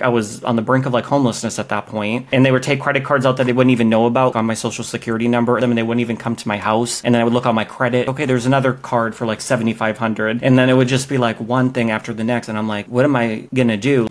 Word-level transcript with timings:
I 0.00 0.08
was 0.08 0.42
on 0.42 0.56
the 0.56 0.62
brink 0.62 0.86
of 0.86 0.92
like 0.92 1.04
homelessness 1.04 1.60
at 1.60 1.68
that 1.68 1.86
point, 1.86 2.26
and 2.32 2.44
they 2.44 2.50
would 2.50 2.64
take 2.64 2.80
credit 2.80 3.04
cards 3.04 3.24
out 3.24 3.36
that 3.36 3.44
they 3.46 3.52
wouldn't 3.52 3.70
even 3.70 3.88
know 3.88 4.06
about 4.06 4.34
on 4.34 4.44
my 4.44 4.54
social 4.54 4.82
security 4.82 5.28
number, 5.28 5.56
and 5.56 5.78
they 5.78 5.84
wouldn't 5.84 6.00
even 6.00 6.16
come 6.16 6.34
to 6.34 6.48
my 6.48 6.56
house. 6.56 7.00
And 7.04 7.14
then 7.14 7.22
I 7.22 7.24
would 7.24 7.32
look 7.32 7.46
on 7.46 7.54
my 7.54 7.62
credit. 7.62 8.08
Okay, 8.08 8.24
there's 8.24 8.44
another 8.44 8.72
card 8.72 9.14
for 9.14 9.24
like 9.24 9.40
7,500, 9.40 10.42
and 10.42 10.58
then 10.58 10.68
it 10.68 10.72
would 10.72 10.88
just 10.88 11.08
be 11.08 11.16
like 11.16 11.38
one 11.38 11.70
thing 11.70 11.92
after 11.92 12.12
the 12.12 12.24
next, 12.24 12.48
and 12.48 12.58
I'm 12.58 12.66
like, 12.66 12.86
what 12.86 13.04
am 13.04 13.14
I 13.14 13.48
gonna 13.54 13.76
do? 13.76 14.08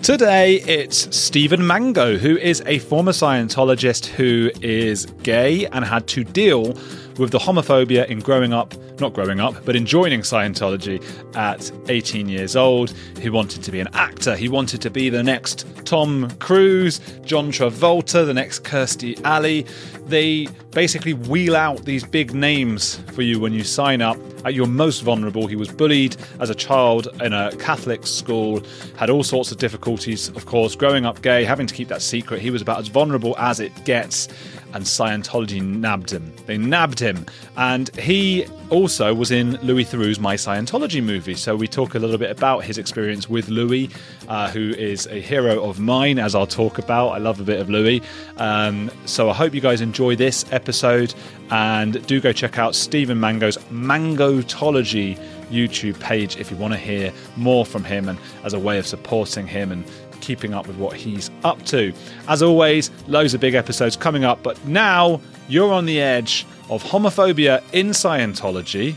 Today, 0.00 0.60
it's 0.60 1.16
Steven 1.16 1.66
Mango, 1.66 2.18
who 2.18 2.36
is 2.36 2.62
a 2.66 2.78
former 2.78 3.10
Scientologist 3.10 4.06
who 4.06 4.52
is 4.60 5.06
gay 5.24 5.66
and 5.66 5.84
had 5.84 6.06
to 6.06 6.22
deal 6.22 6.78
with 7.18 7.32
the 7.32 7.40
homophobia 7.40 8.06
in 8.06 8.20
growing 8.20 8.52
up, 8.52 8.74
not 9.00 9.12
growing 9.12 9.40
up, 9.40 9.64
but 9.64 9.76
in 9.76 9.86
joining 9.86 10.20
Scientology 10.20 11.02
at 11.36 11.70
18 11.88 12.28
years 12.28 12.56
old. 12.56 12.94
He 13.20 13.30
wanted 13.30 13.62
to 13.62 13.70
be 13.70 13.80
an 13.80 13.88
actor. 13.92 14.36
He 14.36 14.48
wanted 14.48 14.80
to 14.82 14.90
be 14.90 15.10
the 15.10 15.22
next 15.22 15.66
Tom 15.84 16.30
Cruise, 16.38 16.98
John 17.22 17.50
Travolta, 17.50 18.26
the 18.26 18.34
next 18.34 18.64
Kirstie 18.64 19.22
Alley. 19.24 19.66
They 20.06 20.46
basically 20.70 21.14
wheel 21.14 21.56
out 21.56 21.84
these 21.84 22.04
big 22.04 22.34
names 22.34 22.96
for 23.12 23.22
you 23.22 23.40
when 23.40 23.52
you 23.52 23.64
sign 23.64 24.02
up. 24.02 24.18
At 24.44 24.54
your 24.54 24.66
most 24.66 25.00
vulnerable, 25.00 25.46
he 25.46 25.56
was 25.56 25.68
bullied 25.68 26.16
as 26.38 26.50
a 26.50 26.54
child 26.54 27.08
in 27.20 27.32
a 27.32 27.50
Catholic 27.56 28.06
school, 28.06 28.62
had 28.96 29.10
all 29.10 29.24
sorts 29.24 29.50
of 29.50 29.58
difficulties, 29.58 30.28
of 30.28 30.46
course, 30.46 30.76
growing 30.76 31.04
up 31.04 31.22
gay, 31.22 31.44
having 31.44 31.66
to 31.66 31.74
keep 31.74 31.88
that 31.88 32.02
secret. 32.02 32.40
He 32.40 32.50
was 32.50 32.62
about 32.62 32.78
as 32.78 32.88
vulnerable 32.88 33.36
as 33.38 33.58
it 33.58 33.72
gets 33.84 34.28
and 34.72 34.84
Scientology 34.84 35.62
nabbed 35.62 36.10
him. 36.10 36.32
They 36.46 36.58
nabbed 36.58 36.98
him. 36.98 37.26
And 37.56 37.94
he 37.96 38.46
also 38.70 39.14
was 39.14 39.30
in 39.30 39.52
Louis 39.62 39.84
Theroux's 39.84 40.20
My 40.20 40.34
Scientology 40.34 41.02
movie. 41.02 41.34
So 41.34 41.56
we 41.56 41.68
talk 41.68 41.94
a 41.94 41.98
little 41.98 42.18
bit 42.18 42.30
about 42.30 42.64
his 42.64 42.78
experience 42.78 43.28
with 43.28 43.48
Louis, 43.48 43.90
uh, 44.28 44.50
who 44.50 44.70
is 44.70 45.06
a 45.06 45.20
hero 45.20 45.62
of 45.64 45.78
mine, 45.78 46.18
as 46.18 46.34
I'll 46.34 46.46
talk 46.46 46.78
about. 46.78 47.10
I 47.10 47.18
love 47.18 47.40
a 47.40 47.44
bit 47.44 47.60
of 47.60 47.70
Louis. 47.70 48.02
Um, 48.36 48.90
so 49.04 49.30
I 49.30 49.34
hope 49.34 49.54
you 49.54 49.60
guys 49.60 49.80
enjoy 49.80 50.16
this 50.16 50.44
episode 50.52 51.14
and 51.50 52.04
do 52.06 52.20
go 52.20 52.32
check 52.32 52.58
out 52.58 52.74
Steven 52.74 53.18
Mango's 53.18 53.56
Mangotology 53.70 55.18
YouTube 55.50 55.98
page 56.00 56.36
if 56.38 56.50
you 56.50 56.56
want 56.56 56.72
to 56.74 56.78
hear 56.78 57.12
more 57.36 57.64
from 57.64 57.84
him 57.84 58.08
and 58.08 58.18
as 58.44 58.52
a 58.52 58.58
way 58.58 58.78
of 58.78 58.86
supporting 58.86 59.46
him 59.46 59.70
and 59.70 59.84
keeping 60.26 60.52
up 60.52 60.66
with 60.66 60.76
what 60.76 60.96
he's 60.96 61.30
up 61.44 61.64
to. 61.66 61.92
As 62.26 62.42
always, 62.42 62.90
loads 63.06 63.32
of 63.32 63.40
big 63.40 63.54
episodes 63.54 63.96
coming 63.96 64.24
up, 64.24 64.42
but 64.42 64.62
now 64.66 65.20
you're 65.48 65.72
on 65.72 65.86
the 65.86 66.00
edge 66.00 66.44
of 66.68 66.82
homophobia 66.82 67.62
in 67.72 67.90
Scientology 67.90 68.96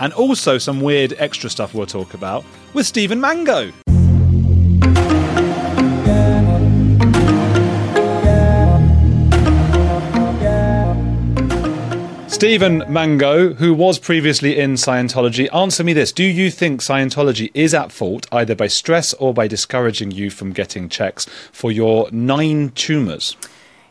and 0.00 0.12
also 0.12 0.58
some 0.58 0.80
weird 0.80 1.14
extra 1.18 1.48
stuff 1.48 1.74
we'll 1.74 1.86
talk 1.86 2.12
about 2.14 2.44
with 2.74 2.86
Steven 2.86 3.20
Mango. 3.20 3.72
Steven 12.38 12.84
Mango, 12.86 13.54
who 13.54 13.74
was 13.74 13.98
previously 13.98 14.56
in 14.56 14.74
Scientology, 14.74 15.52
answer 15.52 15.82
me 15.82 15.92
this. 15.92 16.12
Do 16.12 16.22
you 16.22 16.52
think 16.52 16.80
Scientology 16.80 17.50
is 17.52 17.74
at 17.74 17.90
fault 17.90 18.28
either 18.30 18.54
by 18.54 18.68
stress 18.68 19.12
or 19.14 19.34
by 19.34 19.48
discouraging 19.48 20.12
you 20.12 20.30
from 20.30 20.52
getting 20.52 20.88
checks 20.88 21.24
for 21.50 21.72
your 21.72 22.08
benign 22.10 22.70
tumors? 22.76 23.36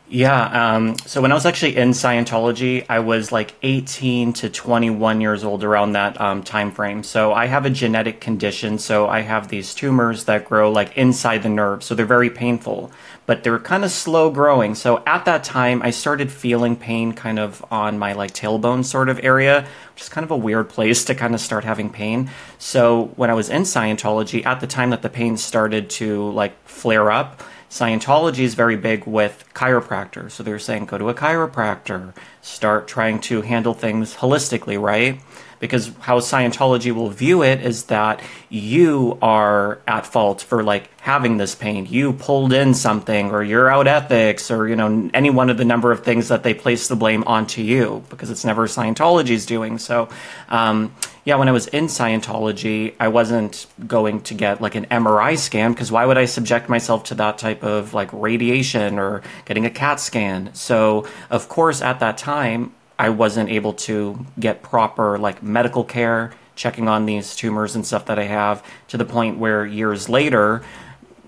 Yeah. 0.08 0.76
Um, 0.76 0.96
so 1.04 1.20
when 1.20 1.30
I 1.30 1.34
was 1.34 1.44
actually 1.44 1.76
in 1.76 1.90
Scientology, 1.90 2.86
I 2.88 3.00
was 3.00 3.30
like 3.30 3.54
18 3.62 4.32
to 4.32 4.48
21 4.48 5.20
years 5.20 5.44
old 5.44 5.62
around 5.62 5.92
that 5.92 6.18
um, 6.18 6.42
time 6.42 6.72
frame. 6.72 7.02
So 7.02 7.34
I 7.34 7.44
have 7.44 7.66
a 7.66 7.70
genetic 7.70 8.18
condition. 8.18 8.78
So 8.78 9.08
I 9.08 9.20
have 9.20 9.48
these 9.48 9.74
tumors 9.74 10.24
that 10.24 10.46
grow 10.46 10.72
like 10.72 10.96
inside 10.96 11.42
the 11.42 11.50
nerve. 11.50 11.84
So 11.84 11.94
they're 11.94 12.06
very 12.06 12.30
painful, 12.30 12.90
but 13.28 13.44
they're 13.44 13.58
kind 13.58 13.84
of 13.84 13.90
slow 13.90 14.30
growing. 14.30 14.74
So 14.74 15.02
at 15.06 15.26
that 15.26 15.44
time, 15.44 15.82
I 15.82 15.90
started 15.90 16.32
feeling 16.32 16.76
pain 16.76 17.12
kind 17.12 17.38
of 17.38 17.62
on 17.70 17.98
my 17.98 18.14
like 18.14 18.32
tailbone 18.32 18.86
sort 18.86 19.10
of 19.10 19.22
area, 19.22 19.66
which 19.92 20.04
is 20.04 20.08
kind 20.08 20.24
of 20.24 20.30
a 20.30 20.36
weird 20.36 20.70
place 20.70 21.04
to 21.04 21.14
kind 21.14 21.34
of 21.34 21.40
start 21.42 21.64
having 21.64 21.90
pain. 21.90 22.30
So 22.56 23.12
when 23.16 23.28
I 23.28 23.34
was 23.34 23.50
in 23.50 23.62
Scientology, 23.62 24.46
at 24.46 24.60
the 24.60 24.66
time 24.66 24.88
that 24.90 25.02
the 25.02 25.10
pain 25.10 25.36
started 25.36 25.90
to 25.90 26.30
like 26.30 26.54
flare 26.66 27.10
up, 27.10 27.42
Scientology 27.68 28.38
is 28.38 28.54
very 28.54 28.76
big 28.76 29.06
with 29.06 29.44
chiropractors. 29.52 30.30
So 30.30 30.42
they're 30.42 30.58
saying 30.58 30.86
go 30.86 30.96
to 30.96 31.10
a 31.10 31.14
chiropractor, 31.14 32.14
start 32.40 32.88
trying 32.88 33.20
to 33.28 33.42
handle 33.42 33.74
things 33.74 34.14
holistically, 34.14 34.80
right? 34.80 35.20
Because 35.60 35.92
how 36.00 36.20
Scientology 36.20 36.92
will 36.92 37.10
view 37.10 37.42
it 37.42 37.62
is 37.62 37.84
that 37.84 38.20
you 38.48 39.18
are 39.20 39.80
at 39.86 40.06
fault 40.06 40.42
for 40.42 40.62
like 40.62 40.88
having 41.00 41.36
this 41.36 41.54
pain. 41.54 41.86
You 41.86 42.12
pulled 42.12 42.52
in 42.52 42.74
something 42.74 43.30
or 43.30 43.42
you're 43.42 43.70
out 43.70 43.86
ethics 43.86 44.50
or, 44.50 44.68
you 44.68 44.76
know, 44.76 45.10
any 45.14 45.30
one 45.30 45.50
of 45.50 45.56
the 45.56 45.64
number 45.64 45.90
of 45.90 46.04
things 46.04 46.28
that 46.28 46.42
they 46.42 46.54
place 46.54 46.88
the 46.88 46.96
blame 46.96 47.24
onto 47.24 47.62
you 47.62 48.04
because 48.10 48.30
it's 48.30 48.44
never 48.44 48.66
Scientology's 48.66 49.46
doing. 49.46 49.78
So, 49.78 50.08
um, 50.48 50.94
yeah, 51.24 51.36
when 51.36 51.48
I 51.48 51.52
was 51.52 51.66
in 51.66 51.86
Scientology, 51.86 52.94
I 52.98 53.08
wasn't 53.08 53.66
going 53.86 54.22
to 54.22 54.34
get 54.34 54.62
like 54.62 54.74
an 54.74 54.86
MRI 54.86 55.36
scan 55.36 55.72
because 55.72 55.92
why 55.92 56.06
would 56.06 56.16
I 56.16 56.24
subject 56.24 56.68
myself 56.68 57.04
to 57.04 57.14
that 57.16 57.36
type 57.36 57.62
of 57.62 57.92
like 57.92 58.10
radiation 58.12 58.98
or 58.98 59.22
getting 59.44 59.66
a 59.66 59.70
CAT 59.70 60.00
scan? 60.00 60.54
So, 60.54 61.06
of 61.28 61.48
course, 61.48 61.82
at 61.82 62.00
that 62.00 62.16
time, 62.16 62.72
I 62.98 63.10
wasn't 63.10 63.50
able 63.50 63.74
to 63.74 64.26
get 64.38 64.62
proper 64.62 65.18
like 65.18 65.42
medical 65.42 65.84
care, 65.84 66.32
checking 66.56 66.88
on 66.88 67.06
these 67.06 67.36
tumors 67.36 67.76
and 67.76 67.86
stuff 67.86 68.06
that 68.06 68.18
I 68.18 68.24
have 68.24 68.64
to 68.88 68.96
the 68.96 69.04
point 69.04 69.38
where 69.38 69.64
years 69.64 70.08
later, 70.08 70.62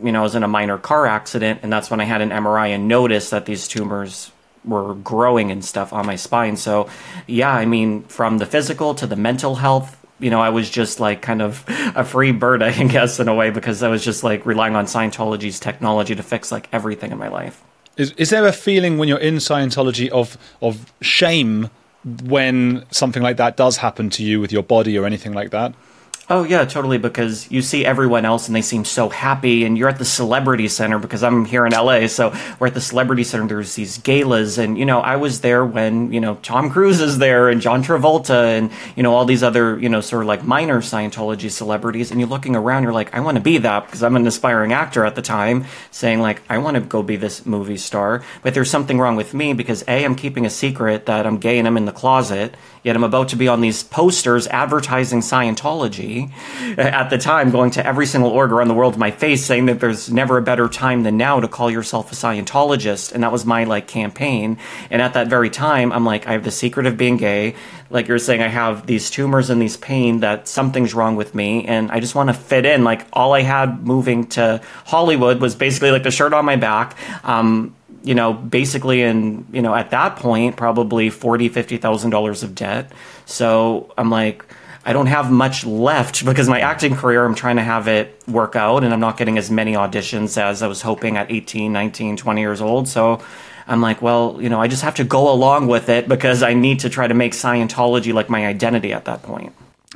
you 0.02 0.12
know, 0.12 0.20
I 0.20 0.22
was 0.22 0.34
in 0.34 0.42
a 0.42 0.48
minor 0.48 0.78
car 0.78 1.06
accident, 1.06 1.60
and 1.62 1.72
that's 1.72 1.90
when 1.90 2.00
I 2.00 2.04
had 2.04 2.20
an 2.20 2.30
MRI 2.30 2.68
and 2.68 2.88
noticed 2.88 3.30
that 3.30 3.46
these 3.46 3.68
tumors 3.68 4.32
were 4.64 4.94
growing 4.94 5.50
and 5.50 5.64
stuff 5.64 5.92
on 5.92 6.06
my 6.06 6.16
spine. 6.16 6.56
So, 6.56 6.88
yeah, 7.26 7.52
I 7.52 7.64
mean, 7.64 8.02
from 8.04 8.38
the 8.38 8.46
physical 8.46 8.94
to 8.96 9.06
the 9.06 9.16
mental 9.16 9.54
health, 9.54 9.96
you 10.18 10.30
know, 10.30 10.40
I 10.40 10.50
was 10.50 10.68
just 10.68 11.00
like 11.00 11.22
kind 11.22 11.40
of 11.40 11.64
a 11.94 12.04
free 12.04 12.32
bird, 12.32 12.62
I 12.62 12.72
guess, 12.84 13.20
in 13.20 13.28
a 13.28 13.34
way, 13.34 13.50
because 13.50 13.82
I 13.82 13.88
was 13.88 14.04
just 14.04 14.24
like 14.24 14.44
relying 14.44 14.76
on 14.76 14.86
Scientology's 14.86 15.60
technology 15.60 16.14
to 16.14 16.22
fix 16.22 16.52
like 16.52 16.68
everything 16.72 17.12
in 17.12 17.18
my 17.18 17.28
life. 17.28 17.62
Is, 17.96 18.12
is 18.12 18.30
there 18.30 18.46
a 18.46 18.52
feeling 18.52 18.98
when 18.98 19.08
you're 19.08 19.18
in 19.18 19.36
Scientology 19.36 20.08
of 20.08 20.38
of 20.62 20.92
shame 21.00 21.70
when 22.24 22.84
something 22.90 23.22
like 23.22 23.36
that 23.36 23.56
does 23.56 23.78
happen 23.78 24.08
to 24.10 24.22
you 24.22 24.40
with 24.40 24.52
your 24.52 24.62
body 24.62 24.96
or 24.98 25.04
anything 25.06 25.32
like 25.32 25.50
that? 25.50 25.74
Oh 26.32 26.44
yeah, 26.44 26.64
totally. 26.64 26.98
Because 26.98 27.50
you 27.50 27.60
see 27.60 27.84
everyone 27.84 28.24
else 28.24 28.46
and 28.46 28.54
they 28.54 28.62
seem 28.62 28.84
so 28.84 29.08
happy, 29.08 29.64
and 29.64 29.76
you're 29.76 29.88
at 29.88 29.98
the 29.98 30.04
celebrity 30.04 30.68
center 30.68 31.00
because 31.00 31.24
I'm 31.24 31.44
here 31.44 31.66
in 31.66 31.72
LA. 31.72 32.06
So 32.06 32.32
we're 32.60 32.68
at 32.68 32.74
the 32.74 32.80
celebrity 32.80 33.24
center. 33.24 33.48
There's 33.48 33.74
these 33.74 33.98
galas, 33.98 34.56
and 34.56 34.78
you 34.78 34.86
know 34.86 35.00
I 35.00 35.16
was 35.16 35.40
there 35.40 35.64
when 35.64 36.12
you 36.12 36.20
know 36.20 36.36
Tom 36.36 36.70
Cruise 36.70 37.00
is 37.00 37.18
there 37.18 37.48
and 37.48 37.60
John 37.60 37.82
Travolta 37.82 38.56
and 38.56 38.70
you 38.94 39.02
know 39.02 39.12
all 39.12 39.24
these 39.24 39.42
other 39.42 39.76
you 39.80 39.88
know 39.88 40.00
sort 40.00 40.22
of 40.22 40.28
like 40.28 40.44
minor 40.44 40.80
Scientology 40.80 41.50
celebrities. 41.50 42.12
And 42.12 42.20
you're 42.20 42.28
looking 42.28 42.54
around, 42.54 42.84
you're 42.84 42.92
like, 42.92 43.12
I 43.12 43.18
want 43.18 43.36
to 43.36 43.42
be 43.42 43.58
that 43.58 43.86
because 43.86 44.04
I'm 44.04 44.14
an 44.14 44.24
aspiring 44.24 44.72
actor 44.72 45.04
at 45.04 45.16
the 45.16 45.22
time, 45.22 45.64
saying 45.90 46.20
like 46.20 46.42
I 46.48 46.58
want 46.58 46.76
to 46.76 46.80
go 46.80 47.02
be 47.02 47.16
this 47.16 47.44
movie 47.44 47.76
star. 47.76 48.22
But 48.42 48.54
there's 48.54 48.70
something 48.70 49.00
wrong 49.00 49.16
with 49.16 49.34
me 49.34 49.52
because 49.52 49.82
a 49.88 50.04
I'm 50.04 50.14
keeping 50.14 50.46
a 50.46 50.50
secret 50.50 51.06
that 51.06 51.26
I'm 51.26 51.38
gay 51.38 51.58
and 51.58 51.66
I'm 51.66 51.76
in 51.76 51.86
the 51.86 51.92
closet. 51.92 52.54
Yet 52.82 52.96
I'm 52.96 53.04
about 53.04 53.28
to 53.30 53.36
be 53.36 53.46
on 53.48 53.60
these 53.60 53.82
posters 53.82 54.46
advertising 54.46 55.20
Scientology 55.20 56.30
at 56.78 57.10
the 57.10 57.18
time, 57.18 57.50
going 57.50 57.70
to 57.72 57.86
every 57.86 58.06
single 58.06 58.30
org 58.30 58.52
around 58.52 58.68
the 58.68 58.74
world 58.74 58.96
my 58.96 59.10
face, 59.10 59.44
saying 59.44 59.66
that 59.66 59.80
there's 59.80 60.10
never 60.10 60.38
a 60.38 60.42
better 60.42 60.68
time 60.68 61.02
than 61.02 61.16
now 61.16 61.40
to 61.40 61.48
call 61.48 61.70
yourself 61.70 62.10
a 62.12 62.14
Scientologist. 62.14 63.12
And 63.12 63.22
that 63.22 63.32
was 63.32 63.44
my 63.44 63.64
like 63.64 63.86
campaign. 63.86 64.58
And 64.90 65.02
at 65.02 65.14
that 65.14 65.28
very 65.28 65.50
time, 65.50 65.92
I'm 65.92 66.04
like, 66.04 66.26
I 66.26 66.32
have 66.32 66.44
the 66.44 66.50
secret 66.50 66.86
of 66.86 66.96
being 66.96 67.16
gay. 67.16 67.54
Like 67.90 68.08
you're 68.08 68.18
saying, 68.18 68.40
I 68.40 68.48
have 68.48 68.86
these 68.86 69.10
tumors 69.10 69.50
and 69.50 69.60
these 69.60 69.76
pain 69.76 70.20
that 70.20 70.48
something's 70.48 70.94
wrong 70.94 71.16
with 71.16 71.34
me. 71.34 71.66
And 71.66 71.90
I 71.90 72.00
just 72.00 72.14
want 72.14 72.28
to 72.28 72.34
fit 72.34 72.64
in. 72.64 72.84
Like 72.84 73.06
all 73.12 73.34
I 73.34 73.42
had 73.42 73.86
moving 73.86 74.26
to 74.28 74.62
Hollywood 74.86 75.40
was 75.40 75.54
basically 75.54 75.90
like 75.90 76.04
the 76.04 76.10
shirt 76.10 76.32
on 76.32 76.44
my 76.44 76.56
back. 76.56 76.96
Um, 77.24 77.74
you 78.02 78.14
know, 78.14 78.32
basically 78.32 79.02
in, 79.02 79.46
you 79.52 79.62
know, 79.62 79.74
at 79.74 79.90
that 79.90 80.16
point, 80.16 80.56
probably 80.56 81.10
forty, 81.10 81.48
fifty 81.48 81.76
thousand 81.76 82.10
dollars 82.10 82.42
of 82.42 82.54
debt. 82.54 82.92
So 83.26 83.92
I'm 83.98 84.10
like, 84.10 84.44
I 84.84 84.92
don't 84.92 85.06
have 85.06 85.30
much 85.30 85.64
left 85.66 86.24
because 86.24 86.48
my 86.48 86.60
acting 86.60 86.96
career, 86.96 87.24
I'm 87.24 87.34
trying 87.34 87.56
to 87.56 87.62
have 87.62 87.88
it 87.88 88.22
work 88.26 88.56
out 88.56 88.84
and 88.84 88.92
I'm 88.92 89.00
not 89.00 89.16
getting 89.16 89.38
as 89.38 89.50
many 89.50 89.74
auditions 89.74 90.40
as 90.40 90.62
I 90.62 90.66
was 90.66 90.82
hoping 90.82 91.16
at 91.16 91.30
18, 91.30 91.72
19, 91.72 92.16
20 92.16 92.40
years 92.40 92.60
old. 92.60 92.88
So 92.88 93.20
I'm 93.66 93.80
like, 93.80 94.02
well, 94.02 94.38
you 94.40 94.48
know, 94.48 94.60
I 94.60 94.68
just 94.68 94.82
have 94.82 94.96
to 94.96 95.04
go 95.04 95.32
along 95.32 95.68
with 95.68 95.88
it 95.88 96.08
because 96.08 96.42
I 96.42 96.54
need 96.54 96.80
to 96.80 96.90
try 96.90 97.06
to 97.06 97.14
make 97.14 97.32
Scientology 97.32 98.12
like 98.12 98.28
my 98.28 98.46
identity 98.46 98.92
at 98.92 99.04
that 99.04 99.22
point. 99.22 99.52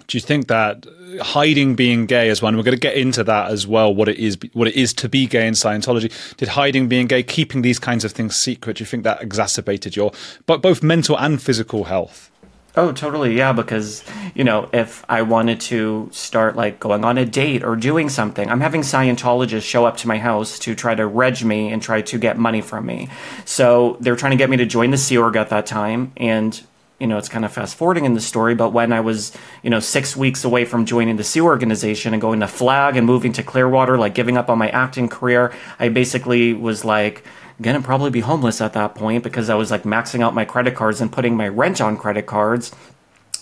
Do 0.06 0.16
you 0.18 0.20
think 0.20 0.48
that 0.48 0.86
hiding 1.22 1.76
being 1.76 2.06
gay 2.06 2.28
as 2.28 2.42
one? 2.42 2.56
We're 2.56 2.64
going 2.64 2.76
to 2.76 2.80
get 2.80 2.96
into 2.96 3.22
that 3.24 3.50
as 3.52 3.64
well. 3.66 3.94
What 3.94 4.08
it 4.08 4.18
is, 4.18 4.36
what 4.52 4.66
it 4.66 4.74
is 4.74 4.92
to 4.94 5.08
be 5.08 5.26
gay 5.26 5.46
in 5.46 5.54
Scientology. 5.54 6.12
Did 6.36 6.48
hiding 6.48 6.88
being 6.88 7.06
gay, 7.06 7.22
keeping 7.22 7.62
these 7.62 7.78
kinds 7.78 8.04
of 8.04 8.10
things 8.10 8.34
secret? 8.34 8.78
Do 8.78 8.82
you 8.82 8.86
think 8.86 9.04
that 9.04 9.22
exacerbated 9.22 9.94
your, 9.94 10.12
but 10.46 10.60
both 10.60 10.82
mental 10.82 11.16
and 11.16 11.40
physical 11.40 11.84
health? 11.84 12.32
Oh, 12.76 12.90
totally. 12.90 13.36
Yeah. 13.36 13.52
Because, 13.52 14.02
you 14.34 14.42
know, 14.42 14.68
if 14.72 15.04
I 15.08 15.22
wanted 15.22 15.60
to 15.60 16.08
start 16.10 16.56
like 16.56 16.80
going 16.80 17.04
on 17.04 17.16
a 17.16 17.24
date 17.24 17.62
or 17.62 17.76
doing 17.76 18.08
something, 18.08 18.50
I'm 18.50 18.60
having 18.60 18.80
Scientologists 18.80 19.62
show 19.62 19.86
up 19.86 19.96
to 19.98 20.08
my 20.08 20.18
house 20.18 20.58
to 20.58 20.74
try 20.74 20.96
to 20.96 21.06
reg 21.06 21.44
me 21.44 21.72
and 21.72 21.80
try 21.80 22.02
to 22.02 22.18
get 22.18 22.36
money 22.36 22.62
from 22.62 22.84
me. 22.84 23.10
So 23.44 23.96
they're 24.00 24.16
trying 24.16 24.32
to 24.32 24.36
get 24.36 24.50
me 24.50 24.56
to 24.56 24.66
join 24.66 24.90
the 24.90 24.98
Sea 24.98 25.18
Org 25.18 25.36
at 25.36 25.50
that 25.50 25.66
time. 25.66 26.12
And, 26.16 26.60
you 27.00 27.06
know, 27.06 27.18
it's 27.18 27.28
kind 27.28 27.44
of 27.44 27.52
fast 27.52 27.76
forwarding 27.76 28.04
in 28.04 28.14
the 28.14 28.20
story, 28.20 28.54
but 28.54 28.72
when 28.72 28.92
I 28.92 29.00
was, 29.00 29.36
you 29.62 29.70
know, 29.70 29.80
six 29.80 30.16
weeks 30.16 30.44
away 30.44 30.64
from 30.64 30.86
joining 30.86 31.16
the 31.16 31.24
Sea 31.24 31.40
organization 31.40 32.14
and 32.14 32.20
going 32.20 32.40
to 32.40 32.46
Flag 32.46 32.96
and 32.96 33.06
moving 33.06 33.32
to 33.32 33.42
Clearwater, 33.42 33.98
like 33.98 34.14
giving 34.14 34.36
up 34.36 34.48
on 34.48 34.58
my 34.58 34.68
acting 34.70 35.08
career, 35.08 35.52
I 35.78 35.88
basically 35.88 36.54
was 36.54 36.84
like, 36.84 37.24
gonna 37.60 37.80
probably 37.80 38.10
be 38.10 38.20
homeless 38.20 38.60
at 38.60 38.72
that 38.72 38.94
point 38.94 39.22
because 39.22 39.48
I 39.48 39.54
was 39.54 39.70
like 39.70 39.84
maxing 39.84 40.22
out 40.22 40.34
my 40.34 40.44
credit 40.44 40.74
cards 40.74 41.00
and 41.00 41.12
putting 41.12 41.36
my 41.36 41.48
rent 41.48 41.80
on 41.80 41.96
credit 41.96 42.26
cards. 42.26 42.72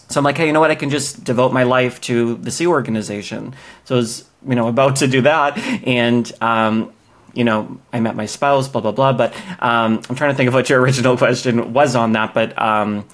So 0.08 0.20
I'm 0.20 0.24
like, 0.24 0.36
hey, 0.36 0.46
you 0.46 0.52
know 0.52 0.60
what? 0.60 0.70
I 0.70 0.74
can 0.74 0.90
just 0.90 1.24
devote 1.24 1.52
my 1.52 1.62
life 1.62 2.00
to 2.02 2.36
the 2.36 2.50
Sea 2.50 2.66
organization. 2.66 3.54
So 3.84 3.94
I 3.94 3.98
was, 3.98 4.24
you 4.46 4.54
know, 4.54 4.68
about 4.76 4.96
to 4.96 5.06
do 5.06 5.22
that, 5.22 5.58
and 5.86 6.30
um, 6.40 6.92
you 7.32 7.44
know, 7.44 7.80
I 7.92 8.00
met 8.00 8.14
my 8.14 8.26
spouse, 8.26 8.68
blah 8.68 8.82
blah 8.82 8.92
blah. 8.92 9.12
But 9.12 9.34
um, 9.60 10.02
I'm 10.08 10.16
trying 10.16 10.32
to 10.32 10.36
think 10.36 10.48
of 10.48 10.54
what 10.54 10.68
your 10.68 10.80
original 10.80 11.16
question 11.18 11.72
was 11.72 11.96
on 11.96 12.12
that, 12.12 12.34
but. 12.34 12.60
Um, 12.60 13.06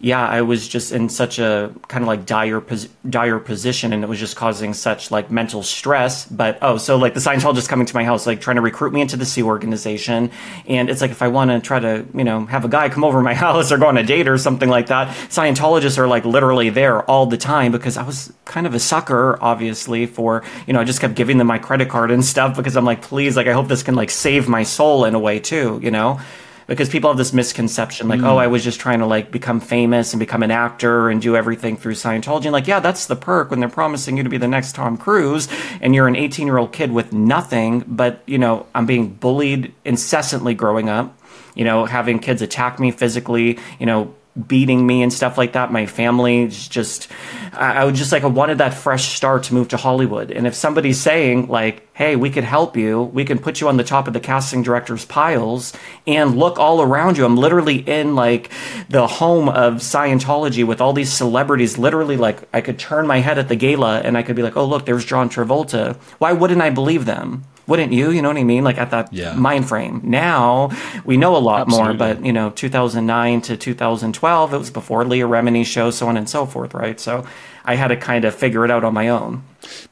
yeah, 0.00 0.24
I 0.24 0.42
was 0.42 0.68
just 0.68 0.92
in 0.92 1.08
such 1.08 1.40
a 1.40 1.74
kind 1.88 2.04
of 2.04 2.08
like 2.08 2.24
dire 2.24 2.60
pos- 2.60 2.88
dire 3.08 3.40
position, 3.40 3.92
and 3.92 4.04
it 4.04 4.06
was 4.06 4.20
just 4.20 4.36
causing 4.36 4.72
such 4.72 5.10
like 5.10 5.28
mental 5.28 5.64
stress. 5.64 6.24
But 6.24 6.58
oh, 6.62 6.78
so 6.78 6.96
like 6.96 7.14
the 7.14 7.20
Scientologist 7.20 7.68
coming 7.68 7.84
to 7.84 7.94
my 7.96 8.04
house, 8.04 8.24
like 8.24 8.40
trying 8.40 8.56
to 8.56 8.62
recruit 8.62 8.92
me 8.92 9.00
into 9.00 9.16
the 9.16 9.26
Sea 9.26 9.42
organization, 9.42 10.30
and 10.68 10.88
it's 10.88 11.00
like 11.00 11.10
if 11.10 11.20
I 11.20 11.26
want 11.26 11.50
to 11.50 11.58
try 11.58 11.80
to 11.80 12.06
you 12.14 12.22
know 12.22 12.46
have 12.46 12.64
a 12.64 12.68
guy 12.68 12.88
come 12.90 13.02
over 13.02 13.20
my 13.22 13.34
house 13.46 13.72
or 13.72 13.78
go 13.78 13.88
on 13.88 13.98
a 13.98 14.04
date 14.04 14.28
or 14.28 14.38
something 14.38 14.68
like 14.68 14.86
that, 14.86 15.08
Scientologists 15.30 15.98
are 15.98 16.06
like 16.06 16.24
literally 16.24 16.70
there 16.70 17.02
all 17.10 17.26
the 17.26 17.38
time 17.38 17.72
because 17.72 17.96
I 17.96 18.04
was 18.04 18.32
kind 18.44 18.68
of 18.68 18.74
a 18.74 18.80
sucker, 18.80 19.36
obviously, 19.40 20.06
for 20.06 20.44
you 20.68 20.74
know 20.74 20.80
I 20.80 20.84
just 20.84 21.00
kept 21.00 21.16
giving 21.16 21.38
them 21.38 21.48
my 21.48 21.58
credit 21.58 21.88
card 21.88 22.12
and 22.12 22.24
stuff 22.24 22.56
because 22.56 22.76
I'm 22.76 22.84
like, 22.84 23.02
please, 23.02 23.36
like 23.36 23.48
I 23.48 23.52
hope 23.52 23.66
this 23.66 23.82
can 23.82 23.96
like 23.96 24.10
save 24.10 24.48
my 24.48 24.62
soul 24.62 25.04
in 25.06 25.16
a 25.16 25.18
way 25.18 25.40
too, 25.40 25.80
you 25.82 25.90
know 25.90 26.20
because 26.68 26.90
people 26.90 27.08
have 27.08 27.16
this 27.16 27.32
misconception 27.32 28.08
like, 28.08 28.20
mm. 28.20 28.26
oh, 28.26 28.36
I 28.36 28.46
was 28.46 28.62
just 28.62 28.78
trying 28.78 28.98
to 29.00 29.06
like 29.06 29.32
become 29.32 29.58
famous 29.58 30.12
and 30.12 30.20
become 30.20 30.42
an 30.42 30.50
actor 30.50 31.08
and 31.08 31.20
do 31.20 31.34
everything 31.34 31.78
through 31.78 31.94
Scientology. 31.94 32.44
And 32.44 32.52
like, 32.52 32.66
yeah, 32.66 32.78
that's 32.78 33.06
the 33.06 33.16
perk 33.16 33.50
when 33.50 33.58
they're 33.58 33.70
promising 33.70 34.18
you 34.18 34.22
to 34.22 34.28
be 34.28 34.36
the 34.36 34.46
next 34.46 34.74
Tom 34.74 34.98
Cruise 34.98 35.48
and 35.80 35.94
you're 35.94 36.06
an 36.06 36.14
18 36.14 36.46
year 36.46 36.58
old 36.58 36.72
kid 36.72 36.92
with 36.92 37.12
nothing. 37.12 37.84
But, 37.88 38.22
you 38.26 38.36
know, 38.36 38.66
I'm 38.74 38.84
being 38.84 39.14
bullied 39.14 39.74
incessantly 39.86 40.52
growing 40.52 40.90
up, 40.90 41.18
you 41.54 41.64
know, 41.64 41.86
having 41.86 42.18
kids 42.18 42.42
attack 42.42 42.78
me 42.78 42.90
physically, 42.90 43.58
you 43.80 43.86
know, 43.86 44.14
beating 44.46 44.86
me 44.86 45.02
and 45.02 45.12
stuff 45.12 45.38
like 45.38 45.54
that. 45.54 45.72
My 45.72 45.86
family 45.86 46.48
just, 46.48 47.08
I 47.54 47.84
would 47.84 47.94
just 47.94 48.12
like, 48.12 48.24
I 48.24 48.28
wanted 48.28 48.58
that 48.58 48.74
fresh 48.74 49.16
start 49.16 49.44
to 49.44 49.54
move 49.54 49.68
to 49.68 49.78
Hollywood. 49.78 50.30
And 50.30 50.46
if 50.46 50.54
somebody's 50.54 51.00
saying, 51.00 51.48
like, 51.48 51.87
hey, 51.98 52.14
we 52.14 52.30
could 52.30 52.44
help 52.44 52.76
you, 52.76 53.02
we 53.02 53.24
can 53.24 53.40
put 53.40 53.60
you 53.60 53.66
on 53.66 53.76
the 53.76 53.82
top 53.82 54.06
of 54.06 54.12
the 54.12 54.20
casting 54.20 54.62
director's 54.62 55.04
piles 55.04 55.72
and 56.06 56.38
look 56.38 56.56
all 56.56 56.80
around 56.80 57.18
you. 57.18 57.24
I'm 57.24 57.36
literally 57.36 57.78
in 57.78 58.14
like 58.14 58.52
the 58.88 59.08
home 59.08 59.48
of 59.48 59.74
Scientology 59.78 60.64
with 60.64 60.80
all 60.80 60.92
these 60.92 61.12
celebrities. 61.12 61.76
Literally, 61.76 62.16
like, 62.16 62.48
I 62.54 62.60
could 62.60 62.78
turn 62.78 63.08
my 63.08 63.18
head 63.18 63.36
at 63.36 63.48
the 63.48 63.56
gala 63.56 63.98
and 63.98 64.16
I 64.16 64.22
could 64.22 64.36
be 64.36 64.44
like, 64.44 64.56
oh, 64.56 64.64
look, 64.64 64.86
there's 64.86 65.04
John 65.04 65.28
Travolta. 65.28 65.96
Why 66.18 66.32
wouldn't 66.32 66.62
I 66.62 66.70
believe 66.70 67.04
them? 67.04 67.42
wouldn't 67.66 67.92
you? 67.92 68.10
You 68.10 68.22
know 68.22 68.28
what 68.28 68.38
I 68.38 68.44
mean? 68.44 68.64
Like 68.64 68.78
at 68.78 68.90
that 68.92 69.12
yeah. 69.12 69.34
mind 69.34 69.68
frame. 69.68 70.00
Now 70.02 70.70
we 71.04 71.18
know 71.18 71.36
a 71.36 71.38
lot 71.38 71.60
Absolutely. 71.60 71.86
more, 71.86 72.14
but 72.14 72.24
you 72.24 72.32
know, 72.32 72.48
2009 72.48 73.42
to 73.42 73.56
2012, 73.58 74.54
it 74.54 74.58
was 74.58 74.70
before 74.70 75.04
Leah 75.04 75.26
Remini's 75.26 75.66
show, 75.66 75.90
so 75.90 76.08
on 76.08 76.16
and 76.16 76.28
so 76.28 76.46
forth, 76.46 76.72
right? 76.72 76.98
So 76.98 77.26
I 77.64 77.74
had 77.74 77.88
to 77.88 77.96
kind 77.96 78.24
of 78.24 78.34
figure 78.34 78.64
it 78.64 78.70
out 78.70 78.84
on 78.84 78.94
my 78.94 79.08
own. 79.08 79.42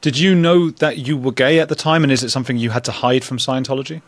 Did 0.01 0.17
you 0.17 0.33
know 0.35 0.69
that 0.69 0.97
you 0.97 1.17
were 1.17 1.31
gay 1.31 1.59
at 1.59 1.69
the 1.69 1.75
time, 1.75 2.03
and 2.03 2.11
is 2.11 2.23
it 2.23 2.29
something 2.29 2.57
you 2.57 2.71
had 2.71 2.83
to 2.85 2.91
hide 2.91 3.23
from 3.23 3.37
Scientology? 3.37 4.01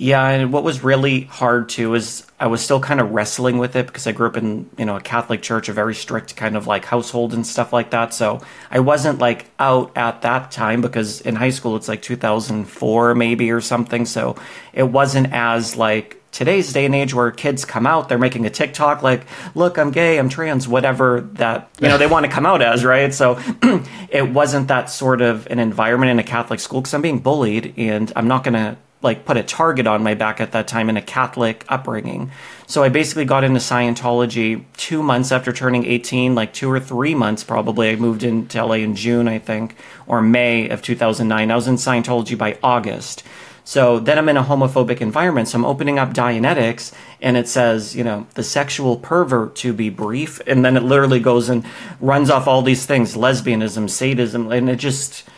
Yeah, 0.00 0.28
and 0.28 0.52
what 0.52 0.62
was 0.62 0.84
really 0.84 1.22
hard 1.22 1.68
too 1.68 1.94
is 1.94 2.24
I 2.38 2.46
was 2.46 2.60
still 2.60 2.78
kind 2.78 3.00
of 3.00 3.10
wrestling 3.10 3.58
with 3.58 3.74
it 3.74 3.88
because 3.88 4.06
I 4.06 4.12
grew 4.12 4.28
up 4.28 4.36
in, 4.36 4.70
you 4.78 4.84
know, 4.84 4.94
a 4.94 5.00
Catholic 5.00 5.42
church, 5.42 5.68
a 5.68 5.72
very 5.72 5.94
strict 5.94 6.36
kind 6.36 6.56
of 6.56 6.68
like 6.68 6.84
household 6.84 7.34
and 7.34 7.44
stuff 7.44 7.72
like 7.72 7.90
that. 7.90 8.14
So 8.14 8.40
I 8.70 8.78
wasn't 8.78 9.18
like 9.18 9.46
out 9.58 9.90
at 9.96 10.22
that 10.22 10.52
time 10.52 10.82
because 10.82 11.20
in 11.22 11.34
high 11.34 11.50
school 11.50 11.74
it's 11.74 11.88
like 11.88 12.00
2004 12.00 13.16
maybe 13.16 13.50
or 13.50 13.60
something. 13.60 14.06
So 14.06 14.36
it 14.72 14.84
wasn't 14.84 15.32
as 15.32 15.74
like 15.74 16.22
today's 16.32 16.72
day 16.72 16.84
and 16.84 16.94
age 16.94 17.14
where 17.14 17.30
kids 17.30 17.64
come 17.64 17.86
out, 17.86 18.08
they're 18.08 18.18
making 18.18 18.46
a 18.46 18.50
TikTok 18.50 19.02
like, 19.02 19.26
look, 19.54 19.78
I'm 19.78 19.90
gay, 19.90 20.18
I'm 20.18 20.28
trans, 20.28 20.68
whatever 20.68 21.22
that, 21.34 21.70
you 21.80 21.88
know, 21.88 21.98
they 21.98 22.06
want 22.06 22.26
to 22.26 22.32
come 22.32 22.46
out 22.46 22.62
as, 22.62 22.84
right? 22.84 23.12
So 23.12 23.40
it 24.10 24.30
wasn't 24.30 24.68
that 24.68 24.90
sort 24.90 25.20
of 25.20 25.46
an 25.48 25.58
environment 25.58 26.10
in 26.10 26.18
a 26.18 26.24
Catholic 26.24 26.60
school 26.60 26.80
because 26.80 26.94
I'm 26.94 27.02
being 27.02 27.20
bullied 27.20 27.74
and 27.76 28.12
I'm 28.14 28.28
not 28.28 28.44
going 28.44 28.54
to 28.54 28.76
like 29.00 29.24
put 29.24 29.36
a 29.36 29.42
target 29.42 29.86
on 29.86 30.02
my 30.02 30.14
back 30.14 30.40
at 30.40 30.52
that 30.52 30.66
time 30.66 30.88
in 30.88 30.96
a 30.96 31.02
Catholic 31.02 31.64
upbringing. 31.68 32.30
So 32.66 32.82
I 32.82 32.88
basically 32.88 33.24
got 33.24 33.44
into 33.44 33.60
Scientology 33.60 34.64
two 34.76 35.02
months 35.02 35.30
after 35.30 35.52
turning 35.52 35.86
18, 35.86 36.34
like 36.34 36.52
two 36.52 36.70
or 36.70 36.80
three 36.80 37.14
months 37.14 37.44
probably. 37.44 37.90
I 37.90 37.96
moved 37.96 38.24
into 38.24 38.62
LA 38.64 38.74
in 38.76 38.96
June, 38.96 39.28
I 39.28 39.38
think, 39.38 39.76
or 40.06 40.20
May 40.20 40.68
of 40.68 40.82
2009. 40.82 41.50
I 41.50 41.54
was 41.54 41.68
in 41.68 41.76
Scientology 41.76 42.36
by 42.36 42.58
August. 42.62 43.22
So 43.68 43.98
then 43.98 44.16
I'm 44.16 44.30
in 44.30 44.38
a 44.38 44.42
homophobic 44.42 45.02
environment. 45.02 45.46
So 45.48 45.58
I'm 45.58 45.66
opening 45.66 45.98
up 45.98 46.14
Dianetics 46.14 46.90
and 47.20 47.36
it 47.36 47.46
says, 47.46 47.94
you 47.94 48.02
know, 48.02 48.26
the 48.32 48.42
sexual 48.42 48.96
pervert 48.96 49.56
to 49.56 49.74
be 49.74 49.90
brief. 49.90 50.40
And 50.46 50.64
then 50.64 50.74
it 50.74 50.82
literally 50.82 51.20
goes 51.20 51.50
and 51.50 51.66
runs 52.00 52.30
off 52.30 52.48
all 52.48 52.62
these 52.62 52.86
things 52.86 53.14
lesbianism, 53.14 53.90
sadism, 53.90 54.50
and 54.50 54.70
it 54.70 54.76
just 54.76 55.28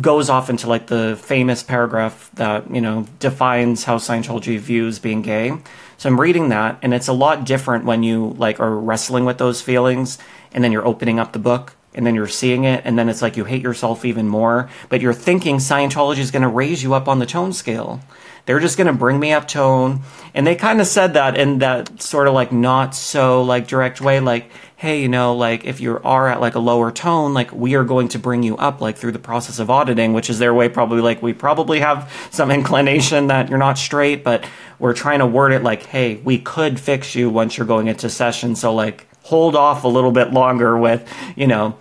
goes 0.00 0.30
off 0.30 0.48
into 0.48 0.66
like 0.66 0.86
the 0.86 1.20
famous 1.22 1.62
paragraph 1.62 2.30
that 2.34 2.74
you 2.74 2.80
know 2.80 3.06
defines 3.18 3.84
how 3.84 3.98
Scientology 3.98 4.58
views 4.58 4.98
being 4.98 5.20
gay. 5.20 5.52
So 5.98 6.08
I'm 6.08 6.18
reading 6.18 6.48
that, 6.48 6.78
and 6.80 6.94
it's 6.94 7.08
a 7.08 7.12
lot 7.12 7.44
different 7.44 7.84
when 7.84 8.02
you 8.02 8.34
like 8.38 8.58
are 8.58 8.74
wrestling 8.74 9.26
with 9.26 9.36
those 9.36 9.60
feelings, 9.60 10.16
and 10.50 10.64
then 10.64 10.72
you're 10.72 10.86
opening 10.86 11.20
up 11.20 11.34
the 11.34 11.38
book, 11.38 11.75
and 11.96 12.06
then 12.06 12.14
you're 12.14 12.28
seeing 12.28 12.64
it, 12.64 12.82
and 12.84 12.98
then 12.98 13.08
it's 13.08 13.22
like 13.22 13.36
you 13.36 13.44
hate 13.44 13.62
yourself 13.62 14.04
even 14.04 14.28
more. 14.28 14.68
But 14.88 15.00
you're 15.00 15.14
thinking 15.14 15.56
Scientology 15.56 16.18
is 16.18 16.30
going 16.30 16.42
to 16.42 16.48
raise 16.48 16.82
you 16.82 16.94
up 16.94 17.08
on 17.08 17.18
the 17.18 17.26
tone 17.26 17.52
scale. 17.52 18.00
They're 18.44 18.60
just 18.60 18.76
going 18.76 18.86
to 18.86 18.92
bring 18.92 19.18
me 19.18 19.32
up 19.32 19.48
tone, 19.48 20.02
and 20.32 20.46
they 20.46 20.54
kind 20.54 20.80
of 20.80 20.86
said 20.86 21.14
that 21.14 21.36
in 21.36 21.58
that 21.58 22.00
sort 22.00 22.28
of 22.28 22.34
like 22.34 22.52
not 22.52 22.94
so 22.94 23.42
like 23.42 23.66
direct 23.66 24.00
way, 24.00 24.20
like 24.20 24.50
hey, 24.78 25.00
you 25.00 25.08
know, 25.08 25.34
like 25.34 25.64
if 25.64 25.80
you 25.80 25.98
are 26.04 26.28
at 26.28 26.38
like 26.38 26.54
a 26.54 26.58
lower 26.58 26.92
tone, 26.92 27.32
like 27.32 27.50
we 27.50 27.74
are 27.74 27.84
going 27.84 28.08
to 28.08 28.18
bring 28.18 28.42
you 28.42 28.56
up 28.58 28.82
like 28.82 28.96
through 28.96 29.12
the 29.12 29.18
process 29.18 29.58
of 29.58 29.70
auditing, 29.70 30.12
which 30.12 30.28
is 30.28 30.38
their 30.38 30.52
way 30.52 30.68
probably 30.68 31.00
like 31.00 31.22
we 31.22 31.32
probably 31.32 31.80
have 31.80 32.12
some 32.30 32.50
inclination 32.50 33.28
that 33.28 33.48
you're 33.48 33.58
not 33.58 33.78
straight, 33.78 34.22
but 34.22 34.46
we're 34.78 34.92
trying 34.92 35.20
to 35.20 35.26
word 35.26 35.52
it 35.52 35.62
like, 35.62 35.84
hey, 35.84 36.16
we 36.16 36.38
could 36.38 36.78
fix 36.78 37.14
you 37.14 37.30
once 37.30 37.56
you're 37.56 37.66
going 37.66 37.88
into 37.88 38.10
session. 38.10 38.54
So 38.54 38.74
like 38.74 39.06
hold 39.22 39.56
off 39.56 39.84
a 39.84 39.88
little 39.88 40.12
bit 40.12 40.32
longer 40.32 40.76
with, 40.76 41.10
you 41.36 41.46
know, 41.46 41.78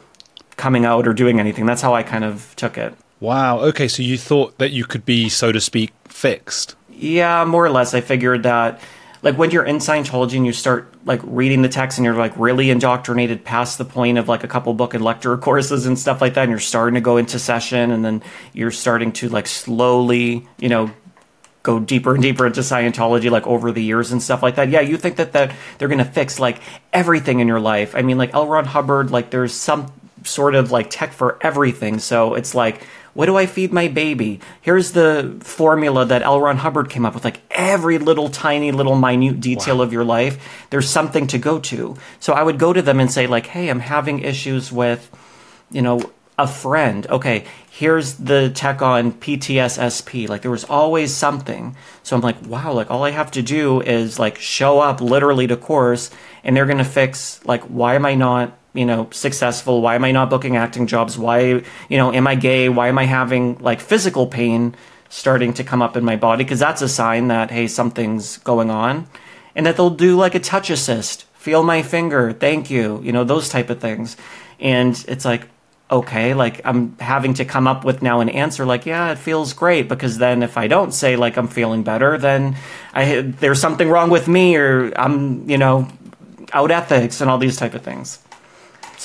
coming 0.57 0.85
out 0.85 1.07
or 1.07 1.13
doing 1.13 1.39
anything. 1.39 1.65
That's 1.65 1.81
how 1.81 1.93
I 1.93 2.03
kind 2.03 2.23
of 2.23 2.55
took 2.55 2.77
it. 2.77 2.93
Wow. 3.19 3.59
Okay. 3.59 3.87
So 3.87 4.03
you 4.03 4.17
thought 4.17 4.57
that 4.57 4.71
you 4.71 4.85
could 4.85 5.05
be, 5.05 5.29
so 5.29 5.51
to 5.51 5.61
speak, 5.61 5.91
fixed? 6.05 6.75
Yeah, 6.89 7.43
more 7.45 7.65
or 7.65 7.69
less. 7.69 7.93
I 7.93 8.01
figured 8.01 8.43
that 8.43 8.79
like 9.25 9.39
when 9.39 9.49
you're 9.49 9.65
in 9.65 9.77
Scientology 9.77 10.37
and 10.37 10.45
you 10.45 10.53
start 10.53 10.93
like 11.03 11.19
reading 11.23 11.63
the 11.63 11.69
text 11.69 11.97
and 11.97 12.05
you're 12.05 12.13
like 12.13 12.37
really 12.37 12.69
indoctrinated 12.69 13.43
past 13.43 13.79
the 13.79 13.83
point 13.83 14.19
of 14.19 14.29
like 14.29 14.43
a 14.43 14.47
couple 14.47 14.71
book 14.75 14.93
and 14.93 15.03
lecture 15.03 15.35
courses 15.49 15.87
and 15.87 15.97
stuff 15.97 16.21
like 16.21 16.35
that, 16.35 16.43
and 16.43 16.51
you're 16.51 16.59
starting 16.59 16.93
to 16.93 17.01
go 17.01 17.17
into 17.17 17.39
session, 17.39 17.91
and 17.91 18.05
then 18.05 18.21
you're 18.53 18.71
starting 18.71 19.11
to 19.13 19.27
like 19.29 19.47
slowly, 19.47 20.47
you 20.59 20.69
know, 20.69 20.91
go 21.63 21.79
deeper 21.79 22.13
and 22.13 22.21
deeper 22.21 22.45
into 22.45 22.61
Scientology 22.61 23.31
like 23.31 23.47
over 23.47 23.71
the 23.71 23.83
years 23.83 24.11
and 24.11 24.21
stuff 24.21 24.43
like 24.43 24.55
that. 24.55 24.69
Yeah, 24.69 24.81
you 24.81 24.95
think 24.95 25.15
that 25.15 25.33
that 25.33 25.51
they're 25.79 25.87
going 25.87 25.97
to 25.97 26.05
fix 26.05 26.39
like 26.39 26.59
everything 26.93 27.39
in 27.39 27.47
your 27.47 27.59
life. 27.59 27.95
I 27.95 28.03
mean, 28.03 28.19
like 28.19 28.33
L. 28.35 28.45
Ron 28.47 28.65
Hubbard, 28.65 29.09
like 29.09 29.31
there's 29.31 29.53
some 29.53 29.91
sort 30.25 30.55
of 30.55 30.71
like 30.71 30.89
tech 30.89 31.13
for 31.13 31.37
everything. 31.41 31.99
So 31.99 32.33
it's 32.33 32.55
like 32.55 32.83
what 33.15 33.27
do 33.27 33.37
I 33.37 33.45
feed 33.45 33.71
my 33.71 33.87
baby? 33.87 34.41
Here's 34.59 34.91
the 34.91 35.37
formula 35.39 36.05
that 36.05 36.21
L. 36.21 36.41
Ron 36.41 36.57
Hubbard 36.57 36.89
came 36.89 37.05
up 37.05 37.13
with. 37.13 37.23
Like 37.23 37.39
every 37.49 37.97
little 37.97 38.27
tiny 38.27 38.73
little 38.73 38.97
minute 38.97 39.39
detail 39.39 39.77
wow. 39.77 39.83
of 39.83 39.93
your 39.93 40.03
life, 40.03 40.67
there's 40.69 40.89
something 40.89 41.25
to 41.27 41.37
go 41.37 41.59
to. 41.59 41.95
So 42.19 42.33
I 42.33 42.43
would 42.43 42.59
go 42.59 42.73
to 42.73 42.81
them 42.81 42.99
and 42.99 43.09
say 43.09 43.25
like, 43.25 43.47
"Hey, 43.47 43.69
I'm 43.69 43.79
having 43.79 44.19
issues 44.19 44.69
with, 44.69 45.09
you 45.71 45.81
know, 45.81 46.11
a 46.37 46.47
friend. 46.47 47.07
Okay, 47.07 47.45
here's 47.71 48.15
the 48.15 48.49
tech 48.49 48.81
on 48.81 49.13
PTSSP. 49.13 50.27
Like 50.27 50.41
there 50.41 50.51
was 50.51 50.65
always 50.65 51.13
something. 51.13 51.77
So 52.03 52.15
I'm 52.17 52.21
like, 52.21 52.45
wow, 52.45 52.73
like 52.73 52.91
all 52.91 53.03
I 53.03 53.11
have 53.11 53.31
to 53.31 53.41
do 53.41 53.79
is 53.79 54.19
like 54.19 54.37
show 54.37 54.81
up 54.81 54.99
literally 54.99 55.47
to 55.47 55.55
course 55.55 56.11
and 56.43 56.55
they're 56.55 56.65
going 56.65 56.79
to 56.79 56.83
fix 56.83 57.43
like 57.45 57.63
why 57.63 57.95
am 57.95 58.05
I 58.05 58.15
not 58.15 58.57
you 58.75 58.85
know 58.85 59.07
successful? 59.11 59.81
Why 59.81 59.95
am 59.95 60.03
i 60.03 60.11
not 60.11 60.29
booking 60.29 60.55
acting 60.57 60.87
jobs? 60.87 61.17
Why 61.17 61.63
you 61.89 61.97
know 61.97 62.13
am 62.13 62.27
i 62.27 62.35
gay? 62.35 62.69
Why 62.69 62.89
am 62.89 62.97
i 62.97 63.05
having 63.05 63.57
like 63.59 63.79
physical 63.79 64.27
pain 64.27 64.75
starting 65.09 65.53
to 65.53 65.63
come 65.63 65.81
up 65.81 65.95
in 65.95 66.03
my 66.03 66.15
body? 66.15 66.43
Because 66.43 66.59
that's 66.59 66.81
a 66.81 66.89
sign 66.89 67.29
that 67.29 67.51
hey 67.51 67.67
something's 67.67 68.37
going 68.39 68.69
on. 68.69 69.07
And 69.55 69.65
that 69.65 69.77
they'll 69.77 69.89
do 69.89 70.17
like 70.17 70.35
a 70.35 70.39
touch 70.39 70.69
assist. 70.69 71.23
Feel 71.33 71.63
my 71.63 71.81
finger. 71.81 72.33
Thank 72.33 72.69
you. 72.69 73.01
You 73.01 73.11
know 73.11 73.23
those 73.23 73.49
type 73.49 73.69
of 73.69 73.79
things. 73.79 74.17
And 74.59 75.03
it's 75.07 75.25
like 75.25 75.47
okay 75.91 76.33
like 76.33 76.61
i'm 76.65 76.97
having 76.97 77.35
to 77.35 77.45
come 77.45 77.67
up 77.67 77.85
with 77.85 78.01
now 78.01 78.19
an 78.19 78.27
answer 78.29 78.65
like 78.65 78.87
yeah 78.87 79.11
it 79.11 79.19
feels 79.19 79.53
great. 79.53 79.87
Because 79.87 80.17
then 80.17 80.41
if 80.41 80.57
i 80.57 80.67
don't 80.67 80.91
say 80.91 81.15
like 81.15 81.37
i'm 81.37 81.47
feeling 81.47 81.83
better 81.83 82.17
then 82.17 82.55
i 82.93 83.21
there's 83.21 83.61
something 83.61 83.87
wrong 83.87 84.09
with 84.09 84.27
me 84.27 84.55
or 84.55 84.91
i'm 84.97 85.47
you 85.47 85.59
know 85.59 85.87
out 86.53 86.71
ethics 86.71 87.21
and 87.21 87.29
all 87.29 87.37
these 87.37 87.57
type 87.57 87.73
of 87.73 87.83
things 87.83 88.19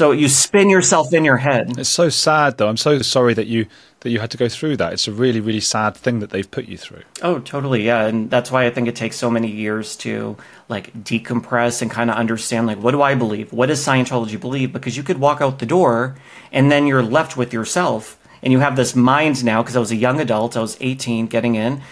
so 0.01 0.13
you 0.13 0.29
spin 0.29 0.71
yourself 0.71 1.13
in 1.13 1.27
your 1.27 1.37
head. 1.37 1.79
It's 1.79 1.91
so 1.91 2.09
sad, 2.09 2.57
though. 2.57 2.69
I'm 2.69 2.79
so 2.79 3.01
sorry 3.01 3.35
that 3.35 3.49
you 3.49 3.67
that 4.01 4.09
you 4.09 4.19
had 4.19 4.31
to 4.31 4.39
go 4.39 4.49
through 4.49 4.79
that. 4.79 4.95
It's 4.95 5.07
a 5.07 5.13
really, 5.13 5.41
really 5.41 5.61
sad 5.61 5.95
thing 5.95 6.21
that 6.21 6.31
they've 6.31 6.51
put 6.51 6.65
you 6.65 6.79
through. 6.79 7.03
Oh, 7.21 7.39
totally, 7.39 7.85
yeah, 7.85 8.07
and 8.07 8.31
that's 8.31 8.51
why 8.51 8.65
I 8.65 8.71
think 8.71 8.89
it 8.89 8.97
takes 8.97 9.17
so 9.17 9.31
many 9.31 9.51
years 9.51 9.97
to 9.97 10.39
like 10.71 10.91
decompress 11.05 11.83
and 11.83 11.91
kind 11.91 12.09
of 12.09 12.17
understand 12.17 12.67
like 12.67 12.79
what 12.79 12.93
do 12.93 13.03
I 13.03 13.15
believe? 13.15 13.53
What 13.53 13.67
does 13.67 13.85
Scientology 13.85 14.41
believe? 14.41 14.73
Because 14.73 14.97
you 14.97 15.03
could 15.03 15.19
walk 15.19 15.43
out 15.43 15.59
the 15.59 15.67
door 15.67 16.17
and 16.51 16.73
then 16.73 16.87
you're 16.87 17.03
left 17.03 17.37
with 17.37 17.53
yourself, 17.53 18.19
and 18.43 18.55
you 18.55 18.61
have 18.61 18.77
this 18.77 18.97
mind 18.97 19.45
now. 19.45 19.63
Because 19.63 19.77
I 19.77 19.81
was 19.81 19.93
a 19.93 19.97
young 19.97 20.19
adult, 20.19 20.57
I 20.57 20.61
was 20.61 20.79
18, 20.81 21.27
getting 21.27 21.57
in, 21.57 21.83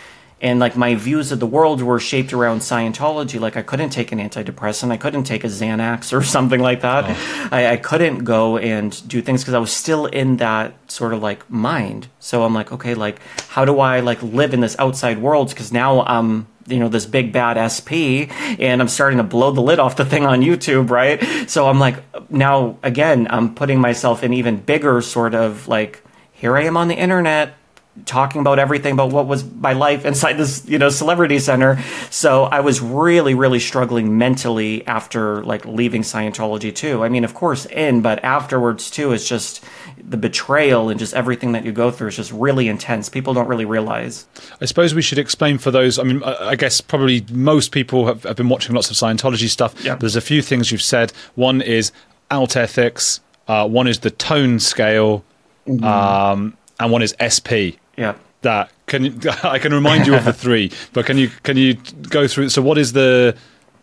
and 0.40 0.60
like 0.60 0.76
my 0.76 0.94
views 0.94 1.32
of 1.32 1.40
the 1.40 1.46
world 1.46 1.82
were 1.82 1.98
shaped 1.98 2.32
around 2.32 2.60
Scientology. 2.60 3.40
Like 3.40 3.56
I 3.56 3.62
couldn't 3.62 3.90
take 3.90 4.12
an 4.12 4.18
antidepressant, 4.18 4.90
I 4.90 4.96
couldn't 4.96 5.24
take 5.24 5.44
a 5.44 5.48
Xanax 5.48 6.12
or 6.12 6.22
something 6.36 6.60
like 6.60 6.82
that. 6.82 7.04
Oh. 7.08 7.48
I, 7.50 7.72
I, 7.72 7.76
couldn't 7.76 8.18
go 8.18 8.58
and 8.58 9.08
do 9.08 9.20
things 9.20 9.42
because 9.42 9.54
I 9.54 9.58
was 9.58 9.72
still 9.72 10.06
in 10.06 10.36
that 10.36 10.74
sort 10.90 11.12
of 11.12 11.22
like 11.22 11.48
mind. 11.50 12.08
So 12.20 12.44
I'm 12.44 12.54
like, 12.54 12.72
okay, 12.72 12.94
like 12.94 13.20
how 13.48 13.64
do 13.64 13.80
I 13.80 14.00
like 14.00 14.22
live 14.22 14.54
in 14.54 14.60
this 14.60 14.76
outside 14.78 15.18
world? 15.18 15.48
Because 15.50 15.72
now 15.72 16.02
I'm 16.02 16.46
you 16.68 16.78
know 16.78 16.88
this 16.88 17.06
big 17.06 17.32
bad 17.32 17.56
SP 17.56 18.28
and 18.60 18.80
I'm 18.80 18.88
starting 18.88 19.18
to 19.18 19.24
blow 19.24 19.50
the 19.50 19.62
lid 19.62 19.78
off 19.78 19.96
the 19.96 20.04
thing 20.04 20.26
on 20.26 20.42
YouTube, 20.42 20.90
right? 20.90 21.48
So 21.48 21.68
I'm 21.68 21.78
like 21.78 22.02
now 22.30 22.78
again 22.82 23.26
I'm 23.30 23.54
putting 23.54 23.80
myself 23.80 24.22
in 24.22 24.32
even 24.34 24.58
bigger 24.58 25.00
sort 25.00 25.34
of 25.34 25.66
like 25.66 26.02
here 26.32 26.56
I 26.56 26.64
am 26.64 26.76
on 26.76 26.88
the 26.88 26.94
internet 26.94 27.57
talking 28.04 28.40
about 28.40 28.58
everything 28.58 28.92
about 28.92 29.12
what 29.12 29.26
was 29.26 29.44
my 29.44 29.72
life 29.72 30.04
inside 30.04 30.34
this 30.34 30.66
you 30.68 30.78
know 30.78 30.88
celebrity 30.88 31.38
center. 31.38 31.78
So 32.10 32.44
i 32.44 32.60
was 32.60 32.80
really 32.80 33.34
really 33.34 33.60
struggling 33.60 34.18
mentally 34.18 34.86
after 34.86 35.42
like 35.44 35.64
leaving 35.64 36.02
scientology 36.02 36.74
too. 36.74 37.04
I 37.04 37.08
mean 37.08 37.24
of 37.24 37.34
course 37.34 37.66
in 37.66 38.02
but 38.02 38.22
afterwards 38.24 38.90
too 38.90 39.12
it's 39.12 39.28
just 39.28 39.64
the 40.02 40.16
betrayal 40.16 40.88
and 40.88 40.98
just 40.98 41.14
everything 41.14 41.52
that 41.52 41.64
you 41.64 41.72
go 41.72 41.90
through 41.90 42.08
is 42.08 42.16
just 42.16 42.32
really 42.32 42.68
intense. 42.68 43.08
People 43.08 43.34
don't 43.34 43.48
really 43.48 43.64
realize. 43.64 44.26
I 44.60 44.64
suppose 44.64 44.94
we 44.94 45.02
should 45.02 45.18
explain 45.18 45.58
for 45.58 45.70
those 45.70 45.98
i 45.98 46.02
mean 46.02 46.22
i 46.24 46.56
guess 46.56 46.80
probably 46.80 47.24
most 47.30 47.72
people 47.72 48.06
have, 48.06 48.24
have 48.24 48.36
been 48.36 48.48
watching 48.48 48.74
lots 48.74 48.90
of 48.90 48.96
scientology 48.96 49.48
stuff. 49.48 49.74
Yeah. 49.84 49.96
there's 49.96 50.16
a 50.16 50.20
few 50.20 50.42
things 50.42 50.72
you've 50.72 50.82
said. 50.82 51.12
One 51.34 51.60
is 51.60 51.92
out 52.30 52.56
ethics 52.56 53.20
uh, 53.48 53.66
one 53.66 53.88
is 53.88 54.00
the 54.00 54.10
tone 54.10 54.60
scale 54.60 55.24
mm-hmm. 55.66 55.82
um, 55.84 56.56
and 56.78 56.92
one 56.92 57.02
is 57.02 57.16
sp 57.32 57.80
yeah. 57.98 58.14
That 58.42 58.70
can 58.86 59.20
I 59.42 59.58
can 59.58 59.74
remind 59.74 60.06
you 60.06 60.14
of 60.14 60.24
the 60.24 60.32
three, 60.32 60.70
but 60.92 61.06
can 61.06 61.18
you 61.18 61.28
can 61.42 61.56
you 61.56 61.74
go 62.08 62.28
through? 62.28 62.50
So 62.50 62.62
what 62.62 62.78
is 62.78 62.92
the 62.92 63.36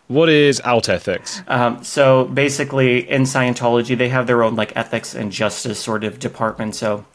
what 0.07 0.29
is 0.29 0.61
out 0.63 0.87
ethics? 0.87 1.41
Um, 1.47 1.83
so 1.83 2.25
basically, 2.25 3.09
in 3.09 3.23
Scientology, 3.23 3.97
they 3.97 4.09
have 4.09 4.27
their 4.27 4.43
own 4.43 4.55
like 4.55 4.71
ethics 4.75 5.13
and 5.13 5.31
justice 5.31 5.79
sort 5.79 6.03
of 6.03 6.19
department. 6.19 6.75
So 6.75 7.05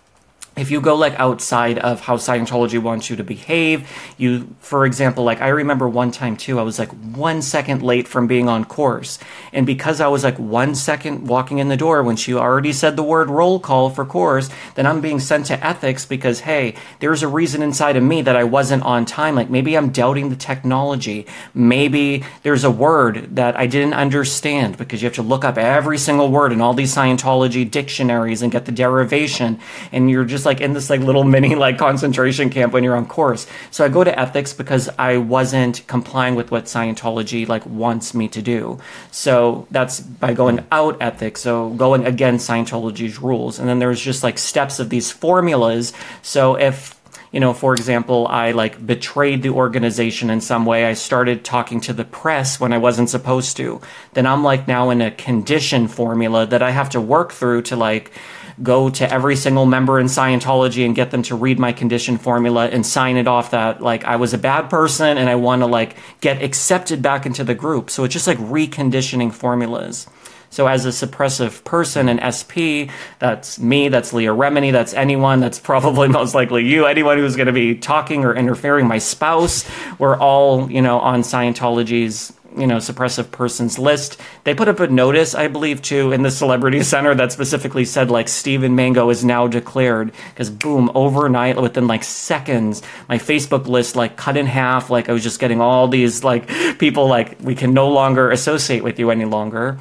if 0.61 0.71
you 0.71 0.81
go 0.81 0.97
like 0.97 1.15
outside 1.19 1.79
of 1.79 2.01
how 2.01 2.17
Scientology 2.17 2.81
wants 2.81 3.09
you 3.09 3.17
to 3.17 3.25
behave, 3.25 3.89
you, 4.19 4.55
for 4.59 4.87
example, 4.87 5.23
like 5.25 5.41
I 5.41 5.49
remember 5.49 5.89
one 5.89 6.11
time 6.11 6.37
too, 6.37 6.59
I 6.59 6.63
was 6.63 6.79
like 6.79 6.91
one 7.15 7.43
second 7.43 7.83
late 7.83 8.09
from 8.09 8.27
being 8.27 8.49
on 8.49 8.65
course. 8.65 9.19
And 9.53 9.67
because 9.67 10.01
I 10.01 10.09
was 10.09 10.25
like 10.25 10.39
one 10.39 10.75
second 10.75 11.29
walking 11.29 11.59
in 11.59 11.69
the 11.69 11.77
door 11.77 12.03
when 12.03 12.17
she 12.17 12.35
already 12.35 12.73
said 12.73 12.97
the 12.97 13.03
word 13.03 13.31
roll 13.31 13.61
call 13.61 13.91
for 13.91 14.05
course, 14.05 14.51
then 14.75 14.87
I'm 14.87 15.01
being 15.01 15.21
sent 15.21 15.47
to 15.47 15.65
ethics 15.65 16.05
because, 16.05 16.41
hey, 16.41 16.75
there's 16.99 17.23
a 17.23 17.29
reason 17.29 17.63
inside 17.63 17.97
of 17.97 18.03
me 18.03 18.23
that 18.23 18.37
I 18.37 18.45
wasn't 18.45 18.83
on 18.83 19.07
time. 19.07 19.37
Like 19.37 19.51
maybe 19.51 19.77
I'm 19.77 19.91
doubting 19.91 20.31
the 20.31 20.37
technology. 20.37 21.27
Maybe 21.55 22.25
there's 22.43 22.65
a 22.65 22.71
word 22.71 23.37
that 23.37 23.57
I 23.57 23.67
didn't 23.67 23.95
understand 23.95 24.77
because 24.77 25.01
you 25.01 25.07
have 25.07 25.15
to 25.15 25.23
look 25.23 25.45
up 25.45 25.57
every 25.57 25.99
single 25.99 26.31
word 26.31 26.53
in 26.53 26.61
all 26.61 26.75
these 26.75 26.95
Scientology 26.95 27.71
dictionaries 27.71 28.43
and 28.43 28.51
get 28.51 28.65
the 28.65 28.73
derivation. 28.73 29.61
And 29.93 30.11
you're 30.11 30.25
just 30.25 30.41
just 30.41 30.47
like 30.51 30.61
in 30.61 30.73
this 30.73 30.91
like 30.91 31.01
little 31.01 31.23
mini 31.23 31.55
like 31.55 31.79
concentration 31.79 32.51
camp 32.51 32.73
when 32.73 32.83
you're 32.83 32.97
on 32.97 33.07
course. 33.07 33.47
So 33.71 33.85
I 33.85 33.89
go 33.89 34.03
to 34.03 34.19
ethics 34.19 34.53
because 34.53 34.91
I 34.99 35.19
wasn't 35.19 35.87
complying 35.87 36.35
with 36.35 36.51
what 36.51 36.65
Scientology 36.65 37.47
like 37.47 37.65
wants 37.67 38.15
me 38.15 38.27
to 38.29 38.43
do. 38.43 38.81
So 39.13 39.69
that's 39.71 40.01
by 40.01 40.35
going 40.35 40.67
out 40.73 40.97
ethics, 41.01 41.41
so 41.41 41.71
going 41.71 42.05
against 42.05 42.51
Scientology's 42.51 43.21
rules. 43.21 43.61
And 43.61 43.69
then 43.69 43.79
there's 43.79 44.01
just 44.01 44.25
like 44.25 44.39
steps 44.39 44.81
of 44.81 44.91
these 44.91 45.13
formulas. 45.13 45.93
So 46.23 46.57
if 46.59 46.99
you 47.31 47.39
know, 47.39 47.55
for 47.55 47.75
example, 47.75 48.27
I 48.27 48.51
like 48.51 48.85
betrayed 48.85 49.45
the 49.45 49.51
organization 49.51 50.31
in 50.31 50.41
some 50.41 50.67
way. 50.67 50.85
I 50.87 50.95
started 50.95 51.45
talking 51.45 51.81
to 51.83 51.93
the 51.93 52.05
press 52.05 52.59
when 52.59 52.73
I 52.73 52.79
wasn't 52.79 53.09
supposed 53.09 53.57
to. 53.59 53.81
Then 54.15 54.27
I'm 54.27 54.43
like 54.43 54.67
now 54.67 54.91
in 54.91 55.01
a 55.01 55.13
condition 55.13 55.87
formula 55.87 56.45
that 56.47 56.61
I 56.61 56.71
have 56.73 56.91
to 56.91 57.01
work 57.01 57.31
through 57.31 57.63
to 57.71 57.77
like 57.77 58.11
go 58.63 58.91
to 58.91 59.11
every 59.13 59.37
single 59.37 59.67
member 59.67 59.99
in 59.99 60.07
Scientology 60.07 60.85
and 60.85 60.95
get 60.95 61.11
them 61.11 61.23
to 61.23 61.35
read 61.35 61.59
my 61.59 61.73
condition 61.73 62.19
formula 62.19 62.69
and 62.69 62.85
sign 62.85 63.17
it 63.17 63.27
off 63.27 63.53
that 63.53 63.81
like 63.81 64.05
I 64.05 64.17
was 64.17 64.35
a 64.35 64.39
bad 64.39 64.69
person 64.69 65.19
and 65.19 65.29
I 65.29 65.37
want 65.37 65.63
to 65.63 65.67
like 65.67 65.97
get 66.21 66.43
accepted 66.43 67.03
back 67.03 67.27
into 67.27 67.45
the 67.45 67.55
group. 67.55 67.91
So 67.91 68.05
it's 68.05 68.13
just 68.13 68.27
like 68.27 68.39
reconditioning 68.39 69.33
formulas. 69.33 70.07
So 70.51 70.67
as 70.67 70.85
a 70.85 70.89
suppressive 70.89 71.63
person, 71.63 72.09
an 72.09 72.19
SP, 72.27 72.91
that's 73.21 73.61
me, 73.61 73.89
that's 73.89 74.13
Leah 74.13 74.35
Remini, 74.35 74.73
that's 74.73 74.93
anyone, 74.95 75.39
that's 75.39 75.61
probably 75.61 76.09
most 76.21 76.35
likely 76.35 76.67
you, 76.67 76.87
anyone 76.87 77.19
who's 77.19 77.37
going 77.37 77.47
to 77.47 77.53
be 77.53 77.77
talking 77.77 78.25
or 78.25 78.35
interfering, 78.35 78.89
my 78.89 78.99
spouse, 78.99 79.65
we're 79.99 80.19
all, 80.19 80.69
you 80.71 80.83
know, 80.83 80.99
on 80.99 81.23
Scientology's 81.23 82.33
you 82.57 82.67
know 82.67 82.77
suppressive 82.77 83.31
persons 83.31 83.79
list. 83.79 84.21
They 84.45 84.55
put 84.55 84.69
up 84.69 84.81
a 84.81 84.89
notice, 84.89 85.35
I 85.35 85.49
believe, 85.49 85.83
too, 85.83 86.13
in 86.13 86.23
the 86.23 86.31
Celebrity 86.31 86.83
Center 86.85 87.15
that 87.15 87.33
specifically 87.33 87.85
said 87.85 88.11
like 88.11 88.29
Steven 88.29 88.75
Mango 88.75 89.11
is 89.11 89.25
now 89.25 89.47
declared 89.47 90.13
because 90.31 90.51
boom, 90.51 90.91
overnight, 90.95 91.61
within 91.61 91.87
like 91.87 92.05
seconds, 92.05 92.83
my 93.09 93.19
Facebook 93.19 93.67
list 93.67 93.97
like 93.97 94.17
cut 94.17 94.37
in 94.37 94.47
half. 94.47 94.91
Like 94.91 95.09
I 95.09 95.13
was 95.13 95.23
just 95.23 95.41
getting 95.41 95.61
all 95.61 95.89
these 95.89 96.25
like 96.25 96.49
people 96.79 97.09
like 97.09 97.39
we 97.41 97.55
can 97.55 97.75
no 97.75 97.89
longer 97.89 98.31
associate 98.31 98.83
with 98.83 98.99
you 98.99 99.11
any 99.11 99.25
longer. 99.25 99.79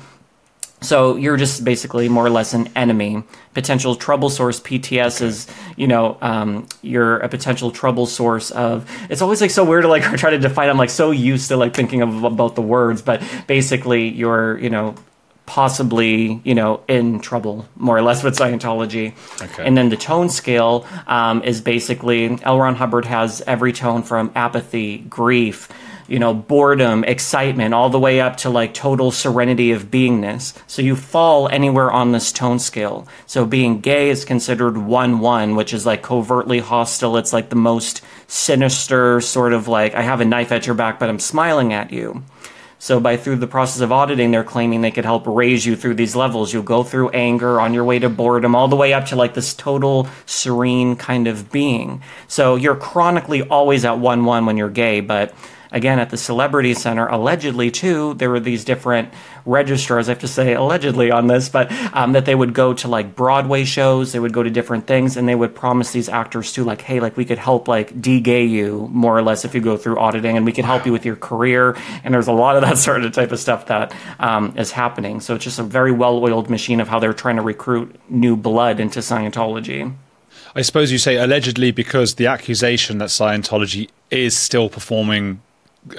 So 0.82 1.18
you're 1.18 1.38
just 1.38 1.66
basically 1.66 2.08
more 2.08 2.26
or 2.26 2.30
less 2.30 2.54
an 2.54 2.70
enemy. 2.76 3.24
Potential 3.54 3.96
trouble 3.96 4.30
source 4.30 4.60
PTS 4.60 5.18
okay. 5.18 5.26
is, 5.28 5.48
you 5.76 5.88
know, 5.88 6.18
um, 6.22 6.68
you're 6.82 7.18
a 7.18 7.28
potential 7.28 7.72
trouble 7.72 8.06
source 8.06 8.52
of. 8.52 8.90
It's 9.10 9.22
always 9.22 9.42
like 9.42 9.52
so 9.52 9.66
weird 9.66 9.84
to 9.84 9.90
like 9.90 10.04
try 10.18 10.30
to 10.30 10.40
define. 10.40 10.70
I'm 10.70 10.78
like 10.78 10.90
so 10.90 11.12
used 11.12 11.50
to 11.50 11.58
like 11.58 11.74
thinking 11.74 12.02
of 12.02 12.24
about 12.24 12.56
the 12.56 12.62
words, 12.62 13.02
but 13.02 13.22
basically 13.48 14.08
you're, 14.08 14.58
you 14.60 14.70
know, 14.70 14.96
possibly, 15.46 16.40
you 16.44 16.54
know, 16.54 16.82
in 16.88 17.20
trouble 17.20 17.68
more 17.76 17.98
or 17.98 18.04
less 18.04 18.24
with 18.24 18.38
Scientology. 18.38 19.14
Okay. 19.42 19.66
And 19.66 19.76
then 19.76 19.90
the 19.90 19.98
tone 19.98 20.30
scale 20.30 20.86
um, 21.08 21.42
is 21.44 21.60
basically 21.60 22.38
L. 22.44 22.60
Ron 22.60 22.76
Hubbard 22.76 23.06
has 23.06 23.42
every 23.48 23.74
tone 23.74 24.04
from 24.04 24.32
apathy, 24.36 25.00
grief 25.00 25.68
you 26.10 26.20
know, 26.20 26.34
boredom, 26.34 27.04
excitement, 27.04 27.74
all 27.74 27.90
the 27.90 28.00
way 28.00 28.20
up 28.20 28.38
to 28.38 28.50
like 28.50 28.74
total 28.74 29.12
serenity 29.12 29.72
of 29.72 29.92
beingness. 29.92 30.58
So 30.68 30.82
you 30.82 30.96
fall 30.96 31.48
anywhere 31.50 31.92
on 31.92 32.12
this 32.12 32.32
tone 32.32 32.60
scale. 32.60 33.08
So 33.26 33.46
being 33.46 33.80
gay 33.80 34.10
is 34.10 34.26
considered 34.26 34.78
1 34.78 35.20
1, 35.20 35.56
which 35.56 35.74
is 35.74 35.86
like 35.86 36.02
covertly 36.02 36.60
hostile. 36.60 37.18
It's 37.18 37.34
like 37.34 37.50
the 37.50 37.56
most 37.56 38.02
sinister, 38.28 39.22
sort 39.22 39.54
of 39.54 39.68
like, 39.68 39.96
I 39.96 40.02
have 40.02 40.22
a 40.22 40.26
knife 40.26 40.52
at 40.52 40.66
your 40.66 40.76
back, 40.76 41.00
but 41.00 41.10
I'm 41.10 41.20
smiling 41.20 41.74
at 41.74 41.92
you. 41.92 42.24
So 42.82 43.02
by 43.02 43.18
through 43.18 43.36
the 43.38 43.48
process 43.48 43.82
of 43.82 43.92
auditing, 43.92 44.32
they're 44.32 44.46
claiming 44.46 44.82
they 44.82 44.92
could 44.92 45.04
help 45.04 45.28
raise 45.28 45.66
you 45.66 45.76
through 45.76 45.96
these 45.96 46.16
levels. 46.16 46.54
You'll 46.54 46.64
go 46.64 46.84
through 46.84 47.10
anger 47.10 47.60
on 47.60 47.74
your 47.74 47.84
way 47.84 48.00
to 48.00 48.08
boredom, 48.08 48.56
all 48.56 48.70
the 48.70 48.78
way 48.78 48.94
up 48.94 49.08
to 49.08 49.18
like 49.18 49.34
this 49.34 49.54
total 49.54 50.08
serene 50.26 50.96
kind 50.96 51.28
of 51.28 51.52
being. 51.52 52.02
So 52.30 52.56
you're 52.56 52.78
chronically 52.78 53.42
always 53.42 53.84
at 53.84 54.00
one 54.00 54.24
one 54.24 54.46
when 54.46 54.56
you're 54.56 54.70
gay, 54.70 55.02
but 55.02 55.34
again 55.72 56.00
at 56.00 56.10
the 56.10 56.18
celebrity 56.18 56.74
center 56.74 57.08
allegedly 57.08 57.72
too 57.72 58.14
there 58.16 58.30
were 58.30 58.40
these 58.40 58.64
different 58.64 59.14
registrars 59.46 60.10
i 60.10 60.12
have 60.12 60.20
to 60.20 60.28
say 60.28 60.54
allegedly 60.54 61.12
on 61.12 61.28
this 61.28 61.50
but 61.50 61.72
um, 61.94 62.14
that 62.14 62.26
they 62.26 62.36
would 62.36 62.54
go 62.54 62.74
to 62.74 62.88
like 62.88 63.16
broadway 63.16 63.64
shows 63.64 64.12
they 64.12 64.20
would 64.20 64.34
go 64.34 64.44
to 64.44 64.50
different 64.50 64.88
things 64.88 65.18
and 65.18 65.28
they 65.28 65.36
would 65.36 65.56
promise 65.56 65.92
these 65.92 66.10
actors 66.10 66.54
too 66.54 66.64
like 66.64 66.82
hey 66.82 67.00
like 67.00 67.16
we 67.18 67.26
could 67.26 67.38
help 67.38 67.68
like 67.68 68.00
de-gay 68.02 68.46
you 68.46 68.88
more 68.92 69.18
or 69.18 69.22
less 69.22 69.46
if 69.46 69.54
you 69.54 69.62
go 69.62 69.78
through 69.78 69.98
auditing 69.98 70.38
and 70.38 70.46
we 70.46 70.52
could 70.52 70.66
help 70.66 70.86
you 70.86 70.92
with 70.92 71.06
your 71.06 71.16
career 71.16 71.76
and 72.04 72.14
there's 72.14 72.28
a 72.28 72.34
lot 72.34 72.56
of 72.56 72.62
that 72.62 72.78
sort 72.90 73.04
of 73.04 73.12
type 73.12 73.32
of 73.32 73.40
stuff 73.40 73.68
that 73.68 73.94
um, 74.20 74.54
is 74.58 74.72
happening. 74.72 75.20
So 75.20 75.36
it's 75.36 75.44
just 75.44 75.60
a 75.60 75.64
very 75.64 75.92
well-oiled 75.92 76.50
machine 76.50 76.80
of 76.80 76.88
how 76.88 77.00
they're 77.00 77.14
trying 77.14 77.38
to 77.38 77.42
recruit 77.42 78.00
new 78.10 78.36
blood 78.36 78.80
into 78.80 79.00
scientology. 79.00 79.94
I 80.56 80.62
suppose 80.62 80.92
you 80.92 80.98
say 80.98 81.18
allegedly 81.18 81.72
because 81.72 82.16
the 82.16 82.28
accusation 82.28 82.98
that 82.98 83.10
Scientology 83.10 83.90
is 84.10 84.36
still 84.36 84.68
performing 84.68 85.42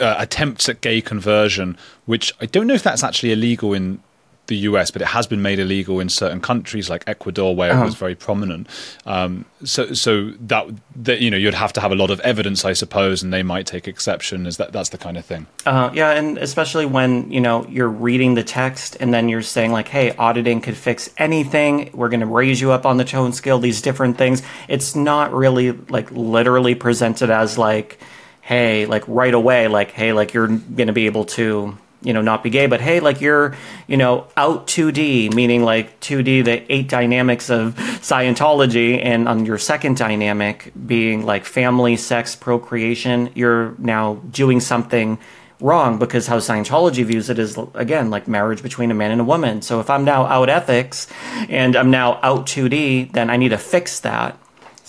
uh, 0.00 0.16
attempts 0.18 0.68
at 0.68 0.80
gay 0.80 1.00
conversion, 1.00 1.76
which 2.06 2.32
I 2.40 2.46
don't 2.46 2.66
know 2.66 2.74
if 2.74 2.82
that's 2.82 3.02
actually 3.04 3.32
illegal 3.32 3.72
in 3.72 4.00
the 4.46 4.56
US, 4.56 4.90
but 4.90 5.00
it 5.00 5.06
has 5.06 5.28
been 5.28 5.42
made 5.42 5.60
illegal 5.60 6.00
in 6.00 6.08
certain 6.08 6.40
countries 6.40 6.90
like 6.90 7.04
Ecuador, 7.06 7.54
where 7.54 7.70
Uh-huh. 7.70 7.82
it 7.82 7.84
was 7.84 7.94
very 7.94 8.16
prominent. 8.16 8.66
Um, 9.06 9.44
so, 9.62 9.92
so 9.92 10.30
that, 10.40 10.66
that 10.96 11.20
you 11.20 11.30
know, 11.30 11.36
you'd 11.36 11.54
have 11.54 11.72
to 11.74 11.80
have 11.80 11.92
a 11.92 11.94
lot 11.94 12.10
of 12.10 12.18
evidence, 12.20 12.64
I 12.64 12.72
suppose, 12.72 13.22
and 13.22 13.32
they 13.32 13.44
might 13.44 13.64
take 13.64 13.86
exception. 13.86 14.46
Is 14.46 14.56
that 14.56 14.72
that's 14.72 14.88
the 14.88 14.98
kind 14.98 15.16
of 15.16 15.24
thing? 15.24 15.46
Uh, 15.66 15.90
yeah, 15.94 16.10
and 16.10 16.36
especially 16.36 16.84
when 16.84 17.30
you 17.30 17.40
know 17.40 17.64
you're 17.68 17.88
reading 17.88 18.34
the 18.34 18.42
text 18.42 18.96
and 18.98 19.14
then 19.14 19.28
you're 19.28 19.40
saying 19.42 19.70
like, 19.70 19.86
"Hey, 19.86 20.16
auditing 20.18 20.60
could 20.60 20.76
fix 20.76 21.10
anything. 21.16 21.90
We're 21.94 22.08
going 22.08 22.18
to 22.18 22.26
raise 22.26 22.60
you 22.60 22.72
up 22.72 22.84
on 22.84 22.96
the 22.96 23.04
tone 23.04 23.32
scale. 23.32 23.60
These 23.60 23.80
different 23.82 24.18
things." 24.18 24.42
It's 24.66 24.96
not 24.96 25.32
really 25.32 25.70
like 25.90 26.10
literally 26.10 26.74
presented 26.74 27.30
as 27.30 27.56
like, 27.56 28.00
"Hey, 28.40 28.86
like 28.86 29.04
right 29.06 29.34
away, 29.34 29.68
like, 29.68 29.90
hey, 29.92 30.12
like 30.12 30.34
you're 30.34 30.48
going 30.48 30.86
to 30.86 30.92
be 30.92 31.06
able 31.06 31.24
to." 31.36 31.76
You 32.02 32.14
know, 32.14 32.22
not 32.22 32.42
be 32.42 32.48
gay, 32.48 32.66
but 32.66 32.80
hey, 32.80 33.00
like 33.00 33.20
you're, 33.20 33.54
you 33.86 33.98
know, 33.98 34.26
out 34.34 34.66
2D, 34.66 35.34
meaning 35.34 35.64
like 35.64 36.00
2D, 36.00 36.42
the 36.46 36.72
eight 36.72 36.88
dynamics 36.88 37.50
of 37.50 37.74
Scientology, 37.74 39.04
and 39.04 39.28
on 39.28 39.44
your 39.44 39.58
second 39.58 39.98
dynamic 39.98 40.72
being 40.86 41.26
like 41.26 41.44
family, 41.44 41.98
sex, 41.98 42.34
procreation, 42.34 43.28
you're 43.34 43.74
now 43.76 44.14
doing 44.30 44.60
something 44.60 45.18
wrong 45.60 45.98
because 45.98 46.26
how 46.26 46.38
Scientology 46.38 47.04
views 47.04 47.30
it 47.30 47.38
is 47.38 47.58
again 47.74 48.10
like 48.10 48.26
marriage 48.26 48.62
between 48.62 48.90
a 48.90 48.94
man 48.94 49.10
and 49.10 49.20
a 49.20 49.24
woman. 49.24 49.62
So 49.62 49.80
if 49.80 49.90
I'm 49.90 50.04
now 50.04 50.24
out 50.26 50.48
ethics 50.48 51.06
and 51.48 51.76
I'm 51.76 51.90
now 51.90 52.18
out 52.22 52.46
2D, 52.46 53.12
then 53.12 53.30
I 53.30 53.36
need 53.36 53.50
to 53.50 53.58
fix 53.58 54.00
that. 54.00 54.38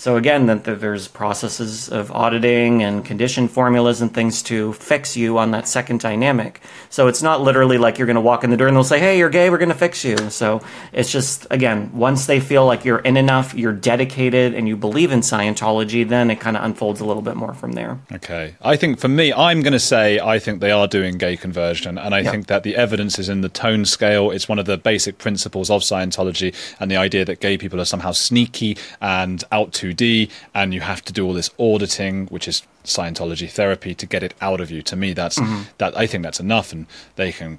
So 0.02 0.16
again, 0.16 0.46
that 0.46 0.64
there's 0.64 1.06
processes 1.06 1.88
of 1.88 2.10
auditing 2.10 2.82
and 2.82 3.04
condition 3.04 3.46
formulas 3.46 4.02
and 4.02 4.12
things 4.12 4.42
to 4.42 4.72
fix 4.72 5.16
you 5.16 5.38
on 5.38 5.52
that 5.52 5.68
second 5.68 6.00
dynamic. 6.00 6.60
So 6.90 7.06
it's 7.06 7.22
not 7.22 7.40
literally 7.40 7.78
like 7.78 7.98
you're 7.98 8.08
going 8.08 8.16
to 8.16 8.20
walk 8.20 8.42
in 8.42 8.50
the 8.50 8.56
door 8.56 8.66
and 8.66 8.76
they'll 8.76 8.82
say, 8.82 8.98
"Hey, 8.98 9.16
you're 9.16 9.30
gay. 9.30 9.48
We're 9.48 9.58
going 9.58 9.68
to 9.68 9.76
fix 9.76 10.04
you." 10.04 10.16
So 10.30 10.60
it's 10.92 11.12
just 11.12 11.46
again, 11.52 11.92
once 11.94 12.26
they 12.26 12.40
feel 12.40 12.66
like 12.66 12.84
you're 12.84 12.98
in 12.98 13.16
enough, 13.16 13.54
you're 13.54 13.72
dedicated, 13.72 14.54
and 14.54 14.66
you 14.66 14.76
believe 14.76 15.12
in 15.12 15.20
Scientology, 15.20 16.08
then 16.08 16.32
it 16.32 16.40
kind 16.40 16.56
of 16.56 16.64
unfolds 16.64 17.00
a 17.00 17.04
little 17.04 17.22
bit 17.22 17.36
more 17.36 17.54
from 17.54 17.70
there. 17.74 18.00
Okay. 18.10 18.56
I 18.60 18.74
think 18.74 18.98
for 18.98 19.06
me, 19.06 19.32
I'm 19.32 19.60
going 19.62 19.72
to 19.72 19.78
say 19.78 20.18
I 20.18 20.40
think 20.40 20.58
they 20.60 20.72
are 20.72 20.88
doing 20.88 21.16
gay 21.16 21.36
conversion. 21.36 21.96
And 21.96 22.12
I 22.12 22.22
Yeah. 22.22 22.32
think 22.32 22.48
that 22.48 22.64
the 22.64 22.74
evidence 22.74 23.20
is 23.20 23.28
in 23.28 23.42
the 23.42 23.48
tone 23.48 23.84
scale. 23.84 24.32
It's 24.32 24.48
one 24.48 24.58
of 24.58 24.66
the 24.66 24.76
basic 24.78 25.18
principles 25.18 25.70
of 25.70 25.82
Scientology 25.82 26.52
and 26.80 26.90
the 26.90 26.96
idea 26.96 27.24
that 27.24 27.38
gay 27.38 27.56
people 27.56 27.80
are 27.80 27.84
somehow 27.84 28.10
sneaky 28.10 28.76
and 29.00 29.44
out 29.52 29.72
2D 29.94 30.30
and 30.54 30.74
you 30.74 30.80
have 30.80 31.02
to 31.04 31.12
do 31.12 31.26
all 31.26 31.32
this 31.34 31.50
auditing, 31.58 32.26
which 32.26 32.48
is 32.48 32.62
Scientology 32.84 33.48
therapy, 33.50 33.94
to 33.94 34.06
get 34.06 34.22
it 34.22 34.34
out 34.40 34.60
of 34.60 34.70
you. 34.70 34.82
To 34.82 34.96
me, 34.96 35.12
that's 35.12 35.38
that. 35.78 35.96
I 35.96 36.06
think 36.06 36.24
that's 36.24 36.40
enough. 36.40 36.72
And 36.72 36.86
they 37.16 37.30
can 37.32 37.58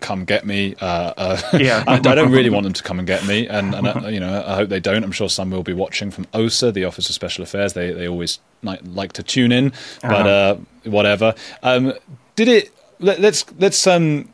come 0.00 0.24
get 0.24 0.46
me. 0.46 0.76
Uh, 0.80 1.12
uh, 1.16 1.40
Yeah. 1.58 1.82
I, 1.88 1.94
I 1.94 1.98
don't 1.98 2.30
really 2.30 2.50
want 2.50 2.64
them 2.64 2.72
to 2.74 2.82
come 2.82 2.98
and 2.98 3.06
get 3.06 3.26
me, 3.26 3.48
and, 3.48 3.74
and 3.74 3.86
uh, 3.88 4.08
you 4.08 4.20
know, 4.20 4.44
I 4.46 4.54
hope 4.54 4.68
they 4.68 4.80
don't. 4.80 5.02
I'm 5.02 5.12
sure 5.12 5.28
some 5.28 5.50
will 5.50 5.62
be 5.64 5.72
watching 5.72 6.10
from 6.10 6.26
OSA, 6.32 6.70
the 6.72 6.84
Office 6.84 7.08
of 7.08 7.14
Special 7.14 7.42
Affairs. 7.42 7.72
They 7.72 7.92
they 7.92 8.06
always 8.08 8.38
like, 8.62 8.80
like 8.84 9.12
to 9.14 9.22
tune 9.22 9.50
in, 9.52 9.72
but 10.02 10.26
uh, 10.26 10.56
whatever. 10.84 11.34
Um, 11.62 11.94
did 12.36 12.48
it? 12.48 12.70
Let, 13.00 13.18
let's 13.20 13.44
let's 13.58 13.86
um, 13.86 14.32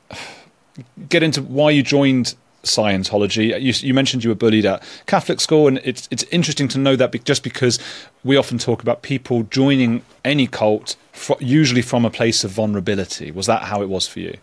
get 1.08 1.22
into 1.22 1.40
why 1.42 1.70
you 1.70 1.82
joined 1.82 2.34
Scientology. 2.66 3.60
You, 3.60 3.72
you 3.76 3.94
mentioned 3.94 4.24
you 4.24 4.30
were 4.30 4.36
bullied 4.36 4.66
at 4.66 4.82
Catholic 5.06 5.40
school, 5.40 5.68
and 5.68 5.80
it's 5.84 6.08
it's 6.10 6.24
interesting 6.24 6.68
to 6.68 6.78
know 6.78 6.96
that 6.96 7.12
be, 7.12 7.18
just 7.18 7.42
because 7.42 7.78
we 8.24 8.36
often 8.36 8.58
talk 8.58 8.82
about 8.82 9.02
people 9.02 9.44
joining 9.44 10.02
any 10.24 10.46
cult, 10.46 10.96
fro- 11.12 11.38
usually 11.40 11.82
from 11.82 12.04
a 12.04 12.10
place 12.10 12.44
of 12.44 12.50
vulnerability. 12.50 13.30
Was 13.30 13.46
that 13.46 13.62
how 13.62 13.82
it 13.82 13.88
was 13.88 14.06
for 14.06 14.20
you? 14.20 14.38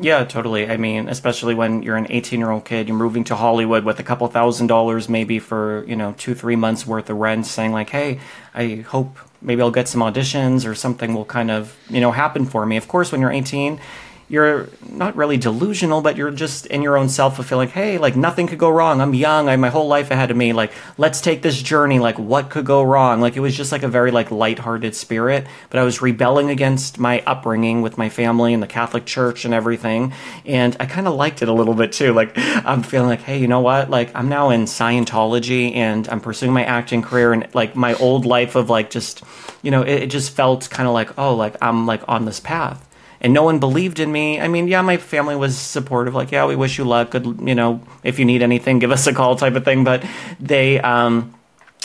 Yeah, 0.00 0.24
totally. 0.24 0.68
I 0.68 0.76
mean, 0.76 1.08
especially 1.08 1.54
when 1.54 1.82
you're 1.82 1.96
an 1.96 2.06
18 2.08 2.38
year 2.38 2.50
old 2.50 2.64
kid, 2.64 2.86
you're 2.86 2.96
moving 2.96 3.24
to 3.24 3.34
Hollywood 3.34 3.84
with 3.84 3.98
a 3.98 4.04
couple 4.04 4.28
thousand 4.28 4.68
dollars, 4.68 5.08
maybe 5.08 5.40
for, 5.40 5.84
you 5.88 5.96
know, 5.96 6.14
two, 6.18 6.34
three 6.34 6.54
months 6.54 6.86
worth 6.86 7.10
of 7.10 7.16
rent, 7.16 7.46
saying, 7.46 7.72
like, 7.72 7.90
hey, 7.90 8.20
I 8.54 8.76
hope 8.86 9.18
maybe 9.42 9.60
I'll 9.60 9.72
get 9.72 9.88
some 9.88 10.00
auditions 10.00 10.68
or 10.68 10.74
something 10.74 11.14
will 11.14 11.24
kind 11.24 11.50
of, 11.50 11.76
you 11.90 12.00
know, 12.00 12.12
happen 12.12 12.44
for 12.44 12.64
me. 12.64 12.76
Of 12.76 12.86
course, 12.86 13.10
when 13.10 13.20
you're 13.20 13.32
18, 13.32 13.80
you're 14.28 14.68
not 14.86 15.16
really 15.16 15.38
delusional, 15.38 16.02
but 16.02 16.16
you're 16.16 16.30
just 16.30 16.66
in 16.66 16.82
your 16.82 16.98
own 16.98 17.08
self 17.08 17.36
fulfilling, 17.36 17.68
hey, 17.68 17.96
like 17.96 18.14
nothing 18.14 18.46
could 18.46 18.58
go 18.58 18.68
wrong. 18.68 19.00
I'm 19.00 19.14
young. 19.14 19.48
I 19.48 19.56
my 19.56 19.70
whole 19.70 19.88
life 19.88 20.10
ahead 20.10 20.30
of 20.30 20.36
me. 20.36 20.52
Like, 20.52 20.72
let's 20.98 21.20
take 21.20 21.40
this 21.40 21.60
journey. 21.60 21.98
Like, 21.98 22.18
what 22.18 22.50
could 22.50 22.66
go 22.66 22.82
wrong? 22.82 23.20
Like, 23.20 23.36
it 23.36 23.40
was 23.40 23.56
just 23.56 23.72
like 23.72 23.82
a 23.82 23.88
very 23.88 24.10
like 24.10 24.30
lighthearted 24.30 24.94
spirit. 24.94 25.46
But 25.70 25.80
I 25.80 25.84
was 25.84 26.02
rebelling 26.02 26.50
against 26.50 26.98
my 26.98 27.22
upbringing 27.26 27.80
with 27.80 27.96
my 27.96 28.10
family 28.10 28.52
and 28.52 28.62
the 28.62 28.66
Catholic 28.66 29.06
Church 29.06 29.46
and 29.46 29.54
everything. 29.54 30.12
And 30.44 30.76
I 30.78 30.86
kind 30.86 31.08
of 31.08 31.14
liked 31.14 31.40
it 31.40 31.48
a 31.48 31.52
little 31.52 31.74
bit 31.74 31.92
too. 31.92 32.12
Like, 32.12 32.32
I'm 32.36 32.82
feeling 32.82 33.08
like, 33.08 33.22
hey, 33.22 33.38
you 33.38 33.48
know 33.48 33.60
what? 33.60 33.88
Like, 33.88 34.14
I'm 34.14 34.28
now 34.28 34.50
in 34.50 34.64
Scientology 34.64 35.74
and 35.74 36.06
I'm 36.08 36.20
pursuing 36.20 36.52
my 36.52 36.64
acting 36.64 37.00
career 37.00 37.32
and 37.32 37.48
like 37.54 37.74
my 37.74 37.94
old 37.94 38.26
life 38.26 38.56
of 38.56 38.68
like 38.68 38.90
just, 38.90 39.22
you 39.62 39.70
know, 39.70 39.82
it, 39.82 40.02
it 40.02 40.06
just 40.08 40.32
felt 40.32 40.68
kind 40.68 40.86
of 40.86 40.92
like, 40.92 41.16
oh, 41.18 41.34
like 41.34 41.56
I'm 41.62 41.86
like 41.86 42.02
on 42.08 42.26
this 42.26 42.40
path 42.40 42.84
and 43.20 43.32
no 43.32 43.42
one 43.42 43.58
believed 43.58 44.00
in 44.00 44.10
me. 44.10 44.40
I 44.40 44.48
mean, 44.48 44.68
yeah, 44.68 44.82
my 44.82 44.96
family 44.96 45.36
was 45.36 45.56
supportive, 45.56 46.14
like, 46.14 46.30
yeah, 46.30 46.46
we 46.46 46.56
wish 46.56 46.78
you 46.78 46.84
luck. 46.84 47.10
Good, 47.10 47.40
you 47.42 47.54
know, 47.54 47.82
if 48.02 48.18
you 48.18 48.24
need 48.24 48.42
anything, 48.42 48.78
give 48.78 48.90
us 48.90 49.06
a 49.06 49.12
call, 49.12 49.36
type 49.36 49.54
of 49.54 49.64
thing. 49.64 49.84
But 49.84 50.04
they, 50.40 50.80
um, 50.80 51.34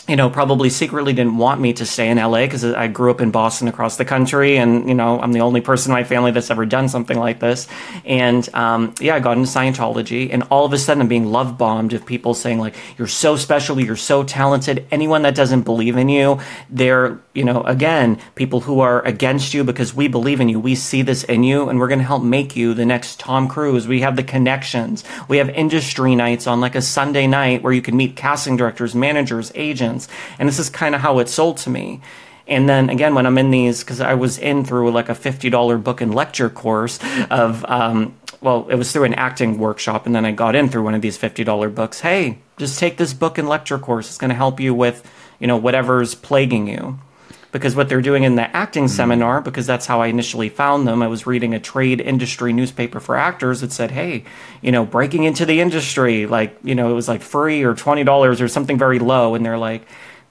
you 0.08 0.18
know, 0.18 0.30
probably 0.30 0.70
secretly 0.70 1.14
didn't 1.14 1.38
want 1.38 1.62
me 1.62 1.72
to 1.74 1.86
stay 1.86 2.10
in 2.10 2.18
LA 2.18 2.42
because 2.42 2.66
I 2.66 2.88
grew 2.88 3.10
up 3.10 3.22
in 3.22 3.32
Boston 3.32 3.70
across 3.70 3.96
the 3.96 4.04
country, 4.04 4.58
and 4.58 4.88
you 4.90 4.94
know, 4.94 5.20
I'm 5.20 5.32
the 5.32 5.40
only 5.40 5.62
person 5.62 5.92
in 5.92 5.94
my 5.94 6.04
family 6.04 6.32
that's 6.32 6.52
ever 6.52 6.66
done 6.66 6.90
something 6.90 7.18
like 7.18 7.40
this. 7.40 7.68
And 8.04 8.48
um, 8.54 8.94
yeah, 9.00 9.16
I 9.16 9.22
got 9.22 9.38
into 9.38 9.50
Scientology, 9.50 10.30
and 10.34 10.44
all 10.52 10.66
of 10.66 10.74
a 10.74 10.78
sudden, 10.78 11.02
I'm 11.02 11.08
being 11.08 11.32
love 11.32 11.58
bombed 11.58 11.94
of 11.94 12.06
people 12.06 12.34
saying 12.34 12.60
like, 12.60 12.76
"You're 12.98 13.08
so 13.08 13.38
special, 13.38 13.80
you're 13.80 13.96
so 13.96 14.24
talented." 14.24 14.86
Anyone 14.92 15.22
that 15.22 15.36
doesn't 15.36 15.62
believe 15.62 15.96
in 15.96 16.10
you, 16.10 16.40
they're 16.70 17.20
you 17.34 17.44
know, 17.44 17.64
again, 17.64 18.20
people 18.36 18.62
who 18.62 18.80
are 18.80 19.04
against 19.06 19.54
you 19.54 19.64
because 19.64 19.94
we 19.96 20.08
believe 20.08 20.40
in 20.40 20.50
you, 20.50 20.60
we 20.60 20.76
see 20.76 21.02
this 21.02 21.24
in 21.24 21.44
you, 21.44 21.68
and 21.68 21.80
we're 21.80 21.88
going 21.88 22.00
to 22.00 22.06
help 22.06 22.24
make 22.24 22.56
you 22.56 22.74
the 22.74 22.86
next 22.86 23.20
Tom 23.20 23.48
Cruise. 23.48 23.88
We 23.88 24.02
have 24.02 24.16
the 24.16 24.24
connections, 24.24 25.04
we 25.28 25.38
have 25.38 25.50
industry 25.50 26.16
nights 26.16 26.46
on 26.46 26.62
like 26.62 26.76
a 26.76 26.82
Sunday 26.82 27.26
night 27.26 27.64
where 27.64 27.74
you 27.74 27.82
can 27.82 27.98
meet 27.98 28.16
casting 28.16 28.56
directors, 28.56 28.94
managers, 28.94 29.52
agents, 29.56 29.93
and 30.40 30.48
this 30.48 30.60
is 30.60 30.70
kind 30.70 30.96
of 30.96 31.02
how 31.02 31.20
it 31.20 31.30
sold 31.30 31.58
to 31.58 31.70
me. 31.70 32.02
And 32.48 32.68
then 32.68 32.90
again, 32.90 33.16
when 33.16 33.26
I'm 33.26 33.38
in 33.38 33.52
these, 33.52 33.84
because 33.84 34.02
I 34.02 34.16
was 34.16 34.38
in 34.38 34.66
through 34.66 34.92
like 34.92 35.10
a 35.10 35.14
$50 35.14 35.84
book 35.84 36.02
and 36.02 36.14
lecture 36.14 36.50
course 36.50 37.00
of, 37.30 37.64
um, 37.66 38.16
well, 38.42 38.68
it 38.70 38.76
was 38.76 38.92
through 38.92 39.06
an 39.06 39.14
acting 39.14 39.58
workshop, 39.58 40.06
and 40.06 40.14
then 40.14 40.26
I 40.26 40.32
got 40.32 40.56
in 40.56 40.68
through 40.68 40.84
one 40.84 40.94
of 40.94 41.02
these 41.02 41.18
$50 41.18 41.74
books. 41.74 42.02
Hey, 42.02 42.40
just 42.58 42.78
take 42.78 42.98
this 42.98 43.14
book 43.14 43.38
and 43.38 43.48
lecture 43.48 43.80
course. 43.80 44.10
It's 44.10 44.18
going 44.18 44.30
to 44.30 44.36
help 44.36 44.60
you 44.60 44.74
with, 44.74 45.10
you 45.40 45.48
know, 45.48 45.58
whatever's 45.58 46.16
plaguing 46.16 46.68
you. 46.68 47.00
Because 47.54 47.74
what 47.74 47.88
they're 47.88 48.02
doing 48.02 48.24
in 48.24 48.36
the 48.36 48.54
acting 48.54 48.84
hmm. 48.84 48.90
seminar, 48.90 49.40
because 49.40 49.66
that's 49.66 49.86
how 49.86 50.02
I 50.02 50.08
initially 50.08 50.50
found 50.50 50.86
them, 50.86 51.02
I 51.02 51.08
was 51.08 51.26
reading 51.26 51.54
a 51.54 51.60
trade 51.60 52.02
industry 52.02 52.52
newspaper 52.52 53.00
for 53.00 53.16
actors 53.16 53.62
that 53.62 53.72
said, 53.72 53.92
hey, 53.92 54.26
you 54.62 54.74
know, 54.74 54.86
breaking 54.86 55.24
into 55.24 55.46
the 55.46 55.62
industry, 55.62 56.26
like, 56.26 56.58
you 56.64 56.76
know, 56.76 56.90
it 56.92 56.94
was 56.94 57.08
like 57.08 57.22
free 57.22 57.64
or 57.64 57.74
$20 57.74 58.42
or 58.42 58.48
something 58.50 58.78
very 58.78 59.00
low. 59.00 59.36
And 59.36 59.46
they're 59.46 59.58
like, 59.58 59.84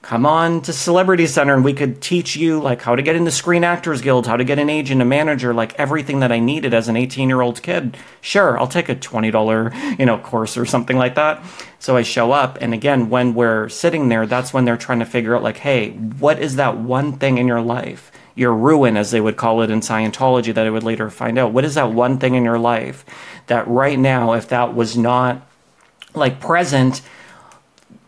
come 0.03 0.25
on 0.25 0.59
to 0.61 0.73
Celebrity 0.73 1.25
Center 1.25 1.55
and 1.55 1.63
we 1.63 1.73
could 1.73 2.01
teach 2.01 2.35
you 2.35 2.59
like 2.59 2.81
how 2.81 2.93
to 2.93 3.01
get 3.01 3.15
in 3.15 3.23
the 3.23 3.31
Screen 3.31 3.63
Actors 3.63 4.01
Guild, 4.01 4.27
how 4.27 4.35
to 4.35 4.43
get 4.43 4.59
an 4.59 4.69
agent, 4.69 5.01
a 5.01 5.05
manager, 5.05 5.53
like 5.53 5.73
everything 5.75 6.19
that 6.19 6.31
I 6.31 6.39
needed 6.39 6.73
as 6.73 6.89
an 6.89 6.97
18 6.97 7.29
year 7.29 7.39
old 7.39 7.63
kid. 7.63 7.95
Sure, 8.19 8.59
I'll 8.59 8.67
take 8.67 8.89
a 8.89 8.95
$20, 8.95 9.97
you 9.97 10.05
know, 10.05 10.17
course 10.17 10.57
or 10.57 10.65
something 10.65 10.97
like 10.97 11.15
that. 11.15 11.41
So 11.79 11.95
I 11.95 12.01
show 12.01 12.33
up. 12.33 12.57
And 12.59 12.73
again, 12.73 13.09
when 13.09 13.33
we're 13.33 13.69
sitting 13.69 14.09
there, 14.09 14.27
that's 14.27 14.53
when 14.53 14.65
they're 14.65 14.75
trying 14.75 14.99
to 14.99 15.05
figure 15.05 15.37
out 15.37 15.41
like, 15.41 15.57
hey, 15.57 15.91
what 15.91 16.37
is 16.37 16.57
that 16.57 16.77
one 16.77 17.13
thing 17.13 17.37
in 17.37 17.47
your 17.47 17.61
life? 17.61 18.11
Your 18.35 18.53
ruin, 18.53 18.97
as 18.97 19.11
they 19.11 19.21
would 19.21 19.37
call 19.37 19.61
it 19.61 19.71
in 19.71 19.79
Scientology, 19.79 20.53
that 20.53 20.67
I 20.67 20.69
would 20.69 20.83
later 20.83 21.09
find 21.09 21.37
out. 21.37 21.53
What 21.53 21.63
is 21.63 21.75
that 21.75 21.93
one 21.93 22.17
thing 22.17 22.35
in 22.35 22.43
your 22.43 22.59
life 22.59 23.05
that 23.47 23.65
right 23.69 23.97
now, 23.97 24.33
if 24.33 24.49
that 24.49 24.75
was 24.75 24.97
not 24.97 25.47
like 26.13 26.41
present, 26.41 27.01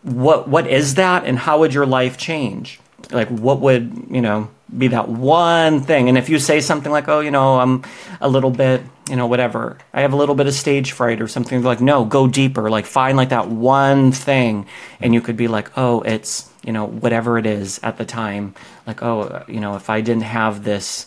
what 0.06 0.46
what 0.46 0.68
is 0.68 0.94
that 0.94 1.24
and 1.24 1.36
how 1.36 1.58
would 1.58 1.74
your 1.74 1.84
life 1.84 2.16
change? 2.16 2.78
Like 3.10 3.28
what 3.28 3.60
would 3.60 4.06
you 4.08 4.20
know 4.20 4.48
be 4.76 4.88
that 4.88 5.08
one 5.08 5.80
thing? 5.80 6.08
And 6.08 6.16
if 6.16 6.28
you 6.28 6.38
say 6.38 6.60
something 6.60 6.92
like 6.92 7.08
oh 7.08 7.20
you 7.20 7.32
know 7.32 7.58
i'm 7.58 7.82
a 8.20 8.28
little 8.28 8.52
bit 8.52 8.82
you 9.08 9.16
know 9.16 9.26
whatever 9.26 9.78
i 9.92 10.00
have 10.00 10.12
a 10.12 10.16
little 10.16 10.34
bit 10.34 10.46
of 10.46 10.54
stage 10.54 10.90
fright 10.92 11.20
or 11.20 11.28
something 11.28 11.62
like 11.62 11.80
no 11.80 12.04
go 12.04 12.28
deeper. 12.28 12.70
Like 12.70 12.86
find 12.86 13.16
like 13.16 13.30
that 13.30 13.48
one 13.48 14.12
thing. 14.12 14.66
And 15.00 15.12
you 15.12 15.20
could 15.20 15.36
be 15.36 15.48
like 15.48 15.76
oh 15.76 16.02
it's 16.02 16.48
you 16.64 16.72
know 16.72 16.86
whatever 16.86 17.36
it 17.36 17.46
is 17.46 17.80
at 17.82 17.98
the 17.98 18.04
time. 18.04 18.54
Like 18.86 19.02
oh 19.02 19.44
you 19.48 19.58
know 19.58 19.74
if 19.74 19.90
i 19.90 20.00
didn't 20.00 20.22
have 20.22 20.62
this 20.62 21.06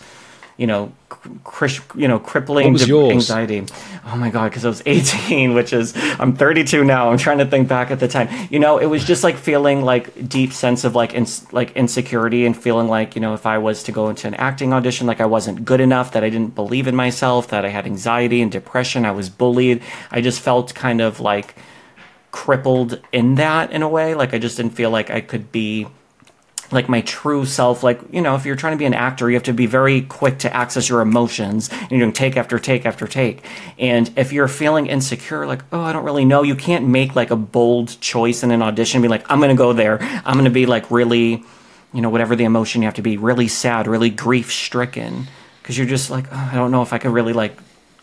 you 0.59 0.67
know, 0.67 0.91
cr- 1.07 1.67
you 1.95 2.07
know, 2.09 2.19
crippling 2.19 2.67
de- 2.75 2.85
anxiety. 3.13 3.65
Oh 4.05 4.17
my 4.17 4.29
god, 4.29 4.49
because 4.49 4.65
I 4.65 4.67
was 4.67 4.83
18, 4.85 5.53
which 5.53 5.71
is 5.71 5.93
I'm 6.19 6.35
32 6.35 6.83
now. 6.83 7.09
I'm 7.09 7.17
trying 7.17 7.37
to 7.37 7.45
think 7.45 7.69
back 7.69 7.91
at 7.91 8.01
the 8.01 8.09
time. 8.09 8.27
You 8.51 8.59
know, 8.59 8.77
it 8.77 8.87
was 8.87 9.05
just 9.05 9.23
like 9.23 9.37
feeling 9.37 9.83
like 9.83 10.27
deep 10.27 10.51
sense 10.51 10.83
of 10.83 10.95
like 10.95 11.13
ins- 11.13 11.51
like 11.53 11.71
insecurity 11.77 12.45
and 12.45 12.57
feeling 12.57 12.89
like 12.89 13.15
you 13.15 13.21
know 13.21 13.33
if 13.33 13.45
I 13.45 13.57
was 13.57 13.83
to 13.83 13.93
go 13.93 14.09
into 14.09 14.27
an 14.27 14.33
acting 14.33 14.73
audition, 14.73 15.07
like 15.07 15.21
I 15.21 15.25
wasn't 15.25 15.63
good 15.63 15.79
enough, 15.79 16.11
that 16.11 16.25
I 16.25 16.29
didn't 16.29 16.55
believe 16.55 16.87
in 16.87 16.95
myself, 16.95 17.47
that 17.47 17.63
I 17.63 17.69
had 17.69 17.85
anxiety 17.85 18.41
and 18.41 18.51
depression, 18.51 19.05
I 19.05 19.11
was 19.11 19.29
bullied. 19.29 19.81
I 20.11 20.19
just 20.19 20.41
felt 20.41 20.75
kind 20.75 20.99
of 20.99 21.21
like 21.21 21.55
crippled 22.31 22.99
in 23.13 23.35
that 23.35 23.71
in 23.71 23.81
a 23.81 23.87
way. 23.87 24.13
Like 24.13 24.33
I 24.33 24.39
just 24.39 24.57
didn't 24.57 24.73
feel 24.73 24.89
like 24.89 25.09
I 25.09 25.21
could 25.21 25.53
be 25.53 25.87
like 26.71 26.87
my 26.89 27.01
true 27.01 27.45
self 27.45 27.83
like 27.83 27.99
you 28.11 28.21
know 28.21 28.35
if 28.35 28.45
you're 28.45 28.55
trying 28.55 28.73
to 28.73 28.77
be 28.77 28.85
an 28.85 28.93
actor 28.93 29.29
you 29.29 29.35
have 29.35 29.43
to 29.43 29.53
be 29.53 29.65
very 29.65 30.01
quick 30.01 30.39
to 30.39 30.55
access 30.55 30.89
your 30.89 31.01
emotions 31.01 31.69
and 31.69 31.91
you're 31.91 31.99
doing 31.99 32.13
take 32.13 32.37
after 32.37 32.59
take 32.59 32.85
after 32.85 33.07
take. 33.07 33.43
And 33.77 34.11
if 34.15 34.31
you're 34.31 34.47
feeling 34.47 34.87
insecure 34.87 35.45
like 35.45 35.63
oh 35.71 35.81
i 35.81 35.93
don't 35.93 36.05
really 36.05 36.25
know 36.25 36.43
you 36.43 36.55
can't 36.55 36.87
make 36.87 37.15
like 37.15 37.31
a 37.31 37.35
bold 37.35 37.99
choice 38.01 38.43
in 38.43 38.51
an 38.51 38.61
audition 38.61 39.01
be 39.01 39.07
like 39.07 39.25
i'm 39.29 39.39
gonna 39.39 39.55
go 39.55 39.73
there. 39.73 39.99
I'm 40.01 40.35
gonna 40.35 40.49
be 40.49 40.65
like 40.65 40.89
really 40.91 41.43
you 41.93 42.01
know 42.01 42.09
whatever 42.09 42.35
the 42.35 42.43
emotion 42.43 42.81
you 42.81 42.87
have 42.87 42.95
to 42.95 43.01
be 43.01 43.17
really 43.17 43.47
sad 43.47 43.87
really 43.87 44.09
grief 44.09 44.51
stricken 44.51 45.27
because 45.61 45.77
you're 45.77 45.87
just 45.87 46.09
like 46.09 46.25
oh, 46.31 46.49
i 46.51 46.55
don't 46.55 46.71
know 46.71 46.81
if 46.81 46.93
i 46.93 46.97
could 46.97 47.11
really 47.11 47.33
like 47.33 47.57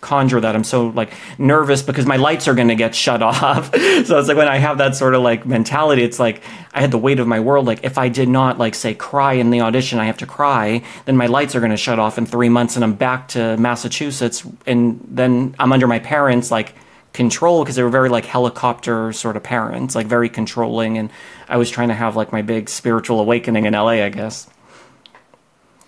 conjure 0.07 0.41
that. 0.41 0.55
I'm 0.55 0.65
so 0.65 0.89
like 0.89 1.13
nervous 1.39 1.83
because 1.83 2.07
my 2.07 2.17
lights 2.17 2.47
are 2.49 2.55
going 2.55 2.69
to 2.69 2.77
get 2.77 2.95
shut 2.95 3.23
off. 3.31 3.75
So 3.75 4.19
it's 4.19 4.29
like 4.29 4.37
when 4.37 4.49
i 4.49 4.59
have 4.59 4.79
that 4.79 4.95
sort 4.95 5.15
of 5.15 5.23
like 5.23 5.45
mentality 5.45 6.03
it's 6.03 6.19
like 6.19 6.43
i 6.73 6.81
had 6.81 6.91
the 6.91 6.99
weight 6.99 7.19
of 7.19 7.27
my 7.27 7.41
world. 7.41 7.67
Like 7.67 7.85
if 7.85 7.99
i 7.99 8.09
did 8.09 8.29
not 8.29 8.59
like 8.59 8.75
say 8.75 8.95
cry 8.95 9.35
in 9.35 9.51
the 9.51 9.61
audition 9.61 9.99
i 9.99 10.07
have 10.07 10.19
to 10.19 10.27
cry 10.27 10.83
then 11.05 11.17
my 11.17 11.27
lights 11.27 11.55
are 11.55 11.61
going 11.61 11.71
to 11.73 11.77
shut 11.77 11.99
off 11.99 12.19
in 12.19 12.27
three 12.27 12.49
months 12.49 12.77
and 12.77 12.85
i'm 12.85 12.95
back 12.95 13.29
to 13.29 13.57
massachusetts 13.57 14.47
and 14.67 15.01
then 15.09 15.55
i'm 15.59 15.73
under 15.73 15.87
my 15.87 15.99
parents 15.99 16.51
like 16.51 16.75
control 17.13 17.63
because 17.63 17.77
they 17.77 17.83
were 17.83 17.97
very 18.01 18.09
like 18.09 18.27
helicopter 18.27 19.13
sort 19.13 19.37
of 19.37 19.43
parents 19.43 19.95
like 19.95 20.07
very 20.07 20.29
controlling 20.29 20.99
and 20.99 21.11
i 21.49 21.57
was 21.57 21.71
trying 21.71 21.89
to 21.89 21.95
have 21.95 22.15
like 22.15 22.31
my 22.33 22.43
big 22.43 22.69
spiritual 22.69 23.19
awakening 23.21 23.65
in 23.67 23.73
la 23.73 23.89
i 23.89 24.09
guess 24.09 24.49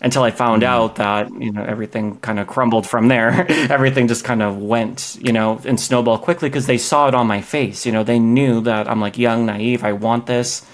until 0.01 0.23
I 0.23 0.31
found 0.31 0.63
mm-hmm. 0.63 0.73
out 0.73 0.97
that 0.97 1.31
you 1.41 1.53
know 1.53 1.63
everything 1.65 2.19
kind 2.19 2.39
of 2.39 2.47
crumbled 2.47 2.87
from 2.87 3.09
there. 3.09 3.47
everything 3.71 4.09
just 4.09 4.25
kind 4.25 4.43
of 4.43 4.59
went 4.59 5.19
you 5.21 5.33
know 5.33 5.61
and 5.65 5.79
snowballed 5.79 6.23
quickly 6.23 6.49
because 6.49 6.67
they 6.67 6.79
saw 6.79 7.09
it 7.09 7.15
on 7.15 7.27
my 7.27 7.41
face. 7.41 7.87
You 7.87 7.93
know 7.93 8.05
they 8.05 8.19
knew 8.19 8.61
that 8.63 8.89
I'm 8.89 9.01
like 9.01 9.19
young, 9.19 9.47
naive. 9.47 9.85
I 9.85 9.93
want 9.93 10.27
this, 10.27 10.65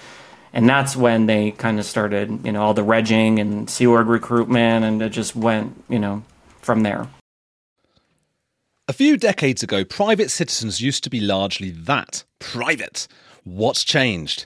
and 0.53 0.67
that's 0.67 0.95
when 0.95 1.25
they 1.25 1.51
kind 1.51 1.79
of 1.79 1.85
started 1.85 2.45
you 2.45 2.51
know 2.51 2.61
all 2.61 2.73
the 2.73 2.83
regging 2.83 3.39
and 3.39 3.69
Sea 3.69 3.87
Org 3.87 4.07
recruitment, 4.07 4.85
and 4.85 5.01
it 5.01 5.09
just 5.09 5.35
went 5.35 5.83
you 5.89 5.99
know 5.99 6.23
from 6.61 6.83
there. 6.83 7.07
A 8.87 8.93
few 8.93 9.17
decades 9.17 9.63
ago, 9.63 9.83
private 9.83 10.29
citizens 10.29 10.79
used 10.79 11.03
to 11.05 11.09
be 11.09 11.19
largely 11.19 11.71
that 11.71 12.23
private. 12.37 13.07
What's 13.43 13.83
changed? 13.83 14.45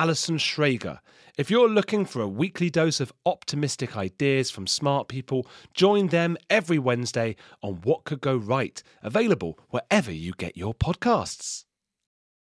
Alison 0.00 0.38
Schrager. 0.38 0.98
If 1.36 1.50
you're 1.50 1.68
looking 1.68 2.06
for 2.06 2.22
a 2.22 2.26
weekly 2.26 2.70
dose 2.70 3.00
of 3.00 3.12
optimistic 3.26 3.98
ideas 3.98 4.50
from 4.50 4.66
smart 4.66 5.08
people, 5.08 5.46
join 5.74 6.06
them 6.06 6.38
every 6.48 6.78
Wednesday 6.78 7.36
on 7.62 7.82
What 7.82 8.04
Could 8.04 8.22
Go 8.22 8.34
Right, 8.34 8.82
available 9.02 9.58
wherever 9.68 10.10
you 10.10 10.32
get 10.38 10.56
your 10.56 10.72
podcasts. 10.72 11.66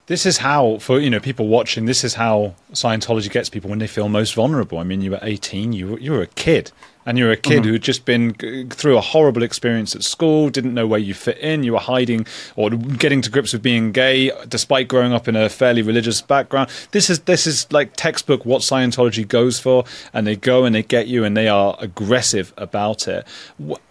This 0.07 0.25
is 0.25 0.39
how, 0.39 0.79
for 0.79 1.01
you 1.01 1.11
know, 1.11 1.19
people 1.19 1.49
watching, 1.49 1.87
this 1.87 2.05
is 2.05 2.15
how 2.15 2.55
Scientology 2.73 3.29
gets 3.29 3.51
people 3.51 3.71
when 3.71 3.81
they 3.81 3.89
feel 3.89 4.09
most 4.09 4.35
vulnerable. 4.35 4.79
I 4.79 4.85
mean, 4.85 5.01
you 5.01 5.11
were 5.11 5.19
18, 5.21 5.73
you 5.73 5.89
were, 5.89 5.99
you 5.99 6.13
were 6.13 6.23
a 6.23 6.29
kid, 6.29 6.71
and 7.07 7.19
you're 7.19 7.31
a 7.31 7.37
kid 7.37 7.62
Mhm. 7.62 7.67
who'd 7.67 7.83
just 7.83 8.05
been 8.05 8.35
through 8.71 8.97
a 8.97 9.01
horrible 9.01 9.43
experience 9.43 9.95
at 9.95 10.03
school, 10.03 10.49
didn't 10.51 10.75
know 10.75 10.87
where 10.87 11.01
you 11.01 11.15
fit 11.15 11.38
in, 11.38 11.62
you 11.65 11.73
were 11.73 11.79
hiding 11.81 12.27
or 12.57 12.71
getting 12.71 13.21
to 13.23 13.31
grips 13.31 13.53
with 13.53 13.62
being 13.62 13.93
gay, 13.93 14.31
despite 14.49 14.88
growing 14.88 15.12
up 15.12 15.29
in 15.29 15.37
a 15.37 15.49
fairly 15.49 15.83
religious 15.83 16.21
background. 16.21 16.69
This 16.93 17.11
is 17.11 17.21
this 17.21 17.47
is 17.47 17.67
like 17.73 17.93
textbook 17.97 18.45
what 18.47 18.62
Scientology 18.62 19.27
goes 19.27 19.59
for, 19.59 19.85
and 20.15 20.27
they 20.27 20.37
go 20.37 20.65
and 20.65 20.75
they 20.75 20.83
get 20.83 21.07
you, 21.09 21.25
and 21.25 21.37
they 21.37 21.49
are 21.49 21.77
aggressive 21.81 22.53
about 22.57 23.09
it. 23.09 23.27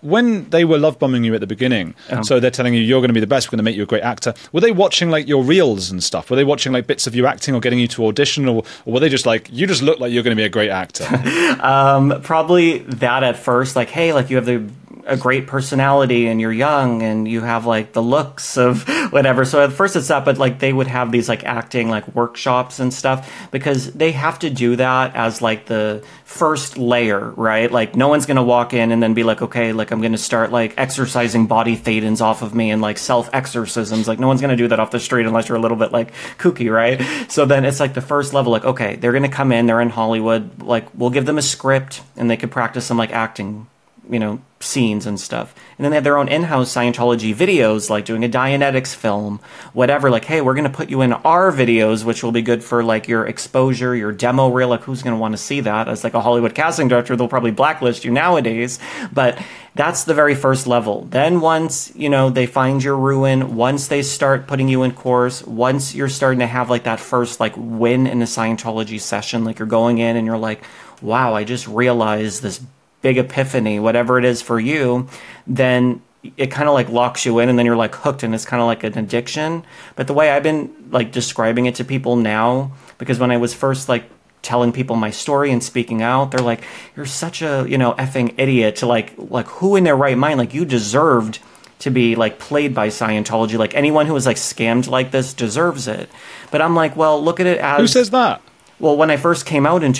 When 0.01 0.49
they 0.49 0.65
were 0.65 0.77
love 0.77 0.99
bombing 0.99 1.23
you 1.23 1.33
at 1.33 1.41
the 1.41 1.47
beginning, 1.47 1.93
so 2.23 2.39
they're 2.39 2.51
telling 2.51 2.73
you 2.73 2.81
you're 2.81 3.01
going 3.01 3.09
to 3.09 3.13
be 3.13 3.19
the 3.19 3.27
best, 3.27 3.47
we're 3.47 3.51
going 3.57 3.57
to 3.59 3.63
make 3.63 3.75
you 3.75 3.83
a 3.83 3.85
great 3.85 4.03
actor. 4.03 4.33
Were 4.51 4.61
they 4.61 4.71
watching 4.71 5.09
like 5.09 5.27
your 5.27 5.43
reels 5.43 5.91
and 5.91 6.03
stuff? 6.03 6.29
Were 6.29 6.35
they 6.35 6.43
watching 6.43 6.71
like 6.71 6.87
bits 6.87 7.07
of 7.07 7.15
you 7.15 7.27
acting 7.27 7.53
or 7.55 7.59
getting 7.59 7.79
you 7.79 7.87
to 7.89 8.05
audition, 8.07 8.47
or, 8.47 8.63
or 8.85 8.93
were 8.93 8.99
they 8.99 9.09
just 9.09 9.25
like 9.25 9.49
you 9.51 9.67
just 9.67 9.81
look 9.81 9.99
like 9.99 10.11
you're 10.11 10.23
going 10.23 10.35
to 10.35 10.39
be 10.39 10.45
a 10.45 10.49
great 10.49 10.69
actor? 10.69 11.05
Um, 11.61 12.21
probably 12.23 12.79
that 13.01 13.23
at 13.23 13.37
first, 13.37 13.75
like, 13.75 13.89
hey, 13.89 14.13
like 14.13 14.29
you 14.29 14.37
have 14.37 14.45
the 14.45 14.67
a 15.05 15.17
great 15.17 15.47
personality 15.47 16.27
and 16.27 16.39
you're 16.39 16.51
young 16.51 17.01
and 17.01 17.27
you 17.27 17.41
have 17.41 17.65
like 17.65 17.93
the 17.93 18.01
looks 18.01 18.57
of 18.57 18.87
whatever. 19.11 19.45
So 19.45 19.63
at 19.63 19.71
first 19.71 19.95
it's 19.95 20.07
that, 20.07 20.25
but 20.25 20.37
like 20.37 20.59
they 20.59 20.73
would 20.73 20.87
have 20.87 21.11
these 21.11 21.29
like 21.29 21.43
acting 21.43 21.89
like 21.89 22.07
workshops 22.15 22.79
and 22.79 22.93
stuff 22.93 23.29
because 23.51 23.93
they 23.93 24.11
have 24.11 24.39
to 24.39 24.49
do 24.49 24.75
that 24.75 25.15
as 25.15 25.41
like 25.41 25.65
the 25.65 26.03
first 26.25 26.77
layer, 26.77 27.31
right? 27.31 27.71
Like 27.71 27.95
no 27.95 28.07
one's 28.07 28.25
gonna 28.25 28.43
walk 28.43 28.73
in 28.73 28.91
and 28.91 29.01
then 29.01 29.13
be 29.13 29.23
like, 29.23 29.41
okay, 29.41 29.73
like 29.73 29.91
I'm 29.91 30.01
gonna 30.01 30.17
start 30.17 30.51
like 30.51 30.73
exercising 30.77 31.47
body 31.47 31.75
thetans 31.75 32.21
off 32.21 32.41
of 32.41 32.55
me 32.55 32.71
and 32.71 32.81
like 32.81 32.97
self 32.97 33.29
exorcisms. 33.33 34.07
Like 34.07 34.19
no 34.19 34.27
one's 34.27 34.41
gonna 34.41 34.55
do 34.55 34.67
that 34.67 34.79
off 34.79 34.91
the 34.91 34.99
street 34.99 35.25
unless 35.25 35.49
you're 35.49 35.57
a 35.57 35.61
little 35.61 35.77
bit 35.77 35.91
like 35.91 36.13
kooky, 36.37 36.71
right? 36.71 37.01
So 37.31 37.45
then 37.45 37.65
it's 37.65 37.79
like 37.79 37.93
the 37.93 38.01
first 38.01 38.33
level, 38.33 38.51
like, 38.51 38.65
okay, 38.65 38.95
they're 38.95 39.13
gonna 39.13 39.29
come 39.29 39.51
in, 39.51 39.65
they're 39.65 39.81
in 39.81 39.89
Hollywood, 39.89 40.61
like 40.61 40.87
we'll 40.93 41.09
give 41.09 41.25
them 41.25 41.37
a 41.37 41.41
script 41.41 42.01
and 42.15 42.29
they 42.29 42.37
could 42.37 42.51
practice 42.51 42.85
some 42.85 42.97
like 42.97 43.11
acting 43.11 43.67
you 44.11 44.19
know, 44.19 44.41
scenes 44.59 45.05
and 45.07 45.19
stuff. 45.19 45.55
And 45.77 45.85
then 45.85 45.91
they 45.91 45.95
have 45.95 46.03
their 46.03 46.17
own 46.17 46.27
in-house 46.27 46.71
Scientology 46.71 47.33
videos, 47.33 47.89
like 47.89 48.05
doing 48.05 48.23
a 48.23 48.29
Dianetics 48.29 48.93
film, 48.93 49.39
whatever. 49.73 50.11
Like, 50.11 50.25
hey, 50.25 50.41
we're 50.41 50.53
going 50.53 50.69
to 50.69 50.69
put 50.69 50.89
you 50.89 51.01
in 51.01 51.13
our 51.13 51.51
videos, 51.51 52.03
which 52.03 52.21
will 52.21 52.33
be 52.33 52.41
good 52.41 52.61
for 52.61 52.83
like 52.83 53.07
your 53.07 53.25
exposure, 53.25 53.95
your 53.95 54.11
demo 54.11 54.49
reel. 54.49 54.67
Like, 54.67 54.81
who's 54.81 55.01
going 55.01 55.15
to 55.15 55.19
want 55.19 55.33
to 55.33 55.37
see 55.37 55.61
that? 55.61 55.87
As 55.87 56.03
like 56.03 56.13
a 56.13 56.21
Hollywood 56.21 56.53
casting 56.53 56.89
director, 56.89 57.15
they'll 57.15 57.29
probably 57.29 57.51
blacklist 57.51 58.03
you 58.03 58.11
nowadays. 58.11 58.79
But 59.13 59.41
that's 59.75 60.03
the 60.03 60.13
very 60.13 60.35
first 60.35 60.67
level. 60.67 61.05
Then 61.05 61.39
once 61.39 61.95
you 61.95 62.09
know 62.09 62.29
they 62.29 62.45
find 62.45 62.83
your 62.83 62.97
ruin, 62.97 63.55
once 63.55 63.87
they 63.87 64.01
start 64.01 64.45
putting 64.45 64.67
you 64.67 64.83
in 64.83 64.91
course, 64.91 65.41
once 65.43 65.95
you're 65.95 66.09
starting 66.09 66.39
to 66.39 66.47
have 66.47 66.69
like 66.69 66.83
that 66.83 66.99
first 66.99 67.39
like 67.39 67.53
win 67.55 68.07
in 68.07 68.21
a 68.21 68.25
Scientology 68.25 68.99
session, 68.99 69.45
like 69.45 69.57
you're 69.57 69.67
going 69.67 69.99
in 69.99 70.17
and 70.17 70.27
you're 70.27 70.37
like, 70.37 70.63
wow, 71.01 71.33
I 71.33 71.45
just 71.45 71.65
realized 71.67 72.43
this 72.43 72.61
big 73.01 73.17
epiphany, 73.17 73.79
whatever 73.79 74.17
it 74.17 74.25
is 74.25 74.41
for 74.41 74.59
you, 74.59 75.07
then 75.47 76.01
it 76.37 76.47
kind 76.47 76.67
of 76.67 76.73
like 76.73 76.89
locks 76.89 77.25
you 77.25 77.39
in 77.39 77.49
and 77.49 77.57
then 77.57 77.65
you're 77.65 77.75
like 77.75 77.95
hooked 77.95 78.23
and 78.23 78.35
it's 78.35 78.45
kind 78.45 78.61
of 78.61 78.67
like 78.67 78.83
an 78.83 78.97
addiction. 78.97 79.63
But 79.95 80.07
the 80.07 80.13
way 80.13 80.29
I've 80.29 80.43
been 80.43 80.89
like 80.91 81.11
describing 81.11 81.65
it 81.65 81.75
to 81.75 81.83
people 81.83 82.15
now, 82.15 82.73
because 82.97 83.19
when 83.19 83.31
I 83.31 83.37
was 83.37 83.53
first 83.53 83.89
like 83.89 84.03
telling 84.43 84.71
people 84.71 84.95
my 84.95 85.09
story 85.09 85.51
and 85.51 85.63
speaking 85.63 86.01
out, 86.01 86.31
they're 86.31 86.41
like, 86.41 86.63
you're 86.95 87.05
such 87.05 87.41
a, 87.41 87.65
you 87.67 87.77
know, 87.77 87.93
effing 87.93 88.35
idiot 88.37 88.77
to 88.77 88.85
like, 88.85 89.13
like 89.17 89.47
who 89.47 89.75
in 89.75 89.83
their 89.83 89.95
right 89.95 90.17
mind, 90.17 90.37
like 90.37 90.53
you 90.53 90.65
deserved 90.65 91.39
to 91.79 91.89
be 91.89 92.15
like 92.15 92.37
played 92.37 92.75
by 92.75 92.89
Scientology. 92.89 93.57
Like 93.57 93.73
anyone 93.73 94.05
who 94.05 94.13
was 94.13 94.27
like 94.27 94.37
scammed 94.37 94.87
like 94.87 95.09
this 95.09 95.33
deserves 95.33 95.87
it. 95.87 96.09
But 96.51 96.61
I'm 96.61 96.75
like, 96.75 96.95
well, 96.95 97.21
look 97.23 97.39
at 97.39 97.47
it 97.47 97.57
as 97.57 97.79
Who 97.79 97.87
says 97.87 98.11
that? 98.11 98.41
well, 98.79 98.97
when 98.97 99.11
I 99.11 99.17
first 99.17 99.45
came 99.45 99.65
out 99.65 99.83
in 99.83 99.93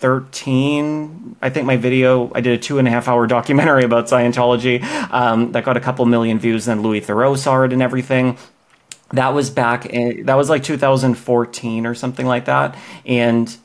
2013, 0.00 1.36
I 1.40 1.50
think 1.50 1.66
my 1.66 1.76
video, 1.76 2.30
I 2.34 2.40
did 2.40 2.52
a 2.52 2.58
two 2.58 2.78
and 2.78 2.86
a 2.86 2.90
half 2.90 3.08
hour 3.08 3.26
documentary 3.36 3.84
about 3.84 4.06
Scientology 4.06 4.82
um, 5.10 5.52
that 5.52 5.64
got 5.64 5.76
a 5.76 5.80
couple 5.80 6.04
million 6.06 6.38
views. 6.38 6.66
Then 6.66 6.82
Louis 6.82 7.00
Theroux 7.00 7.36
saw 7.38 7.62
it 7.62 7.72
and 7.72 7.82
everything. 7.82 8.36
That 9.12 9.34
was 9.34 9.50
back 9.50 9.86
in, 9.86 10.26
that 10.26 10.34
was 10.34 10.50
like 10.50 10.64
2014 10.64 11.86
or 11.86 11.94
something 11.94 12.26
like 12.26 12.46
that. 12.46 12.76
And 13.04 13.56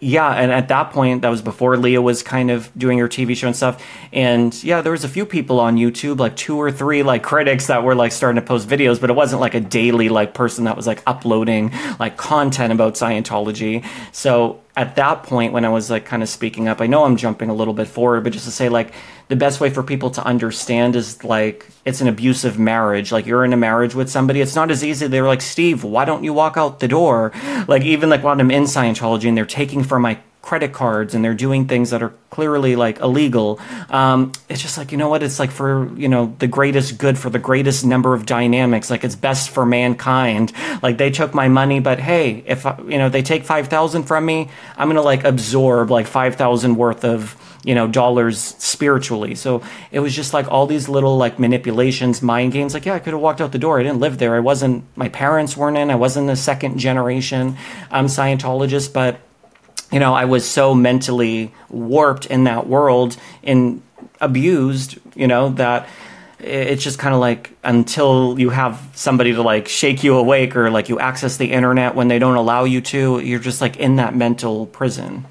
yeah, 0.00 0.30
and 0.30 0.52
at 0.52 0.68
that 0.68 0.90
point, 0.90 1.22
that 1.22 1.30
was 1.30 1.42
before 1.42 1.76
Leah 1.76 2.02
was 2.02 2.22
kind 2.22 2.50
of 2.50 2.70
doing 2.76 2.98
her 2.98 3.08
TV 3.08 3.36
show 3.36 3.46
and 3.46 3.56
stuff. 3.56 3.82
And 4.12 4.62
yeah, 4.62 4.82
there 4.82 4.92
was 4.92 5.02
a 5.02 5.08
few 5.08 5.24
people 5.24 5.60
on 5.60 5.76
YouTube, 5.76 6.18
like 6.18 6.36
two 6.36 6.56
or 6.56 6.70
three 6.70 7.02
like 7.02 7.22
critics 7.22 7.66
that 7.68 7.82
were 7.82 7.94
like 7.94 8.12
starting 8.12 8.40
to 8.40 8.46
post 8.46 8.68
videos, 8.68 9.00
but 9.00 9.10
it 9.10 9.14
wasn't 9.14 9.40
like 9.40 9.54
a 9.54 9.60
daily 9.60 10.08
like 10.08 10.34
person 10.34 10.64
that 10.64 10.76
was 10.76 10.86
like 10.86 11.02
uploading 11.06 11.72
like 11.98 12.16
content 12.16 12.72
about 12.72 12.94
Scientology. 12.94 13.84
So 14.12 14.60
at 14.76 14.96
that 14.96 15.22
point, 15.22 15.52
when 15.52 15.64
I 15.64 15.68
was 15.68 15.88
like 15.88 16.04
kind 16.04 16.22
of 16.22 16.28
speaking 16.28 16.66
up, 16.66 16.80
I 16.80 16.88
know 16.88 17.04
I'm 17.04 17.16
jumping 17.16 17.48
a 17.48 17.54
little 17.54 17.74
bit 17.74 17.86
forward, 17.86 18.24
but 18.24 18.32
just 18.32 18.44
to 18.46 18.50
say 18.50 18.68
like 18.68 18.92
the 19.28 19.36
best 19.36 19.60
way 19.60 19.70
for 19.70 19.84
people 19.84 20.10
to 20.10 20.24
understand 20.24 20.96
is 20.96 21.22
like 21.22 21.68
it's 21.84 22.00
an 22.00 22.08
abusive 22.08 22.58
marriage. 22.58 23.12
Like 23.12 23.24
you're 23.24 23.44
in 23.44 23.52
a 23.52 23.56
marriage 23.56 23.94
with 23.94 24.10
somebody, 24.10 24.40
it's 24.40 24.56
not 24.56 24.72
as 24.72 24.82
easy. 24.82 25.06
They're 25.06 25.28
like, 25.28 25.42
Steve, 25.42 25.84
why 25.84 26.04
don't 26.04 26.24
you 26.24 26.32
walk 26.32 26.56
out 26.56 26.80
the 26.80 26.88
door? 26.88 27.32
Like 27.68 27.82
even 27.82 28.10
like 28.10 28.24
when 28.24 28.40
I'm 28.40 28.50
in 28.50 28.64
Scientology 28.64 29.28
and 29.28 29.36
they're 29.36 29.46
taking 29.46 29.84
from 29.84 30.02
my 30.02 30.18
credit 30.44 30.74
cards 30.74 31.14
and 31.14 31.24
they're 31.24 31.32
doing 31.32 31.66
things 31.66 31.88
that 31.88 32.02
are 32.02 32.12
clearly 32.28 32.76
like 32.76 32.98
illegal. 33.00 33.58
Um, 33.88 34.32
it's 34.50 34.60
just 34.60 34.76
like 34.76 34.92
you 34.92 34.98
know 34.98 35.08
what? 35.08 35.22
It's 35.22 35.38
like 35.38 35.50
for 35.50 35.90
you 35.96 36.08
know 36.08 36.36
the 36.38 36.46
greatest 36.46 36.98
good 36.98 37.18
for 37.18 37.30
the 37.30 37.38
greatest 37.38 37.84
number 37.84 38.12
of 38.12 38.26
dynamics. 38.26 38.90
Like 38.90 39.04
it's 39.04 39.16
best 39.16 39.48
for 39.48 39.64
mankind. 39.64 40.52
Like 40.82 40.98
they 40.98 41.10
took 41.10 41.32
my 41.32 41.48
money, 41.48 41.80
but 41.80 41.98
hey, 41.98 42.44
if 42.46 42.64
you 42.64 42.98
know 42.98 43.08
they 43.08 43.22
take 43.22 43.44
five 43.44 43.68
thousand 43.68 44.02
from 44.04 44.26
me, 44.26 44.50
I'm 44.76 44.88
gonna 44.88 45.00
like 45.00 45.24
absorb 45.24 45.90
like 45.90 46.06
five 46.06 46.36
thousand 46.36 46.76
worth 46.76 47.04
of 47.06 47.36
you 47.64 47.74
know 47.74 47.88
dollars 47.88 48.38
spiritually. 48.38 49.34
So 49.34 49.62
it 49.90 50.00
was 50.00 50.14
just 50.14 50.34
like 50.34 50.46
all 50.52 50.66
these 50.66 50.90
little 50.90 51.16
like 51.16 51.38
manipulations, 51.38 52.20
mind 52.20 52.52
games. 52.52 52.74
Like 52.74 52.84
yeah, 52.84 52.94
I 52.94 52.98
could 52.98 53.14
have 53.14 53.22
walked 53.22 53.40
out 53.40 53.52
the 53.52 53.58
door. 53.58 53.80
I 53.80 53.82
didn't 53.82 54.00
live 54.00 54.18
there. 54.18 54.34
I 54.34 54.40
wasn't. 54.40 54.84
My 54.94 55.08
parents 55.08 55.56
weren't 55.56 55.78
in. 55.78 55.90
I 55.90 55.94
wasn't 55.94 56.28
a 56.28 56.36
second 56.36 56.76
generation 56.78 57.56
um, 57.90 58.06
Scientologist, 58.06 58.92
but 58.92 59.20
you 59.94 60.00
know, 60.00 60.12
I 60.12 60.24
was 60.24 60.44
so 60.44 60.74
mentally 60.74 61.54
warped 61.68 62.26
in 62.26 62.42
that 62.44 62.66
world 62.66 63.16
and 63.44 63.80
abused, 64.20 64.98
you 65.14 65.28
know, 65.28 65.50
that 65.50 65.88
it's 66.40 66.82
just 66.82 66.98
kind 66.98 67.14
of 67.14 67.20
like 67.20 67.56
until 67.62 68.36
you 68.36 68.50
have 68.50 68.88
somebody 68.94 69.34
to 69.34 69.42
like 69.42 69.68
shake 69.68 70.02
you 70.02 70.16
awake 70.16 70.56
or 70.56 70.68
like 70.68 70.88
you 70.88 70.98
access 70.98 71.36
the 71.36 71.52
internet 71.52 71.94
when 71.94 72.08
they 72.08 72.18
don't 72.18 72.34
allow 72.34 72.64
you 72.64 72.80
to, 72.80 73.20
you're 73.20 73.38
just 73.38 73.60
like 73.60 73.76
in 73.76 73.94
that 73.94 74.16
mental 74.16 74.66
prison. 74.66 75.26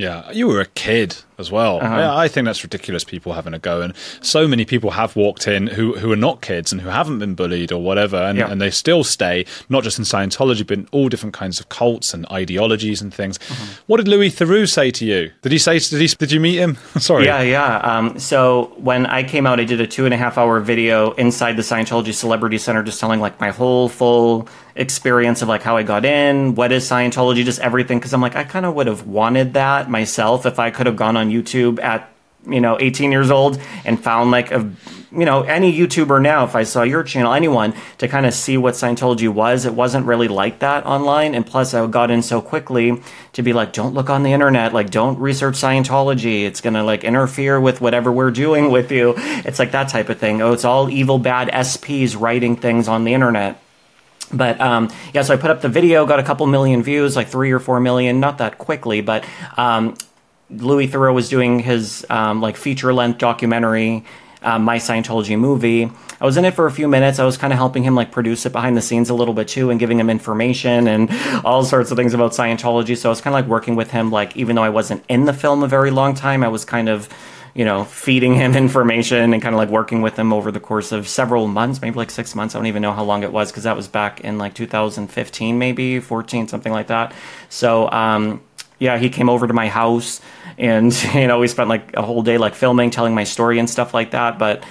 Yeah, 0.00 0.30
you 0.30 0.46
were 0.48 0.60
a 0.60 0.66
kid 0.66 1.16
as 1.38 1.50
well. 1.50 1.78
Uh-huh. 1.80 1.94
I, 1.94 2.24
I 2.24 2.28
think 2.28 2.44
that's 2.46 2.62
ridiculous. 2.62 3.02
People 3.04 3.32
having 3.32 3.54
a 3.54 3.58
go, 3.58 3.80
and 3.82 3.94
so 4.20 4.46
many 4.48 4.64
people 4.64 4.90
have 4.90 5.16
walked 5.16 5.46
in 5.48 5.66
who 5.68 5.94
who 5.98 6.10
are 6.12 6.16
not 6.16 6.40
kids 6.42 6.72
and 6.72 6.80
who 6.80 6.88
haven't 6.88 7.18
been 7.18 7.34
bullied 7.34 7.72
or 7.72 7.82
whatever, 7.82 8.16
and, 8.16 8.38
Yeah. 8.38 8.50
and 8.50 8.60
they 8.60 8.70
still 8.70 9.04
stay 9.04 9.44
not 9.68 9.84
just 9.84 9.98
in 9.98 10.04
Scientology, 10.04 10.66
but 10.66 10.78
in 10.78 10.88
all 10.92 11.08
different 11.08 11.34
kinds 11.34 11.60
of 11.60 11.68
cults 11.68 12.12
and 12.14 12.26
ideologies 12.30 13.00
and 13.02 13.12
things. 13.12 13.38
Uh-huh. 13.50 13.66
What 13.86 13.96
did 13.98 14.08
Louis 14.08 14.30
Theroux 14.30 14.68
say 14.68 14.90
to 14.90 15.04
you? 15.04 15.30
Did 15.42 15.52
he 15.52 15.58
say? 15.58 15.78
Did 15.78 16.00
he? 16.00 16.06
Did 16.08 16.32
you 16.32 16.40
meet 16.40 16.56
him? 16.58 16.76
Sorry. 16.98 17.24
Yeah, 17.26 17.42
yeah. 17.42 17.76
Um, 17.78 18.18
so 18.18 18.72
when 18.76 19.06
I 19.06 19.22
came 19.22 19.46
out, 19.46 19.60
I 19.60 19.64
did 19.64 19.80
a 19.80 19.86
two 19.86 20.04
and 20.04 20.14
a 20.14 20.16
half 20.16 20.36
hour 20.38 20.60
video 20.60 21.12
inside 21.12 21.56
the 21.56 21.62
Scientology 21.62 22.12
Celebrity 22.14 22.58
Center, 22.58 22.82
just 22.82 23.00
telling 23.00 23.20
like 23.20 23.40
my 23.40 23.50
whole 23.50 23.88
full 23.88 24.48
experience 24.80 25.42
of 25.42 25.48
like 25.48 25.62
how 25.62 25.76
I 25.76 25.82
got 25.82 26.04
in, 26.04 26.54
what 26.54 26.72
is 26.72 26.88
Scientology, 26.88 27.44
just 27.44 27.60
everything. 27.60 27.98
Because 27.98 28.14
I'm 28.14 28.20
like, 28.20 28.34
I 28.34 28.44
kind 28.44 28.66
of 28.66 28.74
would 28.74 28.86
have 28.86 29.06
wanted 29.06 29.54
that 29.54 29.90
myself 29.90 30.46
if 30.46 30.58
I 30.58 30.70
could 30.70 30.86
have 30.86 30.96
gone 30.96 31.16
on 31.16 31.30
YouTube 31.30 31.80
at 31.80 32.10
you 32.46 32.60
know 32.60 32.78
18 32.80 33.12
years 33.12 33.30
old 33.30 33.60
and 33.84 34.02
found 34.02 34.30
like 34.30 34.50
a 34.50 34.70
you 35.12 35.26
know 35.26 35.42
any 35.42 35.76
YouTuber 35.76 36.22
now. 36.22 36.44
If 36.44 36.56
I 36.56 36.62
saw 36.62 36.82
your 36.82 37.02
channel, 37.02 37.34
anyone 37.34 37.74
to 37.98 38.08
kind 38.08 38.24
of 38.24 38.32
see 38.32 38.56
what 38.56 38.74
Scientology 38.74 39.28
was, 39.28 39.66
it 39.66 39.74
wasn't 39.74 40.06
really 40.06 40.28
like 40.28 40.60
that 40.60 40.86
online. 40.86 41.34
And 41.34 41.46
plus, 41.46 41.74
I 41.74 41.86
got 41.86 42.10
in 42.10 42.22
so 42.22 42.40
quickly 42.40 43.02
to 43.34 43.42
be 43.42 43.52
like, 43.52 43.74
don't 43.74 43.92
look 43.92 44.08
on 44.08 44.22
the 44.22 44.32
internet, 44.32 44.72
like 44.72 44.88
don't 44.88 45.18
research 45.18 45.56
Scientology. 45.56 46.44
It's 46.44 46.62
gonna 46.62 46.84
like 46.84 47.04
interfere 47.04 47.60
with 47.60 47.82
whatever 47.82 48.10
we're 48.10 48.30
doing 48.30 48.70
with 48.70 48.90
you. 48.90 49.14
It's 49.18 49.58
like 49.58 49.72
that 49.72 49.90
type 49.90 50.08
of 50.08 50.18
thing. 50.18 50.40
Oh, 50.40 50.52
it's 50.52 50.64
all 50.64 50.88
evil, 50.88 51.18
bad 51.18 51.48
SPs 51.48 52.18
writing 52.18 52.56
things 52.56 52.88
on 52.88 53.04
the 53.04 53.12
internet. 53.12 53.60
But 54.32 54.60
um, 54.60 54.90
yeah, 55.12 55.22
so 55.22 55.34
I 55.34 55.36
put 55.36 55.50
up 55.50 55.60
the 55.60 55.68
video, 55.68 56.06
got 56.06 56.20
a 56.20 56.22
couple 56.22 56.46
million 56.46 56.82
views, 56.82 57.16
like 57.16 57.28
three 57.28 57.50
or 57.50 57.58
four 57.58 57.80
million, 57.80 58.20
not 58.20 58.38
that 58.38 58.58
quickly, 58.58 59.00
but 59.00 59.24
um, 59.56 59.96
Louis 60.50 60.88
Theroux 60.88 61.14
was 61.14 61.28
doing 61.28 61.58
his 61.60 62.06
um, 62.10 62.40
like 62.40 62.56
feature 62.56 62.92
length 62.92 63.18
documentary 63.18 64.04
um, 64.42 64.64
my 64.64 64.78
Scientology 64.78 65.38
movie. 65.38 65.90
I 66.20 66.24
was 66.24 66.36
in 66.36 66.44
it 66.44 66.54
for 66.54 66.66
a 66.66 66.72
few 66.72 66.88
minutes. 66.88 67.18
I 67.18 67.24
was 67.24 67.36
kind 67.36 67.52
of 67.52 67.58
helping 67.58 67.82
him 67.82 67.94
like 67.94 68.10
produce 68.10 68.46
it 68.46 68.52
behind 68.52 68.76
the 68.76 68.82
scenes 68.82 69.10
a 69.10 69.14
little 69.14 69.34
bit 69.34 69.48
too, 69.48 69.70
and 69.70 69.78
giving 69.78 69.98
him 69.98 70.10
information 70.10 70.86
and 70.86 71.10
all 71.44 71.64
sorts 71.64 71.90
of 71.90 71.96
things 71.96 72.14
about 72.14 72.32
Scientology. 72.32 72.96
So 72.96 73.08
I 73.08 73.10
was 73.10 73.20
kind 73.20 73.34
of 73.34 73.40
like 73.40 73.50
working 73.50 73.76
with 73.76 73.90
him, 73.90 74.10
like 74.10 74.36
even 74.36 74.56
though 74.56 74.62
I 74.62 74.70
wasn't 74.70 75.04
in 75.08 75.24
the 75.24 75.32
film 75.32 75.62
a 75.62 75.68
very 75.68 75.90
long 75.90 76.14
time, 76.14 76.42
I 76.42 76.48
was 76.48 76.64
kind 76.64 76.88
of 76.88 77.08
you 77.54 77.64
know, 77.64 77.84
feeding 77.84 78.34
him 78.34 78.54
information 78.56 79.32
and 79.32 79.42
kind 79.42 79.54
of 79.54 79.58
like 79.58 79.68
working 79.68 80.02
with 80.02 80.18
him 80.18 80.32
over 80.32 80.50
the 80.50 80.60
course 80.60 80.92
of 80.92 81.08
several 81.08 81.46
months, 81.46 81.80
maybe 81.80 81.96
like 81.96 82.10
six 82.10 82.34
months. 82.34 82.54
I 82.54 82.58
don't 82.58 82.66
even 82.66 82.82
know 82.82 82.92
how 82.92 83.04
long 83.04 83.22
it 83.22 83.32
was 83.32 83.50
because 83.50 83.64
that 83.64 83.76
was 83.76 83.88
back 83.88 84.20
in 84.20 84.38
like 84.38 84.54
2015, 84.54 85.58
maybe 85.58 86.00
14, 86.00 86.48
something 86.48 86.72
like 86.72 86.88
that. 86.88 87.12
So, 87.48 87.90
um, 87.90 88.42
yeah, 88.78 88.98
he 88.98 89.10
came 89.10 89.28
over 89.28 89.46
to 89.46 89.54
my 89.54 89.68
house 89.68 90.20
and, 90.58 90.92
you 91.14 91.26
know, 91.26 91.38
we 91.38 91.48
spent 91.48 91.68
like 91.68 91.96
a 91.96 92.02
whole 92.02 92.22
day 92.22 92.38
like 92.38 92.54
filming, 92.54 92.90
telling 92.90 93.14
my 93.14 93.24
story 93.24 93.58
and 93.58 93.68
stuff 93.68 93.94
like 93.94 94.12
that. 94.12 94.38
But 94.38 94.64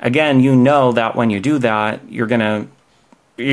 again, 0.00 0.40
you 0.40 0.54
know 0.56 0.92
that 0.92 1.16
when 1.16 1.30
you 1.30 1.40
do 1.40 1.58
that, 1.58 2.00
you're 2.10 2.26
going 2.26 2.40
to 2.40 2.68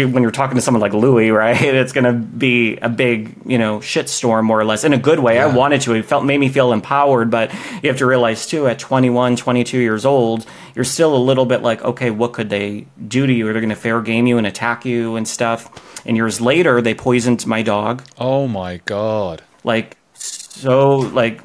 when 0.06 0.24
you're 0.24 0.32
talking 0.32 0.56
to 0.56 0.62
someone 0.62 0.82
like 0.82 0.94
Louis, 0.94 1.32
right, 1.44 1.62
it's 1.62 1.94
going 1.94 2.06
to 2.06 2.14
be 2.14 2.78
a 2.78 2.90
big, 2.90 3.36
you 3.46 3.58
know, 3.58 3.80
shitstorm 3.80 4.44
more 4.44 4.60
or 4.60 4.66
less 4.66 4.84
in 4.84 4.94
a 4.94 4.98
good 4.98 5.20
way. 5.20 5.36
Yeah. 5.36 5.48
I 5.48 5.56
wanted 5.56 5.82
to. 5.82 5.94
It 5.94 6.06
felt 6.06 6.26
made 6.26 6.40
me 6.40 6.50
feel 6.50 6.72
empowered, 6.72 7.30
but 7.30 7.54
you 7.82 7.90
have 7.90 7.98
to 8.00 8.06
realize 8.06 8.48
too 8.48 8.68
at 8.68 8.80
21, 8.80 9.36
22 9.36 9.78
years 9.78 10.06
old, 10.06 10.46
you're 10.76 10.86
still 10.86 11.16
a 11.16 11.18
little 11.18 11.46
bit 11.46 11.62
like, 11.62 11.84
okay, 11.84 12.12
what 12.12 12.34
could 12.34 12.50
they 12.50 12.88
do 13.08 13.28
to 13.28 13.34
you? 13.34 13.48
Are 13.48 13.54
they 13.54 13.60
going 13.60 13.70
to 13.70 13.76
fair 13.76 14.02
game 14.02 14.28
you 14.28 14.38
and 14.38 14.48
attack 14.48 14.86
you 14.86 15.16
and 15.16 15.28
stuff? 15.28 16.06
And 16.06 16.16
years 16.16 16.40
later, 16.40 16.82
they 16.82 16.94
poisoned 16.94 17.46
my 17.46 17.62
dog. 17.62 18.04
Oh 18.18 18.48
my 18.48 18.78
god. 18.86 19.42
Like 19.64 19.98
so 20.14 20.98
like 20.98 21.42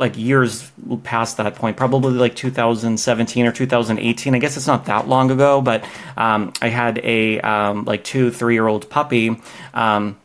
like 0.00 0.16
years 0.16 0.72
past 1.04 1.36
that 1.36 1.54
point, 1.54 1.76
probably 1.76 2.14
like 2.14 2.34
2017 2.34 3.46
or 3.46 3.52
2018. 3.52 4.34
I 4.34 4.38
guess 4.38 4.56
it's 4.56 4.66
not 4.66 4.86
that 4.86 5.06
long 5.06 5.30
ago, 5.30 5.60
but 5.60 5.84
um, 6.16 6.52
I 6.62 6.68
had 6.68 6.98
a 7.04 7.40
um, 7.40 7.84
like 7.84 8.02
two, 8.02 8.32
three 8.32 8.54
year 8.54 8.66
old 8.66 8.88
puppy. 8.88 9.40
Um, 9.74 10.16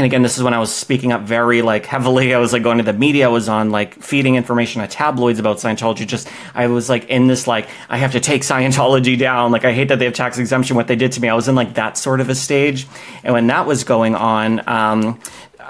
and 0.00 0.06
again, 0.06 0.22
this 0.22 0.38
is 0.38 0.42
when 0.42 0.54
I 0.54 0.58
was 0.58 0.74
speaking 0.74 1.12
up 1.12 1.22
very 1.22 1.60
like 1.60 1.84
heavily. 1.84 2.32
I 2.32 2.38
was 2.38 2.54
like 2.54 2.62
going 2.62 2.78
to 2.78 2.84
the 2.84 2.94
media. 2.94 3.26
I 3.26 3.28
was 3.28 3.50
on 3.50 3.68
like 3.68 4.02
feeding 4.02 4.36
information 4.36 4.80
at 4.80 4.90
tabloids 4.90 5.38
about 5.38 5.58
Scientology. 5.58 6.06
Just 6.06 6.26
I 6.54 6.68
was 6.68 6.88
like 6.88 7.10
in 7.10 7.26
this 7.26 7.46
like 7.46 7.68
I 7.90 7.98
have 7.98 8.12
to 8.12 8.20
take 8.20 8.40
Scientology 8.40 9.18
down. 9.18 9.52
Like 9.52 9.66
I 9.66 9.74
hate 9.74 9.88
that 9.88 9.98
they 9.98 10.06
have 10.06 10.14
tax 10.14 10.38
exemption. 10.38 10.74
What 10.74 10.86
they 10.86 10.96
did 10.96 11.12
to 11.12 11.20
me. 11.20 11.28
I 11.28 11.34
was 11.34 11.48
in 11.48 11.54
like 11.54 11.74
that 11.74 11.98
sort 11.98 12.22
of 12.22 12.30
a 12.30 12.34
stage. 12.34 12.86
And 13.22 13.34
when 13.34 13.48
that 13.48 13.66
was 13.66 13.84
going 13.84 14.14
on, 14.14 14.66
um, 14.66 15.20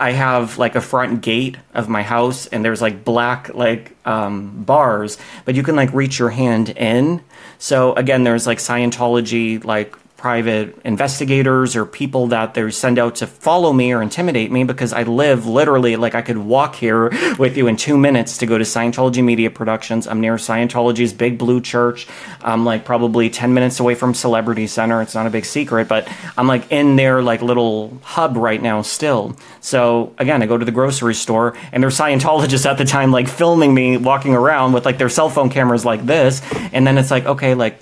I 0.01 0.13
have 0.13 0.59
like 0.59 0.75
a 0.75 0.81
front 0.81 1.21
gate 1.21 1.57
of 1.75 1.89
my 1.89 2.03
house, 2.03 2.47
and 2.47 2.65
there's 2.65 2.81
like 2.81 3.05
black 3.05 3.55
like 3.55 3.95
um, 4.07 4.65
bars, 4.65 5.19
but 5.45 5.55
you 5.55 5.63
can 5.63 5.77
like 5.77 5.93
reach 5.93 6.19
your 6.19 6.31
hand 6.31 6.71
in. 6.71 7.23
So 7.59 7.95
again, 7.95 8.25
there's 8.25 8.47
like 8.47 8.59
Scientology 8.59 9.63
like 9.63 9.95
private 10.21 10.77
investigators 10.85 11.75
or 11.75 11.87
people 11.87 12.27
that 12.27 12.53
they 12.53 12.71
send 12.71 12.99
out 12.99 13.17
to 13.17 13.27
follow 13.27 13.73
me 13.73 13.91
or 13.91 14.03
intimidate 14.03 14.53
me 14.53 14.65
because 14.65 14.93
I 14.93 15.05
live 15.05 15.47
literally 15.47 15.97
like 15.97 16.15
I 16.15 16.21
could 16.21 16.37
walk 16.37 16.75
here 16.75 17.11
with 17.39 17.57
you 17.57 17.69
in 17.69 17.77
two 17.77 17.97
minutes 17.97 18.37
to 18.39 18.47
go 18.47 18.59
to 18.59 18.65
Scientology 18.65 19.25
Media 19.25 19.51
Productions. 19.51 20.07
I'm 20.07 20.21
near 20.21 20.35
Scientology's 20.35 21.15
Big 21.15 21.39
Blue 21.39 21.63
Church. 21.63 22.07
I'm 22.43 22.67
like 22.67 22.85
probably 22.85 23.31
10 23.31 23.55
minutes 23.55 23.81
away 23.81 23.95
from 23.95 24.13
Celebrity 24.13 24.67
Center. 24.67 25.01
It's 25.01 25.15
not 25.15 25.27
a 25.27 25.31
big 25.31 25.47
secret, 25.47 25.89
but 25.89 26.07
I'm 26.37 26.47
like 26.47 26.71
in 26.71 26.97
their 26.97 27.23
like 27.23 27.41
little 27.41 27.99
hub 28.03 28.37
right 28.37 28.61
now 28.61 28.83
still. 28.83 29.35
So 29.63 30.15
again, 30.19 30.43
I 30.43 30.47
go 30.47 30.59
to 30.59 30.67
the 30.67 30.71
grocery 30.71 31.15
store 31.15 31.57
and 31.73 31.83
there's 31.83 31.97
Scientologists 31.97 32.67
at 32.67 32.77
the 32.77 32.85
time 32.85 33.11
like 33.11 33.27
filming 33.27 33.73
me 33.73 33.97
walking 33.97 34.35
around 34.35 34.75
with 34.75 34.85
like 34.85 34.99
their 34.99 35.09
cell 35.09 35.31
phone 35.31 35.49
cameras 35.49 35.87
like 35.87 36.05
this. 36.05 36.43
And 36.75 36.87
then 36.87 36.99
it's 36.99 37.11
like, 37.11 37.25
okay, 37.25 37.55
like 37.55 37.81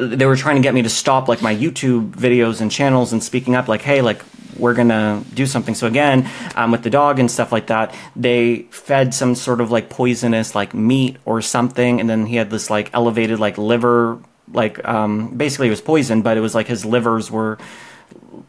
they 0.00 0.26
were 0.26 0.36
trying 0.36 0.56
to 0.56 0.62
get 0.62 0.74
me 0.74 0.82
to 0.82 0.88
stop 0.88 1.28
like 1.28 1.42
my 1.42 1.54
YouTube 1.54 2.12
videos 2.12 2.60
and 2.60 2.70
channels 2.70 3.12
and 3.12 3.22
speaking 3.22 3.54
up 3.54 3.68
like, 3.68 3.82
hey, 3.82 4.00
like 4.02 4.22
we're 4.58 4.74
gonna 4.74 5.22
do 5.34 5.46
something. 5.46 5.74
So 5.74 5.86
again, 5.86 6.28
um, 6.54 6.70
with 6.70 6.82
the 6.82 6.90
dog 6.90 7.18
and 7.18 7.30
stuff 7.30 7.52
like 7.52 7.68
that, 7.68 7.94
they 8.16 8.62
fed 8.70 9.14
some 9.14 9.34
sort 9.34 9.60
of 9.60 9.70
like 9.70 9.88
poisonous 9.88 10.54
like 10.54 10.74
meat 10.74 11.16
or 11.24 11.40
something, 11.42 12.00
and 12.00 12.08
then 12.08 12.26
he 12.26 12.36
had 12.36 12.50
this 12.50 12.70
like 12.70 12.90
elevated 12.92 13.38
like 13.38 13.58
liver, 13.58 14.18
like 14.52 14.86
um, 14.86 15.36
basically 15.36 15.68
it 15.68 15.70
was 15.70 15.80
poison, 15.80 16.22
but 16.22 16.36
it 16.36 16.40
was 16.40 16.54
like 16.54 16.66
his 16.66 16.84
livers 16.84 17.30
were 17.30 17.58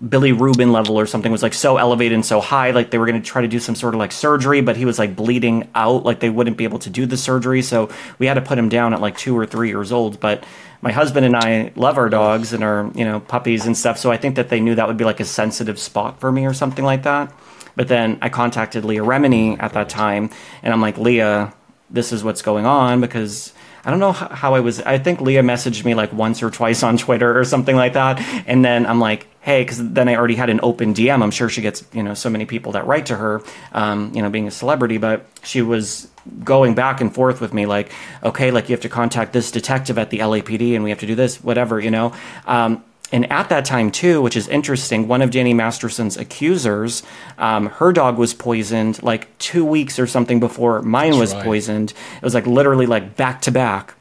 bilirubin 0.03 0.71
level 0.71 0.99
or 0.99 1.05
something 1.05 1.31
was 1.31 1.41
like 1.41 1.53
so 1.53 1.77
elevated 1.77 2.13
and 2.13 2.25
so 2.25 2.39
high 2.39 2.69
like 2.71 2.91
they 2.91 2.97
were 2.99 3.07
going 3.07 3.19
to 3.19 3.27
try 3.27 3.41
to 3.41 3.47
do 3.47 3.59
some 3.59 3.73
sort 3.73 3.95
of 3.95 3.99
like 3.99 4.11
surgery 4.11 4.61
but 4.61 4.77
he 4.77 4.85
was 4.85 4.99
like 4.99 5.15
bleeding 5.15 5.67
out 5.73 6.03
like 6.03 6.19
they 6.19 6.29
wouldn't 6.29 6.55
be 6.55 6.65
able 6.65 6.77
to 6.77 6.89
do 6.89 7.07
the 7.07 7.17
surgery 7.17 7.63
so 7.63 7.89
we 8.19 8.27
had 8.27 8.35
to 8.35 8.41
put 8.41 8.57
him 8.57 8.69
down 8.69 8.93
at 8.93 9.01
like 9.01 9.17
2 9.17 9.35
or 9.37 9.45
3 9.45 9.69
years 9.69 9.91
old 9.91 10.19
but 10.19 10.43
my 10.81 10.91
husband 10.91 11.25
and 11.25 11.35
I 11.35 11.71
love 11.75 11.97
our 11.97 12.09
dogs 12.09 12.53
and 12.53 12.63
our 12.63 12.91
you 12.95 13.05
know 13.05 13.19
puppies 13.19 13.65
and 13.65 13.77
stuff. 13.77 13.97
So 13.97 14.11
I 14.11 14.17
think 14.17 14.35
that 14.35 14.49
they 14.49 14.59
knew 14.59 14.75
that 14.75 14.87
would 14.87 14.97
be 14.97 15.05
like 15.05 15.19
a 15.19 15.25
sensitive 15.25 15.79
spot 15.79 16.19
for 16.19 16.31
me 16.31 16.45
or 16.45 16.53
something 16.53 16.83
like 16.83 17.03
that. 17.03 17.33
But 17.75 17.87
then 17.87 18.17
I 18.21 18.29
contacted 18.29 18.83
Leah 18.83 19.03
Remini 19.03 19.61
at 19.61 19.73
that 19.73 19.87
time, 19.87 20.29
and 20.61 20.73
I'm 20.73 20.81
like, 20.81 20.97
Leah, 20.97 21.53
this 21.89 22.11
is 22.11 22.23
what's 22.23 22.41
going 22.41 22.65
on 22.65 22.99
because 22.99 23.53
I 23.85 23.91
don't 23.91 23.99
know 23.99 24.11
how 24.11 24.55
I 24.55 24.59
was. 24.59 24.81
I 24.81 24.97
think 24.97 25.21
Leah 25.21 25.43
messaged 25.43 25.85
me 25.85 25.93
like 25.93 26.11
once 26.11 26.43
or 26.43 26.49
twice 26.49 26.83
on 26.83 26.97
Twitter 26.97 27.39
or 27.39 27.45
something 27.45 27.75
like 27.75 27.93
that, 27.93 28.19
and 28.47 28.65
then 28.65 28.85
I'm 28.85 28.99
like, 28.99 29.27
hey, 29.41 29.63
because 29.63 29.89
then 29.89 30.07
I 30.07 30.15
already 30.15 30.35
had 30.35 30.49
an 30.49 30.59
open 30.63 30.93
DM. 30.93 31.21
I'm 31.21 31.31
sure 31.31 31.49
she 31.49 31.61
gets 31.61 31.83
you 31.93 32.03
know 32.03 32.13
so 32.13 32.29
many 32.29 32.45
people 32.45 32.71
that 32.73 32.85
write 32.85 33.07
to 33.07 33.15
her, 33.17 33.41
um, 33.73 34.11
you 34.13 34.21
know, 34.21 34.29
being 34.29 34.47
a 34.47 34.51
celebrity, 34.51 34.97
but 34.97 35.25
she 35.43 35.61
was 35.61 36.07
going 36.43 36.75
back 36.75 37.01
and 37.01 37.13
forth 37.13 37.41
with 37.41 37.53
me 37.53 37.65
like 37.65 37.91
okay 38.23 38.51
like 38.51 38.69
you 38.69 38.73
have 38.73 38.81
to 38.81 38.89
contact 38.89 39.33
this 39.33 39.49
detective 39.49 39.97
at 39.97 40.09
the 40.11 40.19
lapd 40.19 40.75
and 40.75 40.83
we 40.83 40.89
have 40.91 40.99
to 40.99 41.07
do 41.07 41.15
this 41.15 41.43
whatever 41.43 41.79
you 41.79 41.89
know 41.89 42.13
um, 42.45 42.83
and 43.11 43.29
at 43.31 43.49
that 43.49 43.65
time 43.65 43.89
too 43.89 44.21
which 44.21 44.35
is 44.35 44.47
interesting 44.47 45.07
one 45.07 45.21
of 45.21 45.31
danny 45.31 45.53
masterson's 45.53 46.17
accusers 46.17 47.01
um, 47.39 47.67
her 47.67 47.91
dog 47.91 48.17
was 48.17 48.33
poisoned 48.33 49.01
like 49.01 49.35
two 49.39 49.65
weeks 49.65 49.97
or 49.97 50.05
something 50.05 50.39
before 50.39 50.81
mine 50.83 51.11
That's 51.11 51.19
was 51.19 51.33
right. 51.33 51.43
poisoned 51.43 51.93
it 52.17 52.23
was 52.23 52.35
like 52.35 52.45
literally 52.45 52.85
like 52.85 53.15
back 53.15 53.41
to 53.41 53.51
back 53.51 53.95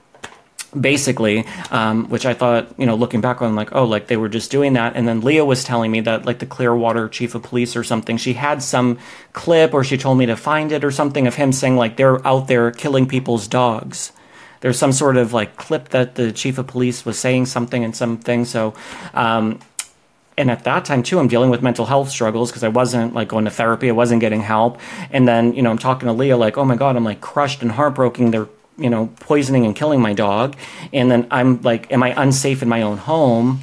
basically 0.78 1.44
um, 1.70 2.08
which 2.10 2.24
i 2.24 2.32
thought 2.32 2.68
you 2.78 2.86
know 2.86 2.94
looking 2.94 3.20
back 3.20 3.42
on 3.42 3.56
like 3.56 3.74
oh 3.74 3.84
like 3.84 4.06
they 4.06 4.16
were 4.16 4.28
just 4.28 4.50
doing 4.50 4.72
that. 4.74 4.96
And 4.96 5.06
then 5.06 5.20
leah 5.20 5.44
was 5.44 5.64
telling 5.64 5.90
me 5.90 6.00
that 6.00 6.24
like 6.24 6.38
the 6.38 6.46
clearwater 6.46 7.08
chief 7.08 7.34
of 7.34 7.42
police 7.42 7.76
or 7.76 7.84
something 7.84 8.16
she 8.16 8.34
had 8.34 8.62
some 8.62 8.98
clip 9.32 9.74
or 9.74 9.84
she 9.84 9.96
told 9.96 10.18
me 10.18 10.26
to 10.26 10.36
find 10.36 10.72
it 10.72 10.84
or 10.84 10.90
something 10.90 11.26
of 11.26 11.34
him 11.34 11.52
saying 11.52 11.76
like 11.76 11.96
they're 11.96 12.24
out 12.26 12.48
there 12.48 12.70
killing 12.70 13.06
people's 13.06 13.48
dogs. 13.48 14.12
There's 14.60 14.78
some 14.78 14.92
sort 14.92 15.16
of 15.16 15.32
like 15.32 15.56
clip 15.56 15.88
that 15.90 16.14
the 16.14 16.32
chief 16.32 16.58
of 16.58 16.66
police 16.66 17.04
was 17.04 17.18
saying 17.18 17.46
something 17.46 17.82
and 17.82 17.96
something. 17.96 18.44
So 18.44 18.74
um, 19.14 19.58
and 20.38 20.50
at 20.50 20.64
that 20.64 20.84
time 20.84 21.02
too 21.02 21.18
i'm 21.18 21.28
dealing 21.28 21.50
with 21.50 21.60
mental 21.60 21.84
health 21.84 22.08
struggles 22.08 22.50
because 22.50 22.64
i 22.64 22.68
wasn't 22.68 23.12
like 23.12 23.28
going 23.28 23.44
to 23.44 23.50
therapy. 23.50 23.88
I 23.88 23.92
wasn't 23.92 24.20
getting 24.20 24.40
help. 24.40 24.78
And 25.10 25.26
then 25.26 25.54
you 25.54 25.62
know 25.62 25.70
i'm 25.70 25.78
talking 25.78 26.06
to 26.06 26.12
leah 26.12 26.36
like 26.36 26.56
oh 26.56 26.64
my 26.64 26.76
god 26.76 26.96
i'm 26.96 27.04
like 27.04 27.20
crushed 27.20 27.62
and 27.62 27.72
heartbroken. 27.72 28.30
They're 28.30 28.48
you 28.80 28.90
know, 28.90 29.06
poisoning 29.20 29.66
and 29.66 29.76
killing 29.76 30.00
my 30.00 30.12
dog. 30.12 30.56
And 30.92 31.10
then 31.10 31.26
I'm 31.30 31.60
like, 31.62 31.92
am 31.92 32.02
I 32.02 32.20
unsafe 32.20 32.62
in 32.62 32.68
my 32.68 32.82
own 32.82 32.96
home? 32.98 33.60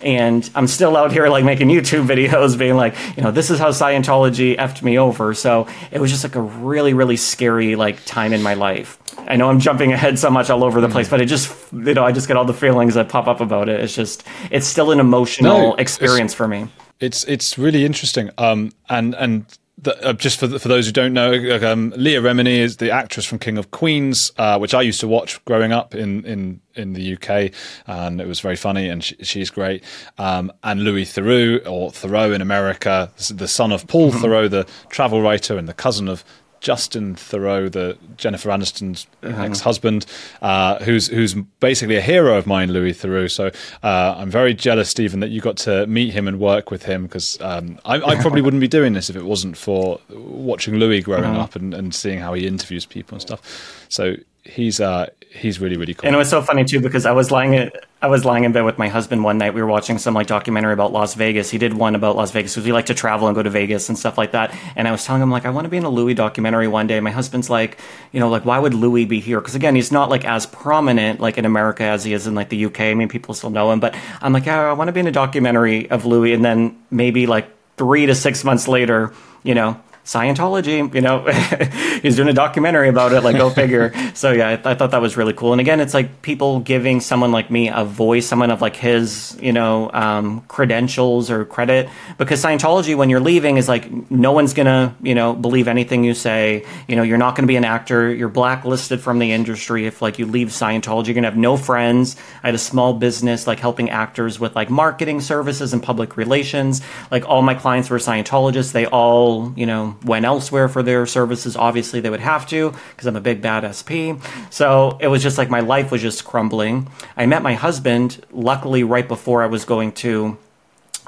And 0.00 0.48
I'm 0.54 0.66
still 0.66 0.96
out 0.96 1.12
here 1.12 1.28
like 1.28 1.44
making 1.44 1.68
YouTube 1.68 2.06
videos 2.14 2.58
being 2.58 2.76
like, 2.76 2.94
you 3.16 3.22
know, 3.22 3.30
this 3.30 3.50
is 3.50 3.58
how 3.58 3.70
Scientology 3.70 4.56
effed 4.56 4.82
me 4.82 4.98
over. 4.98 5.34
So 5.34 5.66
it 5.90 6.00
was 6.00 6.10
just 6.10 6.24
like 6.24 6.36
a 6.36 6.42
really, 6.42 6.94
really 6.94 7.16
scary 7.16 7.74
like 7.74 8.04
time 8.04 8.32
in 8.32 8.42
my 8.42 8.54
life. 8.54 8.98
I 9.26 9.36
know 9.36 9.48
I'm 9.48 9.60
jumping 9.60 9.92
ahead 9.92 10.18
so 10.18 10.30
much 10.30 10.50
all 10.50 10.62
over 10.62 10.80
the 10.80 10.88
place, 10.88 11.08
but 11.08 11.20
it 11.20 11.26
just, 11.26 11.54
you 11.72 11.94
know, 11.94 12.04
I 12.04 12.12
just 12.12 12.28
get 12.28 12.36
all 12.36 12.44
the 12.44 12.52
feelings 12.52 12.94
that 12.94 13.08
pop 13.08 13.26
up 13.26 13.40
about 13.40 13.68
it. 13.68 13.80
It's 13.80 13.94
just, 13.94 14.24
it's 14.50 14.66
still 14.66 14.90
an 14.90 15.00
emotional 15.00 15.70
no, 15.70 15.74
experience 15.76 16.34
for 16.34 16.46
me. 16.46 16.68
It's, 17.00 17.24
it's 17.24 17.56
really 17.56 17.84
interesting. 17.84 18.30
Um, 18.36 18.72
and, 18.88 19.14
and, 19.14 19.46
the, 19.84 20.08
uh, 20.08 20.12
just 20.12 20.38
for 20.38 20.58
for 20.58 20.68
those 20.68 20.86
who 20.86 20.92
don't 20.92 21.12
know, 21.12 21.32
um, 21.62 21.92
Leah 21.96 22.20
Remini 22.20 22.58
is 22.58 22.78
the 22.78 22.90
actress 22.90 23.24
from 23.24 23.38
King 23.38 23.58
of 23.58 23.70
Queens, 23.70 24.32
uh, 24.36 24.58
which 24.58 24.74
I 24.74 24.82
used 24.82 25.00
to 25.00 25.08
watch 25.08 25.42
growing 25.44 25.72
up 25.72 25.94
in 25.94 26.24
in 26.24 26.60
in 26.74 26.92
the 26.94 27.14
UK, 27.14 27.52
and 27.86 28.20
it 28.20 28.26
was 28.26 28.40
very 28.40 28.56
funny, 28.56 28.88
and 28.88 29.04
she, 29.04 29.16
she's 29.22 29.50
great. 29.50 29.84
Um, 30.18 30.52
and 30.62 30.82
Louis 30.82 31.04
Theroux, 31.04 31.64
or 31.66 31.90
Thoreau 31.92 32.32
in 32.32 32.40
America, 32.40 33.12
the 33.30 33.48
son 33.48 33.72
of 33.72 33.86
Paul 33.86 34.10
mm-hmm. 34.10 34.48
The 34.48 34.66
travel 34.88 35.22
writer, 35.22 35.56
and 35.56 35.68
the 35.68 35.74
cousin 35.74 36.08
of 36.08 36.24
Justin 36.64 37.14
Theroux, 37.14 37.70
the 37.70 37.98
Jennifer 38.16 38.48
Aniston's 38.48 39.06
uh-huh. 39.22 39.42
ex-husband, 39.42 40.06
uh, 40.40 40.82
who's 40.82 41.08
who's 41.08 41.34
basically 41.60 41.96
a 41.96 42.00
hero 42.00 42.38
of 42.38 42.46
mine, 42.46 42.72
Louis 42.72 42.94
Theroux. 42.94 43.30
So 43.30 43.50
uh, 43.82 44.14
I'm 44.16 44.30
very 44.30 44.54
jealous, 44.54 44.88
Stephen, 44.88 45.20
that 45.20 45.28
you 45.28 45.42
got 45.42 45.58
to 45.58 45.86
meet 45.86 46.14
him 46.14 46.26
and 46.26 46.40
work 46.40 46.70
with 46.70 46.86
him 46.86 47.02
because 47.02 47.38
um, 47.42 47.78
I, 47.84 48.00
I, 48.00 48.16
probably 48.18 48.40
wouldn't 48.40 48.62
be 48.62 48.68
doing 48.68 48.94
this 48.94 49.10
if 49.10 49.16
it 49.16 49.26
wasn't 49.26 49.58
for 49.58 50.00
watching 50.08 50.76
Louis 50.76 51.02
growing 51.02 51.24
uh-huh. 51.24 51.42
up 51.42 51.54
and, 51.54 51.74
and 51.74 51.94
seeing 51.94 52.18
how 52.18 52.32
he 52.32 52.46
interviews 52.46 52.86
people 52.86 53.16
and 53.16 53.20
stuff. 53.20 53.84
So 53.90 54.16
he's 54.44 54.80
uh, 54.80 55.08
he's 55.30 55.60
really 55.60 55.76
really 55.76 55.94
cool. 55.94 56.06
And 56.06 56.14
it 56.14 56.18
was 56.18 56.28
so 56.28 56.42
funny 56.42 56.64
too 56.64 56.80
because 56.80 57.06
I 57.06 57.12
was 57.12 57.30
lying 57.30 57.70
I 58.02 58.06
was 58.06 58.24
lying 58.24 58.44
in 58.44 58.52
bed 58.52 58.64
with 58.64 58.76
my 58.78 58.88
husband 58.88 59.24
one 59.24 59.38
night. 59.38 59.54
We 59.54 59.62
were 59.62 59.68
watching 59.68 59.98
some 59.98 60.14
like 60.14 60.26
documentary 60.26 60.74
about 60.74 60.92
Las 60.92 61.14
Vegas. 61.14 61.50
He 61.50 61.58
did 61.58 61.74
one 61.74 61.94
about 61.94 62.16
Las 62.16 62.30
Vegas 62.32 62.54
because 62.54 62.66
we 62.66 62.72
like 62.72 62.86
to 62.86 62.94
travel 62.94 63.28
and 63.28 63.34
go 63.34 63.42
to 63.42 63.50
Vegas 63.50 63.88
and 63.88 63.98
stuff 63.98 64.18
like 64.18 64.32
that. 64.32 64.54
And 64.76 64.86
I 64.86 64.92
was 64.92 65.04
telling 65.04 65.22
him 65.22 65.30
like 65.30 65.46
I 65.46 65.50
want 65.50 65.64
to 65.64 65.70
be 65.70 65.78
in 65.78 65.84
a 65.84 65.88
Louis 65.88 66.14
documentary 66.14 66.68
one 66.68 66.86
day. 66.86 67.00
My 67.00 67.10
husband's 67.10 67.48
like, 67.48 67.78
you 68.12 68.20
know, 68.20 68.28
like 68.28 68.44
why 68.44 68.58
would 68.58 68.74
Louis 68.74 69.06
be 69.06 69.20
here? 69.20 69.40
Because 69.40 69.54
again, 69.54 69.74
he's 69.74 69.90
not 69.90 70.10
like 70.10 70.24
as 70.24 70.46
prominent 70.46 71.20
like 71.20 71.38
in 71.38 71.44
America 71.46 71.84
as 71.84 72.04
he 72.04 72.12
is 72.12 72.26
in 72.26 72.34
like 72.34 72.50
the 72.50 72.66
UK. 72.66 72.80
I 72.80 72.94
mean, 72.94 73.08
people 73.08 73.34
still 73.34 73.50
know 73.50 73.72
him, 73.72 73.80
but 73.80 73.96
I'm 74.20 74.32
like, 74.32 74.46
yeah, 74.46 74.68
I 74.68 74.72
want 74.74 74.88
to 74.88 74.92
be 74.92 75.00
in 75.00 75.06
a 75.06 75.12
documentary 75.12 75.90
of 75.90 76.04
Louis, 76.04 76.34
and 76.34 76.44
then 76.44 76.78
maybe 76.90 77.26
like 77.26 77.48
three 77.76 78.06
to 78.06 78.14
six 78.14 78.44
months 78.44 78.68
later, 78.68 79.12
you 79.42 79.54
know, 79.54 79.80
Scientology, 80.04 80.94
you 80.94 81.00
know, 81.00 81.24
he's 82.02 82.16
doing 82.16 82.28
a 82.28 82.34
documentary 82.34 82.90
about 82.90 83.14
it. 83.14 83.22
Like, 83.22 83.36
go 83.36 83.48
figure. 83.64 83.90
so 84.12 84.32
yeah, 84.32 84.50
I, 84.50 84.56
th- 84.56 84.66
I, 84.66 84.74
thought 84.74 84.90
that 84.90 85.00
was 85.00 85.16
really 85.16 85.32
cool. 85.32 85.52
And 85.52 85.62
again, 85.62 85.80
it's 85.80 85.94
like 85.94 86.20
people 86.20 86.60
giving 86.60 87.00
someone 87.00 87.32
like 87.32 87.50
me 87.50 87.70
a 87.70 87.86
voice, 87.86 88.26
someone 88.26 88.50
of 88.50 88.60
like 88.60 88.76
his, 88.76 89.36
you 89.40 89.52
know, 89.52 89.90
um, 89.94 90.42
credentials 90.42 91.30
or 91.30 91.46
credit. 91.46 91.88
Because 92.18 92.44
Scientology, 92.44 92.94
when 92.94 93.08
you're 93.08 93.20
leaving, 93.20 93.56
is 93.56 93.66
like 93.66 94.10
no 94.10 94.32
one's 94.32 94.52
gonna, 94.52 94.94
you 95.02 95.14
know, 95.14 95.32
believe 95.32 95.68
anything 95.68 96.04
you 96.04 96.12
say. 96.12 96.66
You 96.86 96.96
know, 96.96 97.02
you're 97.02 97.16
not 97.16 97.34
gonna 97.34 97.48
be 97.48 97.56
an 97.56 97.64
actor. 97.64 98.12
You're 98.12 98.28
blacklisted 98.28 99.00
from 99.00 99.18
the 99.18 99.32
industry 99.32 99.86
if 99.86 100.02
like 100.02 100.18
you 100.18 100.26
leave 100.26 100.48
Scientology. 100.48 101.06
You're 101.06 101.14
gonna 101.14 101.28
have 101.28 101.38
no 101.38 101.56
friends. 101.56 102.16
I 102.42 102.48
had 102.48 102.54
a 102.54 102.58
small 102.58 102.92
business 102.92 103.46
like 103.46 103.58
helping 103.58 103.88
actors 103.88 104.38
with 104.38 104.54
like 104.54 104.68
marketing 104.68 105.22
services 105.22 105.72
and 105.72 105.82
public 105.82 106.18
relations. 106.18 106.82
Like 107.10 107.26
all 107.26 107.40
my 107.40 107.54
clients 107.54 107.88
were 107.88 107.96
Scientologists. 107.96 108.72
They 108.72 108.84
all, 108.84 109.54
you 109.56 109.64
know 109.64 109.93
went 110.04 110.24
elsewhere 110.24 110.68
for 110.68 110.82
their 110.82 111.06
services. 111.06 111.56
Obviously, 111.56 112.00
they 112.00 112.10
would 112.10 112.20
have 112.20 112.46
to 112.48 112.74
because 112.90 113.06
I'm 113.06 113.16
a 113.16 113.20
big 113.20 113.40
bad 113.40 113.62
SP. 113.68 114.18
So 114.50 114.98
it 115.00 115.08
was 115.08 115.22
just 115.22 115.38
like 115.38 115.50
my 115.50 115.60
life 115.60 115.90
was 115.90 116.02
just 116.02 116.24
crumbling. 116.24 116.88
I 117.16 117.26
met 117.26 117.42
my 117.42 117.54
husband, 117.54 118.24
luckily, 118.32 118.84
right 118.84 119.06
before 119.06 119.42
I 119.42 119.46
was 119.46 119.64
going 119.64 119.92
to 119.92 120.36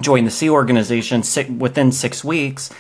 join 0.03 0.25
the 0.25 0.31
Sea 0.31 0.51
organization 0.51 1.23
within 1.59 1.93
six 1.93 2.23
weeks. 2.23 2.71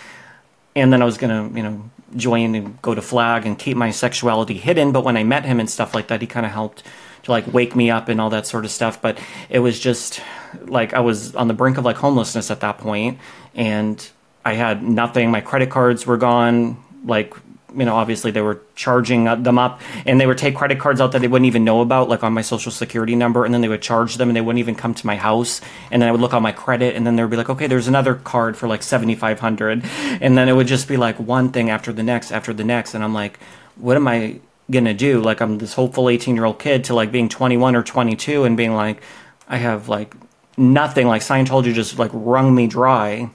And 0.75 0.93
then 0.93 1.01
I 1.01 1.07
was 1.07 1.17
going 1.17 1.51
to, 1.51 1.57
you 1.57 1.63
know, 1.63 1.91
join 2.15 2.55
and 2.55 2.81
go 2.83 2.95
to 2.95 3.03
flag 3.03 3.47
and 3.47 3.59
keep 3.59 3.77
my 3.77 3.91
sexuality 3.91 4.55
hidden. 4.55 4.93
But 4.93 5.05
when 5.05 5.17
I 5.17 5.25
met 5.25 5.45
him 5.45 5.59
and 5.59 5.69
stuff 5.69 5.95
like 5.95 6.09
that, 6.09 6.21
he 6.21 6.27
kind 6.27 6.47
of 6.47 6.53
helped 6.53 6.83
to 7.25 7.31
like 7.31 7.53
wake 7.53 7.75
me 7.75 7.91
up 7.91 8.09
and 8.09 8.21
all 8.21 8.31
that 8.31 8.47
sort 8.47 8.65
of 8.65 8.71
stuff. 8.71 9.03
But 9.03 9.19
it 9.49 9.59
was 9.59 9.79
just 9.79 10.21
like 10.67 10.95
I 10.95 11.01
was 11.01 11.35
on 11.35 11.49
the 11.49 11.55
brink 11.55 11.79
of 11.79 11.85
like 11.85 11.97
homelessness 11.97 12.51
at 12.51 12.61
that 12.61 12.79
point, 12.79 13.19
and 13.55 14.09
I 14.47 14.55
had 14.55 14.81
nothing. 14.81 15.33
My 15.33 15.41
credit 15.41 15.71
cards 15.71 16.07
were 16.07 16.17
gone. 16.17 16.77
Like, 17.05 17.35
you 17.77 17.85
know, 17.85 17.97
obviously 17.97 18.31
they 18.31 18.43
were 18.43 18.61
charging 18.77 19.25
them 19.25 19.59
up 19.59 19.81
and 20.07 20.21
they 20.21 20.27
would 20.27 20.39
take 20.39 20.55
credit 20.55 20.79
cards 20.79 21.01
out 21.01 21.11
that 21.13 21.19
they 21.19 21.27
wouldn't 21.27 21.49
even 21.49 21.65
know 21.65 21.81
about, 21.81 22.09
like 22.09 22.23
on 22.23 22.33
my 22.33 22.43
social 22.43 22.71
security 22.71 23.17
number. 23.17 23.45
And 23.45 23.53
then 23.53 23.61
they 23.61 23.69
would 23.69 23.83
charge 23.83 24.15
them 24.15 24.29
and 24.29 24.37
they 24.37 24.41
wouldn't 24.41 24.61
even 24.61 24.77
come 24.77 24.95
to 24.95 25.05
my 25.05 25.17
house. 25.17 25.61
And 25.91 26.01
then 26.01 26.09
I 26.09 26.13
would 26.13 26.21
look 26.21 26.33
on 26.33 26.45
my 26.45 26.53
credit 26.53 26.95
and 26.95 27.05
then 27.05 27.17
they 27.17 27.25
would 27.25 27.31
be 27.33 27.37
like, 27.37 27.51
okay, 27.51 27.67
there's 27.67 27.89
another 27.89 28.15
card 28.15 28.57
for 28.57 28.69
like 28.69 28.85
7,500. 28.85 29.85
And 30.21 30.39
then 30.39 30.49
it 30.49 30.53
would 30.53 30.69
just 30.69 30.87
be 30.87 30.97
like 30.97 31.19
one 31.19 31.51
thing 31.51 31.69
after 31.69 31.93
the 31.93 32.05
next, 32.05 32.31
after 32.31 32.53
the 32.55 32.65
next. 32.65 32.95
And 32.95 33.03
I'm 33.03 33.13
like, 33.13 33.41
what 33.75 33.97
am 33.97 34.07
I 34.07 34.39
to 34.71 34.95
do? 34.95 35.21
Like, 35.21 35.41
I'm 35.41 35.59
this 35.59 35.75
hopeful 35.75 36.09
18 36.09 36.37
year 36.37 36.45
old 36.45 36.61
kid 36.61 36.85
to 36.85 36.95
like 36.95 37.11
being 37.11 37.29
21 37.29 37.75
or 37.75 37.83
22 37.83 38.45
and 38.45 38.57
being 38.57 38.75
like, 38.75 39.03
I 39.49 39.57
have 39.57 39.89
like 39.89 40.15
nothing. 40.57 41.09
Like 41.09 41.23
Scientology 41.23 41.75
just 41.75 41.99
like 41.99 42.13
wrung 42.15 42.55
me 42.55 42.69
dry 42.69 43.29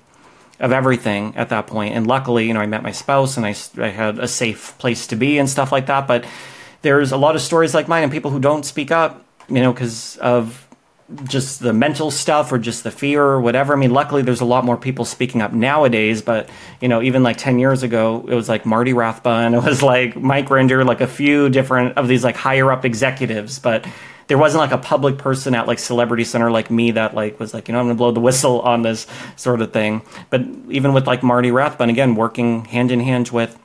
of 0.62 0.72
everything 0.72 1.36
at 1.36 1.50
that 1.50 1.68
point. 1.68 1.96
And 1.96 2.08
luckily, 2.08 2.48
you 2.48 2.54
know, 2.54 2.62
I 2.62 2.68
met 2.68 2.84
my 2.84 2.92
spouse 2.92 3.36
and 3.36 3.46
I, 3.46 3.56
I 3.78 3.90
had 3.90 4.20
a 4.20 4.28
safe 4.28 4.78
place 4.78 5.08
to 5.08 5.16
be 5.16 5.38
and 5.38 5.50
stuff 5.50 5.72
like 5.72 5.88
that. 5.88 6.08
But 6.08 6.26
there's 6.84 7.12
a 7.12 7.18
lot 7.18 7.36
of 7.36 7.42
stories 7.42 7.74
like 7.74 7.88
mine 7.88 8.04
and 8.04 8.12
people 8.12 8.32
who 8.32 8.40
don't 8.40 8.64
speak 8.64 8.92
up, 8.92 9.26
you 9.50 9.60
know, 9.62 9.74
because 9.74 10.18
of 10.18 10.68
just 11.26 11.60
the 11.60 11.74
mental 11.74 12.10
stuff 12.10 12.52
or 12.52 12.58
just 12.58 12.84
the 12.84 12.92
fear 12.92 13.24
or 13.24 13.42
whatever. 13.42 13.74
I 13.74 13.76
mean, 13.76 13.92
luckily 13.92 14.22
there's 14.22 14.40
a 14.40 14.46
lot 14.46 14.64
more 14.64 14.78
people 14.78 15.04
speaking 15.04 15.42
up 15.42 15.52
nowadays, 15.52 16.22
but 16.22 16.50
you 16.80 16.88
know, 16.88 17.02
even 17.02 17.24
like 17.24 17.38
10 17.38 17.60
years 17.60 17.84
ago, 17.84 18.26
it 18.30 18.36
was 18.36 18.48
like 18.48 18.66
Marty 18.66 18.94
Rathbun, 18.94 19.54
it 19.56 19.64
was 19.64 19.84
like 19.84 20.16
Mike 20.16 20.48
Rinder, 20.48 20.86
like 20.86 21.02
a 21.02 21.08
few 21.08 21.50
different 21.50 21.98
of 21.98 22.08
these 22.08 22.24
like 22.24 22.36
higher 22.36 22.72
up 22.72 22.86
executives, 22.86 23.60
but 23.60 23.86
there 24.32 24.38
wasn't 24.38 24.62
like 24.62 24.72
a 24.72 24.78
public 24.78 25.18
person 25.18 25.54
at 25.54 25.68
like 25.68 25.78
Celebrity 25.78 26.24
Center 26.24 26.50
like 26.50 26.72
me 26.72 26.92
that 26.92 27.14
like 27.14 27.38
was 27.38 27.54
like, 27.54 27.68
you 27.68 27.74
know, 27.74 27.82
I'm 27.82 27.88
gonna 27.88 27.98
blow 27.98 28.12
the 28.12 28.22
whistle 28.22 28.62
on 28.62 28.82
this 28.82 29.06
sort 29.36 29.62
of 29.62 29.74
thing. 29.74 30.04
But 30.30 30.46
even 30.70 30.94
with 30.94 31.06
like 31.06 31.22
Marty 31.22 31.52
Rathbun, 31.52 31.90
again, 31.90 32.16
working 32.16 32.64
hand 32.64 32.94
in 32.94 33.02
hand 33.02 33.28
with 33.28 33.60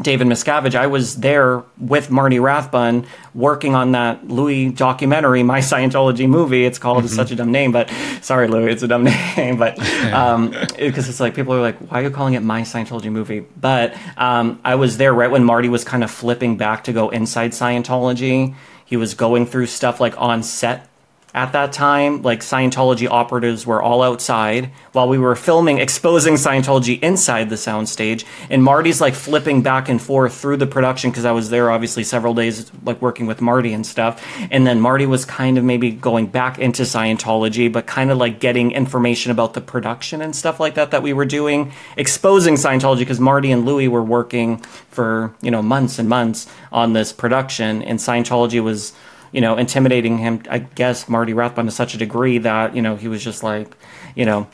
David 0.00 0.26
Miscavige, 0.26 0.74
I 0.74 0.86
was 0.86 1.16
there 1.16 1.64
with 1.76 2.10
Marty 2.10 2.38
Rathbun 2.38 3.06
working 3.34 3.74
on 3.74 3.92
that 3.92 4.26
Louis 4.26 4.70
documentary, 4.70 5.42
My 5.42 5.58
Scientology 5.58 6.26
Movie. 6.26 6.64
It's 6.64 6.78
called, 6.78 6.96
mm-hmm. 6.96 7.04
it's 7.04 7.14
such 7.14 7.30
a 7.30 7.36
dumb 7.36 7.52
name, 7.52 7.70
but 7.70 7.90
sorry, 8.22 8.48
Louis, 8.48 8.72
it's 8.72 8.82
a 8.82 8.88
dumb 8.88 9.04
name. 9.36 9.58
But 9.58 9.78
um, 10.14 10.54
because 10.78 11.10
it's 11.10 11.20
like 11.20 11.34
people 11.34 11.52
are 11.52 11.60
like, 11.60 11.76
why 11.90 12.00
are 12.00 12.04
you 12.04 12.10
calling 12.10 12.32
it 12.32 12.40
My 12.40 12.62
Scientology 12.62 13.12
Movie? 13.12 13.40
But 13.40 13.94
um, 14.16 14.60
I 14.64 14.76
was 14.76 14.96
there 14.96 15.12
right 15.12 15.30
when 15.30 15.44
Marty 15.44 15.68
was 15.68 15.84
kind 15.84 16.02
of 16.02 16.10
flipping 16.10 16.56
back 16.56 16.84
to 16.84 16.94
go 16.94 17.10
inside 17.10 17.50
Scientology. 17.50 18.54
He 18.90 18.96
was 18.96 19.14
going 19.14 19.46
through 19.46 19.66
stuff 19.66 20.00
like 20.00 20.20
on 20.20 20.42
set 20.42 20.89
at 21.34 21.52
that 21.52 21.72
time. 21.72 22.22
Like 22.22 22.40
Scientology 22.40 23.08
operatives 23.08 23.66
were 23.66 23.82
all 23.82 24.02
outside 24.02 24.70
while 24.92 25.08
we 25.08 25.18
were 25.18 25.36
filming, 25.36 25.78
exposing 25.78 26.34
Scientology 26.34 27.00
inside 27.02 27.50
the 27.50 27.56
soundstage. 27.56 28.24
And 28.48 28.62
Marty's 28.62 29.00
like 29.00 29.14
flipping 29.14 29.62
back 29.62 29.88
and 29.88 30.00
forth 30.00 30.34
through 30.34 30.58
the 30.58 30.66
production 30.66 31.10
because 31.10 31.24
I 31.24 31.32
was 31.32 31.50
there 31.50 31.70
obviously 31.70 32.04
several 32.04 32.34
days, 32.34 32.70
like 32.84 33.00
working 33.00 33.26
with 33.26 33.40
Marty 33.40 33.72
and 33.72 33.86
stuff. 33.86 34.24
And 34.50 34.66
then 34.66 34.80
Marty 34.80 35.06
was 35.06 35.24
kind 35.24 35.58
of 35.58 35.64
maybe 35.64 35.90
going 35.90 36.26
back 36.26 36.58
into 36.58 36.82
Scientology, 36.82 37.72
but 37.72 37.86
kind 37.86 38.10
of 38.10 38.18
like 38.18 38.40
getting 38.40 38.72
information 38.72 39.30
about 39.32 39.54
the 39.54 39.60
production 39.60 40.22
and 40.22 40.34
stuff 40.34 40.60
like 40.60 40.74
that 40.74 40.90
that 40.90 41.02
we 41.02 41.12
were 41.12 41.24
doing, 41.24 41.72
exposing 41.96 42.54
Scientology 42.54 43.00
because 43.00 43.20
Marty 43.20 43.52
and 43.52 43.64
Louis 43.64 43.88
were 43.88 44.02
working 44.02 44.58
for, 44.90 45.34
you 45.40 45.50
know, 45.50 45.62
months 45.62 45.98
and 45.98 46.08
months 46.08 46.48
on 46.72 46.92
this 46.92 47.12
production. 47.12 47.82
And 47.82 47.98
Scientology 47.98 48.62
was 48.62 48.92
you 49.32 49.40
know, 49.40 49.56
intimidating 49.56 50.18
him, 50.18 50.42
I 50.50 50.58
guess, 50.58 51.08
Marty 51.08 51.32
Rathbun 51.32 51.66
to 51.66 51.72
such 51.72 51.94
a 51.94 51.98
degree 51.98 52.38
that, 52.38 52.74
you 52.74 52.82
know, 52.82 52.96
he 52.96 53.08
was 53.08 53.22
just 53.22 53.42
like, 53.42 53.76
you 54.14 54.24
know, 54.24 54.48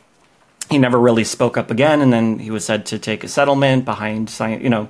he 0.71 0.79
never 0.79 0.99
really 0.99 1.25
spoke 1.25 1.57
up 1.57 1.71
again. 1.71 2.01
And 2.01 2.13
then 2.13 2.39
he 2.39 2.51
was 2.51 2.65
said 2.65 2.87
to 2.87 2.99
take 2.99 3.25
a 3.25 3.29
settlement 3.29 3.85
behind, 3.85 4.35
you 4.41 4.69
know, 4.69 4.89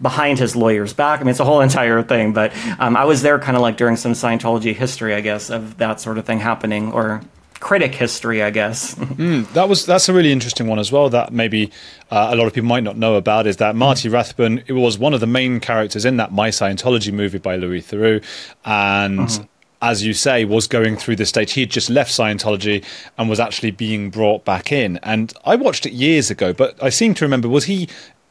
behind 0.00 0.38
his 0.38 0.54
lawyer's 0.54 0.92
back. 0.92 1.20
I 1.20 1.24
mean, 1.24 1.30
it's 1.30 1.40
a 1.40 1.44
whole 1.44 1.60
entire 1.60 2.02
thing. 2.02 2.32
But 2.32 2.52
um, 2.78 2.96
I 2.96 3.04
was 3.04 3.22
there 3.22 3.38
kind 3.38 3.56
of 3.56 3.62
like 3.62 3.76
during 3.76 3.96
some 3.96 4.12
Scientology 4.12 4.74
history, 4.74 5.14
I 5.14 5.20
guess, 5.20 5.50
of 5.50 5.78
that 5.78 6.00
sort 6.00 6.18
of 6.18 6.24
thing 6.24 6.40
happening, 6.40 6.92
or 6.92 7.22
critic 7.60 7.94
history, 7.94 8.42
I 8.42 8.50
guess. 8.50 8.94
mm, 8.96 9.50
that 9.52 9.68
was 9.68 9.86
that's 9.86 10.08
a 10.08 10.12
really 10.12 10.32
interesting 10.32 10.66
one 10.66 10.78
as 10.78 10.92
well. 10.92 11.08
That 11.08 11.32
maybe 11.32 11.70
uh, 12.10 12.30
a 12.32 12.36
lot 12.36 12.46
of 12.46 12.52
people 12.52 12.68
might 12.68 12.82
not 12.82 12.96
know 12.96 13.14
about 13.14 13.46
is 13.46 13.56
that 13.58 13.76
Marty 13.76 14.08
Rathbun 14.08 14.62
it 14.66 14.72
was 14.72 14.98
one 14.98 15.14
of 15.14 15.20
the 15.20 15.26
main 15.26 15.60
characters 15.60 16.04
in 16.04 16.16
that 16.16 16.32
My 16.32 16.50
Scientology 16.50 17.12
movie 17.12 17.38
by 17.38 17.56
Louis 17.56 17.82
Theroux, 17.82 18.22
and. 18.64 19.20
Mm-hmm. 19.20 19.44
As 19.82 20.04
you 20.04 20.14
say, 20.14 20.46
was 20.46 20.66
going 20.66 20.96
through 20.96 21.16
this 21.16 21.28
stage. 21.28 21.52
He 21.52 21.60
had 21.60 21.70
just 21.70 21.90
left 21.90 22.10
Scientology 22.10 22.82
and 23.18 23.28
was 23.28 23.38
actually 23.38 23.72
being 23.72 24.08
brought 24.08 24.42
back 24.42 24.72
in. 24.72 24.96
And 25.02 25.34
I 25.44 25.54
watched 25.54 25.84
it 25.84 25.92
years 25.92 26.30
ago, 26.30 26.54
but 26.54 26.82
I 26.82 26.88
seem 26.88 27.12
to 27.12 27.26
remember 27.26 27.46
was 27.46 27.66
he 27.66 27.86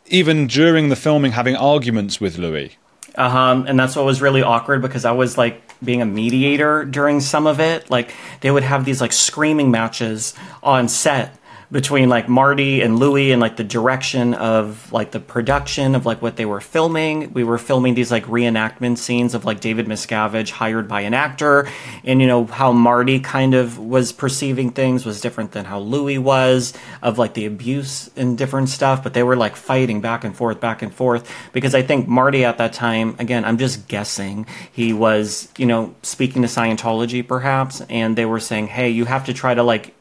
even 0.08 0.48
during 0.48 0.90
the 0.90 0.96
filming 0.96 1.34
having 1.34 1.56
arguments 1.56 2.20
with 2.20 2.40
Louis? 2.40 2.76
Uh-huh. 3.14 3.64
And 3.68 3.80
that's 3.80 3.96
what 3.96 4.06
was 4.06 4.24
really 4.24 4.42
awkward 4.42 4.82
because 4.82 5.06
I 5.06 5.12
was 5.12 5.38
like 5.38 5.62
being 5.84 6.02
a 6.02 6.06
mediator 6.06 6.86
during 6.86 7.22
some 7.22 7.48
of 7.48 7.60
it. 7.60 7.90
Like 7.90 8.14
they 8.42 8.52
would 8.52 8.64
have 8.64 8.86
these 8.86 9.02
like 9.02 9.14
screaming 9.14 9.72
matches 9.72 10.34
on 10.64 10.88
set 10.88 11.38
between 11.72 12.10
like 12.10 12.30
Marty 12.30 12.82
and 12.82 13.00
Louis 13.00 13.32
and 13.32 13.42
like 13.42 13.58
the 13.58 13.64
direction 13.64 14.34
of 14.34 14.92
like 14.92 15.12
the 15.12 15.20
production 15.20 15.96
of 15.96 16.06
like 16.06 16.22
what 16.22 16.36
they 16.36 16.46
were 16.46 16.62
filming. 16.62 17.34
We 17.34 17.44
were 17.44 17.58
filming 17.58 17.96
these 17.96 18.12
like 18.12 18.26
reenactment 18.26 18.98
scenes 18.98 19.34
of 19.34 19.46
like 19.46 19.60
David 19.60 19.88
Miscavige 19.88 20.52
hired 20.52 20.88
by 20.88 21.02
an 21.02 21.14
actor. 21.14 21.68
And 22.04 22.22
you 22.22 22.28
know 22.28 22.46
how 22.46 22.72
Marty 22.72 23.20
kind 23.20 23.54
of 23.54 23.80
was 23.80 24.12
perceiving 24.12 24.72
things 24.72 25.06
was 25.06 25.22
different 25.22 25.54
than 25.54 25.66
how 25.66 25.80
Louis 25.80 26.18
was 26.18 26.74
of 27.02 27.18
like 27.18 27.34
the 27.34 27.46
abuse 27.46 28.10
and 28.16 28.38
different 28.38 28.70
stuff, 28.70 29.04
but 29.04 29.14
they 29.14 29.24
were 29.24 29.36
like 29.36 29.56
fighting 29.56 30.02
back 30.02 30.24
and 30.24 30.36
forth, 30.36 30.60
back 30.60 30.82
and 30.82 30.94
forth. 30.94 31.30
Because 31.52 31.74
I 31.74 31.82
think 31.82 32.08
Marty 32.08 32.46
at 32.46 32.58
that 32.60 32.74
time, 32.74 33.16
again, 33.18 33.44
I'm 33.44 33.58
just 33.58 33.88
guessing, 33.88 34.46
he 34.72 34.94
was, 34.94 35.50
you 35.58 35.66
know, 35.66 35.96
speaking 36.04 36.44
to 36.44 36.48
Scientology 36.48 37.28
perhaps. 37.28 37.82
And 37.90 38.16
they 38.16 38.26
were 38.26 38.40
saying, 38.40 38.68
"Hey, 38.68 38.90
you 38.90 39.06
have 39.06 39.26
to 39.26 39.34
try 39.34 39.54
to 39.54 39.64
like 39.64 39.95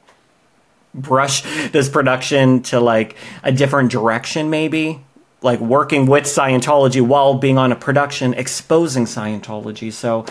brush 0.94 1.42
this 1.70 1.88
production 1.88 2.62
to 2.62 2.80
like 2.80 3.16
a 3.42 3.50
different 3.50 3.90
direction 3.90 4.48
maybe 4.48 5.04
like 5.42 5.60
working 5.60 6.06
with 6.06 6.24
Scientology 6.24 7.02
while 7.06 7.34
being 7.34 7.58
on 7.58 7.70
a 7.70 7.76
production 7.76 8.32
exposing 8.34 9.04
Scientology. 9.04 9.92
So 9.92 10.24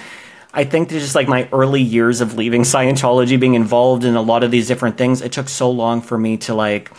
I 0.53 0.63
think 0.63 0.89
just 0.89 1.15
like 1.15 1.27
my 1.27 1.47
early 1.53 1.81
years 1.81 2.19
of 2.19 2.35
leaving 2.35 2.63
Scientology, 2.63 3.39
being 3.39 3.53
involved 3.53 4.03
in 4.03 4.15
a 4.15 4.21
lot 4.21 4.43
of 4.43 4.49
these 4.51 4.67
different 4.67 4.97
things, 4.97 5.21
it 5.21 5.31
took 5.31 5.49
so 5.49 5.69
long 5.69 6.01
for 6.01 6.17
me 6.17 6.37
to 6.37 6.55
like 6.55 6.91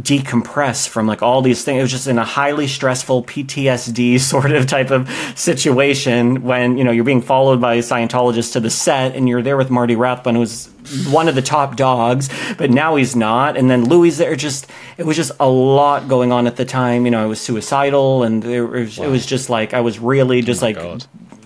decompress 0.00 0.88
from 0.88 1.06
like 1.06 1.22
all 1.22 1.42
these 1.42 1.64
things. 1.64 1.78
It 1.78 1.82
was 1.82 1.90
just 1.90 2.06
in 2.06 2.18
a 2.18 2.24
highly 2.24 2.66
stressful 2.66 3.24
PTSD 3.24 4.18
sort 4.20 4.52
of 4.52 4.66
type 4.66 4.90
of 4.90 5.10
situation 5.36 6.42
when, 6.42 6.78
you 6.78 6.84
know, 6.84 6.90
you're 6.90 7.04
being 7.04 7.20
followed 7.20 7.60
by 7.60 7.74
a 7.74 7.80
Scientologist 7.80 8.52
to 8.54 8.60
the 8.60 8.70
set 8.70 9.14
and 9.14 9.28
you're 9.28 9.42
there 9.42 9.56
with 9.56 9.70
Marty 9.70 9.94
Rathbun, 9.94 10.34
who's 10.34 10.68
one 11.08 11.28
of 11.28 11.34
the 11.34 11.42
top 11.42 11.76
dogs, 11.76 12.30
but 12.56 12.70
now 12.70 12.96
he's 12.96 13.14
not. 13.14 13.56
And 13.56 13.70
then 13.70 13.84
Louis 13.84 14.16
there 14.16 14.34
just, 14.34 14.66
it 14.96 15.04
was 15.04 15.16
just 15.16 15.32
a 15.38 15.48
lot 15.48 16.08
going 16.08 16.32
on 16.32 16.46
at 16.46 16.56
the 16.56 16.64
time. 16.64 17.04
You 17.04 17.10
know, 17.10 17.22
I 17.22 17.26
was 17.26 17.40
suicidal 17.40 18.22
and 18.22 18.44
it 18.44 18.62
was, 18.62 18.98
wow. 18.98 19.06
it 19.06 19.08
was 19.08 19.26
just 19.26 19.50
like, 19.50 19.74
I 19.74 19.80
was 19.80 19.98
really 19.98 20.40
just 20.40 20.62
oh 20.62 20.66
like 20.66 20.76
God. 20.76 21.04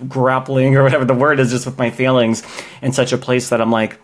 grappling 0.09 0.77
or 0.77 0.85
whatever 0.85 1.05
the 1.05 1.15
word 1.15 1.41
is 1.41 1.51
just 1.51 1.67
with 1.67 1.79
my 1.79 1.91
feelings 1.91 2.45
in 2.81 2.93
such 2.93 3.13
a 3.13 3.19
place 3.19 3.49
that 3.49 3.61
I'm 3.61 3.73
like, 3.73 3.99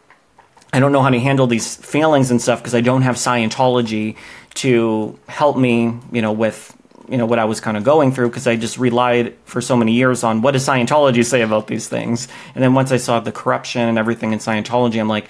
I 0.72 0.80
don't 0.80 0.92
know 0.92 1.02
how 1.02 1.10
to 1.10 1.20
handle 1.20 1.46
these 1.46 1.76
feelings 1.76 2.30
and 2.30 2.40
stuff 2.40 2.60
because 2.60 2.74
I 2.74 2.80
don't 2.80 3.02
have 3.02 3.16
Scientology 3.16 4.16
to 4.54 5.18
help 5.28 5.56
me, 5.56 5.98
you 6.10 6.22
know, 6.22 6.32
with 6.32 6.76
you 7.08 7.18
know 7.18 7.26
what 7.26 7.38
I 7.38 7.44
was 7.44 7.60
kind 7.60 7.76
of 7.76 7.84
going 7.84 8.12
through 8.12 8.28
because 8.28 8.46
I 8.46 8.56
just 8.56 8.78
relied 8.78 9.36
for 9.44 9.60
so 9.60 9.76
many 9.76 9.92
years 9.92 10.24
on 10.24 10.40
what 10.40 10.52
does 10.52 10.66
Scientology 10.66 11.24
say 11.26 11.42
about 11.42 11.66
these 11.66 11.88
things, 11.88 12.26
and 12.54 12.64
then 12.64 12.72
once 12.72 12.90
I 12.90 12.96
saw 12.96 13.20
the 13.20 13.32
corruption 13.32 13.82
and 13.82 13.98
everything 13.98 14.32
in 14.32 14.38
Scientology, 14.38 14.98
I'm 14.98 15.08
like, 15.08 15.28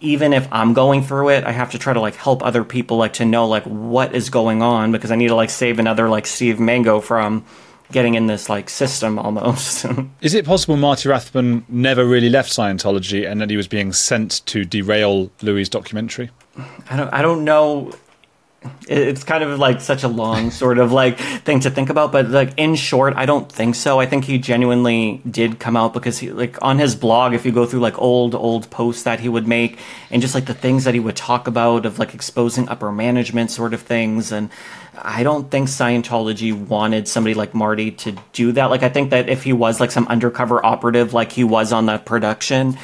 even 0.00 0.32
if 0.32 0.48
I'm 0.50 0.72
going 0.72 1.02
through 1.02 1.28
it, 1.30 1.44
I 1.44 1.52
have 1.52 1.70
to 1.72 1.78
try 1.78 1.92
to 1.92 2.00
like 2.00 2.16
help 2.16 2.42
other 2.42 2.64
people 2.64 2.96
like 2.96 3.12
to 3.14 3.24
know 3.24 3.46
like 3.46 3.64
what 3.64 4.14
is 4.14 4.28
going 4.28 4.60
on 4.60 4.90
because 4.90 5.12
I 5.12 5.16
need 5.16 5.28
to 5.28 5.36
like 5.36 5.50
save 5.50 5.78
another 5.78 6.08
like 6.08 6.26
Steve 6.26 6.58
Mango 6.58 7.00
from 7.00 7.44
getting 7.92 8.14
in 8.14 8.26
this 8.26 8.48
like 8.48 8.70
system 8.70 9.18
almost. 9.18 9.86
Is 10.20 10.34
it 10.34 10.44
possible 10.44 10.76
Marty 10.76 11.08
Rathbun 11.08 11.64
never 11.68 12.04
really 12.04 12.28
left 12.28 12.50
Scientology 12.50 13.28
and 13.28 13.40
that 13.40 13.50
he 13.50 13.56
was 13.56 13.68
being 13.68 13.92
sent 13.92 14.44
to 14.46 14.64
derail 14.64 15.30
Louis' 15.42 15.68
documentary? 15.68 16.30
I 16.88 16.96
don't 16.96 17.12
I 17.12 17.22
don't 17.22 17.44
know 17.44 17.92
it's 18.88 19.24
kind 19.24 19.42
of 19.42 19.58
like 19.58 19.80
such 19.80 20.02
a 20.02 20.08
long 20.08 20.50
sort 20.62 20.78
of 20.78 20.92
like 20.92 21.18
thing 21.18 21.60
to 21.60 21.70
think 21.70 21.88
about 21.88 22.12
but 22.12 22.28
like 22.28 22.52
in 22.58 22.74
short 22.74 23.14
i 23.16 23.24
don't 23.24 23.50
think 23.50 23.74
so 23.74 23.98
i 23.98 24.04
think 24.04 24.24
he 24.24 24.38
genuinely 24.38 25.22
did 25.30 25.58
come 25.58 25.76
out 25.76 25.94
because 25.94 26.18
he 26.18 26.30
like 26.30 26.58
on 26.60 26.78
his 26.78 26.94
blog 26.94 27.32
if 27.32 27.46
you 27.46 27.52
go 27.52 27.64
through 27.64 27.80
like 27.80 27.98
old 27.98 28.34
old 28.34 28.68
posts 28.70 29.04
that 29.04 29.20
he 29.20 29.28
would 29.28 29.48
make 29.48 29.78
and 30.10 30.20
just 30.20 30.34
like 30.34 30.44
the 30.44 30.54
things 30.54 30.84
that 30.84 30.92
he 30.92 31.00
would 31.00 31.16
talk 31.16 31.46
about 31.46 31.86
of 31.86 31.98
like 31.98 32.12
exposing 32.12 32.68
upper 32.68 32.92
management 32.92 33.50
sort 33.50 33.72
of 33.72 33.80
things 33.80 34.30
and 34.30 34.50
I 35.02 35.22
don't 35.22 35.50
think 35.50 35.68
Scientology 35.68 36.52
wanted 36.52 37.08
somebody 37.08 37.32
like 37.32 37.54
Marty 37.54 37.90
to 37.92 38.16
do 38.32 38.52
that. 38.52 38.66
Like, 38.66 38.82
I 38.82 38.88
think 38.88 39.10
that 39.10 39.28
if 39.28 39.44
he 39.44 39.52
was 39.52 39.80
like 39.80 39.90
some 39.90 40.06
undercover 40.08 40.64
operative, 40.64 41.14
like 41.14 41.32
he 41.32 41.44
was 41.44 41.72
on 41.72 41.86
that 41.86 42.04
production, 42.04 42.76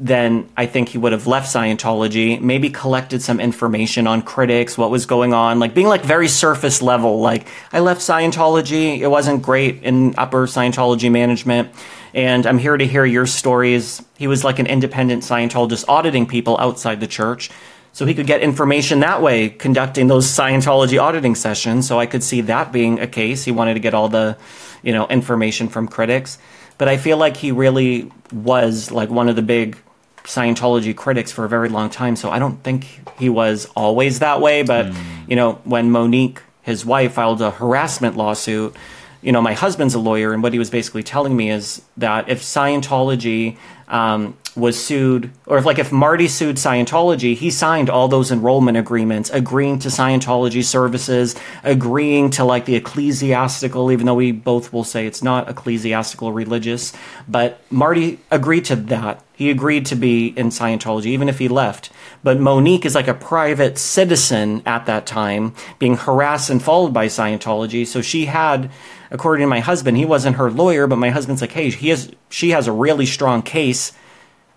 then 0.00 0.48
I 0.56 0.66
think 0.66 0.90
he 0.90 0.98
would 0.98 1.12
have 1.12 1.26
left 1.26 1.52
Scientology, 1.52 2.40
maybe 2.40 2.70
collected 2.70 3.20
some 3.20 3.40
information 3.40 4.06
on 4.06 4.22
critics, 4.22 4.78
what 4.78 4.90
was 4.90 5.06
going 5.06 5.34
on, 5.34 5.58
like 5.58 5.74
being 5.74 5.88
like 5.88 6.04
very 6.04 6.28
surface 6.28 6.80
level. 6.80 7.20
Like, 7.20 7.48
I 7.72 7.80
left 7.80 8.00
Scientology, 8.00 9.00
it 9.00 9.08
wasn't 9.08 9.42
great 9.42 9.82
in 9.82 10.14
upper 10.16 10.46
Scientology 10.46 11.10
management, 11.10 11.70
and 12.14 12.46
I'm 12.46 12.58
here 12.58 12.76
to 12.76 12.86
hear 12.86 13.04
your 13.04 13.26
stories. 13.26 14.00
He 14.16 14.28
was 14.28 14.44
like 14.44 14.60
an 14.60 14.66
independent 14.66 15.24
Scientologist 15.24 15.84
auditing 15.88 16.26
people 16.26 16.56
outside 16.58 17.00
the 17.00 17.08
church 17.08 17.50
so 17.92 18.06
he 18.06 18.14
could 18.14 18.28
get 18.28 18.42
information 18.42 19.00
that 19.00 19.22
way, 19.22 19.48
conducting 19.48 20.06
those 20.06 20.26
Scientology 20.26 21.02
auditing 21.02 21.34
sessions. 21.34 21.88
So 21.88 21.98
I 21.98 22.06
could 22.06 22.22
see 22.22 22.42
that 22.42 22.70
being 22.70 23.00
a 23.00 23.08
case. 23.08 23.42
He 23.44 23.50
wanted 23.50 23.74
to 23.74 23.80
get 23.80 23.94
all 23.94 24.08
the, 24.08 24.38
you 24.84 24.92
know, 24.92 25.08
information 25.08 25.68
from 25.68 25.88
critics. 25.88 26.38
But 26.76 26.86
I 26.86 26.96
feel 26.96 27.16
like 27.16 27.36
he 27.36 27.50
really 27.50 28.12
was 28.32 28.92
like 28.92 29.10
one 29.10 29.28
of 29.28 29.34
the 29.34 29.42
big 29.42 29.76
Scientology 30.24 30.94
critics 30.94 31.32
for 31.32 31.44
a 31.44 31.48
very 31.48 31.68
long 31.68 31.90
time. 31.90 32.16
So 32.16 32.30
I 32.30 32.38
don't 32.38 32.62
think 32.62 33.02
he 33.18 33.28
was 33.28 33.66
always 33.76 34.18
that 34.18 34.40
way. 34.40 34.62
But, 34.62 34.86
mm. 34.86 35.28
you 35.28 35.36
know, 35.36 35.54
when 35.64 35.90
Monique, 35.90 36.42
his 36.62 36.84
wife, 36.84 37.14
filed 37.14 37.40
a 37.42 37.50
harassment 37.50 38.16
lawsuit, 38.16 38.76
you 39.22 39.32
know, 39.32 39.42
my 39.42 39.54
husband's 39.54 39.94
a 39.94 39.98
lawyer, 39.98 40.32
and 40.32 40.42
what 40.42 40.52
he 40.52 40.58
was 40.58 40.70
basically 40.70 41.02
telling 41.02 41.36
me 41.36 41.50
is 41.50 41.82
that 41.96 42.28
if 42.28 42.40
Scientology 42.42 43.56
um, 43.88 44.36
was 44.54 44.82
sued, 44.82 45.30
or 45.46 45.58
if 45.58 45.64
like 45.64 45.78
if 45.78 45.92
Marty 45.92 46.28
sued 46.28 46.56
Scientology, 46.56 47.34
he 47.34 47.50
signed 47.50 47.88
all 47.88 48.08
those 48.08 48.30
enrollment 48.30 48.76
agreements, 48.76 49.30
agreeing 49.30 49.78
to 49.80 49.88
Scientology 49.88 50.64
services, 50.64 51.34
agreeing 51.64 52.30
to 52.30 52.44
like 52.44 52.64
the 52.64 52.76
ecclesiastical, 52.76 53.90
even 53.90 54.06
though 54.06 54.14
we 54.14 54.32
both 54.32 54.72
will 54.72 54.84
say 54.84 55.06
it's 55.06 55.22
not 55.22 55.48
ecclesiastical 55.48 56.32
religious, 56.32 56.92
but 57.28 57.60
Marty 57.70 58.18
agreed 58.30 58.64
to 58.66 58.76
that. 58.76 59.24
He 59.34 59.50
agreed 59.50 59.86
to 59.86 59.94
be 59.94 60.28
in 60.28 60.48
Scientology, 60.48 61.06
even 61.06 61.28
if 61.28 61.38
he 61.38 61.46
left. 61.46 61.90
But 62.24 62.40
Monique 62.40 62.84
is 62.84 62.96
like 62.96 63.06
a 63.06 63.14
private 63.14 63.78
citizen 63.78 64.62
at 64.66 64.86
that 64.86 65.06
time, 65.06 65.54
being 65.78 65.96
harassed 65.96 66.50
and 66.50 66.60
followed 66.60 66.92
by 66.92 67.06
Scientology. 67.06 67.86
So 67.86 68.02
she 68.02 68.24
had 68.24 68.68
according 69.10 69.44
to 69.44 69.48
my 69.48 69.60
husband, 69.60 69.96
he 69.96 70.04
wasn't 70.04 70.36
her 70.36 70.50
lawyer, 70.50 70.86
but 70.86 70.96
my 70.96 71.10
husband's 71.10 71.40
like, 71.40 71.52
hey, 71.52 71.70
he 71.70 71.88
has, 71.88 72.12
she 72.28 72.50
has 72.50 72.66
a 72.66 72.72
really 72.72 73.06
strong 73.06 73.42
case 73.42 73.92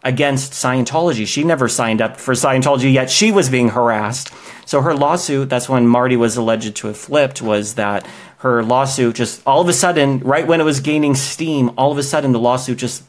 against 0.03 0.53
Scientology. 0.53 1.27
She 1.27 1.43
never 1.43 1.67
signed 1.67 2.01
up 2.01 2.17
for 2.17 2.33
Scientology, 2.33 2.91
yet 2.91 3.09
she 3.09 3.31
was 3.31 3.49
being 3.49 3.69
harassed. 3.69 4.33
So 4.65 4.81
her 4.81 4.95
lawsuit, 4.95 5.49
that's 5.49 5.69
when 5.69 5.87
Marty 5.87 6.15
was 6.15 6.37
alleged 6.37 6.75
to 6.77 6.87
have 6.87 6.97
flipped, 6.97 7.41
was 7.41 7.75
that 7.75 8.07
her 8.39 8.63
lawsuit 8.63 9.15
just 9.15 9.41
all 9.45 9.61
of 9.61 9.69
a 9.69 9.73
sudden, 9.73 10.19
right 10.19 10.47
when 10.47 10.59
it 10.59 10.63
was 10.63 10.79
gaining 10.79 11.13
steam, 11.13 11.71
all 11.77 11.91
of 11.91 11.97
a 11.97 12.03
sudden 12.03 12.31
the 12.31 12.39
lawsuit 12.39 12.79
just 12.79 13.03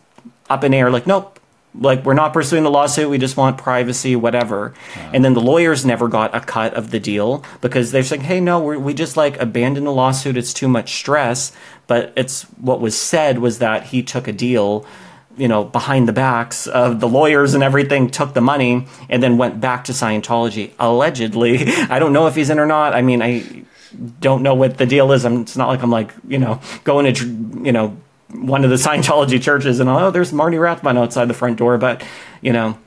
up 0.50 0.64
in 0.64 0.74
air, 0.74 0.90
like, 0.90 1.06
nope, 1.06 1.40
like 1.74 2.04
we're 2.04 2.14
not 2.14 2.32
pursuing 2.32 2.64
the 2.64 2.70
lawsuit 2.70 3.08
we 3.08 3.18
just 3.18 3.36
want 3.36 3.56
privacy 3.56 4.14
whatever. 4.14 4.74
And 5.12 5.24
then 5.24 5.34
the 5.34 5.40
lawyers 5.40 5.84
never 5.84 6.08
got 6.08 6.34
a 6.34 6.40
cut 6.40 6.74
of 6.74 6.90
the 6.90 7.00
deal 7.00 7.44
because 7.60 7.92
they're 7.92 8.02
saying 8.02 8.22
hey 8.22 8.40
no 8.40 8.60
we 8.60 8.92
just 8.94 9.16
like 9.16 9.40
abandoned 9.40 9.86
the 9.86 9.92
lawsuit 9.92 10.36
it's 10.36 10.52
too 10.52 10.68
much 10.68 10.94
stress. 10.94 11.52
But 11.86 12.12
it's 12.16 12.42
what 12.42 12.80
was 12.80 12.98
said 12.98 13.38
was 13.38 13.58
that 13.58 13.84
he 13.84 14.02
took 14.02 14.28
a 14.28 14.32
deal 14.32 14.86
you 15.36 15.48
know 15.48 15.64
behind 15.64 16.06
the 16.06 16.12
backs 16.12 16.66
of 16.66 17.00
the 17.00 17.08
lawyers 17.08 17.54
and 17.54 17.62
everything 17.62 18.10
took 18.10 18.34
the 18.34 18.42
money 18.42 18.86
and 19.08 19.22
then 19.22 19.38
went 19.38 19.60
back 19.60 19.84
to 19.84 19.92
scientology 19.92 20.72
allegedly. 20.78 21.66
I 21.68 21.98
don't 21.98 22.12
know 22.12 22.26
if 22.26 22.34
he's 22.34 22.50
in 22.50 22.58
or 22.58 22.66
not. 22.66 22.94
I 22.94 23.02
mean 23.02 23.22
i 23.22 23.64
don't 24.20 24.42
know 24.42 24.54
what 24.54 24.78
the 24.78 24.86
deal 24.86 25.12
is. 25.12 25.24
I'm, 25.24 25.42
it's 25.42 25.56
not 25.56 25.68
like 25.68 25.82
i'm 25.82 25.90
like 25.90 26.12
you 26.28 26.38
know 26.38 26.60
going 26.84 27.12
to 27.14 27.26
you 27.62 27.72
know 27.72 27.96
one 28.32 28.64
of 28.64 28.70
the 28.70 28.76
Scientology 28.76 29.40
churches, 29.40 29.80
and 29.80 29.88
oh, 29.88 30.10
there's 30.10 30.32
Marty 30.32 30.58
Rathbun 30.58 30.98
outside 30.98 31.26
the 31.26 31.34
front 31.34 31.58
door. 31.58 31.78
But 31.78 32.04
you 32.40 32.52
know, 32.52 32.78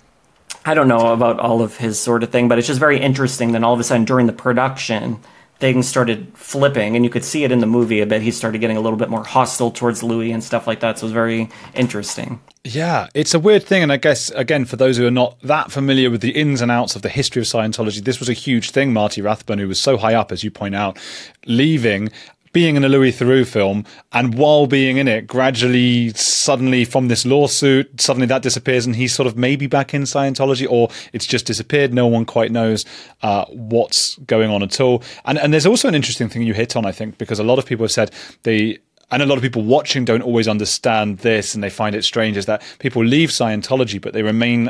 I 0.66 0.74
don't 0.74 0.88
know 0.88 1.14
about 1.14 1.40
all 1.40 1.62
of 1.62 1.78
his 1.78 2.00
sort 2.00 2.24
of 2.24 2.32
thing, 2.32 2.48
but 2.48 2.58
it's 2.58 2.68
just 2.68 2.80
very 2.80 3.00
interesting. 3.00 3.52
Then 3.52 3.64
all 3.64 3.74
of 3.74 3.80
a 3.80 3.84
sudden, 3.84 4.06
during 4.06 4.28
the 4.28 4.34
production, 4.34 5.20
things 5.60 5.88
started 5.88 6.32
flipping, 6.36 6.96
and 6.96 7.06
you 7.06 7.10
could 7.10 7.24
see 7.24 7.44
it 7.44 7.52
in 7.52 7.60
the 7.60 7.68
movie 7.68 8.02
a 8.02 8.06
bit. 8.06 8.22
He 8.22 8.32
started 8.32 8.60
getting 8.60 8.78
a 8.78 8.82
little 8.82 8.98
bit 8.98 9.10
more 9.10 9.24
hostile 9.24 9.72
towards 9.72 10.04
Louis 10.04 10.32
and 10.32 10.44
stuff 10.44 10.68
like 10.68 10.82
that. 10.82 11.00
So 11.00 11.04
it 11.04 11.08
was 11.08 11.14
very 11.14 11.50
interesting. 11.74 12.40
Yeah, 12.64 13.08
it's 13.14 13.36
a 13.36 13.40
weird 13.40 13.64
thing, 13.64 13.84
and 13.84 13.92
I 13.92 13.98
guess 13.98 14.32
again 14.32 14.66
for 14.66 14.76
those 14.76 14.98
who 14.98 15.06
are 15.06 15.12
not 15.12 15.40
that 15.42 15.72
familiar 15.72 16.10
with 16.10 16.22
the 16.22 16.32
ins 16.32 16.62
and 16.62 16.72
outs 16.72 16.96
of 16.96 17.04
the 17.04 17.10
history 17.10 17.42
of 17.42 17.48
Scientology, 17.48 18.04
this 18.04 18.20
was 18.20 18.28
a 18.28 18.34
huge 18.34 18.72
thing. 18.72 18.92
Marty 18.92 19.22
Rathbun, 19.22 19.60
who 19.60 19.68
was 19.68 19.80
so 19.80 19.98
high 19.98 20.16
up, 20.16 20.32
as 20.32 20.44
you 20.44 20.50
point 20.50 20.74
out, 20.74 20.98
leaving 21.46 22.10
being 22.56 22.78
in 22.78 22.86
a 22.86 22.88
Louis 22.88 23.12
Theroux 23.12 23.46
film, 23.46 23.84
and 24.14 24.36
while 24.36 24.66
being 24.66 24.96
in 24.96 25.10
it, 25.10 25.28
gradually, 25.28 26.12
suddenly 26.12 26.86
from 26.86 27.10
this 27.10 27.26
lawsuit, 27.26 28.00
suddenly 28.00 28.28
that 28.28 28.44
disappears, 28.44 28.86
and 28.86 28.96
he's 28.96 29.14
sort 29.14 29.28
of 29.28 29.36
maybe 29.36 29.68
back 29.68 29.94
in 29.94 30.04
Scientology, 30.04 30.66
or 30.70 30.88
it's 31.12 31.26
just 31.26 31.46
disappeared. 31.46 31.94
No 31.94 32.08
one 32.08 32.24
quite 32.24 32.54
knows 32.54 32.86
uh, 33.24 33.44
what's 33.50 34.16
going 34.20 34.50
on 34.50 34.64
at 34.64 34.80
all. 34.80 35.04
And 35.26 35.38
and 35.38 35.52
there's 35.52 35.66
also 35.66 35.90
an 35.90 35.96
interesting 35.96 36.30
thing 36.30 36.44
you 36.44 36.54
hit 36.54 36.78
on, 36.78 36.86
I 36.86 36.94
think, 36.94 37.18
because 37.18 37.40
a 37.40 37.44
lot 37.44 37.60
of 37.60 37.66
people 37.66 37.84
have 37.84 37.92
said 37.92 38.12
they 38.44 38.80
and 39.12 39.22
a 39.22 39.26
lot 39.26 39.38
of 39.38 39.42
people 39.42 39.62
watching 39.62 40.06
don't 40.06 40.22
always 40.22 40.48
understand 40.48 41.18
this 41.20 41.56
and 41.56 41.62
they 41.62 41.70
find 41.70 41.94
it 41.94 42.04
strange 42.04 42.38
is 42.38 42.46
that 42.46 42.64
people 42.80 43.04
leave 43.04 43.32
Scientology 43.32 44.02
but 44.02 44.14
they 44.14 44.24
remain 44.24 44.70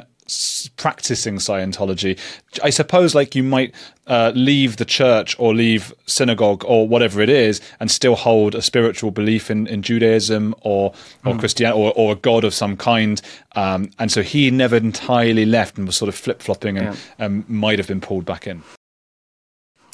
practicing 0.78 1.36
Scientology. 1.36 2.20
I 2.64 2.70
suppose, 2.70 3.14
like 3.14 3.36
you 3.36 3.44
might 3.44 3.74
uh, 4.08 4.32
leave 4.36 4.78
the 4.78 4.86
church 4.86 5.36
or 5.40 5.54
leave 5.54 5.94
synagogue 6.06 6.64
or 6.66 6.88
whatever 6.88 7.22
it 7.22 7.30
is, 7.30 7.62
and 7.80 7.92
still 7.92 8.16
hold 8.16 8.56
a 8.56 8.62
spiritual 8.62 9.12
belief 9.12 9.52
in, 9.52 9.68
in 9.68 9.82
Judaism 9.82 10.56
or 10.62 10.94
or 11.26 11.34
mm. 11.34 11.40
Christianity 11.40 11.80
or, 11.80 11.94
or 11.96 12.14
a 12.14 12.16
god 12.16 12.44
of 12.44 12.54
some 12.54 12.78
kind. 12.78 13.22
Um, 13.56 13.92
and 14.00 14.12
so 14.12 14.22
he 14.22 14.52
never 14.52 14.76
entirely 14.76 15.46
left 15.46 15.78
and 15.78 15.88
was 15.88 15.96
sort 15.96 16.10
of 16.10 16.16
flip 16.16 16.42
flopping 16.42 16.78
and 16.78 16.98
yeah. 17.20 17.26
um, 17.26 17.46
might 17.48 17.80
have 17.80 17.88
been 17.88 18.02
pulled 18.02 18.26
back 18.26 18.48
in 18.48 18.64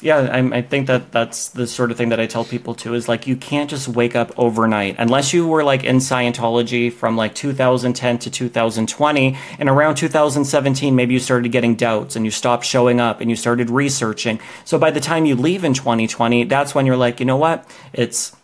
yeah, 0.01 0.17
I, 0.17 0.57
I, 0.57 0.61
think 0.61 0.87
that 0.87 1.11
that's 1.11 1.49
the 1.49 1.67
sort 1.67 1.91
of 1.91 1.97
thing 1.97 2.09
that 2.09 2.19
I 2.19 2.25
tell 2.25 2.43
people 2.43 2.73
too 2.73 2.93
is 2.93 3.07
like 3.07 3.27
you 3.27 3.35
can't 3.35 3.69
just 3.69 3.87
wake 3.87 4.15
up 4.15 4.31
overnight 4.37 4.95
unless 4.97 5.33
you 5.33 5.47
were 5.47 5.63
like 5.63 5.83
in 5.83 5.97
Scientology 5.97 6.91
from 6.91 7.15
like 7.15 7.35
2010 7.35 8.19
to 8.19 8.31
2020 8.31 9.37
and 9.59 9.69
around 9.69 9.95
2017 9.95 10.95
maybe 10.95 11.13
you 11.13 11.19
started 11.19 11.51
getting 11.51 11.75
doubts 11.75 12.15
and 12.15 12.25
you 12.25 12.31
stopped 12.31 12.65
showing 12.65 12.99
up 12.99 13.21
and 13.21 13.29
you 13.29 13.35
started 13.35 13.69
researching. 13.69 14.39
So 14.65 14.79
by 14.79 14.91
the 14.91 14.99
time 14.99 15.25
you 15.25 15.35
leave 15.35 15.63
in 15.63 15.73
2020, 15.73 16.45
that's 16.45 16.73
when 16.73 16.85
you're 16.85 16.97
like, 16.97 17.19
you 17.19 17.25
know 17.25 17.37
what? 17.37 17.69
It's 17.93 18.35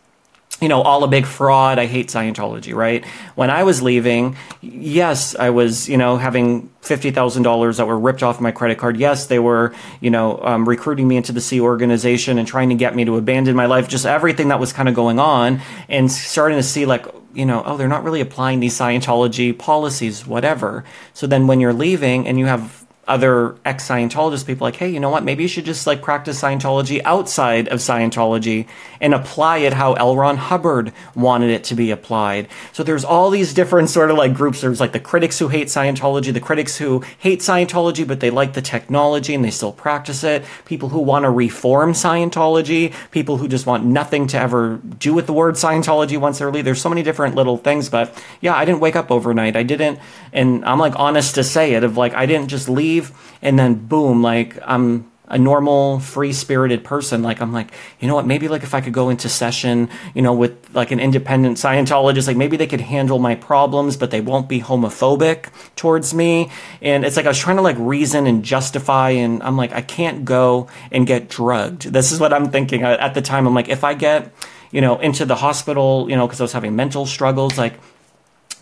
you 0.62 0.68
know, 0.68 0.82
all 0.82 1.04
a 1.04 1.08
big 1.08 1.26
fraud. 1.26 1.78
I 1.78 1.86
hate 1.86 2.08
Scientology, 2.08 2.74
right? 2.74 3.06
When 3.36 3.50
I 3.50 3.64
was 3.64 3.82
leaving, 3.82 4.36
yes, 4.62 5.36
I 5.36 5.52
was, 5.52 5.88
you 5.88 5.98
know, 5.98 6.18
having 6.18 6.70
$50,000 6.82 7.78
that 7.78 7.86
were 7.86 8.00
ripped 8.00 8.24
off 8.24 8.42
my 8.42 8.52
credit 8.52 8.80
card. 8.80 8.98
Yes, 8.98 9.28
they 9.28 9.38
were, 9.38 9.76
you 10.02 10.10
know, 10.10 10.40
um, 10.42 10.68
recruiting 10.68 11.08
me 11.08 11.18
into 11.18 11.32
the 11.32 11.42
Sea 11.42 11.62
organization 11.62 12.40
and 12.40 12.48
trying 12.48 12.70
to 12.70 12.76
get 12.76 12.96
me 12.96 13.06
to 13.06 13.18
abandon 13.18 13.56
my 13.56 13.68
life, 13.68 13.88
just 13.88 14.06
everything 14.06 14.48
that 14.48 14.60
was 14.60 14.74
kind 14.74 14.90
of 14.90 14.96
going 14.96 15.20
on 15.20 15.62
and 15.90 16.12
starting 16.12 16.58
to 16.58 16.64
see 16.64 16.86
like, 16.86 17.06
you 17.34 17.46
know, 17.46 17.62
oh, 17.64 17.78
they're 17.78 17.88
not 17.88 18.04
really 18.04 18.22
applying 18.22 18.60
these 18.60 18.76
Scientology 18.76 19.56
policies, 19.56 20.26
whatever. 20.26 20.84
So 21.14 21.28
then 21.28 21.46
when 21.46 21.60
you're 21.60 21.74
leaving 21.74 22.28
and 22.28 22.40
you 22.40 22.48
have 22.48 22.87
other 23.08 23.56
ex 23.64 23.88
Scientologist 23.88 24.46
people 24.46 24.66
like, 24.66 24.76
hey, 24.76 24.90
you 24.90 25.00
know 25.00 25.10
what? 25.10 25.24
Maybe 25.24 25.44
you 25.44 25.50
should 25.50 25.66
just 25.66 25.88
like 25.88 26.02
practice 26.02 26.42
Scientology 26.42 27.02
outside 27.06 27.68
of 27.70 27.80
Scientology 27.80 28.68
and 29.00 29.14
apply 29.14 29.60
it 29.60 29.74
how 29.74 29.94
L. 29.94 30.16
Ron 30.16 30.38
Hubbard 30.38 30.92
wanted 31.16 31.50
it 31.50 31.64
to 31.66 31.76
be 31.76 31.92
applied. 31.92 32.48
So 32.74 32.84
there's 32.84 33.06
all 33.06 33.30
these 33.30 33.54
different 33.54 33.90
sort 33.90 34.12
of 34.12 34.18
like 34.18 34.34
groups. 34.34 34.62
There's 34.62 34.80
like 34.80 34.92
the 34.92 35.00
critics 35.00 35.40
who 35.40 35.48
hate 35.48 35.68
Scientology, 35.68 36.34
the 36.34 36.40
critics 36.40 36.78
who 36.78 37.04
hate 37.20 37.40
Scientology, 37.40 38.06
but 38.06 38.20
they 38.20 38.30
like 38.30 38.54
the 38.54 38.62
technology 38.62 39.34
and 39.34 39.44
they 39.44 39.52
still 39.52 39.72
practice 39.72 40.24
it. 40.24 40.44
People 40.66 40.90
who 40.90 41.00
want 41.00 41.24
to 41.24 41.30
reform 41.30 41.94
Scientology, 41.94 42.94
people 43.12 43.38
who 43.38 43.48
just 43.48 43.66
want 43.66 43.86
nothing 43.86 44.28
to 44.28 44.40
ever 44.40 44.78
do 45.00 45.14
with 45.14 45.28
the 45.28 45.34
word 45.34 45.56
Scientology 45.56 46.18
once 46.20 46.40
they're. 46.40 46.52
There's 46.52 46.82
so 46.82 46.90
many 46.90 47.04
different 47.04 47.36
little 47.36 47.58
things, 47.58 47.90
but 47.90 48.14
yeah, 48.42 48.56
I 48.56 48.66
didn't 48.66 48.80
wake 48.80 48.96
up 48.96 49.12
overnight. 49.12 49.56
I 49.56 49.64
didn't, 49.64 50.00
and 50.34 50.66
I'm 50.66 50.80
like 50.80 50.94
honest 50.98 51.36
to 51.36 51.44
say 51.44 51.74
it 51.74 51.84
of 51.84 51.98
like, 51.98 52.14
I 52.14 52.26
didn't 52.26 52.48
just 52.48 52.68
leave 52.68 52.97
and 53.42 53.58
then 53.58 53.76
boom, 53.88 54.22
like 54.22 54.58
I'm 54.66 55.12
a 55.30 55.38
normal, 55.38 56.00
free 56.00 56.32
spirited 56.32 56.84
person. 56.84 57.22
Like 57.22 57.42
I'm 57.42 57.52
like, 57.52 57.72
you 58.00 58.08
know 58.08 58.16
what? 58.16 58.26
Maybe 58.26 58.48
like 58.48 58.64
if 58.64 58.74
I 58.74 58.82
could 58.82 58.94
go 58.94 59.10
into 59.10 59.28
session, 59.28 59.90
you 60.16 60.22
know, 60.22 60.34
with 60.34 60.74
like 60.74 60.92
an 60.92 61.00
independent 61.00 61.58
Scientologist, 61.58 62.28
like 62.28 62.38
maybe 62.38 62.56
they 62.56 62.68
could 62.68 62.82
handle 62.82 63.20
my 63.20 63.36
problems, 63.36 63.98
but 63.98 64.10
they 64.10 64.22
won't 64.22 64.48
be 64.48 64.62
homophobic 64.62 65.50
towards 65.76 66.14
me. 66.14 66.50
And 66.82 67.04
it's 67.04 67.18
like 67.18 67.26
I 67.26 67.30
was 67.30 67.40
trying 67.40 67.58
to 67.58 67.62
like 67.62 67.76
reason 67.80 68.26
and 68.26 68.44
justify, 68.44 69.12
and 69.12 69.44
I'm 69.44 69.58
like, 69.58 69.74
I 69.74 69.82
can't 69.82 70.24
go 70.24 70.68
and 70.92 71.06
get 71.06 71.30
drugged. 71.30 71.92
This 71.92 72.12
is 72.12 72.20
what 72.20 72.34
I'm 72.34 72.50
thinking 72.50 72.84
at 72.84 73.14
the 73.14 73.22
time. 73.22 73.48
I'm 73.48 73.54
like, 73.54 73.70
if 73.70 73.84
I 73.84 73.96
get, 73.96 74.34
you 74.72 74.80
know, 74.80 74.98
into 75.00 75.26
the 75.26 75.36
hospital, 75.36 76.10
you 76.10 76.16
know, 76.16 76.26
because 76.26 76.40
I 76.40 76.46
was 76.46 76.54
having 76.54 76.76
mental 76.76 77.06
struggles, 77.06 77.58
like 77.58 77.74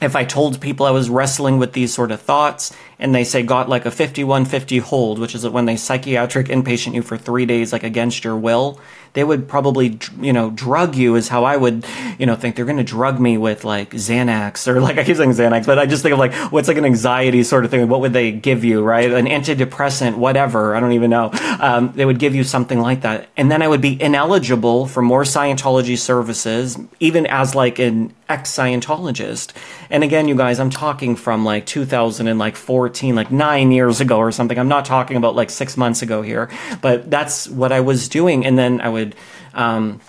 if 0.02 0.16
I 0.16 0.26
told 0.26 0.60
people 0.60 0.86
I 0.86 0.92
was 0.92 1.10
wrestling 1.10 1.58
with 1.58 1.74
these 1.74 1.94
sort 1.94 2.12
of 2.12 2.22
thoughts 2.22 2.76
and 3.00 3.14
they 3.14 3.24
say 3.24 3.44
got 3.44 3.70
like 3.70 3.86
a 3.86 3.92
5150 3.92 4.80
hold, 4.80 5.20
which 5.20 5.36
is 5.36 5.48
when 5.48 5.66
they 5.66 5.78
psychiatric 5.78 6.48
inpatient 6.48 6.94
you 6.94 7.02
for 7.02 7.18
three 7.18 7.46
days, 7.46 7.72
like 7.72 7.84
against 7.84 8.24
your 8.24 8.36
will, 8.36 8.80
they 9.14 9.24
would 9.24 9.48
probably, 9.48 9.98
you 10.20 10.34
know, 10.34 10.52
drug 10.52 10.96
you 10.96 11.16
is 11.16 11.30
how 11.30 11.46
I 11.46 11.56
would, 11.56 11.86
you 12.20 12.26
know, 12.26 12.36
think 12.36 12.56
they're 12.56 12.66
going 12.66 12.78
to 12.78 12.84
drug 12.84 13.20
me 13.20 13.38
with 13.38 13.64
like 13.64 13.92
Xanax 13.92 14.68
or 14.68 14.82
like 14.82 14.98
I 15.00 15.06
keep 15.06 15.16
saying 15.16 15.32
Xanax, 15.32 15.66
but 15.66 15.80
I 15.80 15.86
just 15.86 16.04
think 16.04 16.14
of 16.14 16.20
like 16.20 16.34
what's 16.52 16.68
like 16.68 16.78
an 16.78 16.86
anxiety 16.86 17.42
sort 17.44 17.64
of 17.64 17.72
thing. 17.72 17.88
What 17.88 18.02
would 18.02 18.14
they 18.14 18.32
give 18.34 18.66
you, 18.66 18.84
right? 18.84 19.10
An 19.10 19.26
antidepressant, 19.26 20.18
whatever. 20.18 20.76
I 20.76 20.82
don't 20.82 20.92
even 20.92 21.10
know. 21.10 21.32
Um, 21.60 21.94
they 21.96 22.06
would 22.06 22.20
give 22.20 22.36
you 22.36 22.44
something 22.44 22.80
like 22.80 23.02
that. 23.02 23.30
And 23.38 23.50
then 23.50 23.62
I 23.62 23.70
would 23.70 23.82
be 23.82 24.02
ineligible 24.02 24.86
for 24.86 25.02
more 25.02 25.24
Scientology 25.24 25.98
services, 25.98 26.78
even 27.00 27.26
as 27.26 27.56
like 27.56 27.80
an 27.80 28.14
ex 28.30 28.52
Scientologist. 28.52 29.54
And 29.90 30.04
again, 30.04 30.28
you 30.28 30.36
guys, 30.36 30.60
I'm 30.60 30.70
talking 30.70 31.16
from 31.16 31.46
like 31.46 31.66
2014, 31.66 33.16
like 33.16 33.32
nine 33.32 33.72
years 33.72 34.02
ago 34.02 34.18
or 34.18 34.32
something. 34.32 34.58
I'm 34.58 34.68
not 34.68 34.86
talking 34.86 35.18
about 35.18 35.36
like 35.36 35.50
six 35.50 35.78
months 35.78 36.02
ago 36.02 36.22
here, 36.22 36.50
but 36.82 37.10
that's 37.10 37.48
what 37.48 37.72
I 37.72 37.82
was 37.82 38.10
doing. 38.10 38.46
And 38.46 38.58
then 38.58 38.82
I 38.82 38.90
would 38.90 39.16
um, 39.54 40.02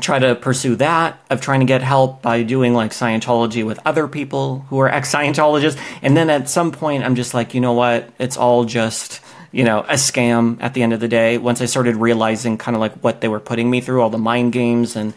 try 0.00 0.18
to 0.18 0.34
pursue 0.34 0.76
that 0.76 1.20
of 1.30 1.40
trying 1.40 1.60
to 1.60 1.66
get 1.66 1.82
help 1.82 2.22
by 2.22 2.42
doing 2.42 2.74
like 2.74 2.92
Scientology 2.92 3.64
with 3.64 3.78
other 3.84 4.08
people 4.08 4.60
who 4.68 4.78
are 4.80 4.88
ex 4.88 5.12
Scientologists. 5.12 5.78
And 6.02 6.16
then 6.16 6.30
at 6.30 6.48
some 6.48 6.72
point, 6.72 7.04
I'm 7.04 7.14
just 7.14 7.34
like, 7.34 7.54
you 7.54 7.60
know 7.60 7.74
what? 7.74 8.08
It's 8.18 8.36
all 8.36 8.64
just 8.64 9.20
you 9.52 9.64
know, 9.64 9.80
a 9.80 9.94
scam 9.94 10.56
at 10.60 10.72
the 10.72 10.82
end 10.82 10.94
of 10.94 11.00
the 11.00 11.08
day. 11.08 11.36
Once 11.36 11.60
I 11.60 11.66
started 11.66 11.96
realizing 11.96 12.56
kind 12.56 12.74
of 12.74 12.80
like 12.80 12.94
what 13.04 13.20
they 13.20 13.28
were 13.28 13.38
putting 13.38 13.70
me 13.70 13.82
through, 13.82 14.00
all 14.00 14.08
the 14.10 14.18
mind 14.18 14.52
games, 14.52 14.96
and 14.96 15.12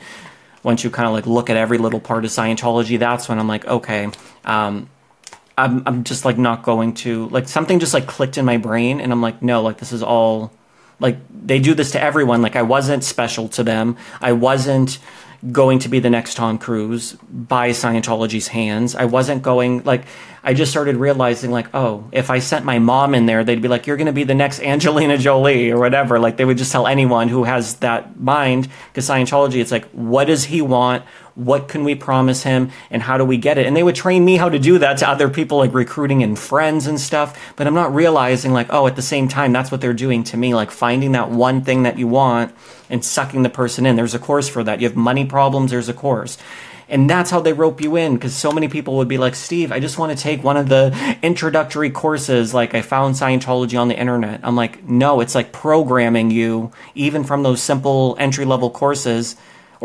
once 0.66 0.84
you 0.84 0.90
kind 0.90 1.08
of 1.08 1.14
like 1.14 1.28
look 1.28 1.52
at 1.52 1.56
every 1.56 1.78
little 1.78 2.00
part 2.00 2.26
of 2.26 2.32
Scientology, 2.32 2.98
that's 2.98 3.30
when 3.30 3.38
I'm 3.38 3.48
like, 3.48 3.66
okay, 3.68 4.10
um, 4.44 4.90
I'm 5.58 5.84
I'm 5.86 6.04
just 6.04 6.26
like 6.26 6.40
not 6.40 6.64
going 6.64 6.96
to 6.96 7.30
like 7.30 7.48
something 7.48 7.80
just 7.80 7.94
like 7.94 8.08
clicked 8.08 8.38
in 8.38 8.46
my 8.46 8.58
brain, 8.58 9.00
and 9.00 9.14
I'm 9.14 9.22
like, 9.22 9.44
no, 9.44 9.62
like 9.62 9.78
this 9.78 9.94
is 9.94 10.02
all 10.02 10.52
like 11.00 11.18
they 11.30 11.60
do 11.60 11.76
this 11.76 11.92
to 11.92 12.02
everyone. 12.02 12.42
Like 12.42 12.56
I 12.56 12.64
wasn't 12.64 13.04
special 13.04 13.48
to 13.50 13.64
them. 13.64 13.96
I 14.20 14.34
wasn't 14.34 14.98
going 15.52 15.80
to 15.80 15.90
be 15.90 16.00
the 16.00 16.10
next 16.10 16.36
Tom 16.36 16.58
Cruise 16.58 17.14
by 17.30 17.70
Scientology's 17.70 18.48
hands. 18.48 18.96
I 18.96 19.06
wasn't 19.06 19.44
going 19.44 19.84
like 19.84 20.06
I 20.44 20.54
just 20.54 20.70
started 20.70 20.98
realizing 20.98 21.50
like, 21.50 21.74
oh, 21.74 22.08
if 22.12 22.30
I 22.30 22.38
sent 22.38 22.66
my 22.66 22.78
mom 22.78 23.16
in 23.16 23.26
there, 23.26 23.44
they'd 23.44 23.64
be 23.64 23.68
like, 23.68 23.88
you're 23.88 23.98
to 23.98 24.14
be 24.14 24.24
the 24.24 24.36
next 24.36 24.60
Angelina 24.62 25.18
Jolie 25.18 25.72
or 25.72 25.80
whatever. 25.80 26.20
Like 26.20 26.38
they 26.38 26.46
would 26.46 26.60
just 26.60 26.72
tell 26.72 26.86
anyone 26.86 27.30
who 27.30 27.44
has 27.46 27.78
that 27.78 28.20
mind 28.20 28.70
because 28.92 29.10
Scientology, 29.10 29.56
it's 29.56 29.72
like, 29.72 29.86
what 29.90 30.26
does 30.26 30.46
he 30.46 30.62
want? 30.62 31.04
What 31.36 31.68
can 31.68 31.84
we 31.84 31.96
promise 31.96 32.44
him 32.44 32.72
and 32.90 33.02
how 33.02 33.18
do 33.18 33.26
we 33.26 33.38
get 33.38 33.58
it? 33.58 33.68
And 33.68 33.76
they 33.76 33.84
would 33.84 33.96
train 33.96 34.24
me 34.24 34.38
how 34.38 34.48
to 34.48 34.58
do 34.58 34.80
that 34.80 35.00
to 35.00 35.10
other 35.10 35.30
people, 35.30 35.58
like 35.58 35.74
recruiting 35.74 36.24
and 36.24 36.40
friends 36.40 36.88
and 36.88 37.00
stuff. 37.00 37.38
But 37.58 37.68
I'm 37.68 37.74
not 37.74 37.94
realizing, 37.94 38.54
like, 38.54 38.68
oh, 38.70 38.88
at 38.88 38.96
the 38.96 39.02
same 39.02 39.28
time, 39.28 39.52
that's 39.52 39.70
what 39.70 39.82
they're 39.82 39.94
doing 39.94 40.24
to 40.26 40.38
me, 40.38 40.56
like 40.56 40.72
finding 40.72 41.12
that 41.12 41.30
one 41.30 41.62
thing 41.62 41.84
that 41.84 42.00
you 42.00 42.08
want 42.08 42.56
and 42.90 43.04
sucking 43.04 43.44
the 43.44 43.50
person 43.50 43.86
in. 43.86 43.98
There's 43.98 44.16
a 44.16 44.20
course 44.20 44.48
for 44.48 44.64
that. 44.64 44.80
You 44.80 44.88
have 44.88 44.96
money 44.96 45.26
problems, 45.26 45.72
there's 45.72 45.90
a 45.90 45.94
course. 45.94 46.38
And 46.88 47.10
that's 47.10 47.32
how 47.32 47.42
they 47.42 47.54
rope 47.54 47.82
you 47.82 47.96
in 47.96 48.14
because 48.14 48.36
so 48.36 48.52
many 48.52 48.68
people 48.68 48.98
would 48.98 49.08
be 49.08 49.18
like, 49.18 49.36
Steve, 49.36 49.72
I 49.72 49.80
just 49.80 49.98
want 49.98 50.16
to 50.16 50.24
take 50.24 50.44
one 50.44 50.56
of 50.56 50.70
the 50.70 51.18
introductory 51.24 51.90
courses. 51.90 52.54
Like, 52.54 52.76
I 52.76 52.82
found 52.82 53.16
Scientology 53.16 53.80
on 53.80 53.88
the 53.88 53.98
internet. 53.98 54.42
I'm 54.44 54.56
like, 54.56 54.84
no, 54.84 55.20
it's 55.20 55.36
like 55.36 55.52
programming 55.52 56.32
you, 56.32 56.72
even 56.94 57.24
from 57.24 57.44
those 57.44 57.62
simple 57.62 58.16
entry 58.20 58.46
level 58.46 58.70
courses 58.70 59.36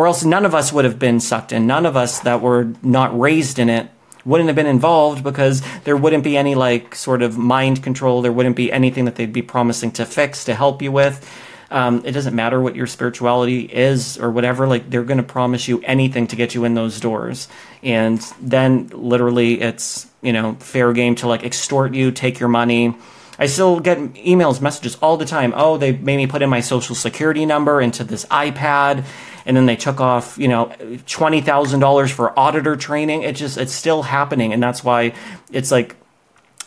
or 0.01 0.07
else 0.07 0.25
none 0.25 0.47
of 0.47 0.55
us 0.55 0.73
would 0.73 0.87
have 0.87 0.99
been 0.99 1.21
sucked 1.21 1.53
in. 1.53 1.67
None 1.67 1.85
of 1.85 1.95
us 1.95 2.21
that 2.21 2.41
were 2.41 2.73
not 2.83 3.21
raised 3.21 3.59
in 3.59 3.69
it 3.69 3.91
wouldn't 4.25 4.49
have 4.49 4.57
been 4.57 4.67
involved 4.67 5.23
because 5.23 5.61
there 5.85 5.95
wouldn't 5.95 6.25
be 6.25 6.39
any 6.39 6.55
like 6.55 6.95
sort 6.95 7.21
of 7.21 7.37
mind 7.37 7.83
control. 7.83 8.23
There 8.23 8.33
wouldn't 8.33 8.57
be 8.57 8.73
anything 8.73 9.05
that 9.05 9.17
they'd 9.17 9.31
be 9.31 9.43
promising 9.43 9.91
to 9.93 10.07
fix 10.07 10.45
to 10.45 10.55
help 10.55 10.81
you 10.81 10.91
with. 10.91 11.31
Um, 11.71 12.01
it 12.07 12.13
doesn't 12.13 12.35
matter 12.35 12.63
what 12.63 12.77
your 12.77 12.87
spirituality 12.87 13.61
is 13.61 14.17
or 14.17 14.31
whatever. 14.31 14.67
Like 14.67 14.89
they're 14.89 15.05
going 15.05 15.19
to 15.19 15.23
promise 15.23 15.69
you 15.69 15.83
anything 15.83 16.29
to 16.29 16.37
get 16.37 16.55
you 16.55 16.65
in 16.65 16.73
those 16.73 16.99
doors, 16.99 17.47
and 17.83 18.21
then 18.41 18.89
literally 18.95 19.61
it's 19.61 20.07
you 20.23 20.33
know 20.33 20.55
fair 20.61 20.95
game 20.95 21.15
to 21.17 21.29
like 21.29 21.45
extort 21.45 21.93
you, 21.93 22.11
take 22.11 22.41
your 22.41 22.49
money. 22.49 22.97
I 23.41 23.47
still 23.47 23.81
get 23.81 23.99
emails, 23.99 24.61
messages 24.61 24.97
all 25.03 25.17
the 25.17 25.25
time. 25.25 25.53
Oh, 25.57 25.77
they 25.79 25.93
made 25.93 26.19
me 26.19 26.29
put 26.29 26.43
in 26.43 26.51
my 26.51 26.61
social 26.61 26.95
security 26.95 27.45
number 27.47 27.81
into 27.81 28.05
this 28.05 28.25
iPad 28.27 29.05
and 29.47 29.57
then 29.57 29.67
they 29.67 29.77
took 29.77 30.01
off 30.01 30.39
you 30.39 30.49
know 30.49 30.73
twenty 31.07 31.41
thousand 31.41 31.81
dollars 31.81 32.11
for 32.11 32.39
auditor 32.39 32.77
training. 32.77 33.23
It 33.23 33.37
just 33.37 33.59
it's 33.59 33.73
still 33.73 34.03
happening, 34.03 34.53
and 34.53 34.63
that's 34.63 34.85
why 34.85 35.13
it's 35.51 35.71
like 35.71 35.97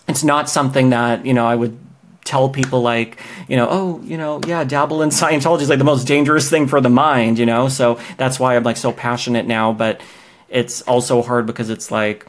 it's 0.07 0.23
not 0.23 0.49
something 0.49 0.89
that 0.89 1.25
you 1.25 1.33
know 1.33 1.45
I 1.45 1.55
would 1.55 1.77
tell 2.25 2.49
people 2.49 2.81
like 2.81 3.19
you 3.47 3.57
know 3.57 3.67
oh 3.69 4.01
you 4.03 4.17
know 4.17 4.39
yeah 4.47 4.63
dabble 4.63 5.01
in 5.01 5.09
Scientology 5.21 5.61
is 5.61 5.69
like 5.69 5.79
the 5.79 5.85
most 5.85 6.07
dangerous 6.07 6.49
thing 6.49 6.67
for 6.67 6.79
the 6.79 6.89
mind 6.89 7.37
you 7.37 7.45
know 7.45 7.67
so 7.67 7.99
that's 8.17 8.39
why 8.39 8.55
I'm 8.55 8.63
like 8.63 8.77
so 8.77 8.91
passionate 8.91 9.45
now, 9.45 9.73
but 9.73 10.01
it's 10.49 10.81
also 10.83 11.21
hard 11.21 11.45
because 11.45 11.69
it's 11.69 11.91
like 11.91 12.25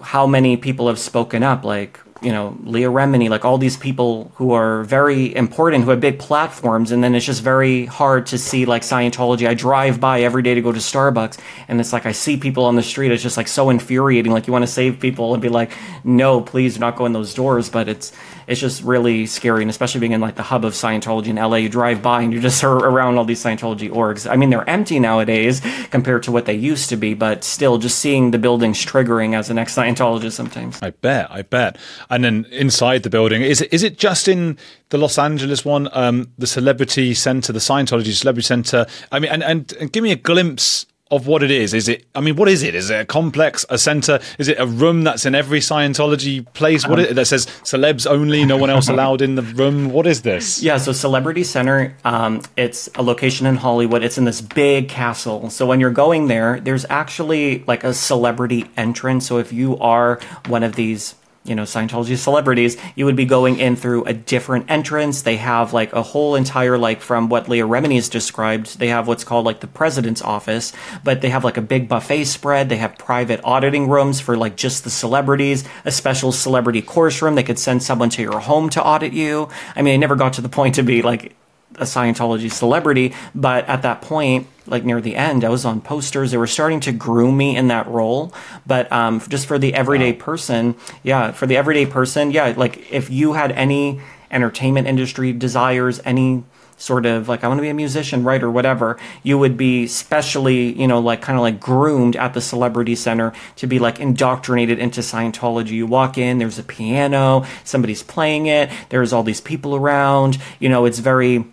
how 0.00 0.26
many 0.26 0.56
people 0.56 0.88
have 0.88 0.98
spoken 0.98 1.42
up 1.42 1.64
like 1.64 2.00
you 2.22 2.32
know, 2.32 2.56
Leah 2.64 2.88
Remini, 2.88 3.28
like 3.28 3.44
all 3.44 3.58
these 3.58 3.76
people 3.76 4.32
who 4.36 4.52
are 4.52 4.84
very 4.84 5.34
important, 5.34 5.84
who 5.84 5.90
have 5.90 6.00
big 6.00 6.18
platforms, 6.18 6.90
and 6.90 7.04
then 7.04 7.14
it's 7.14 7.26
just 7.26 7.42
very 7.42 7.86
hard 7.86 8.26
to 8.26 8.38
see 8.38 8.64
like 8.64 8.82
Scientology. 8.82 9.46
I 9.46 9.54
drive 9.54 10.00
by 10.00 10.22
every 10.22 10.42
day 10.42 10.54
to 10.54 10.62
go 10.62 10.72
to 10.72 10.78
Starbucks, 10.78 11.38
and 11.68 11.78
it's 11.78 11.92
like 11.92 12.06
I 12.06 12.12
see 12.12 12.36
people 12.36 12.64
on 12.64 12.76
the 12.76 12.82
street. 12.82 13.12
It's 13.12 13.22
just 13.22 13.36
like 13.36 13.48
so 13.48 13.68
infuriating. 13.68 14.32
Like 14.32 14.46
you 14.46 14.52
want 14.52 14.62
to 14.62 14.70
save 14.70 14.98
people 14.98 15.34
and 15.34 15.42
be 15.42 15.50
like, 15.50 15.72
no, 16.04 16.40
please 16.40 16.74
do 16.74 16.80
not 16.80 16.96
go 16.96 17.04
in 17.04 17.12
those 17.12 17.34
doors. 17.34 17.68
But 17.68 17.88
it's 17.88 18.12
it's 18.46 18.60
just 18.60 18.82
really 18.82 19.26
scary, 19.26 19.62
and 19.62 19.70
especially 19.70 20.00
being 20.00 20.12
in 20.12 20.20
like 20.20 20.36
the 20.36 20.42
hub 20.42 20.64
of 20.64 20.72
Scientology 20.72 21.28
in 21.28 21.36
LA, 21.36 21.56
you 21.56 21.68
drive 21.68 22.02
by 22.02 22.22
and 22.22 22.32
you're 22.32 22.42
just 22.42 22.62
around 22.64 23.18
all 23.18 23.24
these 23.24 23.42
Scientology 23.42 23.90
orgs. 23.90 24.30
I 24.30 24.36
mean, 24.36 24.50
they're 24.50 24.68
empty 24.68 24.98
nowadays 24.98 25.60
compared 25.90 26.22
to 26.24 26.32
what 26.32 26.46
they 26.46 26.54
used 26.54 26.88
to 26.90 26.96
be, 26.96 27.14
but 27.14 27.44
still, 27.44 27.78
just 27.78 27.98
seeing 27.98 28.30
the 28.30 28.38
buildings 28.38 28.84
triggering 28.84 29.34
as 29.34 29.50
an 29.50 29.58
ex 29.58 29.74
Scientologist 29.74 30.32
sometimes. 30.32 30.80
I 30.82 30.90
bet, 30.90 31.30
I 31.30 31.42
bet. 31.42 31.76
And 32.08 32.24
then 32.24 32.46
inside 32.50 33.02
the 33.02 33.10
building, 33.10 33.42
is 33.42 33.60
it, 33.60 33.72
is 33.72 33.82
it 33.82 33.98
just 33.98 34.28
in 34.28 34.58
the 34.90 34.98
Los 34.98 35.18
Angeles 35.18 35.64
one, 35.64 35.88
um, 35.92 36.30
the 36.38 36.46
Celebrity 36.46 37.14
Center, 37.14 37.52
the 37.52 37.58
Scientology 37.58 38.12
Celebrity 38.12 38.46
Center? 38.46 38.86
I 39.10 39.18
mean, 39.18 39.30
and, 39.30 39.42
and, 39.42 39.72
and 39.80 39.92
give 39.92 40.02
me 40.02 40.12
a 40.12 40.16
glimpse 40.16 40.86
of 41.10 41.26
what 41.26 41.42
it 41.42 41.50
is? 41.50 41.72
Is 41.72 41.88
it? 41.88 42.04
I 42.14 42.20
mean, 42.20 42.36
what 42.36 42.48
is 42.48 42.62
it? 42.62 42.74
Is 42.74 42.90
it 42.90 43.00
a 43.00 43.04
complex, 43.04 43.64
a 43.70 43.78
center? 43.78 44.18
Is 44.38 44.48
it 44.48 44.58
a 44.58 44.66
room 44.66 45.04
that's 45.04 45.24
in 45.24 45.34
every 45.34 45.60
Scientology 45.60 46.44
place? 46.52 46.86
What 46.86 46.98
is 46.98 47.08
it 47.08 47.14
that 47.14 47.26
says 47.26 47.46
celebs 47.62 48.06
only, 48.06 48.44
no 48.44 48.56
one 48.56 48.70
else 48.70 48.88
allowed 48.94 49.22
in 49.22 49.36
the 49.36 49.42
room? 49.42 49.90
What 49.90 50.06
is 50.06 50.22
this? 50.22 50.62
Yeah, 50.62 50.78
so 50.78 50.92
Celebrity 50.92 51.44
Center, 51.44 51.96
um, 52.04 52.42
it's 52.56 52.88
a 52.96 53.02
location 53.02 53.46
in 53.46 53.56
Hollywood. 53.56 54.02
It's 54.02 54.18
in 54.18 54.24
this 54.24 54.40
big 54.40 54.88
castle. 54.88 55.48
So 55.50 55.66
when 55.66 55.78
you're 55.78 55.90
going 55.90 56.26
there, 56.26 56.58
there's 56.60 56.84
actually 56.90 57.62
like 57.66 57.84
a 57.84 57.94
celebrity 57.94 58.66
entrance. 58.76 59.26
So 59.26 59.38
if 59.38 59.52
you 59.52 59.78
are 59.78 60.18
one 60.48 60.64
of 60.64 60.74
these 60.74 61.14
you 61.46 61.54
know, 61.54 61.62
Scientology 61.62 62.16
celebrities, 62.16 62.76
you 62.94 63.04
would 63.04 63.16
be 63.16 63.24
going 63.24 63.58
in 63.58 63.76
through 63.76 64.04
a 64.04 64.12
different 64.12 64.70
entrance. 64.70 65.22
They 65.22 65.36
have 65.36 65.72
like 65.72 65.92
a 65.92 66.02
whole 66.02 66.34
entire, 66.34 66.76
like 66.78 67.00
from 67.00 67.28
what 67.28 67.48
Leah 67.48 67.66
Remini 67.66 67.96
has 67.96 68.08
described, 68.08 68.78
they 68.78 68.88
have 68.88 69.06
what's 69.06 69.24
called 69.24 69.46
like 69.46 69.60
the 69.60 69.66
president's 69.66 70.22
office, 70.22 70.72
but 71.04 71.20
they 71.20 71.30
have 71.30 71.44
like 71.44 71.56
a 71.56 71.62
big 71.62 71.88
buffet 71.88 72.24
spread. 72.24 72.68
They 72.68 72.76
have 72.76 72.98
private 72.98 73.40
auditing 73.44 73.88
rooms 73.88 74.20
for 74.20 74.36
like 74.36 74.56
just 74.56 74.84
the 74.84 74.90
celebrities, 74.90 75.64
a 75.84 75.90
special 75.90 76.32
celebrity 76.32 76.82
course 76.82 77.22
room. 77.22 77.34
They 77.34 77.42
could 77.42 77.58
send 77.58 77.82
someone 77.82 78.10
to 78.10 78.22
your 78.22 78.40
home 78.40 78.68
to 78.70 78.82
audit 78.82 79.12
you. 79.12 79.48
I 79.74 79.82
mean, 79.82 79.94
I 79.94 79.96
never 79.96 80.16
got 80.16 80.34
to 80.34 80.40
the 80.40 80.48
point 80.48 80.76
to 80.76 80.82
be 80.82 81.02
like 81.02 81.34
a 81.76 81.84
Scientology 81.84 82.50
celebrity, 82.50 83.14
but 83.34 83.66
at 83.68 83.82
that 83.82 84.02
point, 84.02 84.46
like 84.66 84.84
near 84.84 85.00
the 85.00 85.16
end, 85.16 85.44
I 85.44 85.48
was 85.48 85.64
on 85.64 85.80
posters. 85.80 86.30
They 86.30 86.36
were 86.36 86.46
starting 86.46 86.80
to 86.80 86.92
groom 86.92 87.36
me 87.36 87.56
in 87.56 87.68
that 87.68 87.86
role. 87.88 88.32
But 88.66 88.90
um, 88.92 89.20
just 89.28 89.46
for 89.46 89.58
the 89.58 89.74
everyday 89.74 90.12
wow. 90.12 90.24
person, 90.24 90.74
yeah, 91.02 91.32
for 91.32 91.46
the 91.46 91.56
everyday 91.56 91.86
person, 91.86 92.30
yeah, 92.30 92.54
like 92.56 92.92
if 92.92 93.10
you 93.10 93.34
had 93.34 93.52
any 93.52 94.00
entertainment 94.30 94.86
industry 94.86 95.32
desires, 95.32 96.00
any 96.04 96.44
sort 96.76 97.06
of 97.06 97.28
like 97.28 97.42
I 97.42 97.48
want 97.48 97.58
to 97.58 97.62
be 97.62 97.68
a 97.68 97.74
musician, 97.74 98.22
writer, 98.22 98.50
whatever, 98.50 98.98
you 99.22 99.38
would 99.38 99.56
be 99.56 99.86
specially, 99.86 100.78
you 100.78 100.86
know, 100.86 101.00
like 101.00 101.22
kind 101.22 101.38
of 101.38 101.42
like 101.42 101.58
groomed 101.58 102.16
at 102.16 102.34
the 102.34 102.40
Celebrity 102.40 102.94
Center 102.94 103.32
to 103.56 103.66
be 103.66 103.78
like 103.78 103.98
indoctrinated 103.98 104.78
into 104.78 105.00
Scientology. 105.00 105.70
You 105.70 105.86
walk 105.86 106.18
in, 106.18 106.38
there's 106.38 106.58
a 106.58 106.62
piano, 106.62 107.46
somebody's 107.64 108.02
playing 108.02 108.46
it, 108.46 108.70
there's 108.90 109.12
all 109.12 109.22
these 109.22 109.40
people 109.40 109.74
around, 109.74 110.38
you 110.60 110.68
know, 110.68 110.84
it's 110.84 110.98
very 110.98 111.44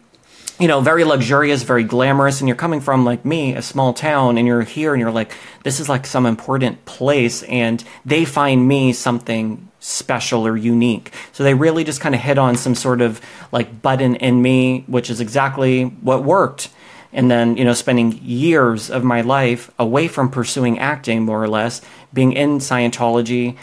you 0.63 0.69
know, 0.69 0.79
very 0.79 1.03
luxurious, 1.03 1.63
very 1.63 1.83
glamorous, 1.83 2.39
and 2.39 2.47
you're 2.47 2.55
coming 2.55 2.79
from 2.79 3.03
like 3.03 3.25
me, 3.25 3.53
a 3.53 3.61
small 3.61 3.93
town, 3.93 4.37
and 4.37 4.47
you're 4.47 4.61
here 4.61 4.93
and 4.93 5.01
you're 5.01 5.11
like, 5.11 5.33
this 5.63 5.81
is 5.81 5.89
like 5.89 6.07
some 6.07 6.25
important 6.25 6.85
place, 6.85 7.43
and 7.43 7.83
they 8.05 8.23
find 8.23 8.65
me 8.65 8.93
something 8.93 9.69
special 9.81 10.47
or 10.47 10.55
unique. 10.55 11.11
So 11.33 11.43
they 11.43 11.53
really 11.53 11.83
just 11.83 11.99
kind 11.99 12.15
of 12.15 12.21
hit 12.21 12.37
on 12.37 12.55
some 12.55 12.75
sort 12.75 13.01
of 13.01 13.19
like 13.51 13.81
button 13.81 14.15
in 14.15 14.41
me, 14.41 14.85
which 14.87 15.09
is 15.09 15.19
exactly 15.19 15.83
what 15.83 16.23
worked. 16.23 16.69
And 17.11 17.29
then, 17.29 17.57
you 17.57 17.65
know, 17.65 17.73
spending 17.73 18.17
years 18.23 18.89
of 18.89 19.03
my 19.03 19.19
life 19.19 19.69
away 19.77 20.07
from 20.07 20.31
pursuing 20.31 20.79
acting, 20.79 21.23
more 21.23 21.43
or 21.43 21.49
less, 21.49 21.81
being 22.13 22.31
in 22.31 22.59
Scientology, 22.59 23.57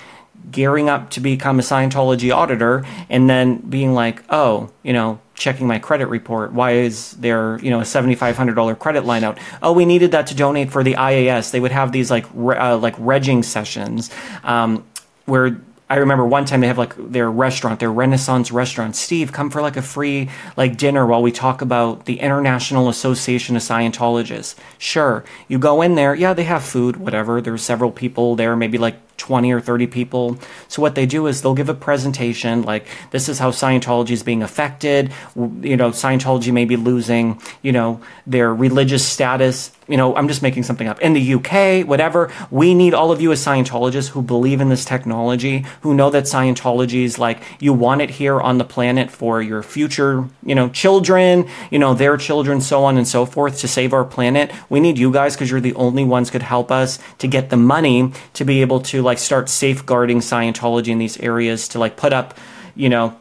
gearing 0.51 0.91
up 0.91 1.09
to 1.13 1.21
become 1.21 1.59
a 1.59 1.63
Scientology 1.63 2.31
auditor, 2.31 2.85
and 3.09 3.31
then 3.31 3.57
being 3.57 3.95
like, 3.95 4.23
oh, 4.29 4.71
you 4.83 4.93
know, 4.93 5.19
checking 5.41 5.67
my 5.67 5.79
credit 5.79 6.07
report. 6.07 6.53
Why 6.53 6.73
is 6.73 7.13
there, 7.13 7.59
you 7.61 7.71
know, 7.71 7.81
a 7.81 7.85
$7,500 7.85 8.79
credit 8.79 9.05
line 9.05 9.25
out? 9.25 9.39
Oh, 9.63 9.73
we 9.73 9.87
needed 9.87 10.13
that 10.13 10.27
to 10.29 10.35
donate 10.35 10.71
for 10.71 10.85
the 10.85 10.95
IAS. 10.95 11.51
They 11.51 11.59
would 11.59 11.73
have 11.73 11.91
these 11.91 12.11
like, 12.11 12.27
re- 12.35 12.57
uh, 12.57 12.77
like 12.77 12.95
regging 12.99 13.43
sessions 13.43 14.11
um, 14.45 14.85
where 15.25 15.61
I 15.89 15.97
remember 15.97 16.25
one 16.25 16.45
time 16.45 16.61
they 16.61 16.69
have 16.69 16.79
like 16.79 16.95
their 16.97 17.29
restaurant, 17.29 17.81
their 17.81 17.91
Renaissance 17.91 18.53
restaurant. 18.53 18.95
Steve, 18.95 19.33
come 19.33 19.51
for 19.51 19.61
like 19.61 19.77
a 19.77 19.83
free 19.83 20.29
like 20.57 20.77
dinner 20.77 21.05
while 21.05 21.23
we 21.23 21.33
talk 21.33 21.63
about 21.63 22.05
the 22.05 22.21
International 22.21 22.89
Association 22.89 23.57
of 23.57 23.63
Scientologists. 23.63 24.55
Sure. 24.79 25.25
You 25.49 25.59
go 25.59 25.83
in 25.83 25.97
there, 25.97 26.15
yeah, 26.15 26.33
they 26.33 26.45
have 26.45 26.63
food, 26.63 26.99
whatever. 26.99 27.41
There's 27.41 27.63
several 27.63 27.91
people 27.91 28.37
there, 28.37 28.55
maybe 28.55 28.79
like 28.79 28.95
20 29.21 29.53
or 29.53 29.61
30 29.61 29.87
people. 29.87 30.39
So 30.69 30.83
what 30.83 30.95
they 30.95 31.07
do 31.07 31.27
is 31.27 31.43
they'll 31.43 31.55
give 31.55 31.69
a 31.69 31.75
presentation 31.75 32.63
like 32.63 32.87
this 33.11 33.29
is 33.29 33.39
how 33.39 33.51
Scientology 33.51 34.11
is 34.11 34.23
being 34.23 34.43
affected. 34.43 35.13
You 35.37 35.77
know, 35.77 35.91
Scientology 35.91 36.53
may 36.53 36.65
be 36.65 36.77
losing, 36.77 37.41
you 37.63 37.71
know, 37.71 38.01
their 38.27 38.53
religious 38.53 39.07
status. 39.07 39.71
You 39.87 39.97
know, 39.97 40.15
I'm 40.17 40.29
just 40.29 40.43
making 40.43 40.63
something 40.63 40.89
up. 40.89 41.01
In 41.01 41.13
the 41.13 41.35
UK, 41.35 41.87
whatever, 41.87 42.33
we 42.51 42.75
need 42.75 42.95
all 42.95 43.13
of 43.13 43.21
you 43.21 43.33
as 43.33 43.45
Scientologists 43.45 44.09
who 44.09 44.23
believe 44.23 44.61
in 44.61 44.69
this 44.69 44.85
technology, 44.85 45.67
who 45.83 45.95
know 45.95 46.11
that 46.11 46.25
Scientology 46.25 47.03
is 47.05 47.19
like 47.19 47.43
you 47.59 47.73
want 47.73 48.01
it 48.01 48.11
here 48.11 48.41
on 48.41 48.59
the 48.59 48.65
planet 48.65 49.11
for 49.11 49.43
your 49.43 49.63
future, 49.63 50.29
you 50.45 50.55
know, 50.55 50.69
children, 50.69 51.49
you 51.71 51.79
know, 51.79 51.93
their 51.93 52.17
children, 52.17 52.61
so 52.61 52.85
on 52.85 52.97
and 52.97 53.07
so 53.07 53.27
forth 53.27 53.59
to 53.59 53.69
save 53.69 53.93
our 53.93 54.05
planet. 54.05 54.51
We 54.69 54.81
need 54.81 54.97
you 54.97 55.13
guys 55.13 55.35
because 55.35 55.51
you're 55.51 55.61
the 55.61 55.75
only 55.75 56.05
ones 56.05 56.31
could 56.31 56.43
help 56.43 56.71
us 56.71 56.99
to 57.19 57.27
get 57.27 57.51
the 57.51 57.57
money 57.57 58.13
to 58.35 58.45
be 58.45 58.61
able 58.61 58.81
to 58.81 59.03
like 59.03 59.10
start 59.19 59.49
safeguarding 59.49 60.19
Scientology 60.19 60.89
in 60.89 60.99
these 60.99 61.19
areas 61.19 61.69
to 61.69 61.79
like 61.79 61.97
put 61.97 62.13
up, 62.13 62.37
you 62.75 62.89
know, 62.89 63.17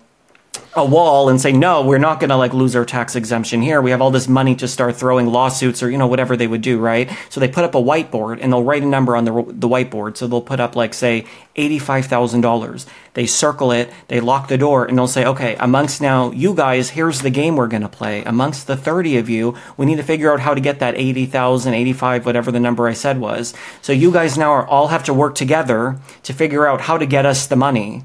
a 0.76 0.86
wall 0.86 1.30
and 1.30 1.41
say 1.41 1.51
no 1.51 1.84
we're 1.84 1.97
not 1.97 2.20
going 2.20 2.30
to 2.30 2.36
like 2.36 2.53
lose 2.53 2.76
our 2.76 2.86
tax 2.86 3.15
exemption 3.15 3.61
here. 3.61 3.82
We 3.82 3.91
have 3.91 4.01
all 4.01 4.11
this 4.11 4.28
money 4.28 4.55
to 4.57 4.67
start 4.67 4.95
throwing 4.95 5.26
lawsuits 5.26 5.82
or 5.82 5.89
you 5.89 5.97
know 5.97 6.07
whatever 6.07 6.38
they 6.38 6.47
would 6.47 6.61
do 6.61 6.78
right? 6.80 7.09
So 7.30 7.39
they 7.39 7.47
put 7.47 7.63
up 7.63 7.74
a 7.74 7.82
whiteboard 7.82 8.39
and 8.41 8.53
they'll 8.53 8.63
write 8.63 8.84
a 8.84 8.86
number 8.86 9.15
on 9.15 9.26
the, 9.26 9.32
the 9.47 9.67
whiteboard. 9.67 10.17
So 10.17 10.28
they'll 10.28 10.41
put 10.41 10.59
up 10.59 10.76
like 10.76 10.93
say 10.93 11.26
$85000 11.55 12.86
they 13.15 13.26
circle 13.26 13.72
it 13.72 13.89
they 14.07 14.20
lock 14.20 14.47
the 14.47 14.57
door 14.57 14.86
and 14.86 14.97
they'll 14.97 15.07
say 15.07 15.26
okay 15.26 15.55
amongst 15.55 16.01
now 16.01 16.32
you 16.32 16.53
guys 16.53 16.91
here's 16.91 17.22
the 17.22 17.32
game 17.32 17.55
we're 17.55 17.67
going 17.67 17.82
to 17.82 17.89
play. 17.89 18.24
Amongst 18.24 18.67
the 18.67 18.78
30 18.78 19.17
of 19.17 19.30
you 19.30 19.55
we 19.76 19.88
need 19.88 19.97
to 19.97 20.03
figure 20.03 20.32
out 20.32 20.39
how 20.39 20.53
to 20.53 20.61
get 20.61 20.80
that 20.80 20.95
80000 20.95 21.74
85 21.74 22.26
whatever 22.26 22.51
the 22.51 22.59
number 22.59 22.88
i 22.88 22.93
said 22.93 23.20
was. 23.20 23.55
So 23.82 23.91
you 23.91 24.11
guys 24.11 24.38
now 24.38 24.51
are 24.51 24.67
all 24.67 24.89
have 24.89 25.03
to 25.05 25.13
work 25.13 25.34
together 25.34 25.97
to 26.24 26.34
figure 26.34 26.67
out 26.67 26.82
how 26.82 26.97
to 26.99 27.07
get 27.07 27.26
us 27.26 27.47
the 27.47 27.55
money 27.55 28.03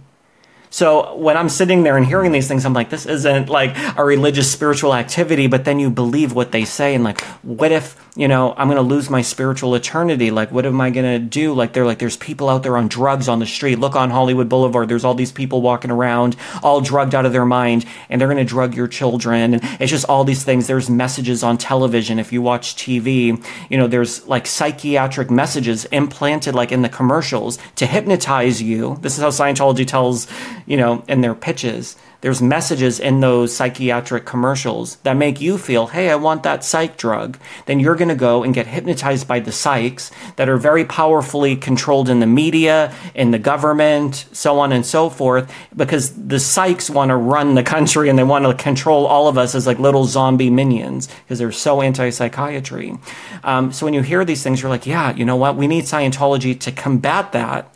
so 0.74 1.14
when 1.14 1.36
I'm 1.36 1.48
sitting 1.48 1.84
there 1.84 1.96
and 1.96 2.04
hearing 2.04 2.32
these 2.32 2.48
things, 2.48 2.66
I'm 2.66 2.72
like, 2.72 2.90
this 2.90 3.06
isn't 3.06 3.48
like 3.48 3.76
a 3.96 4.04
religious 4.04 4.50
spiritual 4.50 4.92
activity, 4.92 5.46
but 5.46 5.64
then 5.64 5.78
you 5.78 5.88
believe 5.88 6.32
what 6.32 6.50
they 6.50 6.64
say. 6.64 6.96
And 6.96 7.04
like, 7.04 7.20
what 7.42 7.70
if, 7.70 7.96
you 8.16 8.26
know, 8.26 8.52
I'm 8.56 8.66
going 8.66 8.78
to 8.78 8.82
lose 8.82 9.08
my 9.08 9.22
spiritual 9.22 9.76
eternity? 9.76 10.32
Like, 10.32 10.50
what 10.50 10.66
am 10.66 10.80
I 10.80 10.90
going 10.90 11.06
to 11.06 11.24
do? 11.24 11.54
Like, 11.54 11.74
they're 11.74 11.86
like, 11.86 12.00
there's 12.00 12.16
people 12.16 12.48
out 12.48 12.64
there 12.64 12.76
on 12.76 12.88
drugs 12.88 13.28
on 13.28 13.38
the 13.38 13.46
street. 13.46 13.78
Look 13.78 13.94
on 13.94 14.10
Hollywood 14.10 14.48
Boulevard. 14.48 14.88
There's 14.88 15.04
all 15.04 15.14
these 15.14 15.30
people 15.30 15.62
walking 15.62 15.92
around, 15.92 16.34
all 16.60 16.80
drugged 16.80 17.14
out 17.14 17.24
of 17.24 17.30
their 17.30 17.46
mind, 17.46 17.86
and 18.08 18.20
they're 18.20 18.26
going 18.26 18.38
to 18.38 18.44
drug 18.44 18.74
your 18.74 18.88
children. 18.88 19.54
And 19.54 19.62
it's 19.78 19.92
just 19.92 20.06
all 20.06 20.24
these 20.24 20.42
things. 20.42 20.66
There's 20.66 20.90
messages 20.90 21.44
on 21.44 21.56
television. 21.56 22.18
If 22.18 22.32
you 22.32 22.42
watch 22.42 22.74
TV, 22.74 23.40
you 23.70 23.78
know, 23.78 23.86
there's 23.86 24.26
like 24.26 24.48
psychiatric 24.48 25.30
messages 25.30 25.84
implanted 25.84 26.56
like 26.56 26.72
in 26.72 26.82
the 26.82 26.88
commercials 26.88 27.60
to 27.76 27.86
hypnotize 27.86 28.60
you. 28.60 28.98
This 29.02 29.16
is 29.16 29.22
how 29.22 29.28
Scientology 29.28 29.86
tells 29.86 30.26
you 30.66 30.76
know, 30.76 31.04
in 31.08 31.20
their 31.20 31.34
pitches. 31.34 31.96
There's 32.24 32.40
messages 32.40 33.00
in 33.00 33.20
those 33.20 33.54
psychiatric 33.54 34.24
commercials 34.24 34.96
that 35.02 35.14
make 35.14 35.42
you 35.42 35.58
feel, 35.58 35.88
hey, 35.88 36.08
I 36.08 36.14
want 36.14 36.42
that 36.44 36.64
psych 36.64 36.96
drug. 36.96 37.38
Then 37.66 37.80
you're 37.80 37.96
going 37.96 38.08
to 38.08 38.14
go 38.14 38.42
and 38.42 38.54
get 38.54 38.66
hypnotized 38.66 39.28
by 39.28 39.40
the 39.40 39.50
psychs 39.50 40.10
that 40.36 40.48
are 40.48 40.56
very 40.56 40.86
powerfully 40.86 41.54
controlled 41.54 42.08
in 42.08 42.20
the 42.20 42.26
media, 42.26 42.94
in 43.14 43.30
the 43.30 43.38
government, 43.38 44.24
so 44.32 44.58
on 44.58 44.72
and 44.72 44.86
so 44.86 45.10
forth, 45.10 45.52
because 45.76 46.14
the 46.14 46.36
psychs 46.36 46.88
want 46.88 47.10
to 47.10 47.16
run 47.16 47.56
the 47.56 47.62
country 47.62 48.08
and 48.08 48.18
they 48.18 48.24
want 48.24 48.46
to 48.46 48.54
control 48.54 49.04
all 49.04 49.28
of 49.28 49.36
us 49.36 49.54
as 49.54 49.66
like 49.66 49.78
little 49.78 50.06
zombie 50.06 50.48
minions 50.48 51.08
because 51.24 51.38
they're 51.38 51.52
so 51.52 51.82
anti 51.82 52.08
psychiatry. 52.08 52.94
Um, 53.42 53.70
so 53.70 53.84
when 53.84 53.92
you 53.92 54.00
hear 54.00 54.24
these 54.24 54.42
things, 54.42 54.62
you're 54.62 54.70
like, 54.70 54.86
yeah, 54.86 55.14
you 55.14 55.26
know 55.26 55.36
what? 55.36 55.56
We 55.56 55.66
need 55.66 55.84
Scientology 55.84 56.58
to 56.60 56.72
combat 56.72 57.32
that 57.32 57.70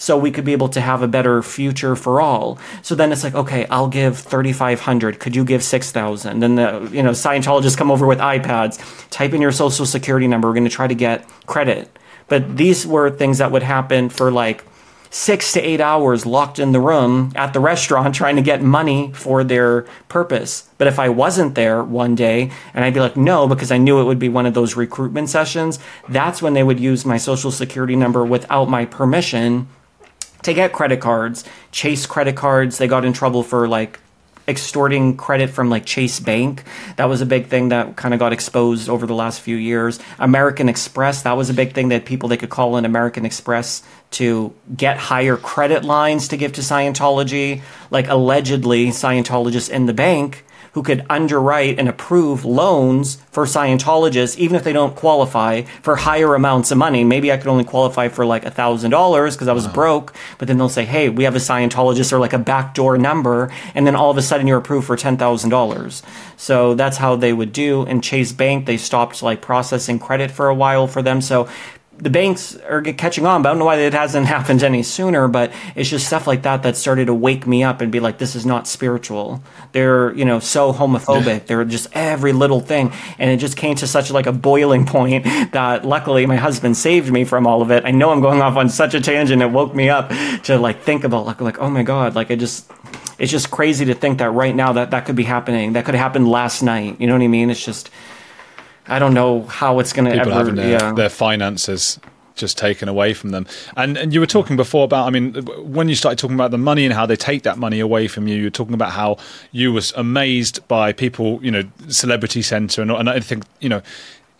so 0.00 0.16
we 0.16 0.30
could 0.30 0.46
be 0.46 0.52
able 0.52 0.70
to 0.70 0.80
have 0.80 1.02
a 1.02 1.06
better 1.06 1.42
future 1.42 1.94
for 1.94 2.22
all. 2.22 2.58
So 2.80 2.94
then 2.94 3.12
it's 3.12 3.22
like, 3.22 3.34
okay, 3.34 3.66
I'll 3.66 3.86
give 3.86 4.16
3,500. 4.16 5.20
Could 5.20 5.36
you 5.36 5.44
give 5.44 5.62
6,000? 5.62 6.40
Then 6.40 6.54
the, 6.54 6.88
you 6.90 7.02
know, 7.02 7.10
Scientologists 7.10 7.76
come 7.76 7.90
over 7.90 8.06
with 8.06 8.18
iPads, 8.18 8.80
type 9.10 9.34
in 9.34 9.42
your 9.42 9.52
social 9.52 9.84
security 9.84 10.26
number. 10.26 10.48
We're 10.48 10.54
going 10.54 10.64
to 10.64 10.70
try 10.70 10.86
to 10.86 10.94
get 10.94 11.28
credit. 11.44 11.98
But 12.28 12.56
these 12.56 12.86
were 12.86 13.10
things 13.10 13.38
that 13.38 13.52
would 13.52 13.62
happen 13.62 14.08
for 14.08 14.30
like 14.32 14.64
six 15.10 15.52
to 15.52 15.60
eight 15.60 15.82
hours 15.82 16.24
locked 16.24 16.58
in 16.58 16.72
the 16.72 16.80
room 16.80 17.32
at 17.34 17.52
the 17.52 17.60
restaurant 17.60 18.14
trying 18.20 18.36
to 18.36 18.42
get 18.42 18.62
money 18.62 19.12
for 19.12 19.44
their 19.44 19.82
purpose. 20.08 20.66
But 20.78 20.86
if 20.86 20.98
I 20.98 21.10
wasn't 21.10 21.56
there 21.56 21.84
one 21.84 22.14
day 22.14 22.50
and 22.72 22.86
I'd 22.86 22.94
be 22.94 23.00
like, 23.00 23.18
no, 23.18 23.46
because 23.46 23.70
I 23.70 23.76
knew 23.76 24.00
it 24.00 24.04
would 24.04 24.18
be 24.18 24.30
one 24.30 24.46
of 24.46 24.54
those 24.54 24.76
recruitment 24.76 25.28
sessions, 25.28 25.78
that's 26.08 26.40
when 26.40 26.54
they 26.54 26.62
would 26.62 26.80
use 26.80 27.04
my 27.04 27.18
social 27.18 27.50
security 27.50 27.96
number 27.96 28.24
without 28.24 28.70
my 28.70 28.86
permission 28.86 29.68
to 30.42 30.54
get 30.54 30.72
credit 30.72 31.00
cards, 31.00 31.44
Chase 31.72 32.06
credit 32.06 32.36
cards. 32.36 32.78
They 32.78 32.88
got 32.88 33.04
in 33.04 33.12
trouble 33.12 33.42
for 33.42 33.68
like 33.68 34.00
extorting 34.48 35.16
credit 35.16 35.48
from 35.48 35.70
like 35.70 35.86
Chase 35.86 36.20
Bank. 36.20 36.64
That 36.96 37.04
was 37.04 37.20
a 37.20 37.26
big 37.26 37.46
thing 37.46 37.68
that 37.68 37.96
kind 37.96 38.12
of 38.12 38.20
got 38.20 38.32
exposed 38.32 38.88
over 38.88 39.06
the 39.06 39.14
last 39.14 39.40
few 39.40 39.56
years. 39.56 40.00
American 40.18 40.68
Express, 40.68 41.22
that 41.22 41.36
was 41.36 41.50
a 41.50 41.54
big 41.54 41.72
thing 41.72 41.88
that 41.90 42.04
people 42.04 42.28
they 42.28 42.36
could 42.36 42.50
call 42.50 42.76
in 42.76 42.84
American 42.84 43.24
Express 43.24 43.82
to 44.12 44.52
get 44.76 44.96
higher 44.96 45.36
credit 45.36 45.84
lines 45.84 46.28
to 46.28 46.36
give 46.36 46.52
to 46.54 46.60
Scientology. 46.60 47.62
Like 47.90 48.08
allegedly 48.08 48.88
Scientologists 48.88 49.70
in 49.70 49.86
the 49.86 49.94
bank 49.94 50.44
who 50.72 50.82
could 50.82 51.04
underwrite 51.10 51.78
and 51.78 51.88
approve 51.88 52.44
loans 52.44 53.16
for 53.30 53.44
Scientologists, 53.44 54.36
even 54.38 54.56
if 54.56 54.64
they 54.64 54.72
don't 54.72 54.94
qualify 54.94 55.62
for 55.82 55.96
higher 55.96 56.34
amounts 56.34 56.70
of 56.70 56.78
money. 56.78 57.04
Maybe 57.04 57.32
I 57.32 57.36
could 57.36 57.48
only 57.48 57.64
qualify 57.64 58.08
for 58.08 58.24
like 58.24 58.44
a 58.44 58.50
thousand 58.50 58.90
dollars 58.90 59.34
because 59.34 59.48
I 59.48 59.52
was 59.52 59.66
uh-huh. 59.66 59.74
broke, 59.74 60.14
but 60.38 60.48
then 60.48 60.58
they'll 60.58 60.68
say, 60.68 60.84
Hey, 60.84 61.08
we 61.08 61.24
have 61.24 61.34
a 61.34 61.40
Scientologist 61.40 62.12
or 62.12 62.18
like 62.18 62.32
a 62.32 62.38
backdoor 62.38 62.98
number. 62.98 63.52
And 63.74 63.86
then 63.86 63.96
all 63.96 64.10
of 64.10 64.16
a 64.16 64.22
sudden 64.22 64.46
you're 64.46 64.58
approved 64.58 64.86
for 64.86 64.96
$10,000. 64.96 66.02
So 66.36 66.74
that's 66.74 66.96
how 66.96 67.16
they 67.16 67.32
would 67.32 67.52
do. 67.52 67.82
And 67.86 68.02
Chase 68.02 68.32
Bank, 68.32 68.66
they 68.66 68.76
stopped 68.76 69.22
like 69.22 69.42
processing 69.42 69.98
credit 69.98 70.30
for 70.30 70.48
a 70.48 70.54
while 70.54 70.86
for 70.86 71.02
them. 71.02 71.20
So 71.20 71.48
the 72.00 72.10
banks 72.10 72.56
are 72.56 72.82
catching 72.82 73.26
on, 73.26 73.42
but 73.42 73.50
I 73.50 73.52
don't 73.52 73.58
know 73.58 73.66
why 73.66 73.76
it 73.76 73.92
hasn't 73.92 74.26
happened 74.36 74.62
any 74.62 74.82
sooner. 74.82 75.28
But 75.28 75.52
it's 75.74 75.88
just 75.88 76.06
stuff 76.06 76.26
like 76.26 76.42
that 76.42 76.62
that 76.62 76.76
started 76.76 77.06
to 77.06 77.14
wake 77.14 77.46
me 77.46 77.62
up 77.62 77.80
and 77.80 77.92
be 77.92 78.00
like, 78.00 78.18
this 78.18 78.34
is 78.34 78.46
not 78.46 78.66
spiritual. 78.66 79.42
They're 79.72 80.14
you 80.14 80.24
know 80.24 80.40
so 80.40 80.72
homophobic. 80.72 81.46
They're 81.46 81.64
just 81.64 81.88
every 81.92 82.32
little 82.32 82.60
thing, 82.60 82.92
and 83.18 83.30
it 83.30 83.36
just 83.36 83.56
came 83.56 83.76
to 83.76 83.86
such 83.86 84.10
like 84.10 84.26
a 84.26 84.32
boiling 84.32 84.86
point 84.86 85.24
that 85.52 85.84
luckily 85.84 86.26
my 86.26 86.36
husband 86.36 86.76
saved 86.76 87.10
me 87.10 87.24
from 87.24 87.46
all 87.46 87.62
of 87.62 87.70
it. 87.70 87.84
I 87.84 87.90
know 87.90 88.10
I'm 88.10 88.20
going 88.20 88.40
off 88.40 88.56
on 88.56 88.68
such 88.68 88.94
a 88.94 89.00
tangent. 89.00 89.42
It 89.42 89.50
woke 89.50 89.74
me 89.74 89.88
up 89.88 90.10
to 90.44 90.58
like 90.58 90.82
think 90.82 91.04
about 91.04 91.26
like 91.26 91.40
like 91.40 91.58
oh 91.60 91.70
my 91.70 91.82
god, 91.82 92.14
like 92.14 92.30
I 92.30 92.36
just. 92.36 92.70
It's 93.18 93.30
just 93.30 93.50
crazy 93.50 93.84
to 93.84 93.94
think 93.94 94.16
that 94.20 94.30
right 94.30 94.56
now 94.56 94.72
that 94.72 94.92
that 94.92 95.04
could 95.04 95.14
be 95.14 95.24
happening. 95.24 95.74
That 95.74 95.84
could 95.84 95.94
have 95.94 96.02
happened 96.02 96.26
last 96.26 96.62
night. 96.62 96.98
You 96.98 97.06
know 97.06 97.12
what 97.12 97.22
I 97.22 97.28
mean? 97.28 97.50
It's 97.50 97.62
just, 97.62 97.90
I 98.90 98.98
don't 98.98 99.14
know 99.14 99.42
how 99.42 99.78
it's 99.78 99.92
going 99.92 100.10
to 100.10 100.16
ever. 100.16 100.30
having 100.30 100.56
their, 100.56 100.80
yeah. 100.80 100.92
their 100.92 101.08
finances 101.08 101.98
just 102.34 102.58
taken 102.58 102.88
away 102.88 103.14
from 103.14 103.30
them. 103.30 103.46
And 103.76 103.96
and 103.96 104.12
you 104.12 104.20
were 104.20 104.26
talking 104.26 104.56
before 104.56 104.84
about, 104.84 105.06
I 105.06 105.10
mean, 105.10 105.34
when 105.62 105.88
you 105.88 105.94
started 105.94 106.18
talking 106.18 106.34
about 106.34 106.50
the 106.50 106.58
money 106.58 106.84
and 106.84 106.94
how 106.94 107.06
they 107.06 107.16
take 107.16 107.42
that 107.42 107.58
money 107.58 107.80
away 107.80 108.08
from 108.08 108.26
you, 108.26 108.36
you 108.36 108.44
were 108.44 108.50
talking 108.50 108.74
about 108.74 108.92
how 108.92 109.18
you 109.52 109.72
was 109.72 109.92
amazed 109.92 110.66
by 110.66 110.92
people, 110.92 111.38
you 111.44 111.50
know, 111.50 111.64
Celebrity 111.88 112.42
Center, 112.42 112.82
and, 112.82 112.90
and 112.90 113.08
I 113.08 113.20
think, 113.20 113.44
you 113.60 113.68
know. 113.68 113.82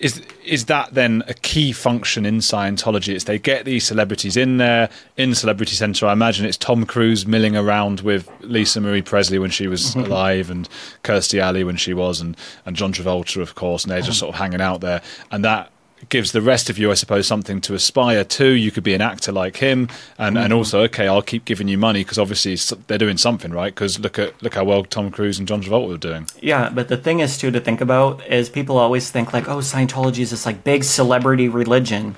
Is 0.00 0.22
is 0.46 0.64
that 0.64 0.94
then 0.94 1.22
a 1.28 1.34
key 1.34 1.72
function 1.72 2.24
in 2.24 2.38
Scientology? 2.38 3.14
Is 3.14 3.24
they 3.24 3.38
get 3.38 3.66
these 3.66 3.84
celebrities 3.84 4.34
in 4.34 4.56
there 4.56 4.88
in 5.18 5.34
Celebrity 5.34 5.74
Center. 5.74 6.06
I 6.06 6.14
imagine 6.14 6.46
it's 6.46 6.56
Tom 6.56 6.86
Cruise 6.86 7.26
milling 7.26 7.54
around 7.54 8.00
with 8.00 8.28
Lisa 8.40 8.80
Marie 8.80 9.02
Presley 9.02 9.38
when 9.38 9.50
she 9.50 9.68
was 9.68 9.94
mm-hmm. 9.94 10.10
alive, 10.10 10.50
and 10.50 10.66
Kirstie 11.04 11.38
Alley 11.38 11.64
when 11.64 11.76
she 11.76 11.92
was, 11.92 12.18
and 12.22 12.34
and 12.64 12.76
John 12.76 12.94
Travolta, 12.94 13.42
of 13.42 13.54
course, 13.54 13.84
and 13.84 13.92
they're 13.92 14.00
just 14.00 14.12
mm-hmm. 14.12 14.20
sort 14.20 14.34
of 14.34 14.40
hanging 14.40 14.62
out 14.62 14.80
there, 14.80 15.02
and 15.30 15.44
that 15.44 15.70
gives 16.08 16.32
the 16.32 16.40
rest 16.40 16.70
of 16.70 16.78
you, 16.78 16.90
I 16.90 16.94
suppose, 16.94 17.26
something 17.26 17.60
to 17.62 17.74
aspire 17.74 18.24
to. 18.24 18.46
You 18.46 18.70
could 18.70 18.84
be 18.84 18.94
an 18.94 19.00
actor 19.00 19.32
like 19.32 19.56
him, 19.56 19.88
and, 20.18 20.38
and 20.38 20.52
mm. 20.52 20.56
also, 20.56 20.80
okay, 20.82 21.06
I'll 21.06 21.22
keep 21.22 21.44
giving 21.44 21.68
you 21.68 21.78
money 21.78 22.02
because 22.02 22.18
obviously 22.18 22.56
they're 22.86 22.98
doing 22.98 23.16
something, 23.16 23.52
right? 23.52 23.74
Because 23.74 23.98
look 23.98 24.18
at 24.18 24.42
look 24.42 24.54
how 24.54 24.64
well 24.64 24.84
Tom 24.84 25.10
Cruise 25.10 25.38
and 25.38 25.46
John 25.46 25.62
Travolta 25.62 25.94
are 25.94 25.98
doing. 25.98 26.26
Yeah, 26.40 26.70
but 26.70 26.88
the 26.88 26.96
thing 26.96 27.20
is 27.20 27.38
too 27.38 27.50
to 27.50 27.60
think 27.60 27.80
about 27.80 28.26
is 28.26 28.48
people 28.48 28.78
always 28.78 29.10
think 29.10 29.32
like, 29.32 29.48
oh, 29.48 29.58
Scientology 29.58 30.20
is 30.20 30.30
this 30.30 30.46
like 30.46 30.64
big 30.64 30.84
celebrity 30.84 31.48
religion. 31.48 32.16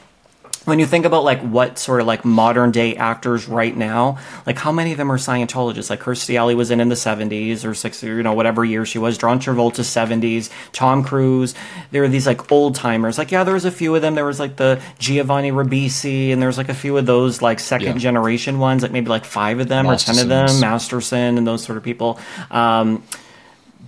When 0.64 0.78
you 0.78 0.86
think 0.86 1.04
about 1.04 1.24
like 1.24 1.40
what 1.40 1.76
sort 1.76 2.00
of 2.00 2.06
like 2.06 2.24
modern 2.24 2.70
day 2.70 2.94
actors 2.94 3.48
right 3.48 3.76
now, 3.76 4.18
like 4.46 4.58
how 4.58 4.70
many 4.70 4.92
of 4.92 4.98
them 4.98 5.10
are 5.10 5.18
Scientologists? 5.18 5.90
Like 5.90 6.00
Kirstie 6.00 6.36
Alley 6.36 6.54
was 6.54 6.70
in 6.70 6.80
in 6.80 6.88
the 6.88 6.94
seventies 6.94 7.64
or 7.64 7.74
six, 7.74 8.00
you 8.02 8.22
know, 8.22 8.32
whatever 8.32 8.64
year 8.64 8.86
she 8.86 8.98
was. 8.98 9.18
John 9.18 9.40
Travolta 9.40 9.82
seventies, 9.82 10.50
Tom 10.72 11.02
Cruise. 11.02 11.54
There 11.90 12.04
are 12.04 12.08
these 12.08 12.28
like 12.28 12.52
old 12.52 12.76
timers. 12.76 13.18
Like 13.18 13.32
yeah, 13.32 13.42
there 13.42 13.54
was 13.54 13.64
a 13.64 13.72
few 13.72 13.94
of 13.96 14.02
them. 14.02 14.14
There 14.14 14.24
was 14.24 14.38
like 14.38 14.54
the 14.56 14.80
Giovanni 15.00 15.50
Ribisi, 15.50 16.32
and 16.32 16.40
there 16.40 16.48
was 16.48 16.58
like 16.58 16.68
a 16.68 16.74
few 16.74 16.96
of 16.96 17.06
those 17.06 17.42
like 17.42 17.58
second 17.58 17.94
Yeah. 17.94 17.98
generation 17.98 18.60
ones. 18.60 18.82
Like 18.82 18.92
maybe 18.92 19.08
like 19.08 19.24
five 19.24 19.58
of 19.58 19.66
them 19.66 19.86
or 19.88 19.96
ten 19.96 20.18
of 20.18 20.28
them. 20.28 20.60
Masterson 20.60 21.38
and 21.38 21.46
those 21.46 21.64
sort 21.64 21.76
of 21.76 21.82
people. 21.82 22.20
Um, 22.52 23.02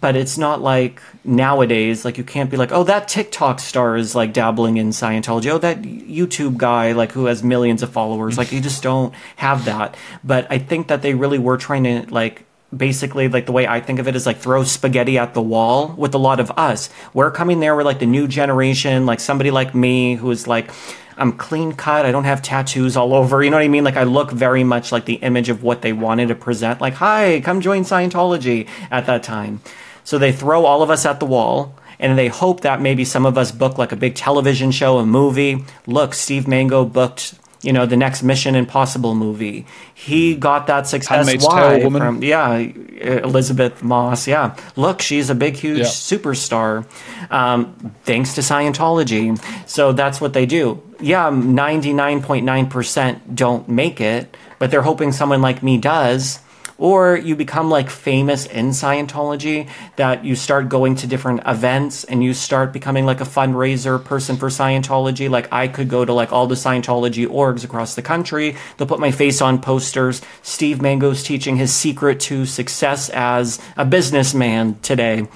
but 0.05 0.17
it's 0.17 0.37
not 0.37 0.61
like 0.61 1.01
nowadays 1.25 2.05
like 2.05 2.19
you 2.19 2.25
can't 2.25 2.51
be 2.51 2.59
like 2.59 2.71
oh 2.73 2.85
that 2.85 3.09
tiktok 3.09 3.59
star 3.59 3.97
is 3.97 4.15
like 4.15 4.35
dabbling 4.35 4.77
in 4.77 4.91
scientology 4.91 5.51
oh 5.51 5.57
that 5.57 5.81
youtube 5.81 6.59
guy 6.59 6.93
like 6.93 7.11
who 7.13 7.25
has 7.25 7.43
millions 7.43 7.83
of 7.83 7.89
followers 7.89 8.37
like 8.37 8.53
you 8.53 8.61
just 8.61 8.83
don't 8.83 9.15
have 9.37 9.65
that 9.65 9.97
but 10.23 10.47
i 10.51 10.59
think 10.59 10.89
that 10.89 11.01
they 11.01 11.15
really 11.15 11.39
were 11.39 11.57
trying 11.57 11.85
to 11.85 12.05
like 12.13 12.45
basically 12.77 13.29
like 13.29 13.47
the 13.47 13.53
way 13.53 13.67
i 13.67 13.81
think 13.81 13.99
of 13.99 14.07
it 14.07 14.15
is 14.15 14.27
like 14.27 14.37
throw 14.37 14.63
spaghetti 14.63 15.17
at 15.17 15.33
the 15.33 15.41
wall 15.41 15.95
with 15.97 16.15
a 16.15 16.19
lot 16.19 16.39
of 16.39 16.51
us 16.59 16.91
we're 17.15 17.31
coming 17.31 17.61
there 17.61 17.75
with 17.75 17.87
like 17.87 17.99
the 17.99 18.05
new 18.05 18.29
generation 18.29 19.07
like 19.07 19.21
somebody 19.21 19.51
like 19.51 19.75
me 19.75 20.17
who 20.17 20.31
is 20.31 20.47
like 20.47 20.71
I'm 21.17 21.31
clean 21.31 21.75
cut. 21.75 22.07
I 22.07 22.11
don't 22.11 22.25
have 22.25 22.43
tattoos 22.43 22.97
all 22.97 23.15
over. 23.15 23.45
You 23.45 23.51
know 23.51 23.57
what 23.57 23.63
I 23.63 23.69
mean? 23.69 23.85
Like 23.85 23.97
I 23.97 24.03
look 24.03 24.33
very 24.33 24.65
much 24.65 24.91
like 24.91 25.05
the 25.05 25.15
image 25.15 25.49
of 25.49 25.63
what 25.63 25.81
they 25.81 25.93
wanted 25.93 26.27
to 26.27 26.35
present. 26.35 26.81
Like, 26.81 26.95
hi, 26.95 27.41
come 27.45 27.61
join 27.61 27.85
Scientology 27.85 28.67
at 28.91 29.07
that 29.07 29.23
time. 29.23 29.61
So 30.05 30.19
they 30.19 30.33
throw 30.33 30.65
all 30.67 30.83
of 30.83 30.91
us 30.91 31.05
at 31.07 31.19
the 31.19 31.27
wall 31.27 31.75
and 31.99 32.19
they 32.19 32.29
hope 32.29 32.61
that 32.61 32.81
maybe 32.81 33.05
some 33.05 33.25
of 33.27 33.39
us 33.39 33.51
book 33.53 33.79
like 33.79 33.91
a 33.93 33.97
big 33.97 34.15
television 34.15 34.71
show, 34.71 34.99
a 34.99 35.07
movie. 35.07 35.65
Look, 35.87 36.13
Steve 36.13 36.47
Mango 36.47 36.85
booked, 36.85 37.35
you 37.63 37.73
know, 37.73 37.87
the 37.87 37.97
next 37.97 38.23
Mission 38.23 38.55
Impossible 38.55 39.15
movie. 39.15 39.65
He 39.95 40.35
got 40.35 40.67
that 40.67 40.87
success. 40.87 41.17
Handmaid's 41.17 41.47
Why? 41.47 41.77
Tale 41.79 41.85
woman. 41.85 42.01
From, 42.03 42.23
yeah, 42.23 42.57
Elisabeth 42.59 43.83
Moss. 43.83 44.27
Yeah, 44.29 44.57
look, 44.77 45.01
she's 45.01 45.31
a 45.31 45.35
big, 45.35 45.57
huge 45.57 45.79
Yeah. 45.79 45.85
superstar, 45.87 46.85
um, 47.31 47.93
thanks 48.05 48.35
to 48.35 48.43
Scientology. 48.43 49.41
So 49.67 49.93
that's 49.93 50.21
what 50.21 50.33
they 50.35 50.45
do. 50.47 50.83
Yeah, 51.01 51.31
ninety 51.31 51.93
nine 51.93 52.23
point 52.23 52.45
nine 52.45 52.67
percent 52.67 53.35
don't 53.35 53.69
make 53.69 54.01
it, 54.01 54.37
but 54.59 54.71
they're 54.71 54.83
hoping 54.83 55.13
someone 55.13 55.41
like 55.41 55.63
me 55.63 55.79
does. 55.79 56.41
Or 56.77 57.17
you 57.17 57.37
become 57.37 57.71
like 57.71 57.91
famous 57.91 58.47
in 58.47 58.71
Scientology, 58.71 59.69
that 59.97 60.25
you 60.25 60.35
start 60.35 60.69
going 60.69 60.97
to 60.97 61.07
different 61.07 61.43
events 61.47 62.05
and 62.05 62.23
you 62.23 62.35
start 62.35 62.73
becoming 62.73 63.07
like 63.07 63.21
a 63.21 63.25
fundraiser 63.25 64.03
person 64.03 64.37
for 64.37 64.49
Scientology. 64.49 65.31
Like 65.31 65.53
I 65.53 65.69
could 65.69 65.89
go 65.89 66.05
to 66.05 66.13
like 66.13 66.33
all 66.33 66.47
the 66.47 66.55
Scientology 66.55 67.27
orgs 67.27 67.65
across 67.65 67.95
the 67.95 68.03
country. 68.03 68.57
They'll 68.77 68.89
put 68.89 69.01
my 69.01 69.11
face 69.11 69.41
on 69.41 69.61
posters. 69.61 70.21
Steve 70.43 70.83
Mango's 70.83 71.23
teaching 71.23 71.57
his 71.57 71.73
secret 71.73 72.21
to 72.21 72.47
success 72.47 73.09
as 73.11 73.61
a 73.77 73.85
businessman 73.85 74.79
today 74.83 75.29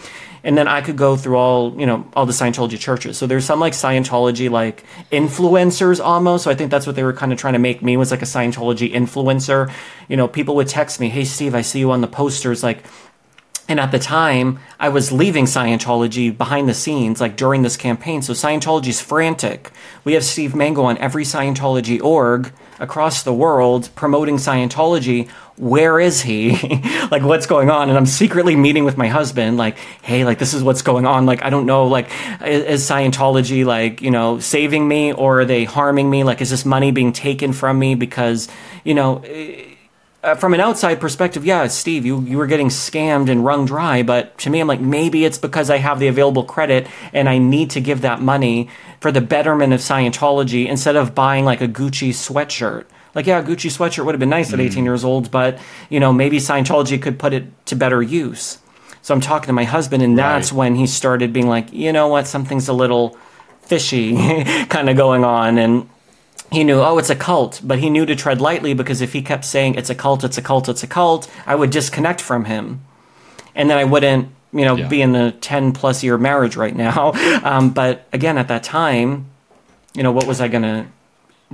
and 0.44 0.56
then 0.56 0.68
I 0.68 0.80
could 0.80 0.96
go 0.96 1.16
through 1.16 1.36
all 1.36 1.78
you 1.78 1.86
know 1.86 2.06
all 2.14 2.26
the 2.26 2.32
Scientology 2.32 2.78
churches. 2.78 3.18
So 3.18 3.26
there's 3.26 3.44
some 3.44 3.60
like 3.60 3.72
Scientology 3.72 4.50
like 4.50 4.84
influencers 5.10 6.02
almost. 6.04 6.44
So 6.44 6.50
I 6.50 6.54
think 6.54 6.70
that's 6.70 6.86
what 6.86 6.96
they 6.96 7.02
were 7.02 7.12
kind 7.12 7.32
of 7.32 7.38
trying 7.38 7.54
to 7.54 7.58
make 7.58 7.82
me 7.82 7.96
was 7.96 8.10
like 8.10 8.22
a 8.22 8.26
Scientology 8.26 8.92
influencer. 8.92 9.72
You 10.08 10.16
know, 10.16 10.28
people 10.28 10.54
would 10.56 10.68
text 10.68 11.00
me, 11.00 11.08
"Hey 11.08 11.24
Steve, 11.24 11.54
I 11.54 11.62
see 11.62 11.80
you 11.80 11.90
on 11.90 12.00
the 12.00 12.08
posters." 12.08 12.62
Like, 12.62 12.84
and 13.68 13.78
at 13.78 13.90
the 13.90 13.98
time, 13.98 14.60
I 14.80 14.88
was 14.88 15.12
leaving 15.12 15.44
Scientology 15.44 16.36
behind 16.36 16.68
the 16.68 16.74
scenes, 16.74 17.20
like 17.20 17.36
during 17.36 17.62
this 17.62 17.76
campaign. 17.76 18.22
So 18.22 18.32
Scientology's 18.32 19.00
frantic. 19.00 19.70
We 20.04 20.14
have 20.14 20.24
Steve 20.24 20.54
Mango 20.54 20.84
on 20.84 20.96
every 20.98 21.24
Scientology 21.24 22.02
org 22.02 22.52
across 22.78 23.22
the 23.22 23.32
world 23.32 23.90
promoting 23.94 24.36
Scientology. 24.36 25.28
Where 25.56 25.98
is 25.98 26.20
he? 26.22 26.52
like, 27.10 27.22
what's 27.22 27.46
going 27.46 27.70
on? 27.70 27.88
And 27.88 27.98
I'm 27.98 28.06
secretly 28.06 28.54
meeting 28.54 28.84
with 28.84 28.96
my 28.96 29.08
husband, 29.08 29.56
like, 29.56 29.76
hey, 30.02 30.24
like, 30.24 30.38
this 30.38 30.54
is 30.54 30.62
what's 30.62 30.82
going 30.82 31.06
on. 31.06 31.26
Like, 31.26 31.42
I 31.42 31.50
don't 31.50 31.66
know, 31.66 31.86
like, 31.86 32.10
is, 32.44 32.64
is 32.64 32.88
Scientology, 32.88 33.64
like, 33.64 34.00
you 34.00 34.10
know, 34.10 34.38
saving 34.38 34.86
me 34.86 35.12
or 35.12 35.40
are 35.40 35.44
they 35.44 35.64
harming 35.64 36.08
me? 36.08 36.24
Like, 36.24 36.40
is 36.40 36.50
this 36.50 36.64
money 36.64 36.92
being 36.92 37.12
taken 37.12 37.52
from 37.52 37.78
me 37.78 37.94
because, 37.94 38.48
you 38.84 38.94
know, 38.94 39.22
uh, 40.28 40.34
from 40.34 40.54
an 40.54 40.60
outside 40.60 41.00
perspective, 41.00 41.44
yeah, 41.44 41.66
Steve, 41.68 42.04
you, 42.04 42.20
you 42.22 42.36
were 42.36 42.46
getting 42.46 42.68
scammed 42.68 43.30
and 43.30 43.44
wrung 43.44 43.64
dry. 43.64 44.02
But 44.02 44.36
to 44.38 44.50
me, 44.50 44.60
I'm 44.60 44.68
like, 44.68 44.80
maybe 44.80 45.24
it's 45.24 45.38
because 45.38 45.70
I 45.70 45.78
have 45.78 45.98
the 45.98 46.08
available 46.08 46.44
credit 46.44 46.86
and 47.12 47.28
I 47.28 47.38
need 47.38 47.70
to 47.70 47.80
give 47.80 48.02
that 48.02 48.20
money 48.20 48.68
for 49.00 49.10
the 49.10 49.20
betterment 49.20 49.72
of 49.72 49.80
Scientology 49.80 50.66
instead 50.66 50.96
of 50.96 51.14
buying 51.14 51.44
like 51.44 51.60
a 51.60 51.68
Gucci 51.68 52.10
sweatshirt. 52.10 52.84
Like, 53.14 53.26
yeah, 53.26 53.38
a 53.38 53.42
Gucci 53.42 53.70
sweatshirt 53.70 54.04
would 54.04 54.14
have 54.14 54.20
been 54.20 54.28
nice 54.28 54.52
at 54.52 54.60
18 54.60 54.84
years 54.84 55.02
old, 55.02 55.30
but, 55.30 55.58
you 55.88 55.98
know, 55.98 56.12
maybe 56.12 56.38
Scientology 56.38 57.00
could 57.00 57.18
put 57.18 57.32
it 57.32 57.44
to 57.66 57.74
better 57.74 58.02
use. 58.02 58.58
So 59.00 59.14
I'm 59.14 59.20
talking 59.20 59.46
to 59.46 59.54
my 59.54 59.64
husband, 59.64 60.02
and 60.02 60.18
that's 60.18 60.52
when 60.52 60.74
he 60.74 60.86
started 60.86 61.32
being 61.32 61.48
like, 61.48 61.72
you 61.72 61.92
know 61.92 62.08
what, 62.08 62.26
something's 62.26 62.68
a 62.68 62.74
little 62.74 63.16
fishy 63.62 64.14
kind 64.68 64.90
of 64.90 64.96
going 64.96 65.24
on. 65.24 65.56
And 65.56 65.88
he 66.50 66.64
knew, 66.64 66.80
oh, 66.80 66.98
it's 66.98 67.10
a 67.10 67.16
cult, 67.16 67.60
but 67.62 67.78
he 67.78 67.90
knew 67.90 68.06
to 68.06 68.16
tread 68.16 68.40
lightly 68.40 68.72
because 68.74 69.00
if 69.00 69.12
he 69.12 69.22
kept 69.22 69.44
saying 69.44 69.74
it's 69.74 69.90
a 69.90 69.94
cult, 69.94 70.24
it's 70.24 70.38
a 70.38 70.42
cult, 70.42 70.68
it's 70.68 70.82
a 70.82 70.86
cult, 70.86 71.30
I 71.46 71.54
would 71.54 71.70
disconnect 71.70 72.20
from 72.20 72.46
him. 72.46 72.80
And 73.54 73.68
then 73.68 73.76
I 73.76 73.84
wouldn't, 73.84 74.28
you 74.52 74.64
know, 74.64 74.76
Yeah. 74.76 74.88
be 74.88 75.02
in 75.02 75.14
a 75.14 75.32
10 75.32 75.72
plus 75.72 76.02
year 76.02 76.16
marriage 76.16 76.56
right 76.56 76.74
now. 76.74 77.12
Um, 77.44 77.70
but 77.70 78.06
again, 78.12 78.38
at 78.38 78.48
that 78.48 78.62
time, 78.62 79.26
you 79.94 80.02
know, 80.02 80.12
what 80.12 80.26
was 80.26 80.40
I 80.40 80.48
going 80.48 80.62
to 80.62 80.86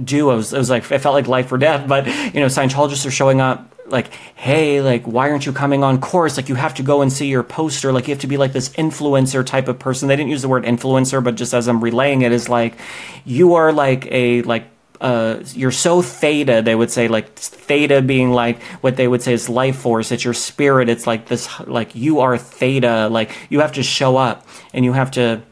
do? 0.02 0.30
I 0.30 0.34
was, 0.34 0.52
it 0.52 0.58
was 0.58 0.70
like, 0.70 0.90
it 0.90 0.98
felt 0.98 1.14
like 1.14 1.26
life 1.28 1.50
or 1.52 1.58
death. 1.58 1.88
But, 1.88 2.06
you 2.06 2.40
know, 2.40 2.46
Scientologists 2.46 3.06
are 3.06 3.10
showing 3.10 3.40
up 3.40 3.74
like, 3.86 4.12
hey, 4.34 4.80
like, 4.80 5.04
why 5.04 5.30
aren't 5.30 5.44
you 5.46 5.52
coming 5.52 5.84
on 5.84 6.00
course? 6.00 6.36
Like, 6.36 6.48
you 6.48 6.54
have 6.54 6.74
to 6.74 6.82
go 6.82 7.02
and 7.02 7.12
see 7.12 7.26
your 7.26 7.42
poster. 7.42 7.92
Like, 7.92 8.08
you 8.08 8.14
have 8.14 8.20
to 8.22 8.26
be 8.26 8.36
like 8.36 8.52
this 8.52 8.70
influencer 8.70 9.44
type 9.44 9.68
of 9.68 9.78
person. 9.78 10.08
They 10.08 10.16
didn't 10.16 10.30
use 10.30 10.42
the 10.42 10.48
word 10.48 10.64
influencer, 10.64 11.22
but 11.22 11.34
just 11.34 11.52
as 11.52 11.68
I'm 11.68 11.82
relaying 11.82 12.22
it, 12.22 12.32
is 12.32 12.48
like, 12.48 12.76
you 13.24 13.54
are 13.54 13.72
like 13.72 14.06
a, 14.10 14.42
like, 14.42 14.64
uh, 15.00 15.42
you're 15.54 15.70
so 15.70 16.02
theta, 16.02 16.62
they 16.62 16.74
would 16.74 16.90
say, 16.90 17.08
like 17.08 17.34
theta 17.34 18.00
being 18.00 18.32
like 18.32 18.62
what 18.80 18.96
they 18.96 19.08
would 19.08 19.22
say 19.22 19.32
is 19.32 19.48
life 19.48 19.76
force. 19.76 20.12
It's 20.12 20.24
your 20.24 20.34
spirit. 20.34 20.88
It's 20.88 21.06
like 21.06 21.26
this, 21.26 21.48
like 21.66 21.94
you 21.94 22.20
are 22.20 22.38
theta. 22.38 23.08
Like 23.08 23.36
you 23.50 23.60
have 23.60 23.72
to 23.72 23.82
show 23.82 24.16
up 24.16 24.46
and 24.72 24.84
you 24.84 24.92
have 24.92 25.10
to 25.12 25.42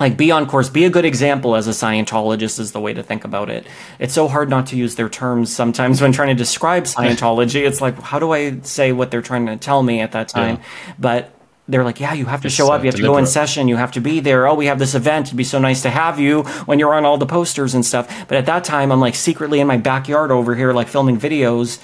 like 0.00 0.16
be 0.16 0.30
on 0.30 0.46
course 0.46 0.68
be 0.68 0.84
a 0.84 0.90
good 0.90 1.04
example 1.04 1.54
as 1.54 1.68
a 1.68 1.70
scientologist 1.70 2.58
is 2.58 2.72
the 2.72 2.80
way 2.80 2.92
to 2.92 3.02
think 3.02 3.24
about 3.24 3.48
it 3.48 3.66
it's 3.98 4.12
so 4.12 4.26
hard 4.26 4.48
not 4.48 4.66
to 4.66 4.76
use 4.76 4.96
their 4.96 5.08
terms 5.08 5.54
sometimes 5.54 6.00
when 6.00 6.10
trying 6.12 6.28
to 6.28 6.34
describe 6.34 6.82
scientology 6.96 7.64
it's 7.64 7.80
like 7.80 7.98
how 8.00 8.18
do 8.18 8.32
i 8.32 8.58
say 8.60 8.92
what 8.92 9.10
they're 9.10 9.22
trying 9.22 9.46
to 9.46 9.56
tell 9.56 9.82
me 9.82 10.00
at 10.00 10.12
that 10.12 10.28
time 10.28 10.58
but 10.98 11.30
they're 11.66 11.84
like, 11.84 11.98
yeah, 11.98 12.12
you 12.12 12.26
have 12.26 12.42
to 12.42 12.48
It's, 12.48 12.54
show 12.54 12.70
up. 12.70 12.82
You 12.82 12.88
have 12.88 12.96
to 12.96 13.02
go 13.02 13.16
in 13.16 13.26
session. 13.26 13.68
You 13.68 13.76
have 13.76 13.92
to 13.92 14.00
be 14.00 14.20
there. 14.20 14.46
Oh, 14.46 14.54
we 14.54 14.66
have 14.66 14.78
this 14.78 14.94
event. 14.94 15.28
It'd 15.28 15.36
be 15.36 15.44
so 15.44 15.58
nice 15.58 15.82
to 15.82 15.90
have 15.90 16.20
you 16.20 16.42
when 16.66 16.78
you're 16.78 16.92
on 16.94 17.04
all 17.04 17.16
the 17.16 17.26
posters 17.26 17.74
and 17.74 17.84
stuff. 17.84 18.26
But 18.28 18.36
at 18.36 18.46
that 18.46 18.64
time, 18.64 18.92
I'm 18.92 19.00
like 19.00 19.14
secretly 19.14 19.60
in 19.60 19.66
my 19.66 19.78
backyard 19.78 20.30
over 20.30 20.54
here, 20.54 20.72
like 20.72 20.88
filming 20.88 21.18
videos, 21.18 21.80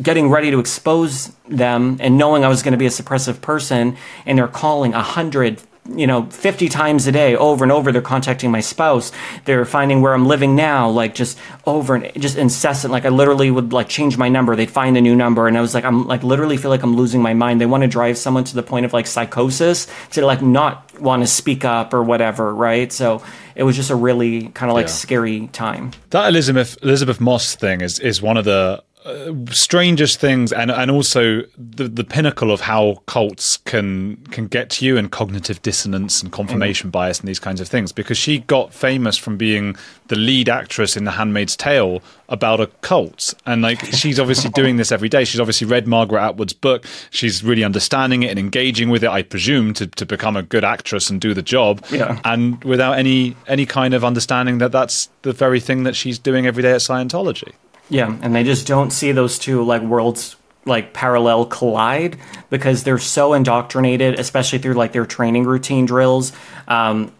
getting 0.00 0.30
ready 0.30 0.50
to 0.50 0.58
expose 0.60 1.28
them 1.46 1.98
and 2.00 2.16
knowing 2.16 2.44
I 2.44 2.48
was 2.48 2.62
going 2.62 2.72
to 2.72 2.78
be 2.78 2.86
a 2.86 2.90
suppressive 2.90 3.42
person. 3.42 3.96
And 4.24 4.38
they're 4.38 4.48
calling 4.48 4.94
a 4.94 5.02
hundred, 5.02 5.60
you 5.88 6.06
know, 6.06 6.24
50 6.26 6.68
times 6.68 7.06
a 7.06 7.12
day 7.12 7.34
over 7.36 7.64
and 7.64 7.72
over. 7.72 7.92
They're 7.92 8.02
contacting 8.02 8.50
my 8.50 8.60
spouse. 8.60 9.10
They're 9.44 9.64
finding 9.64 10.02
where 10.02 10.12
I'm 10.14 10.26
living 10.26 10.54
now, 10.54 10.88
like 10.90 11.14
just 11.14 11.38
over 11.66 11.94
and 11.94 12.12
just 12.22 12.36
incessant. 12.36 12.92
Like 12.92 13.04
I 13.04 13.08
literally 13.08 13.50
would 13.50 13.72
like 13.72 13.88
change 13.88 14.16
my 14.18 14.28
number. 14.28 14.54
They'd 14.56 14.70
find 14.70 14.96
a 14.96 15.00
new 15.00 15.16
number. 15.16 15.48
And 15.48 15.56
I 15.56 15.60
was 15.60 15.74
like, 15.74 15.84
I'm 15.84 16.06
like 16.06 16.22
literally 16.22 16.56
feel 16.56 16.70
like 16.70 16.82
I'm 16.82 16.96
losing 16.96 17.22
my 17.22 17.34
mind. 17.34 17.60
They 17.60 17.66
want 17.66 17.82
to 17.82 17.88
drive 17.88 18.18
someone 18.18 18.44
to 18.44 18.54
the 18.54 18.62
point 18.62 18.84
of 18.86 18.92
like 18.92 19.06
psychosis 19.06 19.86
to 20.12 20.24
like 20.24 20.42
not 20.42 20.84
want 21.00 21.22
to 21.22 21.26
speak 21.26 21.64
up 21.64 21.94
or 21.94 22.02
whatever. 22.02 22.54
Right. 22.54 22.92
So 22.92 23.22
it 23.54 23.62
was 23.62 23.76
just 23.76 23.90
a 23.90 23.96
really 23.96 24.48
kind 24.48 24.70
of 24.70 24.74
like 24.74 24.86
Yeah. 24.86 24.92
scary 24.92 25.46
time. 25.48 25.92
That 26.10 26.28
Elisabeth 26.28 26.76
Elisabeth 26.82 27.20
Moss 27.20 27.54
thing 27.54 27.80
is 27.80 27.98
is 27.98 28.20
one 28.22 28.36
of 28.36 28.44
the 28.44 28.82
uh, 29.08 29.32
strangest 29.52 30.20
things, 30.20 30.52
and 30.52 30.70
and 30.70 30.90
also 30.90 31.42
the 31.56 31.88
the 31.88 32.04
pinnacle 32.04 32.50
of 32.50 32.60
how 32.62 33.02
cults 33.06 33.56
can 33.58 34.16
can 34.30 34.46
get 34.46 34.70
to 34.70 34.84
you, 34.84 34.96
and 34.96 35.10
cognitive 35.10 35.60
dissonance 35.62 36.22
and 36.22 36.30
confirmation 36.32 36.90
bias 36.90 37.20
and 37.20 37.28
these 37.28 37.38
kinds 37.40 37.60
of 37.60 37.68
things. 37.68 37.92
Because 37.92 38.18
she 38.18 38.40
got 38.40 38.72
famous 38.74 39.16
from 39.16 39.36
being 39.36 39.76
the 40.08 40.16
lead 40.16 40.48
actress 40.48 40.96
in 40.96 41.04
The 41.04 41.12
Handmaid's 41.12 41.56
Tale 41.56 42.02
about 42.28 42.60
a 42.60 42.66
cult, 42.82 43.34
and 43.46 43.62
like 43.62 43.80
she's 43.86 44.20
obviously 44.20 44.50
doing 44.50 44.76
this 44.76 44.92
every 44.92 45.08
day. 45.08 45.24
She's 45.24 45.40
obviously 45.40 45.66
read 45.66 45.86
Margaret 45.86 46.20
Atwood's 46.20 46.52
book. 46.52 46.84
She's 47.10 47.42
really 47.42 47.64
understanding 47.64 48.22
it 48.22 48.30
and 48.30 48.38
engaging 48.38 48.88
with 48.90 49.02
it. 49.04 49.10
I 49.10 49.22
presume 49.22 49.72
to 49.74 49.86
to 49.86 50.04
become 50.06 50.36
a 50.36 50.42
good 50.42 50.64
actress 50.64 51.10
and 51.10 51.20
do 51.20 51.34
the 51.34 51.42
job 51.42 51.84
Yeah. 51.90 52.20
and 52.24 52.62
without 52.64 52.98
any 52.98 53.36
any 53.46 53.66
kind 53.66 53.94
of 53.94 54.04
understanding 54.04 54.58
that 54.58 54.72
that's 54.72 55.08
the 55.22 55.32
very 55.32 55.60
thing 55.60 55.82
that 55.84 55.96
she's 55.96 56.18
doing 56.18 56.46
every 56.46 56.62
day 56.62 56.72
at 56.72 56.80
Scientology. 56.80 57.52
Yeah, 57.90 58.16
and 58.20 58.34
they 58.34 58.44
just 58.44 58.66
don't 58.66 58.90
see 58.90 59.12
those 59.12 59.38
two 59.38 59.62
like 59.64 59.82
worlds 59.82 60.36
like 60.64 60.92
parallel 60.92 61.46
collide 61.46 62.18
because 62.50 62.84
they're 62.84 62.98
so 62.98 63.32
indoctrinated, 63.32 64.18
especially 64.18 64.58
through 64.58 64.74
like 64.74 64.92
their 64.92 65.06
training 65.06 65.44
routine 65.44 65.86
drills. 65.86 66.32
Um, 66.66 67.12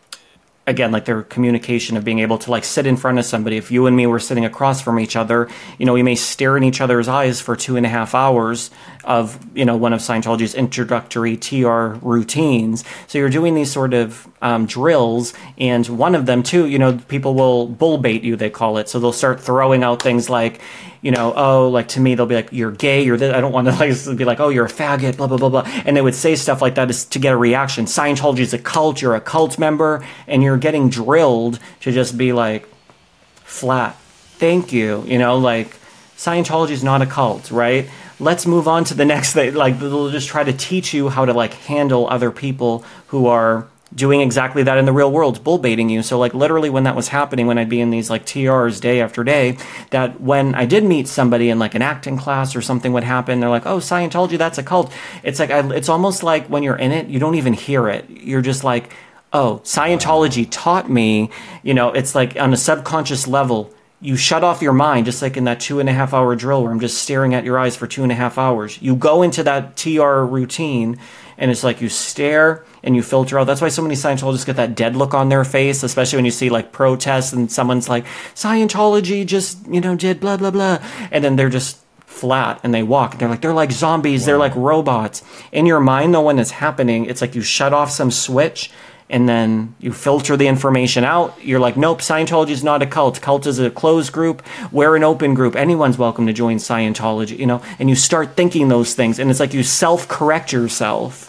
again, 0.69 0.93
like 0.93 1.07
their 1.07 1.23
communication 1.23 1.97
of 1.97 2.05
being 2.05 2.19
able 2.19 2.37
to 2.37 2.51
like 2.51 2.63
sit 2.63 2.87
in 2.87 2.97
front 2.97 3.19
of 3.19 3.25
somebody. 3.25 3.57
If 3.57 3.71
you 3.71 3.87
and 3.87 3.97
me 3.97 4.07
were 4.07 4.21
sitting 4.21 4.45
across 4.45 4.83
from 4.83 5.01
each 5.01 5.17
other, 5.17 5.49
you 5.79 5.87
know, 5.87 5.95
we 5.95 6.03
may 6.03 6.15
stare 6.15 6.57
in 6.59 6.63
each 6.63 6.83
other's 6.83 7.09
eyes 7.09 7.41
for 7.41 7.57
two 7.57 7.77
and 7.77 7.87
a 7.87 7.89
half 7.89 8.15
hours 8.15 8.71
of, 9.09 9.39
you 9.57 9.65
know, 9.65 9.77
one 9.77 9.95
of 9.95 10.01
Scientology's 10.01 10.55
introductory 10.55 11.37
TR 11.37 11.97
routines. 12.07 12.85
So 13.07 13.19
you're 13.19 13.31
doing 13.31 13.55
these 13.55 13.73
sort 13.73 13.95
of 13.95 14.29
um, 14.43 14.67
drills, 14.67 15.33
and 15.57 15.89
one 15.89 16.15
of 16.15 16.27
them 16.27 16.43
too, 16.43 16.67
you 16.67 16.79
know, 16.79 16.99
people 17.09 17.35
will 17.35 17.67
bull 17.67 17.97
bait 17.97 18.23
you, 18.23 18.37
they 18.37 18.51
call 18.51 18.77
it. 18.77 18.89
So 18.89 19.01
they'll 19.01 19.13
start 19.15 19.41
throwing 19.41 19.83
out 19.83 20.03
things 20.03 20.29
like, 20.29 20.61
you 21.01 21.11
know, 21.11 21.33
oh, 21.35 21.69
like 21.69 21.89
to 21.89 22.01
me, 22.01 22.15
they'll 22.15 22.27
be 22.27 22.35
like, 22.35 22.53
you're 22.53 22.71
gay, 22.71 23.03
you're 23.03 23.17
this. 23.17 23.35
I 23.35 23.41
don't 23.41 23.53
want 23.53 23.67
to 23.69 23.73
like 24.11 24.19
be 24.19 24.27
like, 24.27 24.41
oh, 24.41 24.51
you're 24.51 24.67
a 24.67 24.71
faggot, 24.71 25.17
blah, 25.17 25.27
blah, 25.27 25.39
blah, 25.39 25.49
blah. 25.49 25.63
And 25.87 25.97
they 25.97 26.03
would 26.03 26.15
say 26.15 26.37
stuff 26.37 26.61
like 26.61 26.75
that 26.75 26.91
to 26.91 27.19
get 27.19 27.33
a 27.33 27.37
reaction. 27.37 27.87
Scientology 27.87 28.41
is 28.41 28.53
a 28.53 28.59
cult, 28.59 29.01
you're 29.01 29.17
a 29.17 29.21
cult 29.23 29.59
member, 29.59 30.07
and 30.27 30.43
you're 30.43 30.59
getting 30.59 30.91
drilled 30.91 31.59
to 31.81 31.93
just 31.93 32.19
be 32.19 32.35
like, 32.35 32.69
flat. 33.45 33.97
Thank 34.37 34.71
you. 34.71 35.03
You 35.07 35.19
know, 35.19 35.39
like 35.39 35.75
Scientology 36.19 36.73
is 36.73 36.85
not 36.85 37.01
a 37.01 37.07
cult, 37.07 37.51
right? 37.51 37.89
Let's 38.21 38.47
move 38.47 38.67
on 38.67 38.85
to 38.85 38.95
the 38.95 39.05
next 39.05 39.33
thing. 39.33 39.55
Like 39.55 39.79
they'll 39.79 40.11
just 40.11 40.29
try 40.29 40.43
to 40.43 40.53
teach 40.53 40.93
you 40.93 41.09
how 41.09 41.25
to 41.25 41.33
like 41.33 41.55
handle 41.55 42.09
other 42.09 42.31
people 42.31 42.85
who 43.09 43.27
are 43.27 43.69
doing 43.95 44.21
exactly 44.21 44.63
that 44.65 44.77
in 44.77 44.85
the 44.85 44.93
real 44.93 45.11
world, 45.11 45.43
bull 45.45 45.59
baiting 45.59 45.89
you. 45.89 46.03
So 46.03 46.19
like 46.19 46.35
literally 46.35 46.69
when 46.69 46.85
that 46.85 46.97
was 46.97 47.09
happening, 47.09 47.47
when 47.47 47.59
I'd 47.59 47.69
be 47.69 47.81
in 47.81 47.91
these 47.91 48.11
like 48.11 48.27
TRs 48.27 48.81
day 48.81 49.01
after 49.01 49.25
day, 49.25 49.57
that 49.91 50.21
when 50.21 50.55
I 50.55 50.67
did 50.67 50.85
meet 50.85 51.09
somebody 51.09 51.49
in 51.49 51.59
like 51.59 51.75
an 51.75 51.83
acting 51.83 52.19
class 52.19 52.55
or 52.55 52.61
something 52.61 52.93
would 52.93 53.05
happen, 53.05 53.41
they're 53.41 53.49
like, 53.49 53.67
"Oh, 53.67 53.79
Scientology, 53.79 54.37
that's 54.37 54.59
a 54.59 54.63
cult." 54.63 54.93
It's 55.23 55.39
like 55.39 55.51
I, 55.51 55.61
it's 55.75 55.89
almost 55.89 56.23
like 56.23 56.47
when 56.49 56.63
you're 56.63 56.77
in 56.77 56.93
it, 56.93 57.09
you 57.09 57.19
don't 57.19 57.37
even 57.37 57.53
hear 57.53 57.89
it. 57.89 58.09
You're 58.11 58.43
just 58.43 58.65
like, 58.65 58.93
"Oh, 59.33 59.61
Scientology 59.65 60.47
taught 60.51 60.91
me." 60.91 61.31
You 61.63 61.75
know, 61.75 61.91
it's 61.93 62.15
like 62.15 62.37
on 62.37 62.53
a 62.53 62.57
subconscious 62.57 63.27
level 63.27 63.73
you 64.01 64.17
shut 64.17 64.45
off 64.45 64.63
your 64.63 64.73
mind, 64.73 65.07
just 65.07 65.23
like 65.23 65.37
in 65.37 65.45
that 65.45 65.59
two 65.59 65.81
and 65.81 65.89
a 65.89 65.93
half 65.93 66.15
hour 66.15 66.37
drill 66.37 66.63
where 66.63 66.71
I'm 66.71 66.81
just 66.81 67.03
staring 67.03 67.35
at 67.35 67.45
your 67.45 67.59
eyes 67.59 67.77
for 67.77 67.87
two 67.87 68.05
and 68.05 68.13
a 68.13 68.15
half 68.15 68.39
hours. 68.39 68.81
You 68.81 68.95
go 68.95 69.23
into 69.23 69.43
that 69.43 69.77
TR 69.77 70.25
routine 70.25 70.99
and 71.37 71.51
it's 71.51 71.65
like 71.65 71.81
you 71.81 71.89
stare 71.89 72.65
and 72.83 72.95
you 72.95 73.03
filter 73.03 73.39
out. 73.39 73.45
That's 73.45 73.61
why 73.61 73.69
so 73.69 73.83
many 73.83 73.97
Scientologists 73.97 74.47
get 74.47 74.57
that 74.57 74.77
dead 74.77 74.95
look 74.95 75.15
on 75.15 75.29
their 75.29 75.45
face, 75.45 75.83
especially 75.83 76.17
when 76.19 76.25
you 76.25 76.31
see 76.31 76.49
like 76.49 76.71
protests 76.71 77.33
and 77.33 77.51
someone's 77.51 77.89
like, 77.89 78.05
Scientology 78.35 79.27
just, 79.27 79.67
you 79.67 79.81
know, 79.81 79.97
did 79.97 80.21
blah, 80.21 80.37
blah, 80.37 80.53
blah. 80.53 80.79
And 81.11 81.25
then 81.25 81.35
they're 81.35 81.49
just 81.49 81.79
flat 82.19 82.61
and 82.63 82.73
they 82.73 82.83
walk. 82.83 83.19
They're 83.19 83.29
like, 83.29 83.41
they're 83.41 83.53
like 83.53 83.73
zombies. 83.73 84.27
They're 84.27 84.39
like 84.39 84.55
robots. 84.55 85.23
In 85.53 85.67
your 85.67 85.81
mind, 85.81 86.15
though, 86.15 86.23
when 86.23 86.39
it's 86.39 86.51
happening, 86.53 87.07
it's 87.07 87.21
like 87.21 87.35
you 87.35 87.43
shut 87.43 87.73
off 87.73 87.91
some 87.91 88.11
switch 88.11 88.71
and 89.11 89.29
then 89.29 89.75
you 89.79 89.93
filter 89.93 90.37
the 90.37 90.47
information 90.47 91.05
out. 91.05 91.35
You're 91.43 91.61
like, 91.61 91.77
nope, 91.77 92.01
Scientology 92.01 92.51
is 92.51 92.65
not 92.65 92.83
a 92.83 92.87
cult. 92.87 93.21
Cult 93.21 93.47
is 93.47 93.59
a 93.59 93.71
closed 93.71 94.13
group. 94.13 94.43
We're 94.71 94.97
an 94.97 95.05
open 95.05 95.35
group. 95.35 95.57
Anyone's 95.57 95.99
welcome 95.99 96.27
to 96.27 96.33
join 96.33 96.57
Scientology, 96.57 97.39
you 97.39 97.47
know? 97.47 97.63
And 97.79 97.89
you 97.89 97.97
start 97.97 98.37
thinking 98.37 98.69
those 98.69 98.95
things, 98.95 99.19
and 99.19 99.31
it's 99.31 99.41
like 99.41 99.55
you 99.55 99.63
self 99.63 100.09
correct 100.09 100.53
yourself 100.53 101.28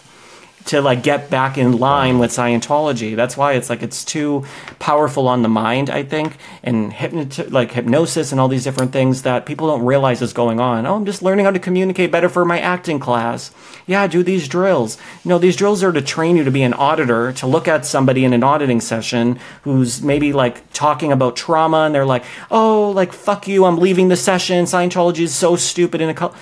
to 0.66 0.80
like 0.80 1.02
get 1.02 1.30
back 1.30 1.56
in 1.58 1.78
line 1.78 2.18
with 2.18 2.30
Scientology. 2.30 3.16
That's 3.16 3.36
why 3.36 3.54
it's 3.54 3.70
like 3.70 3.82
it's 3.82 4.04
too 4.04 4.44
powerful 4.78 5.26
on 5.28 5.42
the 5.42 5.48
mind, 5.48 5.90
I 5.90 6.02
think, 6.02 6.36
and 6.62 6.92
hypnot 6.92 7.50
like 7.50 7.72
hypnosis 7.72 8.30
and 8.30 8.40
all 8.40 8.48
these 8.48 8.64
different 8.64 8.92
things 8.92 9.22
that 9.22 9.46
people 9.46 9.68
don't 9.68 9.84
realize 9.84 10.22
is 10.22 10.32
going 10.32 10.60
on. 10.60 10.86
Oh, 10.86 10.96
I'm 10.96 11.06
just 11.06 11.22
learning 11.22 11.44
how 11.44 11.50
to 11.50 11.58
communicate 11.58 12.10
better 12.10 12.28
for 12.28 12.44
my 12.44 12.60
acting 12.60 12.98
class. 12.98 13.50
Yeah, 13.86 14.06
do 14.06 14.22
these 14.22 14.48
drills. 14.48 14.98
Know, 15.24 15.38
these 15.38 15.56
drills 15.56 15.82
are 15.82 15.92
to 15.92 16.02
train 16.02 16.36
you 16.36 16.44
to 16.44 16.50
be 16.50 16.62
an 16.62 16.74
auditor, 16.74 17.32
to 17.34 17.46
look 17.46 17.66
at 17.66 17.86
somebody 17.86 18.24
in 18.24 18.32
an 18.32 18.42
auditing 18.42 18.80
session 18.80 19.38
who's 19.62 20.02
maybe 20.02 20.32
like 20.32 20.72
talking 20.72 21.12
about 21.12 21.36
trauma 21.36 21.78
and 21.78 21.94
they're 21.94 22.06
like, 22.06 22.24
"Oh, 22.50 22.90
like 22.90 23.12
fuck 23.12 23.48
you, 23.48 23.64
I'm 23.64 23.78
leaving 23.78 24.08
the 24.08 24.16
session. 24.16 24.64
Scientology 24.64 25.20
is 25.20 25.34
so 25.34 25.56
stupid 25.56 26.00
in 26.00 26.08
a 26.08 26.14
cult." 26.14 26.34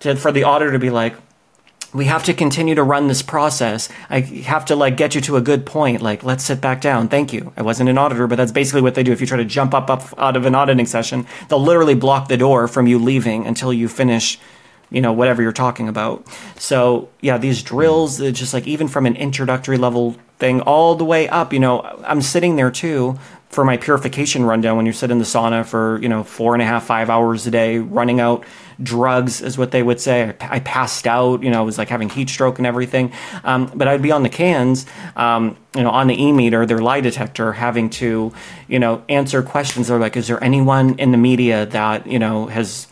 To, 0.00 0.16
for 0.16 0.32
the 0.32 0.42
auditor 0.42 0.72
to 0.72 0.80
be 0.80 0.90
like, 0.90 1.14
we 1.94 2.06
have 2.06 2.24
to 2.24 2.34
continue 2.34 2.74
to 2.74 2.82
run 2.82 3.06
this 3.06 3.22
process. 3.22 3.88
I 4.08 4.20
have 4.20 4.64
to 4.66 4.76
like 4.76 4.96
get 4.96 5.14
you 5.14 5.20
to 5.22 5.36
a 5.36 5.40
good 5.40 5.66
point. 5.66 6.00
Like, 6.00 6.24
let's 6.24 6.44
sit 6.44 6.60
back 6.60 6.80
down. 6.80 7.08
Thank 7.08 7.32
you. 7.32 7.52
I 7.56 7.62
wasn't 7.62 7.90
an 7.90 7.98
auditor, 7.98 8.26
but 8.26 8.36
that's 8.36 8.52
basically 8.52 8.80
what 8.80 8.94
they 8.94 9.02
do. 9.02 9.12
If 9.12 9.20
you 9.20 9.26
try 9.26 9.36
to 9.36 9.44
jump 9.44 9.74
up, 9.74 9.90
up 9.90 10.02
out 10.16 10.36
of 10.36 10.46
an 10.46 10.54
auditing 10.54 10.86
session, 10.86 11.26
they'll 11.48 11.62
literally 11.62 11.94
block 11.94 12.28
the 12.28 12.36
door 12.38 12.66
from 12.66 12.86
you 12.86 12.98
leaving 12.98 13.46
until 13.46 13.72
you 13.72 13.88
finish, 13.88 14.38
you 14.90 15.02
know, 15.02 15.12
whatever 15.12 15.42
you're 15.42 15.52
talking 15.52 15.88
about. 15.88 16.26
So 16.56 17.10
yeah, 17.20 17.36
these 17.36 17.62
drills, 17.62 18.18
just 18.18 18.54
like 18.54 18.66
even 18.66 18.88
from 18.88 19.04
an 19.04 19.16
introductory 19.16 19.76
level 19.76 20.16
thing 20.38 20.62
all 20.62 20.94
the 20.94 21.04
way 21.04 21.28
up, 21.28 21.52
you 21.52 21.60
know, 21.60 21.82
I'm 22.06 22.22
sitting 22.22 22.56
there 22.56 22.70
too 22.70 23.18
for 23.50 23.66
my 23.66 23.76
purification 23.76 24.44
rundown 24.44 24.78
when 24.78 24.86
you 24.86 24.94
sit 24.94 25.10
in 25.10 25.18
the 25.18 25.26
sauna 25.26 25.66
for, 25.66 26.00
you 26.00 26.08
know, 26.08 26.24
four 26.24 26.54
and 26.54 26.62
a 26.62 26.64
half, 26.64 26.84
five 26.84 27.10
hours 27.10 27.46
a 27.46 27.50
day, 27.50 27.78
running 27.78 28.18
out 28.18 28.44
drugs 28.82 29.40
is 29.40 29.58
what 29.58 29.70
they 29.70 29.82
would 29.82 30.00
say. 30.00 30.34
I, 30.40 30.60
passed 30.60 31.06
out, 31.06 31.42
you 31.42 31.50
know, 31.50 31.58
I 31.58 31.62
was 31.62 31.78
like 31.78 31.88
having 31.88 32.08
heat 32.08 32.28
stroke 32.28 32.58
and 32.58 32.66
everything. 32.66 33.12
Um, 33.44 33.70
but 33.74 33.88
I'd 33.88 34.02
be 34.02 34.12
on 34.12 34.22
the 34.22 34.28
cans, 34.28 34.86
um, 35.16 35.56
you 35.74 35.82
know, 35.82 35.90
on 35.90 36.06
the 36.06 36.22
e 36.22 36.32
meter, 36.32 36.66
their 36.66 36.80
lie 36.80 37.00
detector, 37.00 37.52
having 37.52 37.90
to, 37.90 38.32
you 38.68 38.78
know, 38.78 39.02
answer 39.08 39.42
questions. 39.42 39.88
They're 39.88 39.98
like, 39.98 40.16
is 40.16 40.28
there 40.28 40.42
anyone 40.42 40.98
in 40.98 41.10
the 41.10 41.18
media 41.18 41.66
that, 41.66 42.06
you 42.06 42.18
know, 42.18 42.46
has 42.46 42.86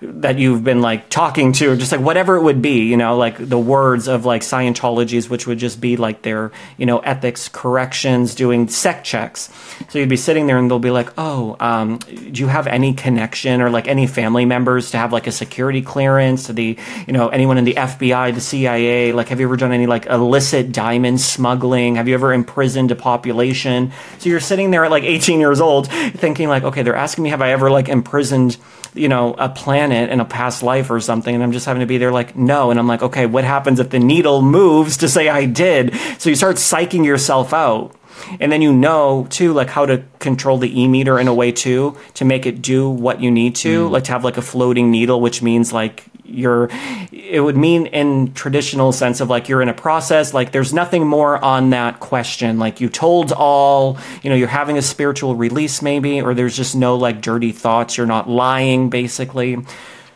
that 0.00 0.38
you've 0.38 0.62
been 0.62 0.80
like 0.80 1.08
talking 1.08 1.52
to, 1.52 1.72
or 1.72 1.76
just 1.76 1.90
like 1.90 2.00
whatever 2.00 2.36
it 2.36 2.42
would 2.42 2.62
be, 2.62 2.84
you 2.84 2.96
know, 2.96 3.16
like 3.16 3.36
the 3.36 3.58
words 3.58 4.06
of 4.06 4.24
like 4.24 4.42
Scientologies, 4.42 5.28
which 5.28 5.46
would 5.46 5.58
just 5.58 5.80
be 5.80 5.96
like 5.96 6.22
their, 6.22 6.52
you 6.76 6.86
know, 6.86 7.00
ethics 7.00 7.48
corrections, 7.48 8.36
doing 8.36 8.68
sec 8.68 9.02
checks. 9.02 9.50
So 9.88 9.98
you'd 9.98 10.08
be 10.08 10.16
sitting 10.16 10.46
there 10.46 10.56
and 10.56 10.70
they'll 10.70 10.78
be 10.78 10.92
like, 10.92 11.12
oh, 11.18 11.56
um, 11.58 11.98
do 11.98 12.40
you 12.40 12.46
have 12.46 12.68
any 12.68 12.94
connection 12.94 13.60
or 13.60 13.70
like 13.70 13.88
any 13.88 14.06
family 14.06 14.44
members 14.44 14.92
to 14.92 14.98
have 14.98 15.12
like 15.12 15.26
a 15.26 15.32
security 15.32 15.82
clearance 15.82 16.46
to 16.46 16.52
the, 16.52 16.78
you 17.06 17.12
know, 17.12 17.28
anyone 17.28 17.58
in 17.58 17.64
the 17.64 17.74
FBI, 17.74 18.32
the 18.32 18.40
CIA? 18.40 19.12
Like, 19.12 19.28
have 19.28 19.40
you 19.40 19.46
ever 19.46 19.56
done 19.56 19.72
any 19.72 19.86
like 19.86 20.06
illicit 20.06 20.70
diamond 20.70 21.20
smuggling? 21.20 21.96
Have 21.96 22.06
you 22.06 22.14
ever 22.14 22.32
imprisoned 22.32 22.92
a 22.92 22.96
population? 22.96 23.90
So 24.18 24.28
you're 24.28 24.38
sitting 24.38 24.70
there 24.70 24.84
at 24.84 24.92
like 24.92 25.02
18 25.02 25.40
years 25.40 25.60
old 25.60 25.88
thinking 25.88 26.48
like, 26.48 26.62
okay, 26.62 26.82
they're 26.84 26.94
asking 26.94 27.24
me, 27.24 27.30
have 27.30 27.42
I 27.42 27.50
ever 27.50 27.68
like 27.68 27.88
imprisoned 27.88 28.56
you 28.98 29.08
know, 29.08 29.34
a 29.34 29.48
planet 29.48 30.10
in 30.10 30.20
a 30.20 30.24
past 30.24 30.62
life 30.62 30.90
or 30.90 31.00
something, 31.00 31.34
and 31.34 31.42
I'm 31.42 31.52
just 31.52 31.66
having 31.66 31.80
to 31.80 31.86
be 31.86 31.98
there 31.98 32.12
like, 32.12 32.36
no. 32.36 32.70
And 32.70 32.78
I'm 32.78 32.86
like, 32.86 33.02
okay, 33.02 33.26
what 33.26 33.44
happens 33.44 33.80
if 33.80 33.90
the 33.90 33.98
needle 33.98 34.42
moves 34.42 34.96
to 34.98 35.08
say 35.08 35.28
I 35.28 35.46
did? 35.46 35.94
So 36.18 36.30
you 36.30 36.36
start 36.36 36.56
psyching 36.56 37.04
yourself 37.04 37.52
out. 37.52 37.94
And 38.40 38.50
then 38.50 38.62
you 38.62 38.72
know 38.72 39.26
too, 39.30 39.52
like 39.52 39.68
how 39.68 39.86
to 39.86 40.02
control 40.18 40.58
the 40.58 40.80
e 40.80 40.88
meter 40.88 41.18
in 41.18 41.28
a 41.28 41.34
way 41.34 41.52
too, 41.52 41.96
to 42.14 42.24
make 42.24 42.46
it 42.46 42.60
do 42.60 42.90
what 42.90 43.20
you 43.20 43.30
need 43.30 43.54
to, 43.56 43.86
mm. 43.86 43.90
like 43.90 44.04
to 44.04 44.12
have 44.12 44.24
like 44.24 44.36
a 44.36 44.42
floating 44.42 44.90
needle, 44.90 45.20
which 45.20 45.40
means 45.40 45.72
like 45.72 46.04
you're 46.28 46.68
it 47.10 47.42
would 47.42 47.56
mean 47.56 47.86
in 47.86 48.32
traditional 48.34 48.92
sense 48.92 49.20
of 49.20 49.28
like 49.28 49.48
you're 49.48 49.62
in 49.62 49.68
a 49.68 49.74
process 49.74 50.34
like 50.34 50.52
there's 50.52 50.72
nothing 50.72 51.06
more 51.06 51.42
on 51.42 51.70
that 51.70 52.00
question. 52.00 52.58
Like 52.58 52.80
you 52.80 52.88
told 52.88 53.32
all 53.32 53.98
you 54.22 54.30
know 54.30 54.36
you're 54.36 54.48
having 54.48 54.76
a 54.76 54.82
spiritual 54.82 55.34
release 55.34 55.82
maybe 55.82 56.20
or 56.20 56.34
there's 56.34 56.56
just 56.56 56.76
no 56.76 56.96
like 56.96 57.20
dirty 57.20 57.52
thoughts 57.52 57.96
you're 57.96 58.06
not 58.06 58.28
lying 58.28 58.90
basically. 58.90 59.58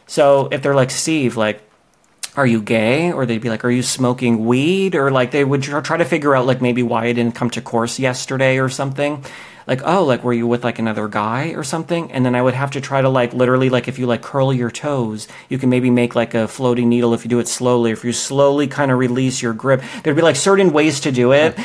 So 0.06 0.48
if 0.52 0.62
they're 0.62 0.74
like 0.74 0.90
steve 0.90 1.36
like 1.36 1.62
are 2.34 2.46
you 2.46 2.62
gay? 2.62 3.12
Or 3.12 3.26
they'd 3.26 3.42
be 3.42 3.50
like 3.50 3.64
are 3.64 3.70
you 3.70 3.82
smoking 3.82 4.44
weed? 4.44 4.94
Or 4.94 5.10
like 5.10 5.30
they 5.30 5.44
would 5.44 5.62
try 5.62 5.96
to 5.96 6.04
figure 6.04 6.34
out 6.34 6.46
like 6.46 6.62
maybe 6.62 6.82
why 6.82 7.06
i 7.06 7.12
didn't 7.12 7.34
come 7.34 7.50
to 7.50 7.60
course 7.60 7.98
yesterday 7.98 8.58
or 8.58 8.68
something 8.68 9.24
like 9.66 9.80
oh 9.84 10.04
like 10.04 10.22
were 10.24 10.32
you 10.32 10.46
with 10.46 10.64
like 10.64 10.78
another 10.78 11.08
guy 11.08 11.48
or 11.50 11.64
something 11.64 12.10
and 12.12 12.24
then 12.24 12.34
i 12.34 12.42
would 12.42 12.54
have 12.54 12.70
to 12.70 12.80
try 12.80 13.00
to 13.00 13.08
like 13.08 13.32
literally 13.32 13.68
like 13.68 13.88
if 13.88 13.98
you 13.98 14.06
like 14.06 14.22
curl 14.22 14.52
your 14.52 14.70
toes 14.70 15.28
you 15.48 15.58
can 15.58 15.68
maybe 15.68 15.90
make 15.90 16.14
like 16.14 16.34
a 16.34 16.48
floating 16.48 16.88
needle 16.88 17.14
if 17.14 17.24
you 17.24 17.28
do 17.28 17.38
it 17.38 17.48
slowly 17.48 17.90
if 17.90 18.04
you 18.04 18.12
slowly 18.12 18.66
kind 18.66 18.90
of 18.90 18.98
release 18.98 19.42
your 19.42 19.52
grip 19.52 19.82
there'd 20.02 20.16
be 20.16 20.22
like 20.22 20.36
certain 20.36 20.72
ways 20.72 21.00
to 21.00 21.12
do 21.12 21.32
it 21.32 21.58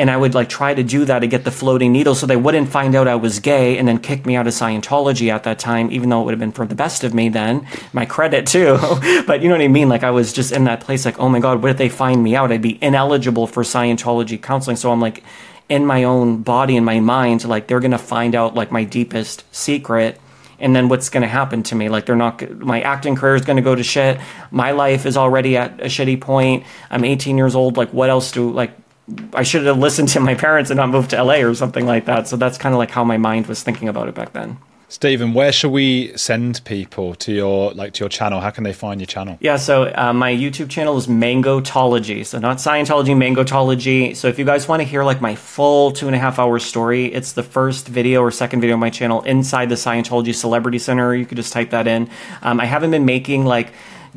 and 0.00 0.10
I 0.10 0.16
would 0.16 0.34
like 0.34 0.48
try 0.48 0.72
to 0.72 0.82
do 0.82 1.04
that 1.04 1.18
to 1.18 1.26
get 1.26 1.44
the 1.44 1.50
floating 1.50 1.92
needle 1.92 2.14
so 2.14 2.26
they 2.26 2.36
wouldn't 2.36 2.70
find 2.70 2.94
out 2.94 3.06
I 3.06 3.16
was 3.16 3.38
gay 3.38 3.76
and 3.76 3.86
then 3.86 3.98
kick 3.98 4.24
me 4.24 4.34
out 4.34 4.46
of 4.46 4.54
Scientology 4.54 5.30
at 5.30 5.42
that 5.44 5.58
time, 5.58 5.90
even 5.90 6.08
though 6.08 6.22
it 6.22 6.24
would 6.24 6.32
have 6.32 6.40
been 6.40 6.52
for 6.52 6.66
the 6.66 6.74
best 6.74 7.04
of 7.04 7.12
me 7.12 7.28
then, 7.28 7.66
my 7.92 8.06
credit 8.06 8.46
too. 8.46 8.78
but 9.26 9.42
you 9.42 9.48
know 9.48 9.56
what 9.56 9.64
I 9.64 9.68
mean? 9.68 9.90
Like 9.90 10.02
I 10.02 10.10
was 10.10 10.32
just 10.32 10.52
in 10.52 10.64
that 10.64 10.80
place 10.80 11.04
like, 11.04 11.18
oh 11.18 11.28
my 11.28 11.38
God, 11.38 11.60
what 11.60 11.70
if 11.70 11.76
they 11.76 11.90
find 11.90 12.22
me 12.22 12.34
out? 12.34 12.50
I'd 12.50 12.62
be 12.62 12.82
ineligible 12.82 13.46
for 13.46 13.62
Scientology 13.62 14.40
counseling. 14.40 14.76
So 14.76 14.90
I'm 14.90 15.00
like 15.00 15.22
in 15.70 15.86
my 15.86 16.04
own 16.04 16.42
body 16.42 16.76
and 16.76 16.84
my 16.84 17.00
mind, 17.00 17.44
like 17.44 17.68
they're 17.68 17.80
going 17.80 17.92
to 17.92 17.98
find 17.98 18.34
out 18.34 18.54
like 18.54 18.70
my 18.70 18.84
deepest 18.84 19.44
secret 19.54 20.20
and 20.58 20.76
then 20.76 20.88
what's 20.88 21.08
going 21.08 21.22
to 21.22 21.28
happen 21.28 21.62
to 21.62 21.74
me. 21.74 21.88
Like 21.88 22.04
they're 22.04 22.16
not 22.16 22.42
my 22.58 22.82
acting 22.82 23.16
career 23.16 23.36
is 23.36 23.44
going 23.44 23.56
to 23.56 23.62
go 23.62 23.74
to 23.74 23.82
shit. 23.82 24.20
My 24.50 24.72
life 24.72 25.06
is 25.06 25.16
already 25.16 25.56
at 25.56 25.80
a 25.80 25.84
shitty 25.84 26.20
point. 26.20 26.64
I'm 26.90 27.04
18 27.04 27.38
years 27.38 27.54
old. 27.54 27.76
Like 27.78 27.90
what 27.94 28.10
else 28.10 28.32
do 28.32 28.50
like 28.50 28.72
i 29.34 29.42
should 29.42 29.66
have 29.66 29.76
listened 29.76 30.08
to 30.08 30.20
my 30.20 30.36
parents 30.36 30.70
and 30.70 30.76
not 30.76 30.88
moved 30.88 31.10
to 31.10 31.24
la 31.24 31.34
or 31.34 31.54
something 31.54 31.86
like 31.86 32.04
that. 32.06 32.28
So 32.28 32.36
that's 32.36 32.58
kind 32.58 32.74
of 32.74 32.78
like 32.78 32.90
how 32.90 33.04
my 33.04 33.16
mind 33.16 33.46
was 33.46 33.62
thinking 33.62 33.88
about 33.88 34.08
it 34.08 34.14
back 34.14 34.32
then 34.32 34.58
Steven, 34.90 35.34
where 35.34 35.52
shall 35.52 35.70
we 35.70 36.12
send 36.16 36.64
people 36.64 37.14
to 37.14 37.32
your 37.32 37.72
like 37.74 37.92
to 37.92 38.00
your 38.00 38.08
channel? 38.08 38.40
How 38.40 38.50
can 38.50 38.64
they 38.64 38.72
find 38.72 39.00
your 39.00 39.06
channel? 39.06 39.38
Yeah, 39.40 39.54
so 39.54 39.84
uh, 39.94 40.12
my 40.12 40.32
YouTube 40.32 40.68
channel 40.68 40.96
is 40.96 41.06
Mangotology. 41.06 42.26
So 42.26 42.40
not 42.40 42.56
Scientology, 42.56 43.14
Mangotology. 43.14 44.16
So 44.16 44.26
if 44.26 44.36
you 44.36 44.44
guys 44.44 44.66
want 44.66 44.82
to 44.82 44.88
hear 44.88 45.04
like 45.04 45.20
my 45.20 45.36
full 45.36 45.92
two 45.92 46.08
and 46.08 46.16
a 46.16 46.18
half 46.18 46.40
hour 46.40 46.58
story, 46.58 47.06
it's 47.06 47.34
the 47.34 47.44
first 47.44 47.86
video 47.86 48.20
or 48.20 48.32
second 48.32 48.62
video 48.62 48.74
on 48.74 48.80
my 48.80 48.90
channel 48.90 49.22
inside 49.22 49.68
the 49.68 49.76
Scientology 49.76 50.34
Celebrity 50.34 50.80
Center. 50.80 51.14
You 51.14 51.24
could 51.24 51.36
just 51.36 51.52
type 51.52 51.70
that 51.70 51.86
in. 51.86 52.10
Um, 52.42 52.58
I 52.58 52.64
haven't 52.64 52.90
been 52.90 53.04
making 53.04 53.44
like 53.44 53.72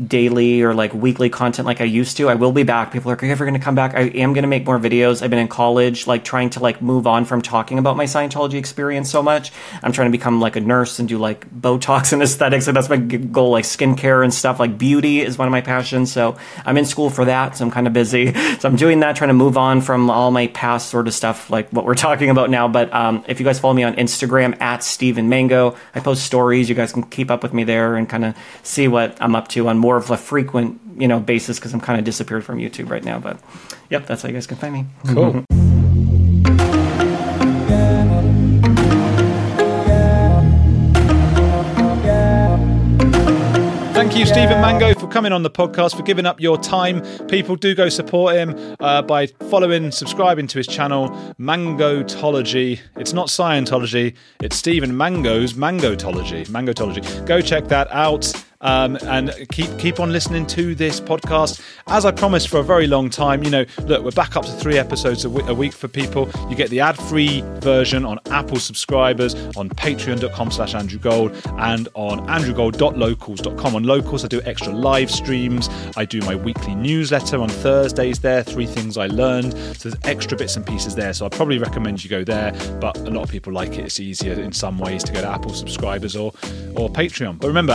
daily 0.08 0.62
or 0.62 0.74
like 0.74 0.94
weekly 0.94 1.30
content 1.30 1.66
like 1.66 1.82
I 1.82 1.86
used 1.86 2.18
to. 2.18 2.30
I 2.30 2.36
will 2.36 2.52
be 2.52 2.64
back. 2.64 2.92
People 2.92 3.12
are 3.12 3.24
are 3.24 3.26
you 3.26 3.32
ever 3.32 3.46
going 3.46 3.58
to 3.58 3.64
come 3.64 3.76
back? 3.76 3.96
I 3.96 4.02
am 4.02 4.34
going 4.34 4.44
to 4.44 4.50
make 4.50 4.66
more 4.66 4.78
videos. 4.78 5.22
I've 5.22 5.30
been 5.30 5.40
in 5.40 5.48
college, 5.48 6.08
like 6.08 6.26
trying 6.26 6.50
to 6.52 6.60
like 6.60 6.82
move 6.82 7.08
on 7.08 7.24
from 7.24 7.42
talking 7.42 7.80
about 7.80 7.96
my 7.96 8.04
Scientology 8.04 8.56
experience 8.56 9.10
so 9.10 9.24
much. 9.24 9.52
I'm 9.82 9.94
trying 9.94 10.10
to 10.10 10.12
become 10.12 10.42
like 10.42 10.58
a 10.58 10.60
nurse 10.60 11.00
and 11.00 11.08
do 11.08 11.18
like 11.18 11.50
Botox 11.50 12.12
and 12.14 12.22
aesthetics. 12.22 12.68
And 12.68 12.76
that's 12.76 12.90
my 12.90 12.98
goal, 12.98 13.52
like 13.52 13.64
skincare 13.64 14.24
and 14.24 14.34
stuff. 14.34 14.60
Like 14.60 14.78
beauty 14.78 15.22
is 15.22 15.38
one 15.38 15.48
of 15.48 15.54
my 15.54 15.62
passions. 15.62 16.12
So 16.12 16.36
I'm 16.66 16.76
in 16.78 16.86
school 16.86 17.10
for 17.10 17.24
that. 17.26 17.56
So 17.56 17.66
I'm 17.66 17.72
kind 17.72 17.88
of 17.88 17.94
busy. 17.94 18.34
So 18.64 18.70
I'm 18.70 18.76
doing 18.76 19.02
that, 19.02 19.16
trying 19.16 19.30
to 19.30 19.34
move 19.34 19.58
on 19.58 19.82
from 19.82 20.10
all 20.10 20.32
my 20.32 20.48
past 20.48 20.90
sort 20.90 21.08
of 21.08 21.14
stuff, 21.14 21.50
like 21.50 21.70
what 21.72 21.86
we're 21.86 21.96
talking 22.10 22.30
about 22.30 22.50
now. 22.50 22.68
But 22.68 22.94
um, 22.94 23.26
if 23.28 23.40
you 23.40 23.46
guys 23.46 23.60
follow 23.60 23.74
me 23.74 23.84
on 23.84 23.96
Instagram 23.96 24.60
at 24.62 24.84
Steven 24.84 25.28
Mango, 25.28 25.76
I 25.96 26.00
post 26.00 26.24
stories. 26.24 26.70
You 26.70 26.76
guys 26.76 26.94
can 26.94 27.04
keep 27.04 27.32
up 27.32 27.44
with 27.44 27.54
me 27.54 27.64
there 27.64 27.96
and 27.96 28.08
kind 28.08 28.24
of 28.24 28.38
see 28.62 28.88
what 28.88 29.18
I'm 29.22 29.36
up 29.36 29.48
to 29.50 29.68
on 29.68 29.80
more 29.84 29.98
of 29.98 30.10
a 30.10 30.16
frequent, 30.16 30.80
you 30.98 31.10
know, 31.10 31.20
basis 31.20 31.60
because 31.60 31.74
I'm 31.74 31.82
kind 31.82 32.00
of 32.00 32.06
disappeared 32.06 32.46
from 32.46 32.58
YouTube 32.58 32.90
right 32.90 33.04
now. 33.04 33.20
But 33.20 33.38
yep, 33.90 34.08
that's 34.08 34.22
how 34.22 34.30
you 34.30 34.34
guys 34.34 34.48
can 34.48 34.56
find 34.56 34.74
me. 34.74 34.86
Cool. 35.08 35.44
Thank 43.94 44.18
you, 44.18 44.26
Steven 44.26 44.62
Mango, 44.62 44.94
for 44.94 45.08
coming 45.08 45.34
on 45.34 45.44
the 45.44 45.50
podcast, 45.50 45.98
for 45.98 46.04
giving 46.04 46.26
up 46.26 46.40
your 46.40 46.58
time. 46.58 47.02
People 47.28 47.56
do 47.58 47.76
go 47.76 47.90
support 47.90 48.36
him 48.36 48.76
uh, 48.80 49.02
by 49.02 49.28
following, 49.28 49.92
subscribing 49.92 50.48
to 50.48 50.60
his 50.60 50.68
channel, 50.68 51.10
Mangotology. 51.40 52.80
It's 52.96 53.14
not 53.14 53.28
Scientology, 53.28 54.16
it's 54.42 54.56
Steven 54.56 54.96
Mango's 54.96 55.54
Mangotology. 55.54 56.48
Mangotology. 56.48 57.26
Go 57.26 57.42
check 57.42 57.68
that 57.68 57.92
out. 57.92 58.32
Um, 58.64 58.98
and 59.04 59.32
keep 59.52 59.78
keep 59.78 60.00
on 60.00 60.12
listening 60.12 60.48
to 60.48 60.74
this 60.74 61.00
podcast. 61.00 61.62
As 61.88 62.06
I 62.06 62.12
promised 62.12 62.50
for 62.50 62.60
a 62.60 62.64
very 62.64 62.88
long 62.88 63.10
time, 63.10 63.44
you 63.44 63.50
know, 63.50 63.66
look, 63.86 64.04
we're 64.04 64.12
back 64.12 64.36
up 64.36 64.46
to 64.46 64.52
three 64.52 64.78
episodes 64.78 65.26
a 65.26 65.30
week 65.30 65.74
for 65.74 65.88
people. 65.88 66.30
You 66.50 66.56
get 66.56 66.70
the 66.70 66.80
ad-free 66.80 67.44
version 67.60 68.06
on 68.06 68.20
Apple 68.32 68.58
subscribers, 68.58 69.36
on 69.58 69.70
patreon.com 69.70 70.52
slash 70.52 70.76
Andrew 70.76 71.00
Gold, 71.00 71.36
and 71.58 71.90
on 71.94 72.26
andrewgold.locals.com. 72.28 73.76
On 73.76 73.84
Locals, 73.84 74.24
I 74.24 74.28
do 74.28 74.42
extra 74.44 74.74
live 74.74 75.12
streams. 75.12 75.70
I 75.98 76.06
do 76.06 76.20
my 76.22 76.36
weekly 76.36 76.76
newsletter 76.76 77.42
on 77.42 77.50
Thursdays 77.50 78.20
there, 78.20 78.44
three 78.44 78.66
things 78.66 78.98
I 78.98 79.08
learned. 79.08 79.54
So 79.78 79.90
there's 79.90 80.02
extra 80.06 80.38
bits 80.38 80.56
and 80.56 80.66
pieces 80.66 80.96
there. 80.96 81.14
So 81.14 81.26
I 81.26 81.30
probably 81.30 81.58
recommend 81.58 82.04
you 82.04 82.10
go 82.10 82.24
there, 82.24 82.54
but 82.80 82.98
a 82.98 83.10
lot 83.10 83.24
of 83.24 83.30
people 83.30 83.52
like 83.52 83.78
it. 83.78 83.86
It's 83.86 84.00
easier 84.00 84.34
in 84.34 84.54
some 84.54 84.80
ways 84.80 85.04
to 85.04 85.12
go 85.12 85.22
to 85.22 85.28
Apple 85.28 85.54
subscribers 85.54 86.16
or, 86.16 86.32
or 86.76 86.90
Patreon. 86.90 87.40
But 87.40 87.48
remember, 87.48 87.74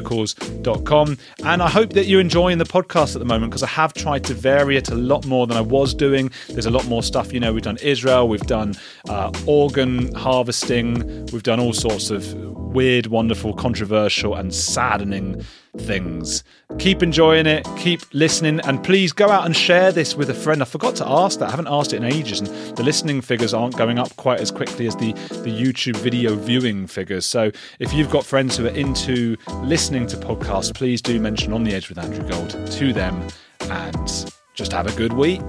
andrewgold.locals.com. 0.00 1.18
And 1.44 1.62
I 1.62 1.68
hope 1.68 1.92
that 1.92 2.06
you're 2.06 2.20
enjoying 2.20 2.58
the 2.58 2.64
podcast 2.64 3.14
at 3.14 3.18
the 3.18 3.24
moment 3.24 3.50
because 3.50 3.62
I 3.62 3.68
have 3.68 3.94
tried 3.94 4.24
to 4.24 4.34
vary 4.34 4.76
it 4.76 4.90
a 4.90 4.94
lot 4.94 5.26
more 5.26 5.46
than 5.46 5.56
I 5.56 5.60
was 5.60 5.94
doing. 5.94 6.30
There's 6.48 6.66
a 6.66 6.70
lot 6.70 6.86
more 6.86 7.02
stuff. 7.02 7.32
You 7.32 7.40
know, 7.40 7.52
we've 7.52 7.62
done 7.62 7.78
Israel, 7.82 8.28
we've 8.28 8.40
done 8.46 8.74
uh, 9.08 9.32
organ 9.46 10.14
harvesting, 10.14 11.26
we've 11.26 11.42
done 11.42 11.60
all 11.60 11.72
sorts 11.72 12.10
of 12.10 12.34
weird, 12.34 13.06
wonderful, 13.06 13.54
controversial, 13.54 14.34
and 14.34 14.54
saddening 14.54 15.44
things. 15.80 16.44
Keep 16.78 17.02
enjoying 17.02 17.46
it, 17.46 17.66
keep 17.76 18.02
listening, 18.12 18.60
and 18.60 18.82
please 18.82 19.12
go 19.12 19.30
out 19.30 19.46
and 19.46 19.56
share 19.56 19.92
this 19.92 20.14
with 20.14 20.30
a 20.30 20.34
friend. 20.34 20.62
I 20.62 20.64
forgot 20.64 20.96
to 20.96 21.08
ask 21.08 21.38
that. 21.38 21.48
I 21.48 21.50
haven't 21.50 21.68
asked 21.68 21.92
it 21.92 21.96
in 21.96 22.04
ages, 22.04 22.40
and 22.40 22.76
the 22.76 22.82
listening 22.82 23.20
figures 23.20 23.54
aren't 23.54 23.76
going 23.76 23.98
up 23.98 24.14
quite 24.16 24.40
as 24.40 24.50
quickly 24.50 24.86
as 24.86 24.96
the, 24.96 25.12
the 25.12 25.50
YouTube 25.50 25.96
video 25.96 26.34
viewing 26.34 26.86
figures. 26.86 27.26
So 27.26 27.50
if 27.78 27.92
you've 27.92 28.10
got 28.10 28.24
friends 28.24 28.56
who 28.56 28.66
are 28.66 28.70
into 28.70 29.36
listening 29.62 30.06
to 30.08 30.16
podcasts, 30.16 30.74
please 30.74 31.00
do 31.00 31.20
mention 31.20 31.52
On 31.52 31.64
the 31.64 31.74
Edge 31.74 31.88
with 31.88 31.98
Andrew 31.98 32.28
Gold 32.28 32.50
to 32.72 32.92
them 32.92 33.26
and 33.62 34.32
just 34.54 34.72
have 34.72 34.86
a 34.86 34.96
good 34.96 35.12
week. 35.12 35.42